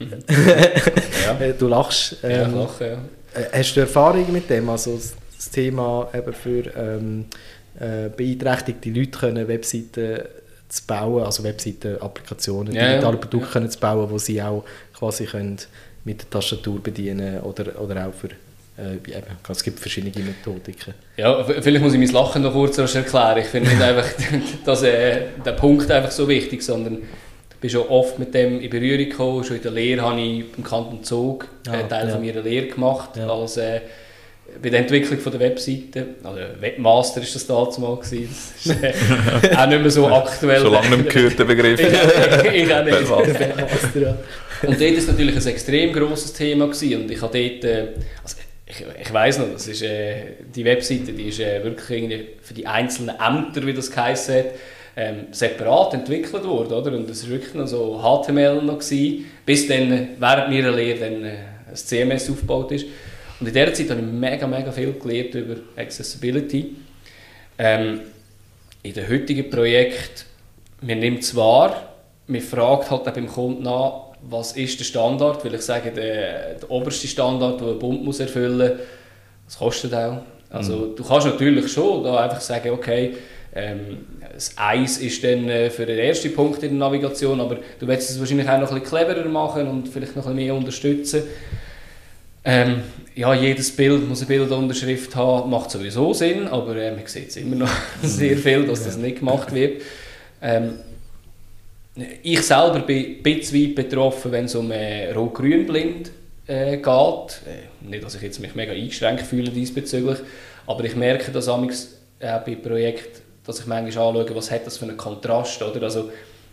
Ja. 0.00 1.38
Äh, 1.38 1.52
du 1.52 1.68
lachst. 1.68 2.16
Ja, 2.22 2.28
Ähm, 2.30 2.50
ich 2.50 2.56
lache, 2.56 2.86
ja. 2.86 3.40
äh, 3.40 3.58
hast 3.58 3.74
du 3.76 3.80
Erfahrung 3.80 4.32
mit 4.32 4.48
dem? 4.48 4.68
Also 4.70 4.94
das, 4.96 5.14
das 5.36 5.50
Thema 5.50 6.08
eben 6.14 6.32
für 6.32 6.64
ähm, 6.74 7.26
äh, 7.78 8.08
beeinträchtigte 8.08 8.90
Leute 8.90 9.10
können 9.18 9.46
Webseiten 9.46 10.20
zu 10.68 10.86
bauen, 10.86 11.24
also 11.24 11.44
Webseiten, 11.44 12.00
Applikationen, 12.00 12.74
Ja, 12.74 12.82
ja. 12.82 12.88
digitale 12.92 13.16
Produkte 13.18 13.50
können 13.52 13.70
zu 13.70 13.78
bauen, 13.78 14.08
wo 14.10 14.18
sie 14.18 14.40
auch 14.40 14.64
quasi 14.94 15.26
können 15.26 15.58
mit 16.04 16.22
der 16.22 16.30
Tastatur 16.30 16.82
bedienen 16.82 17.40
oder, 17.40 17.80
oder 17.80 18.06
auch 18.08 18.14
für 18.14 18.28
es 19.48 19.62
gibt 19.64 19.78
verschiedene 19.80 20.12
Methodiken. 20.24 20.94
Ja, 21.16 21.44
vielleicht 21.44 21.82
muss 21.82 21.92
ich 21.94 21.98
mein 21.98 22.08
Lachen 22.10 22.42
noch 22.42 22.52
kurz 22.52 22.78
erklären. 22.78 23.38
Ich 23.38 23.46
finde 23.46 23.70
nicht 23.70 23.82
einfach, 23.82 24.06
dass 24.64 24.82
äh, 24.82 25.22
der 25.44 25.52
Punkt 25.52 25.90
einfach 25.90 26.10
so 26.10 26.28
wichtig, 26.28 26.62
sondern 26.62 26.98
ich 27.50 27.56
bin 27.60 27.70
schon 27.70 27.86
oft 27.88 28.18
mit 28.18 28.32
dem 28.34 28.60
in 28.60 28.70
Berührung 28.70 29.08
gekommen. 29.10 29.44
Schon 29.44 29.56
in 29.56 29.62
der 29.62 29.72
Lehre 29.72 30.02
habe 30.02 30.20
ich 30.20 30.50
beim 30.52 30.64
Kanton 30.64 31.02
Zug 31.04 31.46
äh, 31.66 31.70
Ah, 31.70 31.82
Teil 31.82 32.06
ja. 32.08 32.14
von 32.14 32.24
meiner 32.24 32.40
Lehre 32.42 32.66
gemacht. 32.68 33.10
Ja. 33.16 33.28
Als, 33.28 33.56
äh, 33.58 33.80
bei 34.60 34.68
der 34.68 34.80
Entwicklung 34.80 35.20
von 35.20 35.30
der 35.30 35.40
Webseite, 35.42 36.06
also 36.24 36.40
Webmaster 36.58 37.20
ist 37.22 37.34
das 37.36 37.46
damals 37.46 37.78
mal 37.78 37.94
gewesen. 37.96 38.28
Das 38.64 38.66
ist 38.76 38.82
äh, 38.82 39.54
auch 39.56 39.66
nicht 39.66 39.80
mehr 39.80 39.90
so 39.90 40.08
aktuell. 40.08 40.60
Schon 40.60 40.72
lange 40.72 40.88
nicht 40.96 41.04
mehr 41.04 41.12
gehört, 41.12 41.38
der 41.38 41.44
Begriff. 41.44 41.78
ich, 41.80 41.86
auch- 41.86 42.52
ich 42.52 42.74
auch 42.74 42.84
nicht. 42.84 43.38
Webmaster. 43.38 44.18
Und 44.62 44.78
dort 44.78 44.90
war 44.90 44.98
es 44.98 45.06
natürlich 45.06 45.36
ein 45.36 45.46
extrem 45.46 45.92
grosses 45.92 46.32
Thema 46.32 46.66
gewesen. 46.66 47.02
und 47.02 47.10
ich 47.10 47.22
habe 47.22 47.38
dort, 47.38 47.64
äh, 47.64 47.88
also 48.22 48.36
ich, 48.70 48.84
ich 49.00 49.12
weiss 49.12 49.38
noch, 49.38 49.50
das 49.52 49.66
ist, 49.66 49.82
äh, 49.82 50.34
die 50.54 50.64
Webseite, 50.64 51.12
die 51.12 51.28
ist 51.28 51.40
äh, 51.40 51.62
wirklich 51.64 52.26
für 52.40 52.54
die 52.54 52.66
einzelnen 52.66 53.16
Ämter, 53.18 53.66
wie 53.66 53.74
das 53.74 53.90
geheißen 53.90 54.34
hat, 54.36 54.46
ähm, 54.96 55.26
separat 55.30 55.94
entwickelt 55.94 56.44
worden, 56.44 56.72
oder? 56.72 56.92
Und 56.92 57.08
das 57.08 57.24
war 57.24 57.30
wirklich 57.30 57.54
noch 57.54 57.66
so 57.66 58.00
HTML 58.00 58.62
noch 58.62 58.78
gewesen, 58.78 59.26
bis 59.44 59.66
dann 59.66 59.92
äh, 59.92 60.06
während 60.18 60.50
meiner 60.50 60.72
Lehre 60.72 60.98
dann 60.98 61.24
äh, 61.24 61.36
ein 61.68 61.74
CMS 61.74 62.30
aufgebaut 62.30 62.72
ist. 62.72 62.86
Und 63.40 63.46
in 63.46 63.54
dieser 63.54 63.72
Zeit 63.72 63.90
habe 63.90 64.00
ich 64.00 64.06
mega, 64.06 64.46
mega 64.46 64.70
viel 64.70 64.92
gelernt 64.92 65.34
über 65.34 65.56
Accessibility. 65.76 66.76
Ähm, 67.58 68.00
in 68.82 68.92
dem 68.92 69.08
heutigen 69.08 69.50
Projekt, 69.50 70.26
man 70.80 70.98
nimmt 70.98 71.22
es 71.22 71.34
wahr, 71.34 71.94
man 72.26 72.40
fragt 72.40 72.90
halt 72.90 73.06
auch 73.06 73.12
beim 73.12 73.26
Kunden 73.26 73.62
nach, 73.62 74.09
was 74.22 74.52
ist 74.52 74.78
der 74.78 74.84
Standard, 74.84 75.44
weil 75.44 75.54
ich 75.54 75.62
sage, 75.62 75.90
der, 75.90 76.54
der 76.54 76.70
oberste 76.70 77.06
Standard, 77.06 77.60
den 77.60 77.68
ein 77.68 77.78
Bund 77.78 78.04
muss 78.04 78.20
erfüllen 78.20 78.58
muss, 78.58 78.78
das 79.46 79.58
kostet 79.58 79.94
auch. 79.94 80.18
Also 80.50 80.86
du 80.94 81.04
kannst 81.04 81.26
natürlich 81.26 81.72
schon 81.72 82.04
da 82.04 82.24
einfach 82.24 82.40
sagen, 82.40 82.70
okay, 82.70 83.14
ähm, 83.54 83.98
das 84.32 84.52
Eis 84.56 84.98
ist 84.98 85.22
dann 85.24 85.48
äh, 85.48 85.70
für 85.70 85.86
den 85.86 85.98
ersten 85.98 86.32
Punkt 86.34 86.62
in 86.62 86.70
der 86.70 86.78
Navigation, 86.78 87.40
aber 87.40 87.58
du 87.78 87.86
willst 87.86 88.10
es 88.10 88.18
wahrscheinlich 88.18 88.48
auch 88.48 88.60
noch 88.60 88.70
ein 88.70 88.80
bisschen 88.80 88.98
cleverer 89.06 89.28
machen 89.28 89.66
und 89.68 89.88
vielleicht 89.88 90.16
noch 90.16 90.26
ein 90.26 90.34
bisschen 90.34 90.46
mehr 90.46 90.54
unterstützen. 90.54 91.22
Ähm, 92.44 92.82
ja, 93.14 93.34
jedes 93.34 93.74
Bild 93.74 94.08
muss 94.08 94.20
eine 94.20 94.28
Bildunterschrift 94.28 95.14
haben, 95.14 95.50
macht 95.50 95.70
sowieso 95.70 96.12
Sinn, 96.14 96.48
aber 96.48 96.76
äh, 96.76 96.92
man 96.92 97.06
sieht 97.06 97.28
es 97.28 97.36
immer 97.36 97.56
noch 97.56 97.70
sehr 98.02 98.36
viel, 98.36 98.66
dass 98.66 98.84
das 98.84 98.96
nicht 98.96 99.18
gemacht 99.18 99.52
wird. 99.52 99.82
Ähm, 100.40 100.74
ich 102.22 102.42
selber 102.42 102.80
bin 102.80 103.16
ein 103.16 103.22
bisschen 103.22 103.68
weit 103.68 103.74
betroffen, 103.74 104.32
wenn 104.32 104.44
es 104.44 104.54
um 104.54 104.70
äh, 104.70 105.10
Rot-Grün-Blind 105.12 106.10
äh, 106.46 106.76
geht. 106.76 106.84
Äh, 106.86 107.88
nicht, 107.88 108.04
dass 108.04 108.14
ich 108.14 108.22
jetzt 108.22 108.40
mich 108.40 108.54
mega 108.54 108.72
eingeschränkt 108.72 109.22
fühle 109.22 109.50
diesbezüglich, 109.50 110.18
aber 110.66 110.84
ich 110.84 110.96
merke 110.96 111.32
das 111.32 111.48
amigs 111.48 111.96
äh, 112.20 112.38
bei 112.44 112.54
Projekten, 112.54 113.22
dass 113.44 113.60
ich 113.60 113.66
manchmal 113.66 114.08
anschaue, 114.08 114.36
was 114.36 114.50
hat 114.50 114.66
das 114.66 114.78
für 114.78 114.84
einen 114.84 114.96
Kontrast, 114.96 115.62
oder? 115.62 115.82
Also, 115.82 116.10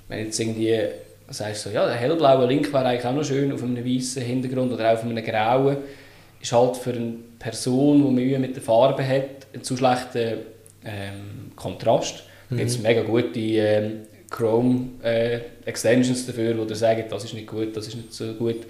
wenn 0.08 0.26
jetzt 0.26 0.40
irgendwie 0.40 0.80
sagst 1.30 1.64
so, 1.64 1.70
ja, 1.70 1.86
der 1.86 1.96
hellblaue 1.96 2.48
Link 2.48 2.72
wäre 2.72 2.86
eigentlich 2.86 3.06
auch 3.06 3.14
noch 3.14 3.24
schön 3.24 3.52
auf 3.52 3.62
einem 3.62 3.86
weißen 3.86 4.22
Hintergrund 4.22 4.72
oder 4.72 4.90
auch 4.90 4.94
auf 4.94 5.04
einem 5.04 5.24
grauen, 5.24 5.78
ist 6.42 6.52
halt 6.54 6.78
für 6.78 6.94
eine 6.94 7.16
Person, 7.40 8.06
die 8.06 8.12
Mühe 8.12 8.40
mit 8.40 8.56
der 8.56 8.64
Farbe 8.64 9.06
hat, 9.06 9.48
ein 9.54 9.64
zu 9.64 9.76
schlechter 9.76 10.38
ähm, 10.86 11.52
Kontrast. 11.56 12.24
Da 12.50 12.56
gibt 12.56 12.70
es 12.70 12.80
mega 12.80 13.02
gute 13.02 13.40
ähm, 13.40 14.07
Chrome 14.30 14.90
äh, 15.04 15.40
Extensions 15.66 16.26
dafür, 16.26 16.58
wo 16.58 16.66
dir 16.66 16.76
sagen, 16.76 17.04
das 17.10 17.24
ist 17.24 17.34
nicht 17.34 17.48
gut, 17.48 17.76
das 17.76 17.88
ist 17.88 17.96
nicht 17.96 18.14
so 18.14 18.34
gut. 18.34 18.66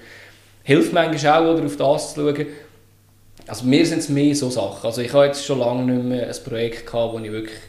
Hilft 0.64 0.94
manchmal 0.94 1.46
auch, 1.48 1.54
oder, 1.54 1.66
auf 1.66 1.78
das 1.78 2.14
zu 2.14 2.22
schauen. 2.22 2.46
Also 3.48 3.66
mir 3.66 3.86
sind 3.86 4.00
es 4.00 4.10
mehr 4.10 4.36
so 4.36 4.50
Sachen. 4.50 4.86
Also 4.86 5.02
ich 5.02 5.14
habe 5.14 5.26
jetzt 5.26 5.46
schon 5.46 5.60
lange 5.60 5.84
nicht 5.84 6.04
mehr 6.04 6.28
ein 6.28 6.36
Projekt 6.44 6.86
gehabt, 6.86 7.14
wo 7.14 7.20
ich 7.20 7.32
wirklich, 7.32 7.60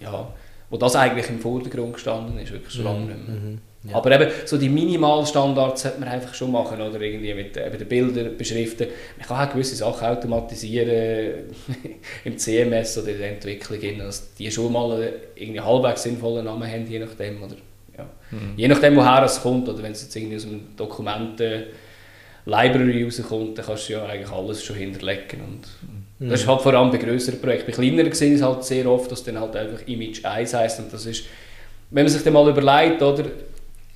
ja, 0.00 0.32
wo 0.70 0.76
das 0.76 0.96
eigentlich 0.96 1.28
im 1.28 1.38
Vordergrund 1.38 1.94
gestanden 1.94 2.38
ist, 2.38 2.52
wirklich 2.52 2.72
schon 2.72 2.84
lange 2.84 3.04
nicht 3.06 3.28
mehr. 3.28 3.58
Ja. 3.88 3.96
Aber 3.96 4.10
eben, 4.12 4.30
so 4.44 4.58
die 4.58 4.68
Minimalstandards 4.68 5.82
sollte 5.82 6.00
man 6.00 6.08
einfach 6.08 6.34
schon 6.34 6.52
machen, 6.52 6.80
oder 6.80 7.00
irgendwie 7.00 7.34
mit 7.34 7.56
eben 7.56 7.78
den 7.78 7.88
Bildern 7.88 8.36
beschriften. 8.36 8.88
Man 9.18 9.26
kann 9.26 9.48
auch 9.48 9.52
gewisse 9.52 9.76
Sachen 9.76 10.06
automatisieren 10.06 11.44
im 12.24 12.38
CMS 12.38 12.98
oder 12.98 13.08
in 13.08 13.18
der 13.18 13.30
Entwicklung, 13.30 13.98
dass 13.98 14.34
die 14.34 14.50
schon 14.50 14.72
mal 14.72 14.92
einen 14.92 15.12
irgendwie 15.34 15.60
halbwegs 15.60 16.02
sinnvollen 16.02 16.44
Namen 16.44 16.70
haben, 16.70 16.86
je 16.90 16.98
nachdem, 16.98 17.42
oder 17.42 17.56
ja. 17.96 18.06
Je 18.56 18.68
nachdem, 18.68 18.96
woher 18.96 19.22
es 19.22 19.40
kommt, 19.40 19.68
oder 19.68 19.82
wenn 19.82 19.92
es 19.92 20.02
jetzt 20.02 20.16
irgendwie 20.16 20.36
aus 20.36 20.44
einem 20.46 20.76
Dokumenten 20.76 21.64
Library 22.46 23.04
rauskommt, 23.04 23.58
dann 23.58 23.66
kannst 23.66 23.88
du 23.88 23.94
ja 23.94 24.06
eigentlich 24.06 24.30
alles 24.30 24.62
schon 24.64 24.76
hinterlegen. 24.76 25.40
Und 25.40 26.28
Das 26.30 26.40
ist 26.40 26.46
halt 26.46 26.62
vor 26.62 26.72
allem 26.74 26.90
bei 26.90 26.98
größeren 26.98 27.40
Projekten. 27.40 27.66
Bei 27.66 27.72
kleineren 27.72 28.10
ist 28.10 28.22
es 28.22 28.42
halt 28.42 28.64
sehr 28.64 28.86
oft, 28.86 29.10
dass 29.10 29.24
dann 29.24 29.40
halt 29.40 29.56
einfach 29.56 29.86
Image 29.86 30.24
1 30.24 30.54
heisst. 30.54 30.78
Und 30.78 30.92
das 30.92 31.06
ist, 31.06 31.24
wenn 31.90 32.04
man 32.04 32.12
sich 32.12 32.22
dann 32.22 32.32
mal 32.32 32.48
überlegt, 32.48 33.02
oder, 33.02 33.24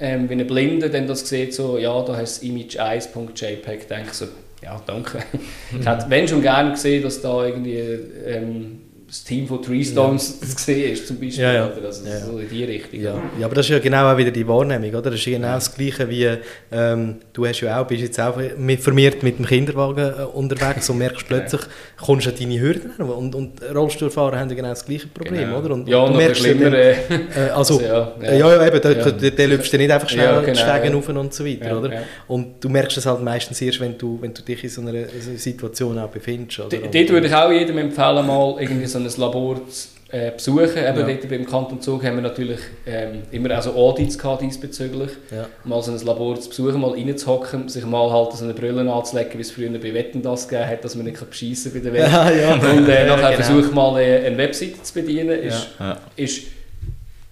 ähm, 0.01 0.29
wenn 0.29 0.41
ein 0.41 0.47
Blinder 0.47 0.89
dann 0.89 1.07
das 1.07 1.29
sieht, 1.29 1.55
so, 1.55 1.79
ja, 1.79 2.03
da 2.03 2.17
heißt 2.17 2.43
es 2.43 2.49
image1.jpg, 2.49 3.87
denke 3.89 4.09
ich 4.09 4.13
so, 4.13 4.27
ja, 4.63 4.81
danke. 4.87 5.19
ich 5.79 5.87
hätte, 5.87 6.07
wenn 6.09 6.29
schon 6.29 6.43
gerne 6.43 6.73
gesehen, 6.73 7.03
dass 7.03 7.21
da 7.21 7.47
irgendwie 7.47 7.79
ähm, 7.79 8.80
das 9.11 9.25
Team 9.25 9.49
von 9.49 9.61
Tree 9.61 9.83
Stones 9.83 10.39
zu 10.39 10.47
sehen 10.57 10.93
ist, 10.93 11.09
zum 11.09 11.19
Beispiel. 11.19 11.43
Ja, 11.43 11.53
ja. 11.53 11.67
Oder? 11.77 11.87
Also 11.87 12.07
Ja, 12.07 12.13
ja. 12.19 12.25
so 12.25 12.39
in 12.39 12.49
die 12.49 12.63
Richtung. 12.65 13.01
Ja. 13.01 13.15
ja, 13.41 13.47
aber 13.47 13.57
das 13.57 13.67
ist 13.67 13.71
ja 13.71 13.81
genau 13.81 14.09
auch 14.13 14.17
wieder 14.17 14.31
die 14.31 14.47
Wahrnehmung, 14.47 14.89
oder? 14.91 15.11
Das 15.11 15.15
ist 15.15 15.27
ja 15.27 15.33
genau 15.37 15.55
das 15.55 15.75
Gleiche 15.75 16.09
wie, 16.09 16.29
ähm, 16.71 17.17
du 17.33 17.45
hast 17.45 17.61
ja 17.61 17.81
auch, 17.83 17.87
bist 17.89 18.03
jetzt 18.03 18.21
auch 18.21 18.37
mit, 18.57 18.79
vermehrt 18.81 19.25
mit 19.25 19.39
dem 19.39 19.47
Kinderwagen 19.47 19.99
äh, 20.17 20.23
unterwegs 20.23 20.89
und 20.91 20.99
merkst 20.99 21.27
plötzlich, 21.29 21.61
kommst 22.01 22.27
du 22.27 22.31
an 22.31 22.37
deine 22.39 22.61
Hürden 22.61 22.93
heran. 22.97 23.11
und, 23.11 23.35
und 23.35 23.61
Rollstuhlfahrer 23.75 24.39
haben 24.39 24.49
ja 24.49 24.55
genau 24.55 24.69
das 24.69 24.85
gleiche 24.87 25.09
Problem, 25.09 25.41
Genau. 25.41 25.59
oder? 25.59 25.75
Und, 25.75 25.89
ja, 25.89 25.99
noch 25.99 26.09
viel 26.09 26.17
merkst 26.17 26.45
ja 26.47 26.53
schlimmer. 26.53 26.73
Äh, 26.73 26.91
äh, 27.37 27.51
also, 27.53 27.79
also, 27.79 27.81
ja, 27.81 28.13
ja, 28.23 28.33
ja, 28.35 28.67
eben, 28.69 28.81
da, 28.81 28.91
Ja. 28.93 29.11
da, 29.11 29.31
da 29.31 29.45
läufst 29.45 29.73
du 29.73 29.77
nicht 29.79 29.91
einfach 29.91 30.09
schnell 30.09 30.25
Ja, 30.27 30.39
die 30.41 30.47
genau, 30.47 30.59
Stegen 30.61 30.85
ja. 30.87 30.95
rauf 30.95 31.09
und 31.09 31.35
so 31.35 31.45
weiter, 31.45 31.67
Ja, 31.67 31.77
oder? 31.79 31.93
ja. 31.95 32.01
Und 32.29 32.63
du 32.63 32.69
merkst 32.69 32.97
es 32.97 33.07
halt 33.07 33.23
meistens 33.23 33.61
erst, 33.61 33.81
wenn 33.81 33.99
du, 33.99 34.19
wenn 34.21 34.33
du 34.33 34.43
dich 34.43 34.63
in 34.63 34.71
so 34.71 34.81
einer 34.83 35.05
Situation 35.37 35.99
auch 35.99 36.09
befindest, 36.11 36.61
oder? 36.61 36.69
D- 36.69 36.79
Und- 36.79 36.95
Dort 36.95 37.09
würde 37.11 37.27
ich 37.27 37.35
auch 37.35 37.51
jedem 37.51 37.79
empfehlen, 37.79 38.25
mal 38.25 38.55
irgendwie 38.61 38.87
so 38.87 39.00
ein 39.01 39.21
Labor 39.21 39.61
zu 39.69 39.89
äh, 40.13 40.33
besuchen. 40.33 40.77
Eben 40.77 40.99
Ja. 40.99 41.07
dort 41.07 41.29
beim 41.29 41.47
Kanton 41.47 41.81
Zug 41.81 42.03
haben 42.05 42.17
wir 42.17 42.23
natürlich 42.23 42.59
ähm, 42.87 43.23
immer 43.31 43.57
auch 43.59 43.63
so 43.63 43.73
Audits 43.73 44.19
gehabt 44.19 44.43
diesbezüglich. 44.43 45.11
Ja. 45.31 45.47
Mal 45.65 45.81
so 45.83 45.93
ein 45.93 45.99
Labor 46.05 46.39
zu 46.41 46.49
besuchen, 46.49 46.81
mal 46.81 46.91
reinzuhocken, 46.91 47.69
sich 47.69 47.87
mal 47.87 48.11
halt 48.11 48.33
so 48.33 48.45
eine 48.45 48.55
Brille 48.55 48.91
anzulegen, 48.93 49.33
wie 49.37 49.43
es 49.43 49.51
früher 49.53 49.71
bei 49.71 49.95
Wetten 49.95 50.21
das 50.23 50.49
gegeben 50.49 50.69
hat, 50.69 50.85
dass 50.85 50.97
man 50.97 51.05
nicht 51.07 51.31
beschissen 51.31 51.73
bei 51.73 51.79
der 51.79 51.93
Welt. 51.93 52.09
Ja, 52.11 52.31
ja. 52.31 52.55
Und 52.55 52.89
äh, 52.89 53.07
nachher 53.07 53.37
genau. 53.37 53.45
versuche 53.45 53.75
mal 53.75 54.01
äh, 54.01 54.27
eine 54.27 54.37
Webseite 54.37 54.83
zu 54.83 54.95
bedienen. 54.95 55.31
Ist, 55.39 55.69
Ja. 55.79 55.99
ist, 56.17 56.43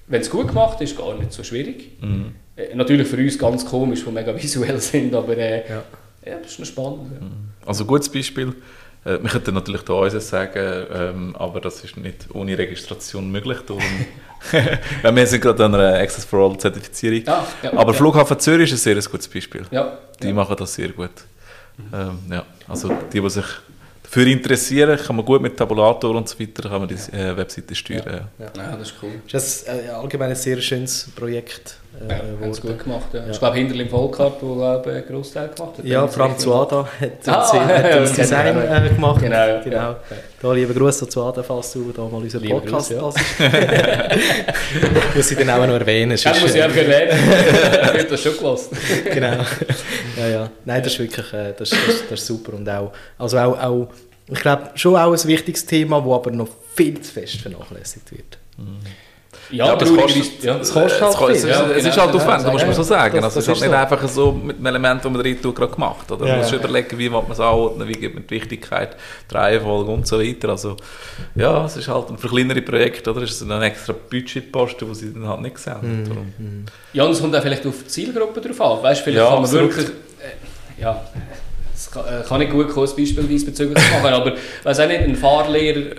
wenn 0.06 0.20
es 0.20 0.30
gut 0.30 0.48
gemacht 0.48 0.80
ist, 0.80 0.96
gar 0.96 1.16
nicht 1.18 1.32
so 1.32 1.42
schwierig. 1.42 2.00
Mhm. 2.00 2.32
Äh, 2.56 2.74
natürlich 2.74 3.08
für 3.08 3.16
uns 3.16 3.38
ganz 3.38 3.64
komisch, 3.66 4.04
die 4.04 4.10
mega 4.12 4.34
visuell 4.36 4.78
sind, 4.80 5.14
aber 5.14 5.36
äh, 5.36 5.68
Ja. 5.68 5.82
ja, 6.24 6.36
das 6.40 6.52
ist 6.52 6.58
noch 6.60 6.66
spannend. 6.66 7.10
Ja. 7.20 7.26
Also 7.66 7.84
ein 7.84 7.86
gutes 7.88 8.08
Beispiel. 8.08 8.54
Äh, 9.08 9.22
Wir 9.22 9.30
könnten 9.30 9.54
natürlich 9.54 9.82
da 9.82 9.94
unseres 9.94 10.28
sagen, 10.28 10.86
ähm, 10.92 11.36
aber 11.36 11.60
das 11.60 11.82
ist 11.84 11.96
nicht 11.96 12.26
ohne 12.32 12.56
Registration 12.58 13.30
möglich. 13.30 13.58
Darum 13.66 13.82
Weil 15.02 15.16
wir 15.16 15.26
sind 15.26 15.40
gerade 15.40 15.64
an 15.64 15.74
einer 15.74 15.94
Access 15.98 16.24
for 16.24 16.38
All 16.40 16.56
Zertifizierung. 16.58 17.24
Ja, 17.26 17.46
ja, 17.62 17.72
aber 17.72 17.92
ja. 17.92 17.98
Flughafen 17.98 18.38
Zürich 18.38 18.72
ist 18.72 18.86
ein 18.86 18.94
sehr 18.94 19.10
gutes 19.10 19.28
Beispiel. 19.28 19.64
Ja, 19.70 19.98
Die 20.22 20.28
ja. 20.28 20.32
machen 20.32 20.56
das 20.56 20.74
sehr 20.74 20.90
gut. 20.90 21.10
Ähm, 21.92 22.18
ja. 22.30 22.44
Also 22.66 22.88
die, 23.12 23.20
die 23.20 23.30
sich 23.30 23.44
dafür 24.02 24.26
interessieren, 24.26 24.98
kann 24.98 25.16
man 25.16 25.24
gut 25.24 25.42
mit 25.42 25.56
Tabulator 25.56 26.14
und 26.14 26.28
so 26.28 26.38
weiter, 26.38 26.68
kann 26.68 26.80
man 26.80 26.88
die 26.88 26.94
äh, 27.16 27.36
Webseite 27.36 27.74
steuern. 27.74 28.28
Ja. 28.38 28.46
ja, 28.56 28.76
das 28.76 28.88
ist 28.88 28.94
cool. 29.02 29.10
Das 29.30 29.46
ist 29.46 29.68
äh, 29.68 29.88
allgemein 29.90 30.30
ein 30.30 30.36
sehr 30.36 30.60
schönes 30.60 31.08
Projekt. 31.14 31.76
Äh, 32.00 32.12
ja, 32.12 32.18
haben 32.40 32.50
es 32.50 32.60
gut 32.60 32.78
gemacht. 32.78 33.06
Ja. 33.12 33.20
Ja. 33.20 33.30
Ich 33.30 33.38
glaube, 33.38 33.56
Hinterlim 33.56 33.88
Volkart, 33.88 34.40
der 34.40 34.48
glaube 34.48 34.90
einen 34.90 35.06
Großteil 35.06 35.48
gemacht 35.48 35.78
hat. 35.78 35.84
Ja, 35.84 36.06
Franz 36.06 36.42
Zuada 36.42 36.88
hat, 37.00 37.10
ah, 37.26 37.66
hat 37.66 37.84
das 37.84 38.12
Design 38.12 38.56
äh, 38.56 38.88
gemacht. 38.94 39.20
Genau. 39.20 39.60
genau. 39.64 39.96
Da 40.40 40.52
lieber 40.52 40.72
Grüße 40.72 41.08
zu 41.08 41.24
Ada, 41.24 41.42
falls 41.42 41.72
du 41.72 41.90
da 41.90 42.02
mal 42.02 42.22
unseren 42.22 42.42
Lieber 42.42 42.60
Podcast 42.60 42.94
hast. 43.00 43.18
muss 45.16 45.30
ich 45.30 45.38
dann 45.38 45.50
auch 45.50 45.66
noch 45.66 45.74
erwähnen. 45.74 46.16
Das 46.22 46.40
muss 46.40 46.54
ich 46.54 46.62
einfach 46.62 46.76
erwähnen. 46.76 47.18
ich 47.18 47.88
habe 47.88 48.04
das 48.04 48.22
schon 48.22 48.38
gelassen. 48.38 48.76
genau. 49.12 49.44
Ja, 50.16 50.28
ja. 50.28 50.50
Nein, 50.64 50.82
das 50.82 50.92
ist 50.92 50.98
wirklich 51.00 51.32
äh, 51.32 51.54
das, 51.58 51.70
das, 51.70 51.80
das 52.08 52.20
ist 52.20 52.26
super. 52.26 52.54
Und 52.54 52.68
auch, 52.68 52.92
also 53.18 53.38
auch, 53.38 53.58
auch, 53.60 53.88
ich 54.28 54.38
glaube, 54.38 54.70
schon 54.76 54.94
auch 54.94 55.12
ein 55.12 55.24
wichtiges 55.24 55.66
Thema, 55.66 56.04
das 56.04 56.14
aber 56.14 56.30
noch 56.30 56.48
viel 56.76 57.00
zu 57.00 57.12
fest 57.12 57.40
vernachlässigt 57.40 58.12
wird. 58.12 58.38
Mhm. 58.56 58.78
Ja, 59.50 59.66
ja, 59.66 59.72
aber 59.72 59.82
es 59.82 59.96
kostet, 59.96 60.44
ja. 60.44 60.56
es 60.58 60.72
kostet 60.72 61.00
halt 61.00 61.16
viel. 61.16 61.30
Es, 61.30 61.42
ja, 61.44 61.70
es 61.70 61.84
ist 61.84 61.98
halt 61.98 62.14
aufwendig, 62.14 62.46
da 62.46 62.52
muss 62.52 62.64
man 62.64 62.74
so 62.74 62.82
sagen. 62.82 63.16
Das, 63.16 63.24
also, 63.24 63.38
es 63.38 63.44
ist 63.44 63.48
halt 63.48 63.60
nicht 63.60 63.70
so. 63.70 63.94
einfach 63.94 64.08
so 64.08 64.32
mit 64.32 64.56
einem 64.56 64.66
Element, 64.66 65.04
das 65.04 65.10
man 65.10 65.22
drin 65.22 65.40
tut, 65.40 65.56
gerade 65.56 65.72
gemacht. 65.72 66.10
Oder? 66.10 66.26
Man 66.26 66.38
muss 66.38 66.52
überlegen, 66.52 66.98
wie 66.98 67.08
man 67.08 67.24
es 67.30 67.40
anordnen, 67.40 67.88
wie 67.88 67.92
gibt 67.92 68.14
man 68.14 68.26
die 68.26 68.34
Wichtigkeit, 68.34 68.96
die 69.30 69.34
Reihenfolge 69.34 69.90
und 69.90 70.06
so 70.06 70.20
weiter. 70.20 70.50
Also, 70.50 70.76
ja, 71.34 71.64
es 71.64 71.76
ist 71.76 71.88
halt 71.88 72.10
ein 72.10 72.18
für 72.18 72.28
kleinere 72.28 72.62
Projekt, 72.62 73.08
oder? 73.08 73.22
Es 73.22 73.30
ist 73.30 73.42
ein 73.42 73.62
extra 73.62 73.94
Budgetposten, 73.94 74.86
den 74.86 74.94
sie 74.94 75.12
dann 75.14 75.26
halt 75.26 75.40
nicht 75.40 75.58
sehen. 75.58 76.32
Mhm. 76.38 76.64
Ja, 76.92 77.04
und 77.04 77.12
es 77.12 77.20
kommt 77.20 77.34
auch 77.34 77.42
vielleicht 77.42 77.66
auf 77.66 77.74
die 77.84 77.88
Zielgruppe 77.88 78.40
drauf 78.40 78.60
an. 78.60 78.82
Weißt, 78.82 79.02
vielleicht 79.02 79.26
kann 79.26 79.42
man 79.42 79.50
wirklich... 79.50 79.86
Äh, 79.86 80.80
ja, 80.82 81.00
das 81.72 81.90
kann, 81.90 82.04
äh, 82.04 82.22
kann 82.26 82.40
ich 82.40 82.50
gut 82.50 82.68
ein 82.68 82.74
Beispiel 82.74 83.24
diesbezüglich 83.24 83.82
machen, 83.92 84.06
aber 84.12 84.34
weiß 84.64 84.80
auch 84.80 84.88
nicht, 84.88 85.00
ein 85.00 85.16
Fahrlehrer 85.16 85.94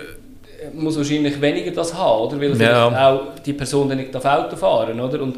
muss 0.74 0.96
wahrscheinlich 0.96 1.40
weniger 1.40 1.70
das 1.70 1.94
haben, 1.94 2.22
oder? 2.22 2.40
Weil 2.40 2.60
ja. 2.60 3.08
auch 3.08 3.38
die 3.44 3.52
Person 3.52 3.88
dann 3.88 3.98
nicht 3.98 4.14
auf 4.14 4.24
Auto 4.24 4.56
fahren, 4.56 5.00
oder? 5.00 5.22
Und 5.22 5.36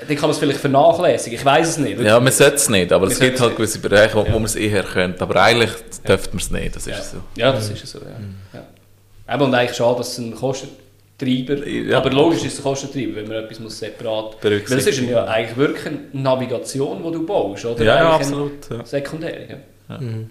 dann 0.00 0.08
kann 0.08 0.22
man 0.22 0.30
es 0.30 0.38
vielleicht 0.38 0.58
vernachlässigen, 0.58 1.38
ich 1.38 1.44
weiß 1.44 1.68
es 1.68 1.78
nicht. 1.78 2.00
Ja, 2.00 2.18
man 2.18 2.32
sollte 2.32 2.56
es 2.56 2.68
nicht, 2.68 2.92
aber 2.92 3.06
es 3.06 3.18
gibt 3.18 3.40
halt 3.40 3.56
gewisse 3.56 3.78
Bereiche, 3.78 4.14
wo, 4.14 4.22
ja. 4.22 4.32
wo 4.32 4.38
man 4.38 4.44
es 4.44 4.56
eher 4.56 4.82
könnte. 4.82 5.22
Aber 5.22 5.40
eigentlich 5.40 5.70
ja. 5.70 6.08
dürfte 6.08 6.30
man 6.30 6.38
es 6.38 6.50
nicht, 6.50 6.76
das 6.76 6.86
ist 6.86 6.96
ja. 6.96 7.02
so. 7.02 7.16
Ja, 7.36 7.52
das 7.52 7.70
ist 7.70 7.86
so, 7.86 7.98
ja. 7.98 8.18
Mhm. 8.18 8.34
ja. 8.52 9.34
Eben, 9.34 9.42
und 9.44 9.54
eigentlich 9.54 9.76
schade, 9.76 9.98
dass 9.98 10.12
es 10.12 10.18
ein 10.18 10.34
Kostentreiber, 10.34 11.66
ja. 11.66 11.98
aber 11.98 12.10
logisch 12.10 12.44
ist 12.44 12.54
es 12.54 12.58
ein 12.58 12.62
Kostentreiber, 12.64 13.16
wenn 13.16 13.28
man 13.28 13.44
etwas 13.44 13.60
muss 13.60 13.78
separat 13.78 14.40
berücksichtigen 14.40 14.76
muss. 14.76 14.86
Weil 14.86 14.92
es 14.92 14.98
ist 14.98 15.10
ja 15.10 15.24
eigentlich 15.24 15.56
wirklich 15.56 15.86
eine 15.86 15.98
Navigation, 16.12 17.02
die 17.04 17.12
du 17.12 17.26
baust, 17.26 17.64
oder? 17.64 17.84
Ja, 17.84 17.96
ja 17.96 18.10
absolut. 18.10 18.52
Sekundär, 18.84 19.48
ja. 19.48 19.98
Mhm. 19.98 20.30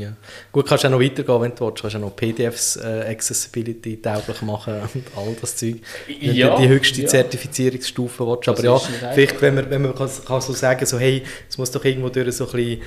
Ja. 0.00 0.12
Gut, 0.52 0.66
kannst 0.66 0.84
du 0.84 0.88
auch 0.88 0.92
noch 0.92 1.00
weitergehen, 1.00 1.40
wenn 1.40 1.54
du 1.54 1.66
willst. 1.66 1.82
Kannst 1.82 1.94
du 1.94 1.98
auch 1.98 2.02
noch 2.02 2.16
PDFs 2.16 2.76
äh, 2.76 3.04
Accessibility 3.10 4.00
tauglich 4.00 4.42
machen 4.42 4.74
und 4.94 5.04
all 5.16 5.36
das 5.40 5.56
Zeug. 5.56 5.76
Ja, 6.20 6.56
die, 6.56 6.62
die 6.62 6.68
höchste 6.68 7.02
ja. 7.02 7.08
Zertifizierungsstufe 7.08 8.26
willst. 8.26 8.48
Aber 8.48 8.62
ja, 8.62 8.78
vielleicht, 8.78 9.40
wenn 9.40 9.54
man, 9.54 9.70
wenn 9.70 9.82
man 9.82 9.94
kann, 9.94 10.10
kann 10.26 10.40
so 10.40 10.52
sagen 10.52 10.84
so 10.86 10.98
hey, 10.98 11.22
es 11.48 11.58
muss 11.58 11.70
doch 11.70 11.84
irgendwo 11.84 12.08
durch 12.08 12.34
so 12.34 12.46
ein 12.46 12.52
bisschen 12.52 12.82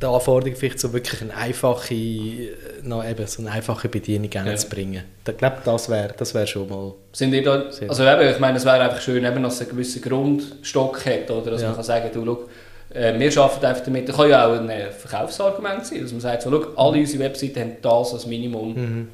die 0.00 0.06
Anforderung 0.06 0.56
vielleicht 0.56 0.80
so 0.80 0.92
wirklich 0.92 1.22
eine 1.22 1.36
einfache, 1.36 1.94
äh, 1.94 2.52
noch 2.82 3.08
eben 3.08 3.26
so 3.26 3.42
eine 3.42 3.52
einfache 3.52 3.88
Bedienung 3.88 4.30
ja. 4.30 4.56
zu 4.56 4.68
bringen. 4.68 5.04
Ich 5.26 5.36
glaube, 5.36 5.58
das 5.64 5.88
wäre 5.88 6.14
das 6.16 6.34
wär 6.34 6.46
schon 6.46 6.68
mal... 6.68 6.94
Sind 7.12 7.30
die 7.30 7.42
da, 7.42 7.64
also 7.88 8.04
eben, 8.04 8.30
ich 8.30 8.38
meine, 8.40 8.58
es 8.58 8.64
wäre 8.64 8.80
einfach 8.80 9.00
schön, 9.00 9.24
eben, 9.24 9.42
dass 9.42 9.54
es 9.54 9.60
einen 9.62 9.70
gewissen 9.70 10.02
Grundstock 10.02 11.06
hat, 11.06 11.30
oder 11.30 11.52
dass 11.52 11.62
ja. 11.62 11.68
man 11.68 11.76
kann 11.76 11.84
sagen, 11.84 12.10
du, 12.12 12.24
schau, 12.24 12.48
äh, 12.94 13.18
wir 13.18 13.42
arbeiten 13.42 13.66
einfach 13.66 13.84
damit, 13.84 14.08
das 14.08 14.16
kann 14.16 14.30
ja 14.30 14.46
auch 14.46 14.58
ein 14.58 14.70
äh, 14.70 14.90
Verkaufsargument 14.90 15.84
sein, 15.84 16.00
dass 16.02 16.12
man 16.12 16.20
sagt, 16.20 16.42
so, 16.42 16.50
schau, 16.50 16.82
alle 16.82 17.00
unsere 17.00 17.24
Webseiten 17.24 17.60
haben 17.60 17.76
das 17.82 18.14
als 18.14 18.26
Minimum 18.26 18.74
mhm. 18.74 19.08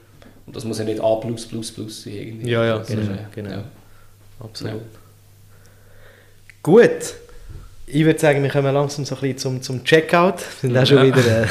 und 0.46 0.56
das 0.56 0.64
muss 0.64 0.78
ja 0.78 0.84
nicht 0.84 1.00
A+++ 1.00 1.20
sein. 1.20 2.12
Irgendwie. 2.12 2.50
Ja, 2.50 2.64
ja, 2.64 2.78
genau. 2.78 3.02
Ist, 3.02 3.32
genau. 3.34 3.50
Ja. 3.50 3.64
Absolut. 4.40 4.74
Ja. 4.74 4.80
Gut, 6.62 7.14
ich 7.86 8.04
würde 8.04 8.18
sagen, 8.18 8.42
wir 8.42 8.50
kommen 8.50 8.72
langsam 8.72 9.04
so 9.04 9.14
ein 9.14 9.20
bisschen 9.20 9.38
zum, 9.38 9.62
zum 9.62 9.84
Checkout. 9.84 10.36
Wir 10.60 10.70
sind 10.70 10.78
auch 10.78 10.86
schon 10.86 11.06
wieder 11.06 11.42
äh, 11.44 11.46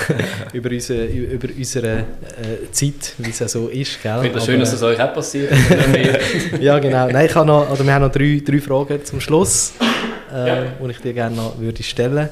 über 0.53 0.69
unsere, 0.69 1.05
über 1.05 1.47
unsere 1.55 1.97
äh, 1.97 2.71
Zeit, 2.71 3.13
wie 3.17 3.29
es 3.29 3.39
ja 3.39 3.47
so 3.47 3.67
ist. 3.67 4.01
Gell? 4.01 4.15
Ich 4.17 4.21
finde 4.21 4.37
es 4.37 4.45
schön, 4.45 4.59
dass 4.59 4.73
es 4.73 4.83
euch 4.83 5.01
auch 5.01 5.13
passiert. 5.13 5.51
ja, 6.61 6.79
genau. 6.79 7.07
Nein, 7.07 7.25
ich 7.25 7.35
habe 7.35 7.47
noch, 7.47 7.69
oder 7.69 7.83
wir 7.83 7.93
haben 7.93 8.03
noch 8.03 8.11
drei, 8.11 8.41
drei 8.45 8.59
Fragen 8.59 9.03
zum 9.03 9.19
Schluss 9.19 9.73
äh, 10.31 10.47
ja. 10.47 10.65
die 10.81 10.91
ich 10.91 10.99
dir 10.99 11.13
gerne 11.13 11.35
noch 11.35 11.59
würde 11.59 11.83
stellen 11.83 12.29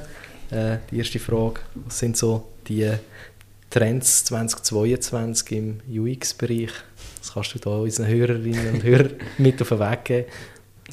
äh, 0.52 0.78
Die 0.92 0.98
erste 0.98 1.20
Frage, 1.20 1.60
was 1.76 2.00
sind 2.00 2.18
so 2.18 2.48
die 2.68 2.92
Trends 3.70 4.26
2022 4.26 5.52
im 5.52 5.80
UX-Bereich? 5.90 6.72
Was 7.20 7.34
kannst 7.34 7.56
du 7.56 7.60
da 7.60 7.72
unseren 7.72 8.08
Hörerinnen 8.08 8.76
und 8.76 8.84
Hörern 8.84 9.16
mit 9.38 9.62
auf 9.62 9.70
den 9.70 9.80
Weg 9.80 10.06
geben? 10.06 10.26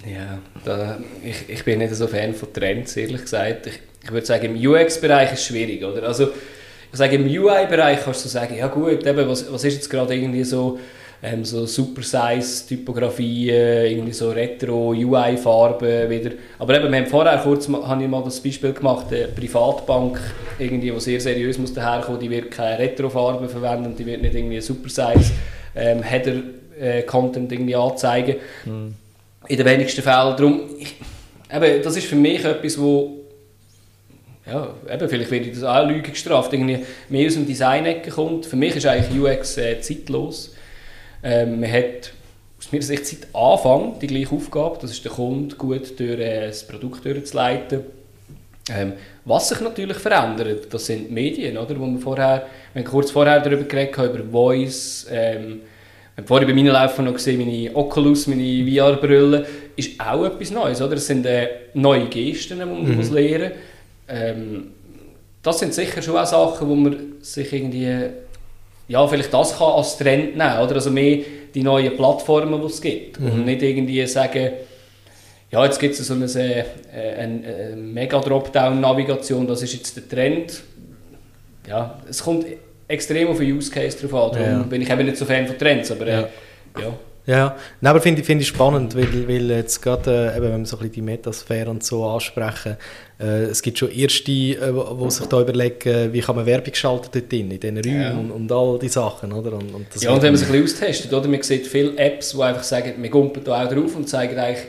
Ja, 0.05 0.38
da, 0.64 0.98
ich, 1.22 1.48
ich 1.48 1.64
bin 1.64 1.78
nicht 1.78 1.94
so 1.94 2.09
Fan 2.09 2.34
von 2.34 2.52
Trends, 2.52 2.96
ehrlich 2.96 3.22
gesagt. 3.22 3.66
Ich, 3.68 3.80
ich 4.02 4.11
würde 4.11 4.26
sagen, 4.26 4.57
im 4.57 4.70
UX-Bereich 4.70 5.32
ist 5.32 5.40
es 5.40 5.46
schwierig, 5.46 5.84
oder? 5.84 6.02
Also, 6.02 6.32
ich 6.90 6.98
sage, 6.98 7.16
im 7.16 7.24
UI-Bereich 7.24 8.05
kannst 8.05 8.24
du 8.24 8.28
sagen, 8.28 8.57
ja 8.57 8.66
gut, 8.68 9.07
eben, 9.07 9.28
was, 9.28 9.50
was 9.52 9.64
ist 9.64 9.74
jetzt 9.74 9.90
gerade 9.90 10.14
irgendwie 10.14 10.44
so 10.44 10.78
ähm, 11.25 11.45
so 11.45 11.64
Super-Size-Typografie, 11.64 13.49
irgendwie 13.49 14.12
so 14.12 14.31
Retro-UI-Farben 14.31 16.11
wieder. 16.11 16.33
Aber 16.59 16.77
eben, 16.77 16.93
wir 16.93 16.99
haben 16.99 17.07
vorher 17.07 17.39
kurz, 17.39 17.66
habe 17.66 18.03
ich 18.03 18.09
mal 18.09 18.22
das 18.22 18.41
Beispiel 18.41 18.75
gemacht, 18.75 19.07
eine 19.11 19.29
Privatbank, 19.29 20.20
irgendwie, 20.59 20.91
die 20.91 21.01
sehr 21.01 21.20
seriös 21.20 21.57
muss 21.57 21.72
daherkommen, 21.72 22.20
die 22.20 22.29
wird 22.29 22.51
keine 22.51 22.79
Retro-Farben 22.79 23.49
verwenden, 23.49 23.95
die 23.97 24.05
wird 24.05 24.20
nicht 24.20 24.35
irgendwie 24.35 24.61
Super-Size 24.61 25.33
ähm, 25.75 26.03
äh, 26.79 27.01
irgendwie 27.01 27.75
anzeigen. 27.75 28.37
Mhm. 28.66 28.95
In 29.49 29.57
den 29.57 29.66
wenigsten 29.66 30.03
Fällen. 30.03 30.37
Darum, 30.37 30.61
ich, 30.79 30.95
eben, 31.55 31.83
das 31.83 31.97
ist 31.97 32.07
für 32.07 32.16
mich 32.16 32.45
etwas, 32.45 32.79
wo 32.79 33.20
ja, 34.47 34.75
eben, 34.93 35.09
vielleicht 35.09 35.31
werde 35.31 35.47
ich 35.47 35.55
das 35.55 35.64
auch 35.64 35.87
Lüge 35.87 36.11
gestraft, 36.11 36.53
irgendwie 36.53 36.81
mehr 37.09 37.27
aus 37.27 37.33
dem 37.33 37.47
Design-Ecke 37.47 38.11
kommt. 38.11 38.45
Für 38.45 38.57
mich 38.57 38.77
ist 38.77 38.85
eigentlich 38.85 39.18
UX 39.18 39.57
äh, 39.57 39.81
zeitlos. 39.81 40.53
Ähm, 41.25 41.61
man 41.61 41.72
hat 41.72 42.12
aus 42.59 42.70
meiner 42.70 42.85
Sicht 42.85 43.07
seit 43.07 43.35
Anfang 43.35 43.99
die 43.99 44.07
gleiche 44.07 44.35
Aufgabe, 44.35 44.79
das 44.81 44.91
ist 44.91 45.05
der 45.05 45.12
Kunde 45.12 45.57
gut 45.57 45.99
durch 45.99 46.20
äh, 46.20 46.47
das 46.47 46.66
Produkt 46.66 47.05
durchzuleiten. 47.05 47.81
Ähm, 48.70 48.93
was 49.25 49.49
sich 49.49 49.61
natürlich 49.61 49.99
verändert, 49.99 50.72
das 50.72 50.87
sind 50.87 51.09
die 51.09 51.12
Medien, 51.12 51.59
oder? 51.59 51.79
Wo 51.79 51.87
wir 51.87 51.99
vorher, 51.99 52.47
wir 52.72 52.85
kurz 52.85 53.11
vorher 53.11 53.41
darüber 53.41 53.64
geredet, 53.64 53.97
über 53.97 54.25
Voice, 54.31 55.07
ähm, 55.11 55.61
haben 56.16 56.27
vorhin 56.27 56.49
bei 56.49 56.55
meinen 56.55 56.68
Laufen 56.68 57.05
noch 57.07 57.14
gesehen, 57.14 57.39
meine 57.39 57.75
Oculus, 57.75 58.27
meine 58.27 58.70
VR-Brille, 58.70 59.47
ist 59.77 60.01
auch 60.01 60.25
etwas 60.25 60.51
Neues, 60.51 60.81
oder? 60.81 60.95
Das 60.95 61.07
sind 61.07 61.27
äh, 61.27 61.49
neue 61.75 62.07
Gesten, 62.07 62.59
die 62.59 62.64
man 62.64 62.85
mhm. 62.85 62.97
muss 62.97 63.11
lernen 63.11 63.53
ähm, 64.09 64.68
Das 65.43 65.59
sind 65.59 65.75
sicher 65.75 66.01
schon 66.01 66.16
auch 66.16 66.27
Sachen, 66.27 66.68
wo 66.68 66.75
man 66.75 67.14
sich 67.20 67.53
irgendwie 67.53 68.09
ja, 68.89 69.07
vielleicht 69.07 69.32
das 69.32 69.59
kann 69.59 69.72
als 69.72 69.97
Trend 69.97 70.37
nehmen, 70.37 70.59
oder? 70.59 70.74
Also 70.74 70.91
mehr 70.91 71.20
die 71.55 71.62
neuen 71.62 71.97
Plattformen, 71.97 72.61
die 72.61 72.66
es 72.66 72.80
gibt. 72.80 73.20
Mhm. 73.20 73.30
Und 73.30 73.45
nicht 73.45 73.62
irgendwie 73.62 74.07
sagen, 74.07 74.53
ja, 75.51 75.64
jetzt 75.64 75.78
gibt 75.78 75.99
es 75.99 76.07
so 76.07 76.14
eine, 76.14 76.24
äh, 76.24 76.64
eine, 76.93 77.47
eine 77.47 77.76
Mega-Dropdown-Navigation, 77.76 79.47
das 79.47 79.62
ist 79.62 79.74
jetzt 79.74 79.97
der 79.97 80.09
Trend. 80.09 80.62
Ja, 81.68 81.99
es 82.09 82.22
kommt 82.22 82.47
extrem 82.89 83.28
auf 83.28 83.39
den 83.39 83.57
Use 83.57 83.70
Case 83.70 83.97
drauf 83.97 84.14
an. 84.14 84.39
Darum 84.39 84.61
ja. 84.61 84.62
bin 84.64 84.82
ich 84.82 84.91
eben 84.91 85.07
nicht 85.07 85.16
so 85.16 85.24
Fan 85.24 85.47
von 85.47 85.57
Trends, 85.57 85.91
aber 85.91 86.07
äh, 86.07 86.20
ja. 86.80 86.93
Ja. 87.27 87.57
Nein, 87.81 87.91
aber 87.91 88.01
finde 88.01 88.22
find 88.22 88.43
ich 88.43 88.49
spannend, 88.49 88.95
weil, 88.95 89.27
weil 89.27 89.51
jetzt 89.51 89.81
gerade, 89.81 90.35
äh, 90.37 90.43
wenn 90.43 90.59
wir 90.59 90.66
so 90.66 90.77
ein 90.77 90.81
bisschen 90.81 90.93
die 90.93 91.03
Metasphäre 91.03 91.70
und 91.70 91.83
so 91.83 92.05
ansprechen, 92.05 92.77
äh, 93.18 93.45
es 93.45 93.62
gibt 93.62 93.79
schon 93.79 93.91
Erste, 93.91 94.31
äh, 94.31 94.72
die 94.72 95.11
sich 95.11 95.27
da 95.27 95.41
überlegen, 95.41 96.12
wie 96.12 96.20
kann 96.20 96.37
man 96.37 96.45
Werbung 96.45 96.75
schalten 96.75 97.09
dort 97.12 97.33
drin, 97.33 97.51
in 97.51 97.61
diesen 97.61 97.79
Räumen 97.79 98.03
ja. 98.03 98.11
und, 98.12 98.31
und, 98.31 98.53
all 98.53 98.79
die 98.79 98.89
Sachen, 98.89 99.33
oder? 99.33 99.55
Und, 99.55 99.75
und 99.75 99.87
ja, 100.01 100.11
und 100.11 100.22
wenn 100.22 100.33
man 100.33 100.37
sich 100.37 100.49
ein 100.49 100.62
bisschen 100.62 100.87
austestet, 100.87 101.12
oder? 101.12 101.29
Man 101.29 101.43
sieht 101.43 101.66
viele 101.66 101.97
Apps, 101.97 102.33
die 102.33 102.43
einfach 102.43 102.62
sagen, 102.62 102.95
wir 102.99 103.11
gumpen 103.11 103.43
da 103.43 103.64
auch 103.64 103.72
drauf 103.72 103.97
und 103.97 104.07
zeigen 104.09 104.39
eigentlich, 104.39 104.66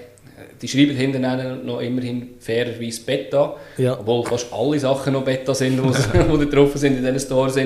die 0.61 0.67
schreiben 0.67 0.95
hinten 0.95 1.65
noch 1.65 1.81
immerhin 1.81 2.35
fairerweise 2.39 3.01
Beta, 3.01 3.55
ja. 3.77 3.99
obwohl 3.99 4.25
fast 4.25 4.51
alle 4.53 4.79
Sachen 4.79 5.13
noch 5.13 5.23
Beta 5.23 5.53
sind, 5.53 5.77
die 5.77 5.81
da 6.13 6.45
drauf 6.45 6.71
sind 6.75 6.97
in 6.97 7.03
diesen 7.03 7.19
Stores. 7.19 7.57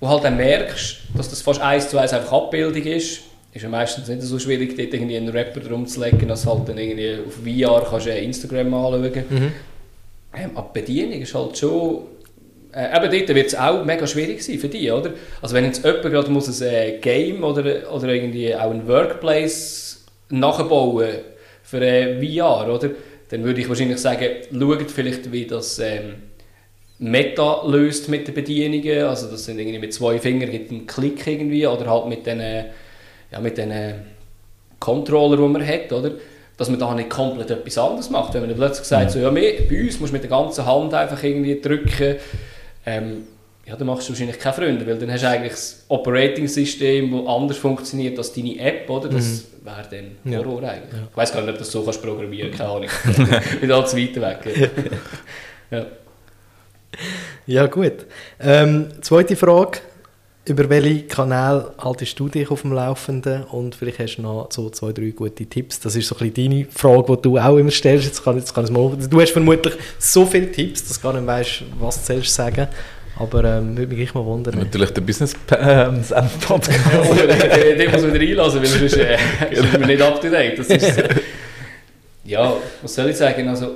Wo 0.00 0.08
halt 0.08 0.24
dann 0.24 0.36
merkst, 0.36 0.98
dass 1.16 1.28
das 1.28 1.42
fast 1.42 1.60
eins 1.60 1.88
zu 1.90 1.98
eins 1.98 2.12
einfach 2.12 2.32
Abbildung 2.32 2.82
ist, 2.84 3.22
ist 3.52 3.62
ja 3.62 3.68
meistens 3.68 4.08
nicht 4.08 4.22
so 4.22 4.38
schwierig, 4.38 4.76
dort 4.76 4.92
irgendwie 4.92 5.16
einen 5.16 5.30
Rapper 5.30 5.60
drum 5.60 5.86
zu 5.86 6.02
legen, 6.02 6.30
als 6.30 6.46
halt 6.46 6.68
dann 6.68 6.78
irgendwie 6.78 7.18
auf 7.26 7.34
VR 7.34 7.86
kannst 7.88 8.06
du 8.06 8.10
Instagram 8.10 8.74
anschauen. 8.74 9.24
Mhm. 9.28 9.52
Ähm, 10.36 10.50
aber 10.54 10.70
die 10.74 10.80
Bedienung 10.80 11.22
ist 11.22 11.34
halt 11.34 11.56
schon... 11.56 12.02
Äh, 12.72 12.94
eben 12.94 13.10
dort 13.10 13.34
wird 13.34 13.46
es 13.46 13.54
auch 13.54 13.82
mega 13.84 14.06
schwierig 14.06 14.42
sein 14.42 14.58
für 14.58 14.68
dich, 14.68 14.92
oder? 14.92 15.14
Also 15.40 15.54
wenn 15.54 15.64
jetzt 15.64 15.82
jemand 15.82 16.02
gerade 16.02 16.30
muss 16.30 16.60
ein 16.60 16.68
äh, 16.68 16.98
Game 16.98 17.42
oder, 17.42 17.92
oder 17.92 18.08
irgendwie 18.08 18.54
auch 18.54 18.70
ein 18.70 18.86
Workplace 18.86 20.04
nachbauen 20.28 21.08
für 21.62 21.80
äh, 21.80 22.20
VR, 22.20 22.72
oder? 22.72 22.90
Dann 23.30 23.44
würde 23.44 23.60
ich 23.62 23.68
wahrscheinlich 23.68 23.98
sagen, 23.98 24.28
schaut 24.52 24.90
vielleicht, 24.90 25.32
wie 25.32 25.46
das... 25.46 25.78
Ähm, 25.78 26.14
Meta 27.00 27.64
löst 27.64 28.08
mit 28.08 28.26
den 28.26 28.34
Bedienungen, 28.34 29.04
also 29.04 29.30
das 29.30 29.44
sind 29.44 29.60
irgendwie 29.60 29.78
mit 29.78 29.94
zwei 29.94 30.18
Fingern 30.18 30.50
gibt 30.50 30.72
einen 30.72 30.84
Klick 30.84 31.24
irgendwie 31.28 31.64
oder 31.64 31.88
halt 31.88 32.08
mit 32.08 32.26
den 32.26 32.40
ja, 33.30 33.40
mit 33.40 33.58
den 33.58 33.72
Controller, 34.78 35.36
die 35.36 35.42
man 35.42 35.66
hat, 35.66 35.92
oder? 35.92 36.12
dass 36.58 36.68
man 36.68 36.78
da 36.78 36.92
nicht 36.92 37.08
komplett 37.08 37.50
etwas 37.50 37.78
anderes 37.78 38.10
macht. 38.10 38.34
Wenn 38.34 38.44
man 38.44 38.54
plötzlich 38.54 38.86
sagt, 38.86 39.12
so, 39.12 39.20
ja, 39.20 39.30
bei 39.30 39.80
uns 39.80 40.00
musst 40.00 40.10
du 40.10 40.14
mit 40.14 40.24
der 40.24 40.30
ganzen 40.30 40.66
Hand 40.66 40.92
einfach 40.92 41.22
irgendwie 41.22 41.60
drücken, 41.60 42.16
ähm, 42.84 43.24
ja, 43.64 43.76
dann 43.76 43.86
machst 43.86 44.08
du 44.08 44.12
wahrscheinlich 44.12 44.38
keine 44.38 44.54
Freunde, 44.54 44.86
weil 44.86 44.98
dann 44.98 45.12
hast 45.12 45.22
du 45.22 45.28
eigentlich 45.28 45.52
das 45.52 45.84
Operating-System, 45.88 47.12
das 47.12 47.26
anders 47.26 47.58
funktioniert 47.58 48.18
als 48.18 48.32
deine 48.32 48.58
App, 48.58 48.90
oder? 48.90 49.08
Das 49.08 49.44
mhm. 49.62 49.66
wäre 49.66 50.16
dann 50.24 50.36
Horror 50.38 50.62
ja. 50.62 50.68
eigentlich. 50.70 50.92
Ja. 50.94 51.08
Ich 51.10 51.16
weiß 51.16 51.32
gar 51.32 51.40
nicht, 51.42 51.50
ob 51.50 51.54
du 51.56 51.60
das 51.60 51.70
so 51.70 51.82
kannst 51.82 52.02
programmieren 52.02 52.50
kannst, 52.50 52.58
keine 52.58 52.70
Ahnung. 52.70 53.44
Ich 53.52 53.60
bin 53.60 53.68
da 53.68 53.84
zu 53.84 53.96
weit 53.96 54.20
weg. 54.20 54.70
ja. 55.70 55.86
ja, 57.46 57.66
gut. 57.66 58.06
Ähm, 58.40 58.88
zweite 59.02 59.36
Frage. 59.36 59.80
Über 60.48 60.70
welche 60.70 61.02
Kanäle 61.02 61.74
haltest 61.78 62.18
du 62.18 62.28
dich 62.28 62.50
auf 62.50 62.62
dem 62.62 62.72
Laufenden 62.72 63.44
und 63.44 63.74
vielleicht 63.74 63.98
hast 63.98 64.16
du 64.16 64.22
noch 64.22 64.48
so 64.50 64.70
zwei, 64.70 64.92
drei 64.92 65.10
gute 65.10 65.44
Tipps. 65.44 65.78
Das 65.78 65.94
ist 65.94 66.08
so 66.08 66.16
ein 66.16 66.30
bisschen 66.30 66.50
deine 66.50 66.66
Frage, 66.70 67.16
die 67.16 67.22
du 67.22 67.38
auch 67.38 67.58
immer 67.58 67.70
stellst. 67.70 68.06
Jetzt 68.06 68.24
kann, 68.24 68.36
jetzt 68.36 68.54
kann 68.54 68.64
ich 68.64 68.70
mal, 68.70 68.96
du 68.96 69.20
hast 69.20 69.32
vermutlich 69.32 69.74
so 69.98 70.24
viele 70.24 70.50
Tipps, 70.50 70.88
dass 70.88 70.98
du 70.98 71.02
gar 71.02 71.12
nicht 71.12 71.26
weißt, 71.26 71.64
was 71.78 72.06
du 72.06 72.22
sagen 72.22 72.68
aber 73.20 73.42
ähm, 73.42 73.76
würde 73.76 73.96
mich 73.96 74.14
mal 74.14 74.24
wundern. 74.24 74.56
Natürlich 74.56 74.90
der 74.90 75.00
Business 75.00 75.34
ähm, 75.50 76.04
Podcast. 76.40 76.80
den 76.88 77.90
muss 77.90 78.02
man 78.02 78.14
wieder 78.14 78.24
einlassen, 78.24 78.60
weil 78.60 78.66
sonst 78.66 78.96
äh, 78.96 79.18
sind 79.52 79.72
wir 79.72 79.86
nicht 79.86 80.00
up 80.00 80.20
to 80.20 80.28
date. 80.28 80.56
Das 80.56 80.68
ist, 80.68 81.02
ja, 82.24 82.54
was 82.80 82.94
soll 82.94 83.10
ich 83.10 83.16
sagen? 83.16 83.48
Also, 83.48 83.74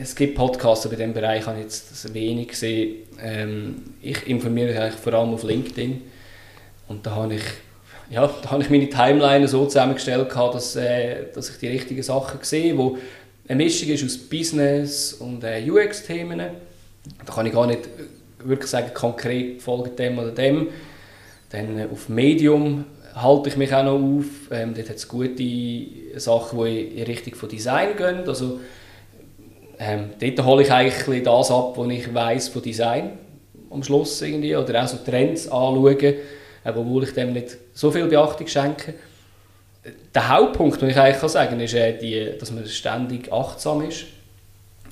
es, 0.00 0.14
gibt 0.14 0.36
Podcasts, 0.36 0.86
aber 0.86 0.94
in 0.94 0.98
diesem 0.98 1.14
Bereich 1.14 1.46
habe 1.46 1.58
ich 1.58 1.64
jetzt 1.64 2.14
wenig 2.14 2.48
gesehen. 2.48 2.96
Ähm, 3.22 3.94
ich 4.02 4.26
informiere 4.26 4.68
mich 4.68 4.78
eigentlich 4.78 5.00
vor 5.00 5.14
allem 5.14 5.34
auf 5.34 5.42
LinkedIn. 5.42 6.02
Und 6.88 7.06
da 7.06 7.16
habe 7.16 7.34
ich, 7.34 7.42
ja, 8.10 8.26
da 8.26 8.50
habe 8.50 8.62
ich 8.62 8.70
meine 8.70 8.88
Timeline 8.88 9.48
so 9.48 9.66
zusammengestellt, 9.66 10.30
dass, 10.34 10.76
äh, 10.76 11.32
dass 11.34 11.50
ich 11.50 11.58
die 11.58 11.68
richtigen 11.68 12.02
Sachen 12.02 12.38
sehe, 12.42 12.76
wo 12.76 12.98
eine 13.48 13.62
Mischung 13.62 13.88
ist 13.88 14.04
aus 14.04 14.18
Business 14.18 15.12
und 15.14 15.44
äh, 15.44 15.68
UX-Themen 15.70 16.42
da 17.24 17.32
kann 17.32 17.46
ich 17.46 17.52
gar 17.52 17.66
nicht 17.66 17.88
wirklich 18.38 18.70
sagen, 18.70 18.92
konkret 18.94 19.62
folgt 19.62 19.98
dem 19.98 20.18
oder 20.18 20.30
dem. 20.30 20.68
Dann 21.50 21.78
äh, 21.78 21.86
auf 21.90 22.08
Medium 22.08 22.84
halte 23.14 23.48
ich 23.48 23.56
mich 23.56 23.72
auch 23.72 23.84
noch 23.84 23.94
auf. 23.94 24.26
Ähm, 24.50 24.74
dort 24.74 24.88
hat 24.88 24.96
es 24.96 25.08
gute 25.08 25.44
Sachen, 26.16 26.64
die 26.64 26.80
in 26.80 27.04
Richtung 27.04 27.34
von 27.34 27.48
Design 27.48 27.96
gehen. 27.96 28.26
Also, 28.26 28.60
ähm, 29.78 30.10
dort 30.18 30.46
hole 30.46 30.62
ich 30.62 30.72
eigentlich 30.72 31.22
das 31.22 31.50
ab, 31.50 31.74
was 31.76 31.88
ich 31.88 32.12
weiß 32.12 32.48
von 32.48 32.62
Design 32.62 33.18
am 33.70 33.82
Schluss 33.82 34.22
irgendwie. 34.22 34.56
Oder 34.56 34.82
auch 34.82 34.88
so 34.88 34.98
Trends 34.98 35.46
anschauen, 35.46 35.98
äh, 36.00 36.14
obwohl 36.64 37.04
ich 37.04 37.12
dem 37.12 37.32
nicht 37.32 37.56
so 37.72 37.90
viel 37.90 38.06
Beachtung 38.06 38.46
schenke. 38.46 38.94
Der 40.14 40.28
Hauptpunkt, 40.28 40.80
den 40.80 40.90
ich 40.90 40.98
eigentlich 40.98 41.20
kann 41.20 41.28
sagen 41.28 41.50
kann, 41.50 41.60
ist, 41.60 41.74
äh, 41.74 41.96
die, 41.96 42.38
dass 42.38 42.50
man 42.50 42.66
ständig 42.66 43.32
achtsam 43.32 43.82
ist 43.82 44.06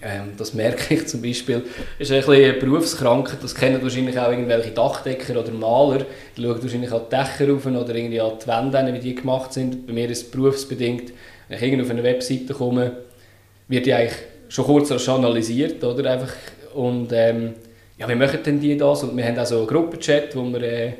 ähm, 0.05 0.32
das 0.36 0.52
merke 0.52 0.94
ich 0.94 1.06
zum 1.06 1.23
Beispiel. 1.23 1.62
ist 1.98 2.12
ein 2.12 2.19
bisschen 2.19 2.59
Berufskrankheit. 2.59 3.43
Das 3.43 3.55
kennen 3.55 3.82
wahrscheinlich 3.82 4.19
auch 4.19 4.31
irgendwelche 4.31 4.70
Dachdecker 4.70 5.40
oder 5.40 5.51
Maler. 5.51 6.05
Die 6.36 6.43
schauen 6.43 6.62
wahrscheinlich 6.62 6.93
an 6.93 7.02
die 7.11 7.16
Dächer 7.16 7.51
rauf 7.51 7.65
oder 7.65 7.94
irgendwie 7.94 8.20
an 8.20 8.32
die 8.40 8.47
Wände, 8.47 8.94
wie 8.94 8.98
die 8.98 9.15
gemacht 9.15 9.55
sind. 9.55 9.86
Bei 9.86 9.94
mir 9.94 10.11
ist 10.11 10.24
es 10.24 10.31
berufsbedingt. 10.31 11.12
Wenn 11.48 11.56
ich 11.56 11.62
irgendwie 11.62 11.85
auf 11.85 11.90
eine 11.90 12.02
Webseite 12.02 12.52
komme, 12.52 12.93
wird 13.69 13.86
die 13.86 13.94
eigentlich 13.94 14.19
schon 14.48 14.64
kurz 14.64 15.08
analysiert, 15.08 15.82
oder? 15.82 16.10
Einfach, 16.10 16.32
und 16.74 17.12
ähm, 17.12 17.54
ja, 17.98 18.08
wie 18.08 18.14
machen 18.14 18.40
denn 18.44 18.60
die 18.60 18.76
das? 18.76 19.02
Und 19.02 19.16
wir 19.16 19.24
haben 19.24 19.38
auch 19.38 19.46
so 19.46 19.58
einen 19.58 19.66
Gruppenchat, 19.66 20.34
wo 20.34 20.42
wir 20.44 20.62
äh, 20.62 20.92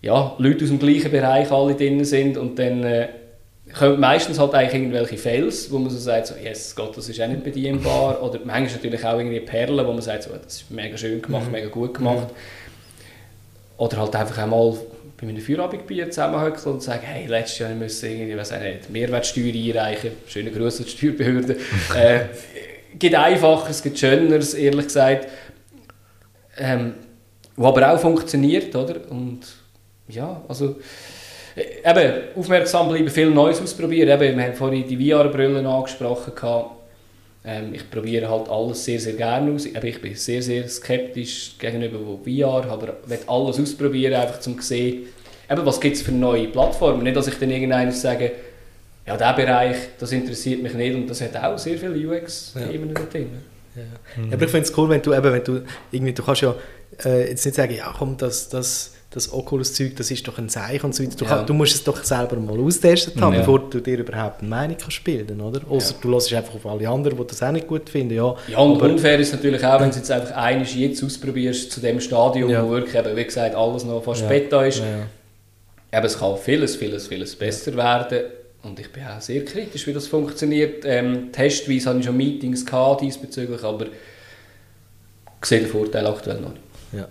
ja, 0.00 0.34
Leute 0.38 0.64
aus 0.64 0.70
dem 0.70 0.78
gleichen 0.78 1.10
Bereich 1.10 1.50
alle 1.50 1.74
drin 1.74 2.04
sind 2.04 2.36
und 2.36 2.58
dann 2.58 2.84
äh, 2.84 3.08
kommen 3.72 4.00
meistens 4.00 4.38
halt 4.38 4.54
eigentlich 4.54 4.74
irgendwelche 4.74 5.16
Fails, 5.16 5.70
wo 5.70 5.78
man 5.78 5.90
so 5.90 5.98
sagt, 5.98 6.26
so, 6.26 6.34
yes, 6.42 6.74
Gott, 6.74 6.96
das 6.96 7.08
ist 7.08 7.20
auch 7.20 7.28
nicht 7.28 7.44
bedienbar. 7.44 8.22
Oder 8.22 8.40
manchmal 8.44 8.74
natürlich 8.76 9.04
auch 9.04 9.18
irgendwie 9.18 9.40
Perlen, 9.40 9.86
wo 9.86 9.92
man 9.92 10.02
sagt, 10.02 10.24
so, 10.24 10.30
das 10.30 10.62
ist 10.62 10.70
mega 10.70 10.96
schön 10.96 11.22
gemacht, 11.22 11.46
mhm. 11.46 11.52
mega 11.52 11.68
gut 11.68 11.94
gemacht. 11.94 12.28
Mhm. 12.28 13.78
Oder 13.78 13.96
halt 13.98 14.16
einfach 14.16 14.38
einmal 14.38 14.74
bei 15.22 15.28
einem 15.28 15.40
Feierabendbier 15.40 16.10
zusammenhöckeln 16.10 16.74
und 16.74 16.82
sagen, 16.82 17.02
hey, 17.04 17.26
letztes 17.26 17.60
Jahr 17.60 17.70
müssen 17.70 18.10
irgendwie, 18.10 18.36
was 18.36 18.50
nicht, 18.50 18.90
Mehrwertsteuer 18.90 19.52
einreichen. 19.54 20.12
Schöne 20.26 20.50
Grüße 20.50 20.82
an 20.82 20.88
die 20.88 20.90
Steuerbehörde. 20.90 21.56
äh, 21.96 22.20
gibt 22.98 23.14
einfaches, 23.14 23.82
gibt 23.82 23.98
schöneres, 23.98 24.54
ehrlich 24.54 24.86
gesagt. 24.86 25.28
Ähm, 26.58 26.94
wo 27.54 27.66
aber 27.66 27.92
auch 27.92 28.00
funktioniert, 28.00 28.74
oder? 28.74 28.96
Und 29.10 29.40
ja, 30.08 30.42
also 30.48 30.76
äh, 31.54 31.88
eben, 31.88 32.36
aufmerksam 32.36 32.88
bleiben, 32.88 33.08
viel 33.08 33.30
Neues 33.30 33.60
ausprobieren. 33.60 34.08
Eben, 34.08 34.36
wir 34.36 34.44
haben 34.44 34.54
vorhin 34.54 34.88
die 34.88 35.10
VR-Brillen 35.10 35.64
angesprochen. 35.64 36.32
Ähm, 37.44 37.74
ich 37.74 37.90
probiere 37.90 38.30
halt 38.30 38.48
alles 38.48 38.84
sehr, 38.84 39.00
sehr 39.00 39.14
gerne 39.14 39.52
aus. 39.52 39.66
ich 39.66 40.00
bin 40.00 40.14
sehr, 40.14 40.42
sehr 40.42 40.68
skeptisch 40.68 41.56
gegenüber 41.58 41.98
VR, 42.24 42.70
aber 42.70 42.96
ich 43.04 43.10
will 43.10 43.18
alles 43.26 43.58
ausprobieren, 43.58 44.14
einfach 44.14 44.46
um 44.46 44.60
zu 44.60 44.66
sehen, 44.66 45.06
eben, 45.50 45.66
was 45.66 45.80
gibt 45.80 45.96
es 45.96 46.02
für 46.02 46.12
neue 46.12 46.48
Plattformen. 46.48 47.02
Nicht, 47.02 47.16
dass 47.16 47.26
ich 47.26 47.38
dann 47.38 47.50
irgendeines 47.50 48.00
sage, 48.00 48.30
ja, 49.06 49.16
dieser 49.16 49.32
Bereich, 49.32 49.76
das 49.98 50.12
interessiert 50.12 50.62
mich 50.62 50.74
nicht 50.74 50.94
und 50.94 51.08
das 51.08 51.20
hat 51.20 51.36
auch 51.36 51.58
sehr 51.58 51.76
viele 51.76 51.94
UX-Themen 51.94 52.90
ja. 52.90 53.02
drin. 53.10 53.30
Ja. 53.74 53.82
Mhm. 54.22 54.32
Aber 54.32 54.44
ich 54.44 54.50
finde 54.50 54.68
es 54.68 54.78
cool, 54.78 54.88
wenn 54.88 55.02
du 55.02 55.12
eben, 55.12 55.32
wenn 55.32 55.44
du 55.44 55.62
irgendwie, 55.90 56.12
du 56.12 56.22
kannst 56.22 56.42
ja 56.42 56.54
äh, 57.04 57.30
jetzt 57.30 57.44
nicht 57.44 57.54
sagen, 57.56 57.74
ja 57.74 57.92
komm, 57.96 58.16
das, 58.16 58.48
das 58.48 58.92
das 59.14 59.30
Oculus-Zeug, 59.30 59.94
das 59.96 60.10
ist 60.10 60.26
doch 60.26 60.38
ein 60.38 60.48
Zeichen 60.48 60.86
und 60.86 60.94
so 60.94 61.02
weiter. 61.02 61.16
Du, 61.16 61.24
ja. 61.26 61.42
du, 61.42 61.52
musst 61.52 61.74
es 61.74 61.84
doch 61.84 62.02
selber 62.02 62.36
mal 62.36 62.58
austestet 62.58 63.20
haben, 63.20 63.34
ja. 63.34 63.40
bevor 63.40 63.58
du 63.68 63.80
dir 63.80 63.98
überhaupt 63.98 64.40
eine 64.40 64.48
Meinung 64.48 64.76
kannst 64.78 65.04
bilden 65.04 65.40
oder? 65.40 65.60
Außer 65.68 65.94
ja. 65.94 65.98
du 66.00 66.10
lässt 66.10 66.32
einfach 66.32 66.54
auf 66.54 66.66
alle 66.66 66.88
anderen, 66.88 67.18
die 67.18 67.26
das 67.26 67.42
auch 67.42 67.52
nicht 67.52 67.66
gut 67.66 67.90
finden. 67.90 68.14
Ja, 68.14 68.34
ja 68.48 68.58
und 68.58 68.76
aber, 68.76 68.90
unfair 68.90 69.18
ist 69.18 69.32
natürlich 69.32 69.64
auch, 69.64 69.80
wenn 69.80 69.90
du 69.90 69.96
jetzt 69.96 70.10
einfach 70.10 70.34
eines 70.34 70.74
jetzt 70.74 71.04
ausprobierst 71.04 71.70
zu 71.70 71.80
dem 71.80 72.00
Stadium, 72.00 72.50
wo 72.50 72.70
wirklich, 72.70 72.94
eben, 72.94 73.14
wie 73.14 73.24
gesagt, 73.24 73.54
alles 73.54 73.84
noch 73.84 74.02
fast. 74.02 74.26
Beta 74.28 74.64
ist. 74.64 74.78
Ja. 74.78 75.98
Eben, 75.98 76.06
es 76.06 76.18
kann 76.18 76.36
vieles, 76.38 76.76
vieles, 76.76 77.06
vieles 77.06 77.36
besser 77.36 77.76
werden. 77.76 78.22
Und 78.62 78.78
ich 78.78 78.90
bin 78.92 79.02
auch 79.04 79.20
sehr 79.20 79.44
kritisch, 79.44 79.86
wie 79.86 79.92
das 79.92 80.06
funktioniert. 80.06 80.84
Ähm, 80.86 81.32
testweise 81.32 81.90
hatte 81.90 81.98
ich 81.98 82.06
schon 82.06 82.16
Meetings 82.16 82.64
gehabt 82.64 83.02
diesbezüglich, 83.02 83.62
aber 83.62 83.86
ich 83.86 85.46
sehe 85.46 85.60
den 85.60 85.68
Vorteil 85.68 86.06
aktuell 86.06 86.40
noch 86.40 86.50
nicht. 86.50 86.62
Ja. 86.92 87.08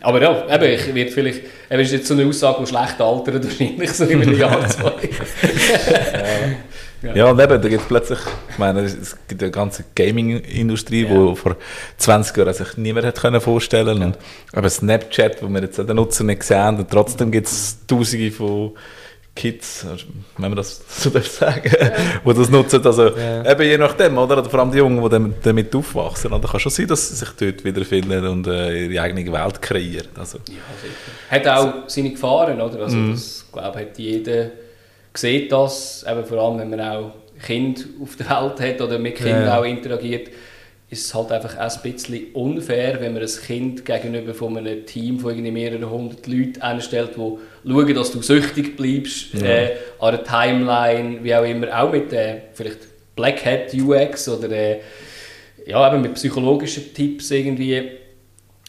Aber 0.00 0.20
ja, 0.20 0.54
eben, 0.54 0.64
ich 0.64 0.94
werde 0.94 1.10
vielleicht, 1.10 1.42
eben 1.70 1.80
ist 1.80 1.92
jetzt 1.92 2.06
so 2.06 2.14
eine 2.14 2.26
Aussage, 2.26 2.58
die 2.60 2.66
schlecht 2.66 3.00
altert, 3.00 3.44
wahrscheinlich 3.44 3.92
so 3.92 4.04
in 4.04 4.22
einem 4.22 4.38
Jahr, 4.38 4.66
zwei. 4.68 4.92
ja. 7.02 7.14
ja, 7.14 7.30
und 7.30 7.40
eben, 7.40 7.62
da 7.62 7.68
gibt 7.68 7.82
es 7.82 7.88
plötzlich, 7.88 8.18
ich 8.50 8.58
meine, 8.58 8.80
es 8.80 9.16
gibt 9.28 9.42
eine 9.42 9.52
ganze 9.52 9.84
Gaming-Industrie, 9.94 11.04
ja. 11.04 11.08
die 11.08 11.36
vor 11.36 11.56
20 11.98 12.36
Jahren 12.36 12.54
sich 12.54 12.76
niemand 12.76 13.06
hätte 13.06 13.20
können 13.20 13.40
vorstellen 13.40 13.98
können. 13.98 14.14
Ja. 14.52 14.58
Aber 14.58 14.70
Snapchat, 14.70 15.42
wo 15.42 15.48
wir 15.48 15.62
jetzt 15.62 15.78
den 15.78 15.96
Nutzer 15.96 16.24
nicht 16.24 16.42
sehen, 16.42 16.78
und 16.78 16.90
trotzdem 16.90 17.30
gibt 17.30 17.46
es 17.46 17.78
tausende 17.86 18.30
von 18.30 18.72
Kids, 19.34 19.86
wenn 20.36 20.50
man 20.50 20.56
das 20.56 20.82
so 20.88 21.08
darf 21.08 21.26
sagen, 21.26 21.72
ja. 21.80 21.90
die 22.24 22.38
das 22.38 22.50
nutzen. 22.50 22.84
Also 22.84 23.16
ja. 23.16 23.50
eben 23.50 23.62
je 23.62 23.78
nachdem, 23.78 24.18
oder? 24.18 24.44
Vor 24.44 24.60
allem 24.60 24.70
die 24.70 24.78
Jungen, 24.78 25.02
die 25.02 25.34
damit 25.42 25.74
aufwachsen. 25.74 26.32
Oder 26.32 26.48
kann 26.48 26.60
schon 26.60 26.70
sein, 26.70 26.86
dass 26.86 27.08
sie 27.08 27.16
sich 27.16 27.30
dort 27.30 27.64
wiederfinden 27.64 28.26
und 28.26 28.46
äh, 28.46 28.86
ihre 28.86 29.02
eigene 29.02 29.32
Welt 29.32 29.62
kreieren. 29.62 30.08
Also. 30.18 30.38
Ja, 30.48 30.54
sicher. 30.82 31.30
Hat 31.30 31.48
auch 31.48 31.66
also, 31.66 31.82
seine 31.86 32.10
Gefahren, 32.10 32.60
oder? 32.60 32.80
Also 32.80 32.96
mm. 32.96 33.12
das, 33.12 33.46
glaube 33.50 33.80
hat 33.80 33.98
jeder 33.98 34.50
sieht 35.14 35.50
das, 35.50 36.04
eben 36.08 36.24
vor 36.24 36.38
allem, 36.38 36.58
wenn 36.58 36.70
man 36.70 36.80
auch 36.80 37.12
Kind 37.42 37.86
auf 38.02 38.16
der 38.16 38.28
Welt 38.28 38.60
hat 38.60 38.80
oder 38.80 38.98
mit 38.98 39.16
Kindern 39.16 39.46
ja. 39.46 39.58
auch 39.58 39.64
interagiert 39.64 40.28
ist 40.92 41.06
es 41.06 41.14
halt 41.14 41.32
einfach 41.32 41.56
ein 41.56 41.82
bisschen 41.82 42.32
unfair, 42.34 43.00
wenn 43.00 43.14
man 43.14 43.22
ein 43.22 43.28
Kind 43.46 43.84
gegenüber 43.86 44.34
von 44.34 44.58
einem 44.58 44.84
Team 44.84 45.18
von 45.18 45.30
irgendwie 45.30 45.50
mehreren 45.50 45.88
hundert 45.88 46.26
Leuten 46.26 46.60
einstellt, 46.60 47.12
die 47.16 47.70
schauen, 47.70 47.94
dass 47.94 48.12
du 48.12 48.20
süchtig 48.20 48.76
bleibst, 48.76 49.32
ja. 49.32 49.46
äh, 49.46 49.76
an 49.98 50.16
der 50.16 50.24
Timeline, 50.24 51.24
wie 51.24 51.34
auch 51.34 51.44
immer, 51.44 51.82
auch 51.82 51.90
mit 51.90 52.12
äh, 52.12 52.42
vielleicht 52.52 52.80
Black 53.16 53.42
Hat 53.46 53.72
UX 53.72 54.28
oder 54.28 54.50
äh, 54.50 54.80
ja, 55.66 55.90
eben 55.90 56.02
mit 56.02 56.14
psychologischen 56.14 56.92
Tipps 56.92 57.30
irgendwie. 57.30 57.92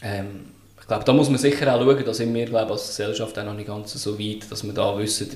Ähm, 0.02 0.46
ich 0.80 0.86
glaube, 0.86 1.04
da 1.04 1.12
muss 1.12 1.28
man 1.28 1.38
sicher 1.38 1.74
auch 1.74 1.80
schauen, 1.82 2.04
da 2.04 2.14
sind 2.14 2.34
wir 2.34 2.46
glaube 2.46 2.72
als 2.72 2.86
Gesellschaft 2.86 3.38
auch 3.38 3.44
noch 3.44 3.54
nicht 3.54 3.66
ganz 3.66 3.92
so 3.92 4.18
weit, 4.18 4.50
dass 4.50 4.64
wir 4.64 4.72
da 4.72 4.98
wissen, 4.98 5.28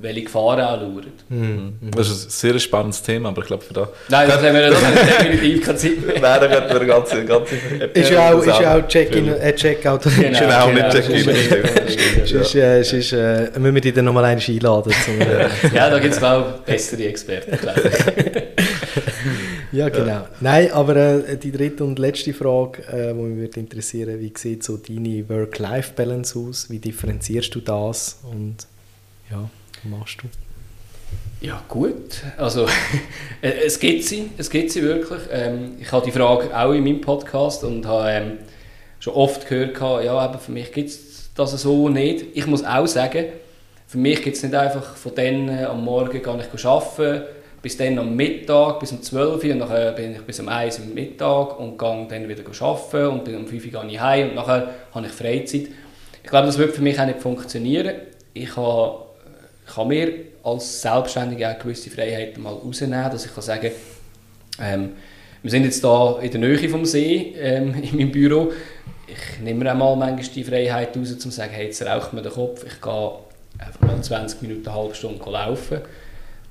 welche 0.00 0.22
Gefahren 0.22 0.60
anschauen. 0.60 1.06
Mhm. 1.28 1.90
Das 1.96 2.08
ist 2.08 2.26
ein 2.26 2.30
sehr 2.30 2.58
spannendes 2.58 3.02
Thema, 3.02 3.30
aber 3.30 3.42
ich 3.42 3.46
glaube 3.46 3.62
für 3.62 3.74
da... 3.74 3.88
Nein, 4.08 4.28
das 4.28 4.42
haben 4.42 4.54
wir 4.54 4.70
definitiv 4.70 5.66
keine 5.66 5.78
Zeit 5.78 6.06
mehr. 6.06 6.20
Nein, 6.20 6.40
da 6.40 6.48
könnten 6.48 6.68
wir 6.68 6.76
eine 6.76 6.86
ganze, 6.86 7.24
ganze 7.24 7.54
Ist 7.94 8.10
ja 8.10 8.32
auch, 8.32 8.40
ist 8.40 8.50
auch 8.50 8.88
Check-in, 8.88 9.28
äh, 9.28 9.54
Check-out. 9.54 10.02
Genau, 10.02 10.38
genau, 10.38 10.70
nicht 10.70 10.90
Check-in. 10.90 12.26
Sonst 12.26 12.54
äh, 12.54 12.80
äh, 12.80 13.58
müssen 13.58 13.74
wir 13.74 13.80
dich 13.80 13.94
dann 13.94 14.04
nochmal 14.04 14.24
einladen. 14.24 14.92
Zum, 15.04 15.20
äh, 15.20 15.48
ja, 15.74 15.90
da 15.90 15.98
gibt 15.98 16.14
es 16.14 16.22
auch 16.22 16.60
bessere 16.60 17.04
Experten, 17.04 17.56
glaube 17.56 17.82
ich. 17.84 18.42
Ja, 19.72 19.88
genau. 19.88 20.26
Nein, 20.40 20.72
aber 20.72 20.96
äh, 20.96 21.36
die 21.36 21.52
dritte 21.52 21.84
und 21.84 21.98
letzte 21.98 22.34
Frage, 22.34 22.82
äh, 22.88 23.12
die 23.12 23.20
mich 23.20 23.38
würde 23.38 23.60
interessieren, 23.60 24.18
wie 24.18 24.32
sieht 24.36 24.64
so 24.64 24.76
deine 24.76 25.28
Work-Life-Balance 25.28 26.38
aus? 26.38 26.70
Wie 26.70 26.78
differenzierst 26.78 27.54
du 27.54 27.60
das? 27.60 28.18
Und 28.30 28.56
ja, 29.30 29.48
machst 29.84 30.18
du? 30.22 30.26
Ja, 31.40 31.62
gut. 31.68 32.22
Also, 32.36 32.66
äh, 33.42 33.50
es 33.64 33.80
gibt 33.80 34.04
sie, 34.04 34.30
es 34.36 34.50
gibt 34.50 34.70
sie 34.70 34.82
wirklich. 34.82 35.22
Ähm, 35.30 35.76
ich 35.80 35.90
habe 35.90 36.04
die 36.04 36.12
Frage 36.12 36.56
auch 36.56 36.72
in 36.72 36.84
meinem 36.84 37.00
Podcast 37.00 37.64
und 37.64 37.86
habe 37.86 38.10
ähm, 38.10 38.32
schon 38.98 39.14
oft 39.14 39.48
gehört, 39.48 39.80
ja, 40.04 40.12
aber 40.12 40.38
für 40.38 40.52
mich 40.52 40.70
gibt 40.72 40.90
es 40.90 41.30
das 41.34 41.52
so 41.52 41.88
nicht. 41.88 42.26
Ich 42.34 42.46
muss 42.46 42.64
auch 42.64 42.86
sagen, 42.86 43.26
für 43.86 43.98
mich 43.98 44.22
gibt 44.22 44.36
es 44.36 44.42
nicht 44.42 44.54
einfach 44.54 44.94
von 44.96 45.14
dann 45.14 45.48
am 45.64 45.84
Morgen 45.84 46.22
gar 46.22 46.36
nicht 46.36 46.64
arbeiten, 46.64 47.24
bis 47.62 47.76
dann 47.76 47.98
am 47.98 48.14
Mittag, 48.14 48.78
bis 48.78 48.92
um 48.92 49.02
12 49.02 49.44
Uhr 49.44 49.52
und 49.52 49.60
dann 49.60 49.94
bin 49.96 50.12
ich 50.12 50.22
bis 50.22 50.40
um 50.40 50.48
1 50.48 50.78
Uhr 50.78 50.84
am 50.84 50.94
Mittag 50.94 51.58
und 51.58 51.78
gehe 51.78 52.06
dann 52.08 52.28
wieder 52.28 52.44
arbeiten 52.60 53.06
und 53.08 53.26
dann 53.26 53.36
um 53.36 53.46
5 53.46 53.64
Uhr 53.64 53.82
gehe 53.82 53.90
ich 53.90 54.00
heim 54.00 54.28
und 54.28 54.34
nachher 54.36 54.70
habe 54.94 55.06
ich 55.06 55.12
Freizeit. 55.12 55.68
Ich 56.22 56.30
glaube, 56.30 56.46
das 56.46 56.58
wird 56.58 56.74
für 56.74 56.82
mich 56.82 57.00
auch 57.00 57.06
nicht 57.06 57.20
funktionieren. 57.20 57.96
Ich 58.34 58.56
habe, 58.56 59.06
ich 59.70 59.76
habe 59.76 59.88
mir 59.88 60.12
als 60.42 60.82
Selbstständiger 60.82 61.52
auch 61.52 61.58
gewisse 61.58 61.90
Freiheiten 61.90 62.42
mal 62.42 62.52
rausnehmen, 62.52 63.10
dass 63.10 63.24
ich 63.24 63.34
kann 63.34 63.42
sagen 63.42 63.70
ähm, 64.60 64.90
wir 65.42 65.50
sind 65.50 65.64
jetzt 65.64 65.82
da 65.82 66.18
in 66.20 66.30
der 66.30 66.40
Nähe 66.40 66.68
vom 66.68 66.84
See 66.84 67.34
ähm, 67.38 67.74
in 67.82 67.96
meinem 67.96 68.12
Büro. 68.12 68.52
Ich 69.06 69.40
nehme 69.42 69.64
mir 69.64 69.72
auch 69.72 69.76
mal 69.76 69.96
manchmal 69.96 70.34
die 70.34 70.44
Freiheit 70.44 70.96
raus, 70.96 71.12
um 71.12 71.18
zu 71.18 71.30
sagen, 71.30 71.52
hey, 71.52 71.66
jetzt 71.66 71.84
raucht 71.84 72.12
mir 72.12 72.22
den 72.22 72.32
Kopf, 72.32 72.64
ich 72.64 72.80
gehe 72.80 73.12
einfach 73.58 73.80
mal 73.80 74.00
20 74.00 74.42
Minuten, 74.42 74.68
eine 74.68 74.76
halbe 74.76 74.94
Stunde 74.94 75.30
laufen. 75.30 75.78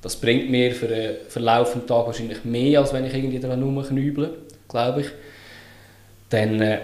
Das 0.02 0.16
bringt 0.16 0.50
mir 0.50 0.74
für 0.74 0.88
den 0.88 1.16
Verlauf 1.28 1.74
des 1.74 1.86
Tages 1.86 2.08
wahrscheinlich 2.08 2.44
mehr, 2.46 2.80
als 2.80 2.94
wenn 2.94 3.06
ich 3.06 3.14
irgendwie 3.14 3.40
daran 3.40 3.62
rumknüble, 3.62 4.34
glaube 4.68 5.02
ich. 5.02 5.08
Dann, 6.30 6.62
äh, 6.62 6.80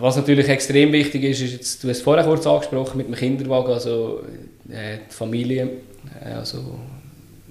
was 0.00 0.16
natürlich 0.16 0.48
extrem 0.48 0.92
wichtig 0.92 1.24
ist, 1.24 1.40
ist 1.40 1.52
jetzt, 1.52 1.84
du 1.84 1.88
hast 1.88 1.98
es 1.98 2.02
vorher 2.02 2.24
kurz 2.24 2.46
angesprochen 2.46 2.96
mit 2.96 3.06
dem 3.06 3.14
Kinderwagen, 3.14 3.72
also 3.72 4.22
äh, 4.70 4.98
die 5.08 5.14
Familie, 5.14 5.70
äh, 6.24 6.32
also 6.32 6.78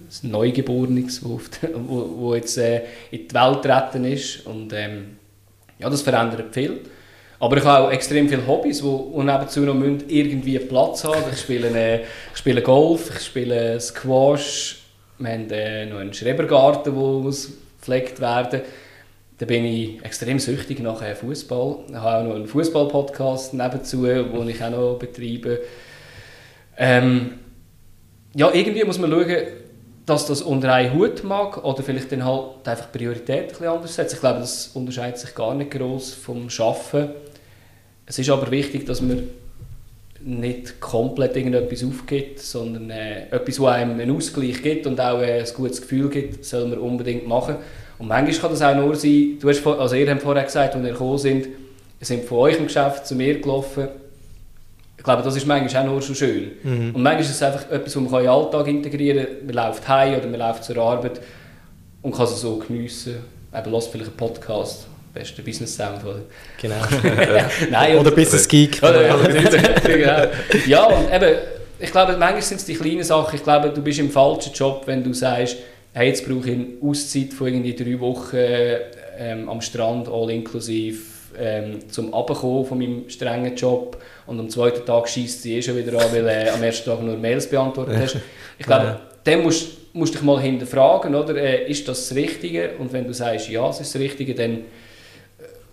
das 0.07 0.23
Neugeborenes, 0.23 1.23
wo, 1.23 1.39
wo, 1.73 2.09
wo 2.17 2.35
jetzt 2.35 2.57
äh, 2.57 2.83
in 3.11 3.27
die 3.27 3.33
Welt 3.33 3.61
treten 3.63 4.05
ist 4.05 4.45
und 4.45 4.71
ähm, 4.73 5.17
ja, 5.79 5.89
das 5.89 6.01
verändert 6.01 6.53
viel. 6.53 6.79
Aber 7.39 7.57
ich 7.57 7.65
habe 7.65 7.87
auch 7.87 7.91
extrem 7.91 8.29
viele 8.29 8.47
Hobbys, 8.47 8.81
die 8.81 9.23
nebenzu 9.23 9.61
noch 9.61 9.75
irgendwie 10.07 10.57
Platz 10.59 11.03
haben. 11.03 11.23
Ich 11.31 11.41
spiele, 11.41 11.67
äh, 11.69 12.03
ich 12.31 12.37
spiele 12.37 12.61
Golf, 12.61 13.11
ich 13.13 13.25
spiele 13.25 13.79
Squash, 13.79 14.83
wir 15.17 15.31
haben 15.31 15.49
äh, 15.49 15.85
noch 15.85 15.99
einen 15.99 16.13
Schrebergarten, 16.13 16.93
der 16.93 17.03
muss 17.03 17.51
gepflegt 17.85 18.19
werden 18.19 18.61
Da 19.37 19.45
bin 19.45 19.65
ich 19.65 20.03
extrem 20.03 20.39
süchtig 20.39 20.79
nach 20.79 21.01
äh, 21.01 21.13
Fußball. 21.13 21.77
Ich 21.89 21.95
habe 21.95 22.17
auch 22.17 22.29
noch 22.29 22.35
einen 22.35 22.47
Fußball-Podcast 22.47 23.53
nebenzu, 23.53 24.05
den 24.05 24.49
ich 24.49 24.63
auch 24.63 24.69
noch 24.71 24.97
betreibe. 24.97 25.59
Ähm, 26.77 27.39
ja, 28.35 28.51
irgendwie 28.53 28.83
muss 28.83 28.99
man 28.99 29.11
schauen, 29.11 29.35
dass 30.05 30.27
das 30.27 30.41
unter 30.41 30.73
einen 30.73 30.93
Hut 30.93 31.23
mag 31.23 31.63
oder 31.63 31.81
vielleicht 31.81 32.11
dann 32.11 32.23
halt 32.23 32.67
einfach 32.67 32.91
Priorität 32.91 33.59
ein 33.59 33.67
anders 33.67 33.95
setzt. 33.95 34.13
Ich 34.13 34.19
glaube, 34.19 34.39
das 34.39 34.67
unterscheidet 34.73 35.17
sich 35.17 35.33
gar 35.33 35.55
nicht 35.55 35.71
groß 35.71 36.13
vom 36.13 36.49
Schaffen. 36.49 37.09
Es 38.05 38.19
ist 38.19 38.29
aber 38.29 38.51
wichtig, 38.51 38.85
dass 38.85 39.01
man 39.01 39.23
nicht 40.21 40.79
komplett 40.79 41.35
irgendetwas 41.35 41.83
aufgibt, 41.83 42.39
sondern 42.39 42.89
äh, 42.89 43.27
etwas, 43.29 43.59
was 43.59 43.75
einem 43.75 43.99
einen 43.99 44.15
Ausgleich 44.15 44.61
gibt 44.61 44.87
und 44.87 44.99
auch 44.99 45.21
äh, 45.21 45.39
ein 45.39 45.53
gutes 45.55 45.81
Gefühl 45.81 46.09
gibt, 46.09 46.45
soll 46.45 46.67
man 46.67 46.79
unbedingt 46.79 47.27
machen. 47.27 47.57
Und 47.97 48.07
manchmal 48.07 48.37
kann 48.39 48.51
das 48.51 48.61
auch 48.61 48.75
nur 48.75 48.95
sein, 48.95 49.37
du 49.39 49.49
hast, 49.49 49.65
also 49.65 49.95
ihr 49.95 50.09
habt 50.09 50.21
vorher 50.21 50.43
gesagt, 50.43 50.75
als 50.75 50.83
ihr 50.83 50.91
gekommen 50.91 51.17
sind, 51.17 51.47
sind 52.01 52.25
von 52.25 52.39
euch 52.39 52.57
im 52.57 52.65
Geschäft 52.65 53.07
zu 53.07 53.15
mir 53.15 53.39
gelaufen. 53.39 53.87
Ich 55.05 55.07
glaube, 55.07 55.21
das 55.21 55.35
ist 55.35 55.45
manchmal 55.45 55.83
auch 55.83 55.87
nur 55.87 56.01
schon 56.01 56.15
schön. 56.15 56.51
Mhm. 56.63 56.95
Und 56.95 57.03
manchmal 57.03 57.21
ist 57.21 57.29
es 57.29 57.43
einfach 57.43 57.69
etwas, 57.69 57.95
was 57.95 58.01
man 58.01 58.21
in 58.21 58.25
den 58.25 58.29
Alltag 58.29 58.67
integrieren 58.67 59.25
kann. 59.25 59.45
Man 59.45 59.55
läuft 59.55 59.87
heim 59.87 60.15
oder 60.15 60.27
man 60.27 60.39
läuft 60.39 60.63
zur 60.63 60.77
Arbeit 60.77 61.21
und 62.01 62.11
kann 62.11 62.25
es 62.25 62.41
so 62.41 62.57
geniessen. 62.57 63.17
Eben, 63.55 63.71
lasst 63.71 63.91
vielleicht 63.91 64.09
einen 64.09 64.17
Podcast 64.17 64.87
beste 65.13 65.43
Business 65.43 65.75
Sound, 65.75 66.03
oder? 66.03 66.21
Genau. 66.59 66.75
Nein, 67.69 67.97
oder 67.97 68.09
Business 68.09 68.47
Geek. 68.47 68.79
Oder, 68.83 69.15
genau. 69.83 70.23
Ja, 70.65 70.85
und 70.87 71.13
eben, 71.13 71.37
ich 71.79 71.91
glaube, 71.91 72.17
manchmal 72.17 72.41
sind 72.41 72.57
es 72.57 72.65
die 72.65 72.73
kleinen 72.73 73.03
Sachen. 73.03 73.35
Ich 73.35 73.43
glaube, 73.43 73.69
du 73.69 73.83
bist 73.83 73.99
im 73.99 74.09
falschen 74.09 74.53
Job, 74.53 74.81
wenn 74.87 75.03
du 75.03 75.13
sagst, 75.13 75.57
hey, 75.93 76.07
jetzt 76.07 76.27
brauche 76.27 76.49
ich 76.49 76.55
eine 76.55 76.67
Auszeit 76.81 77.31
von 77.31 77.45
irgendwie 77.45 77.75
drei 77.75 77.99
Wochen 77.99 78.37
ähm, 79.19 79.49
am 79.49 79.61
Strand, 79.61 80.09
all 80.09 80.31
inklusive, 80.31 80.97
ähm, 81.39 81.89
zum 81.89 82.13
Abkommen 82.13 82.65
von 82.65 82.77
meinem 82.77 83.09
strengen 83.09 83.55
Job. 83.55 84.01
Und 84.27 84.39
am 84.39 84.49
zweiten 84.49 84.85
Tag 84.85 85.07
schießt 85.07 85.43
sie 85.43 85.57
eh 85.57 85.61
schon 85.61 85.77
wieder 85.77 85.99
an, 85.99 86.11
weil 86.11 86.27
äh, 86.27 86.49
am 86.49 86.61
ersten 86.63 86.89
Tag 86.89 87.01
nur 87.01 87.17
Mails 87.17 87.49
beantwortet 87.49 87.97
hast. 87.97 88.17
Ich 88.57 88.65
glaube, 88.65 88.85
ja. 88.85 89.01
dann 89.25 89.43
musst 89.43 89.67
du 89.93 90.05
dich 90.05 90.21
mal 90.21 90.39
hinterfragen, 90.39 91.13
oder? 91.13 91.35
Äh, 91.35 91.69
ist 91.69 91.85
das 91.89 92.07
das 92.07 92.15
Richtige? 92.15 92.71
Und 92.79 92.93
wenn 92.93 93.05
du 93.05 93.13
sagst, 93.13 93.49
ja, 93.49 93.69
es 93.69 93.81
ist 93.81 93.93
das 93.93 94.01
Richtige, 94.01 94.33
dann 94.33 94.59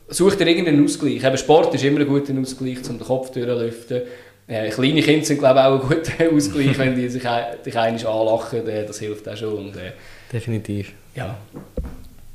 such 0.09 0.35
dir 0.35 0.47
irgendeinen 0.47 0.85
Ausgleich. 0.85 1.23
Eben 1.23 1.39
Sport 1.39 1.75
ist 1.75 1.85
immer 1.85 2.01
ein 2.01 2.09
guter 2.09 2.35
Ausgleich, 2.41 2.79
um 2.89 2.99
den 2.99 3.07
Kopf 3.07 3.31
durchlüften. 3.31 4.03
Äh, 4.49 4.71
kleine 4.71 5.01
Kinder 5.01 5.25
sind 5.25 5.39
glaube 5.39 5.61
ich 5.61 5.65
auch 5.65 5.83
ein 5.83 5.89
guter 5.89 6.33
Ausgleich, 6.35 6.79
wenn 6.79 6.97
die 6.97 7.09
sich 7.09 7.23
dich 7.65 7.79
einmal 7.79 8.07
anlachen, 8.07 8.69
äh, 8.69 8.87
das 8.87 8.99
hilft 8.99 9.29
auch 9.29 9.37
schon. 9.37 9.55
Und, 9.55 9.77
äh, 9.77 9.93
Definitiv. 10.33 10.93
Ja. 11.15 11.39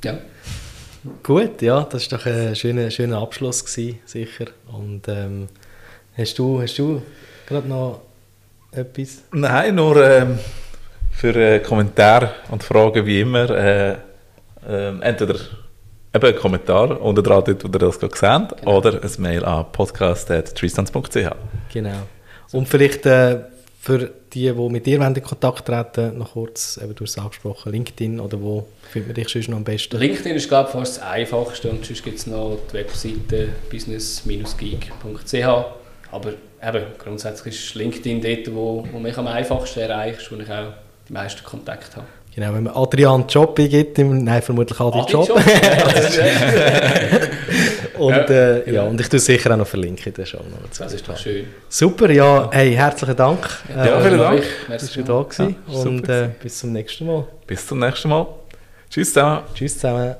ja. 0.04 0.18
Gut, 1.22 1.62
ja, 1.62 1.82
das 1.84 2.10
war 2.10 2.18
doch 2.18 2.26
ein 2.26 2.56
schöner, 2.56 2.90
schöner 2.90 3.18
Abschluss, 3.18 3.64
gewesen, 3.64 3.98
sicher. 4.04 4.46
Und 4.72 5.08
ähm, 5.08 5.48
hast 6.16 6.38
du, 6.38 6.60
hast 6.60 6.78
du 6.78 7.02
gerade 7.46 7.68
noch 7.68 8.02
etwas? 8.72 9.22
Nein, 9.32 9.74
nur 9.76 9.96
ähm, 10.04 10.38
für 11.12 11.34
äh, 11.34 11.60
Kommentare 11.60 12.30
und 12.50 12.62
Fragen 12.62 13.06
wie 13.06 13.20
immer. 13.20 13.50
Äh, 13.50 13.92
äh, 14.68 15.00
entweder 15.00 15.36
eben 16.14 16.26
einen 16.26 16.36
Kommentar 16.36 17.00
unter 17.00 17.22
dran, 17.22 17.44
dort, 17.46 17.64
wo 17.64 17.68
ihr 17.68 17.78
das 17.78 17.98
gerade 17.98 18.16
seht, 18.16 18.58
genau. 18.58 18.76
oder 18.76 19.02
ein 19.02 19.10
Mail 19.18 19.44
an 19.44 19.66
podcast.tristans.ch. 19.72 21.30
Genau. 21.72 21.96
Und 22.52 22.68
vielleicht 22.68 23.06
äh, 23.06 23.40
für 23.88 24.10
die, 24.34 24.52
die 24.52 24.68
mit 24.68 24.84
dir 24.84 25.00
in 25.00 25.22
Kontakt 25.22 25.64
treten, 25.64 26.18
noch 26.18 26.34
kurz, 26.34 26.76
eben, 26.76 26.94
du 26.94 27.04
hast 27.04 27.12
es 27.12 27.18
angesprochen, 27.18 27.72
LinkedIn 27.72 28.20
oder 28.20 28.38
wo 28.38 28.68
findet 28.90 29.08
man 29.08 29.14
dich 29.14 29.28
sonst 29.30 29.48
noch 29.48 29.56
am 29.56 29.64
besten? 29.64 29.96
LinkedIn 29.96 30.36
ist, 30.36 30.46
glaube 30.46 30.68
ich, 30.68 30.72
fast 30.74 30.98
das 30.98 31.04
Einfachste 31.04 31.70
und 31.70 31.86
sonst 31.86 32.04
gibt 32.04 32.18
es 32.18 32.26
noch 32.26 32.58
die 32.70 32.74
Webseite 32.74 33.48
business-geek.ch 33.70 35.46
aber 36.10 36.32
eben, 36.62 36.84
grundsätzlich 36.98 37.54
ist 37.54 37.74
LinkedIn 37.74 38.20
dort, 38.20 38.54
wo, 38.54 38.86
wo 38.92 38.98
mich 38.98 39.16
am 39.16 39.26
einfachsten 39.26 39.80
erreicht, 39.80 40.30
wo 40.30 40.36
ich 40.36 40.50
auch 40.50 40.74
die 41.08 41.12
meisten 41.14 41.42
Kontakte 41.42 41.96
habe. 41.96 42.06
Genau, 42.38 42.54
wenn 42.54 42.62
man 42.62 42.76
Adrian 42.76 43.26
Job 43.26 43.56
gibt, 43.56 43.98
nein, 43.98 44.40
vermutlich 44.42 44.78
Adi, 44.78 45.00
Adi 45.00 45.12
Job. 45.12 45.28
Job. 45.28 45.38
und, 47.98 48.12
äh, 48.12 48.62
genau. 48.64 48.76
ja, 48.76 48.82
und 48.84 49.00
ich 49.00 49.08
tue 49.08 49.18
sicher 49.18 49.52
auch 49.52 49.56
noch 49.56 49.66
verlinken. 49.66 50.14
Das 50.14 50.92
ist 50.92 51.08
doch 51.08 51.16
schön. 51.16 51.46
Super, 51.68 52.08
ja, 52.12 52.48
hey, 52.52 52.74
herzlichen 52.74 53.16
Dank. 53.16 53.40
Ja, 53.74 54.00
vielen 54.00 54.20
Dank. 54.20 54.44
Dass 54.68 54.92
du 54.92 55.02
da 55.02 55.22
gewesen. 55.22 55.56
Ja, 55.66 55.78
und 55.80 56.08
äh, 56.08 56.28
bis 56.40 56.60
zum 56.60 56.72
nächsten 56.72 57.06
Mal. 57.06 57.26
Bis 57.44 57.66
zum 57.66 57.80
nächsten 57.80 58.08
Mal. 58.08 58.28
Tschüss 58.88 59.08
zusammen. 59.08 59.40
Tschüss 59.52 59.74
zusammen. 59.74 60.14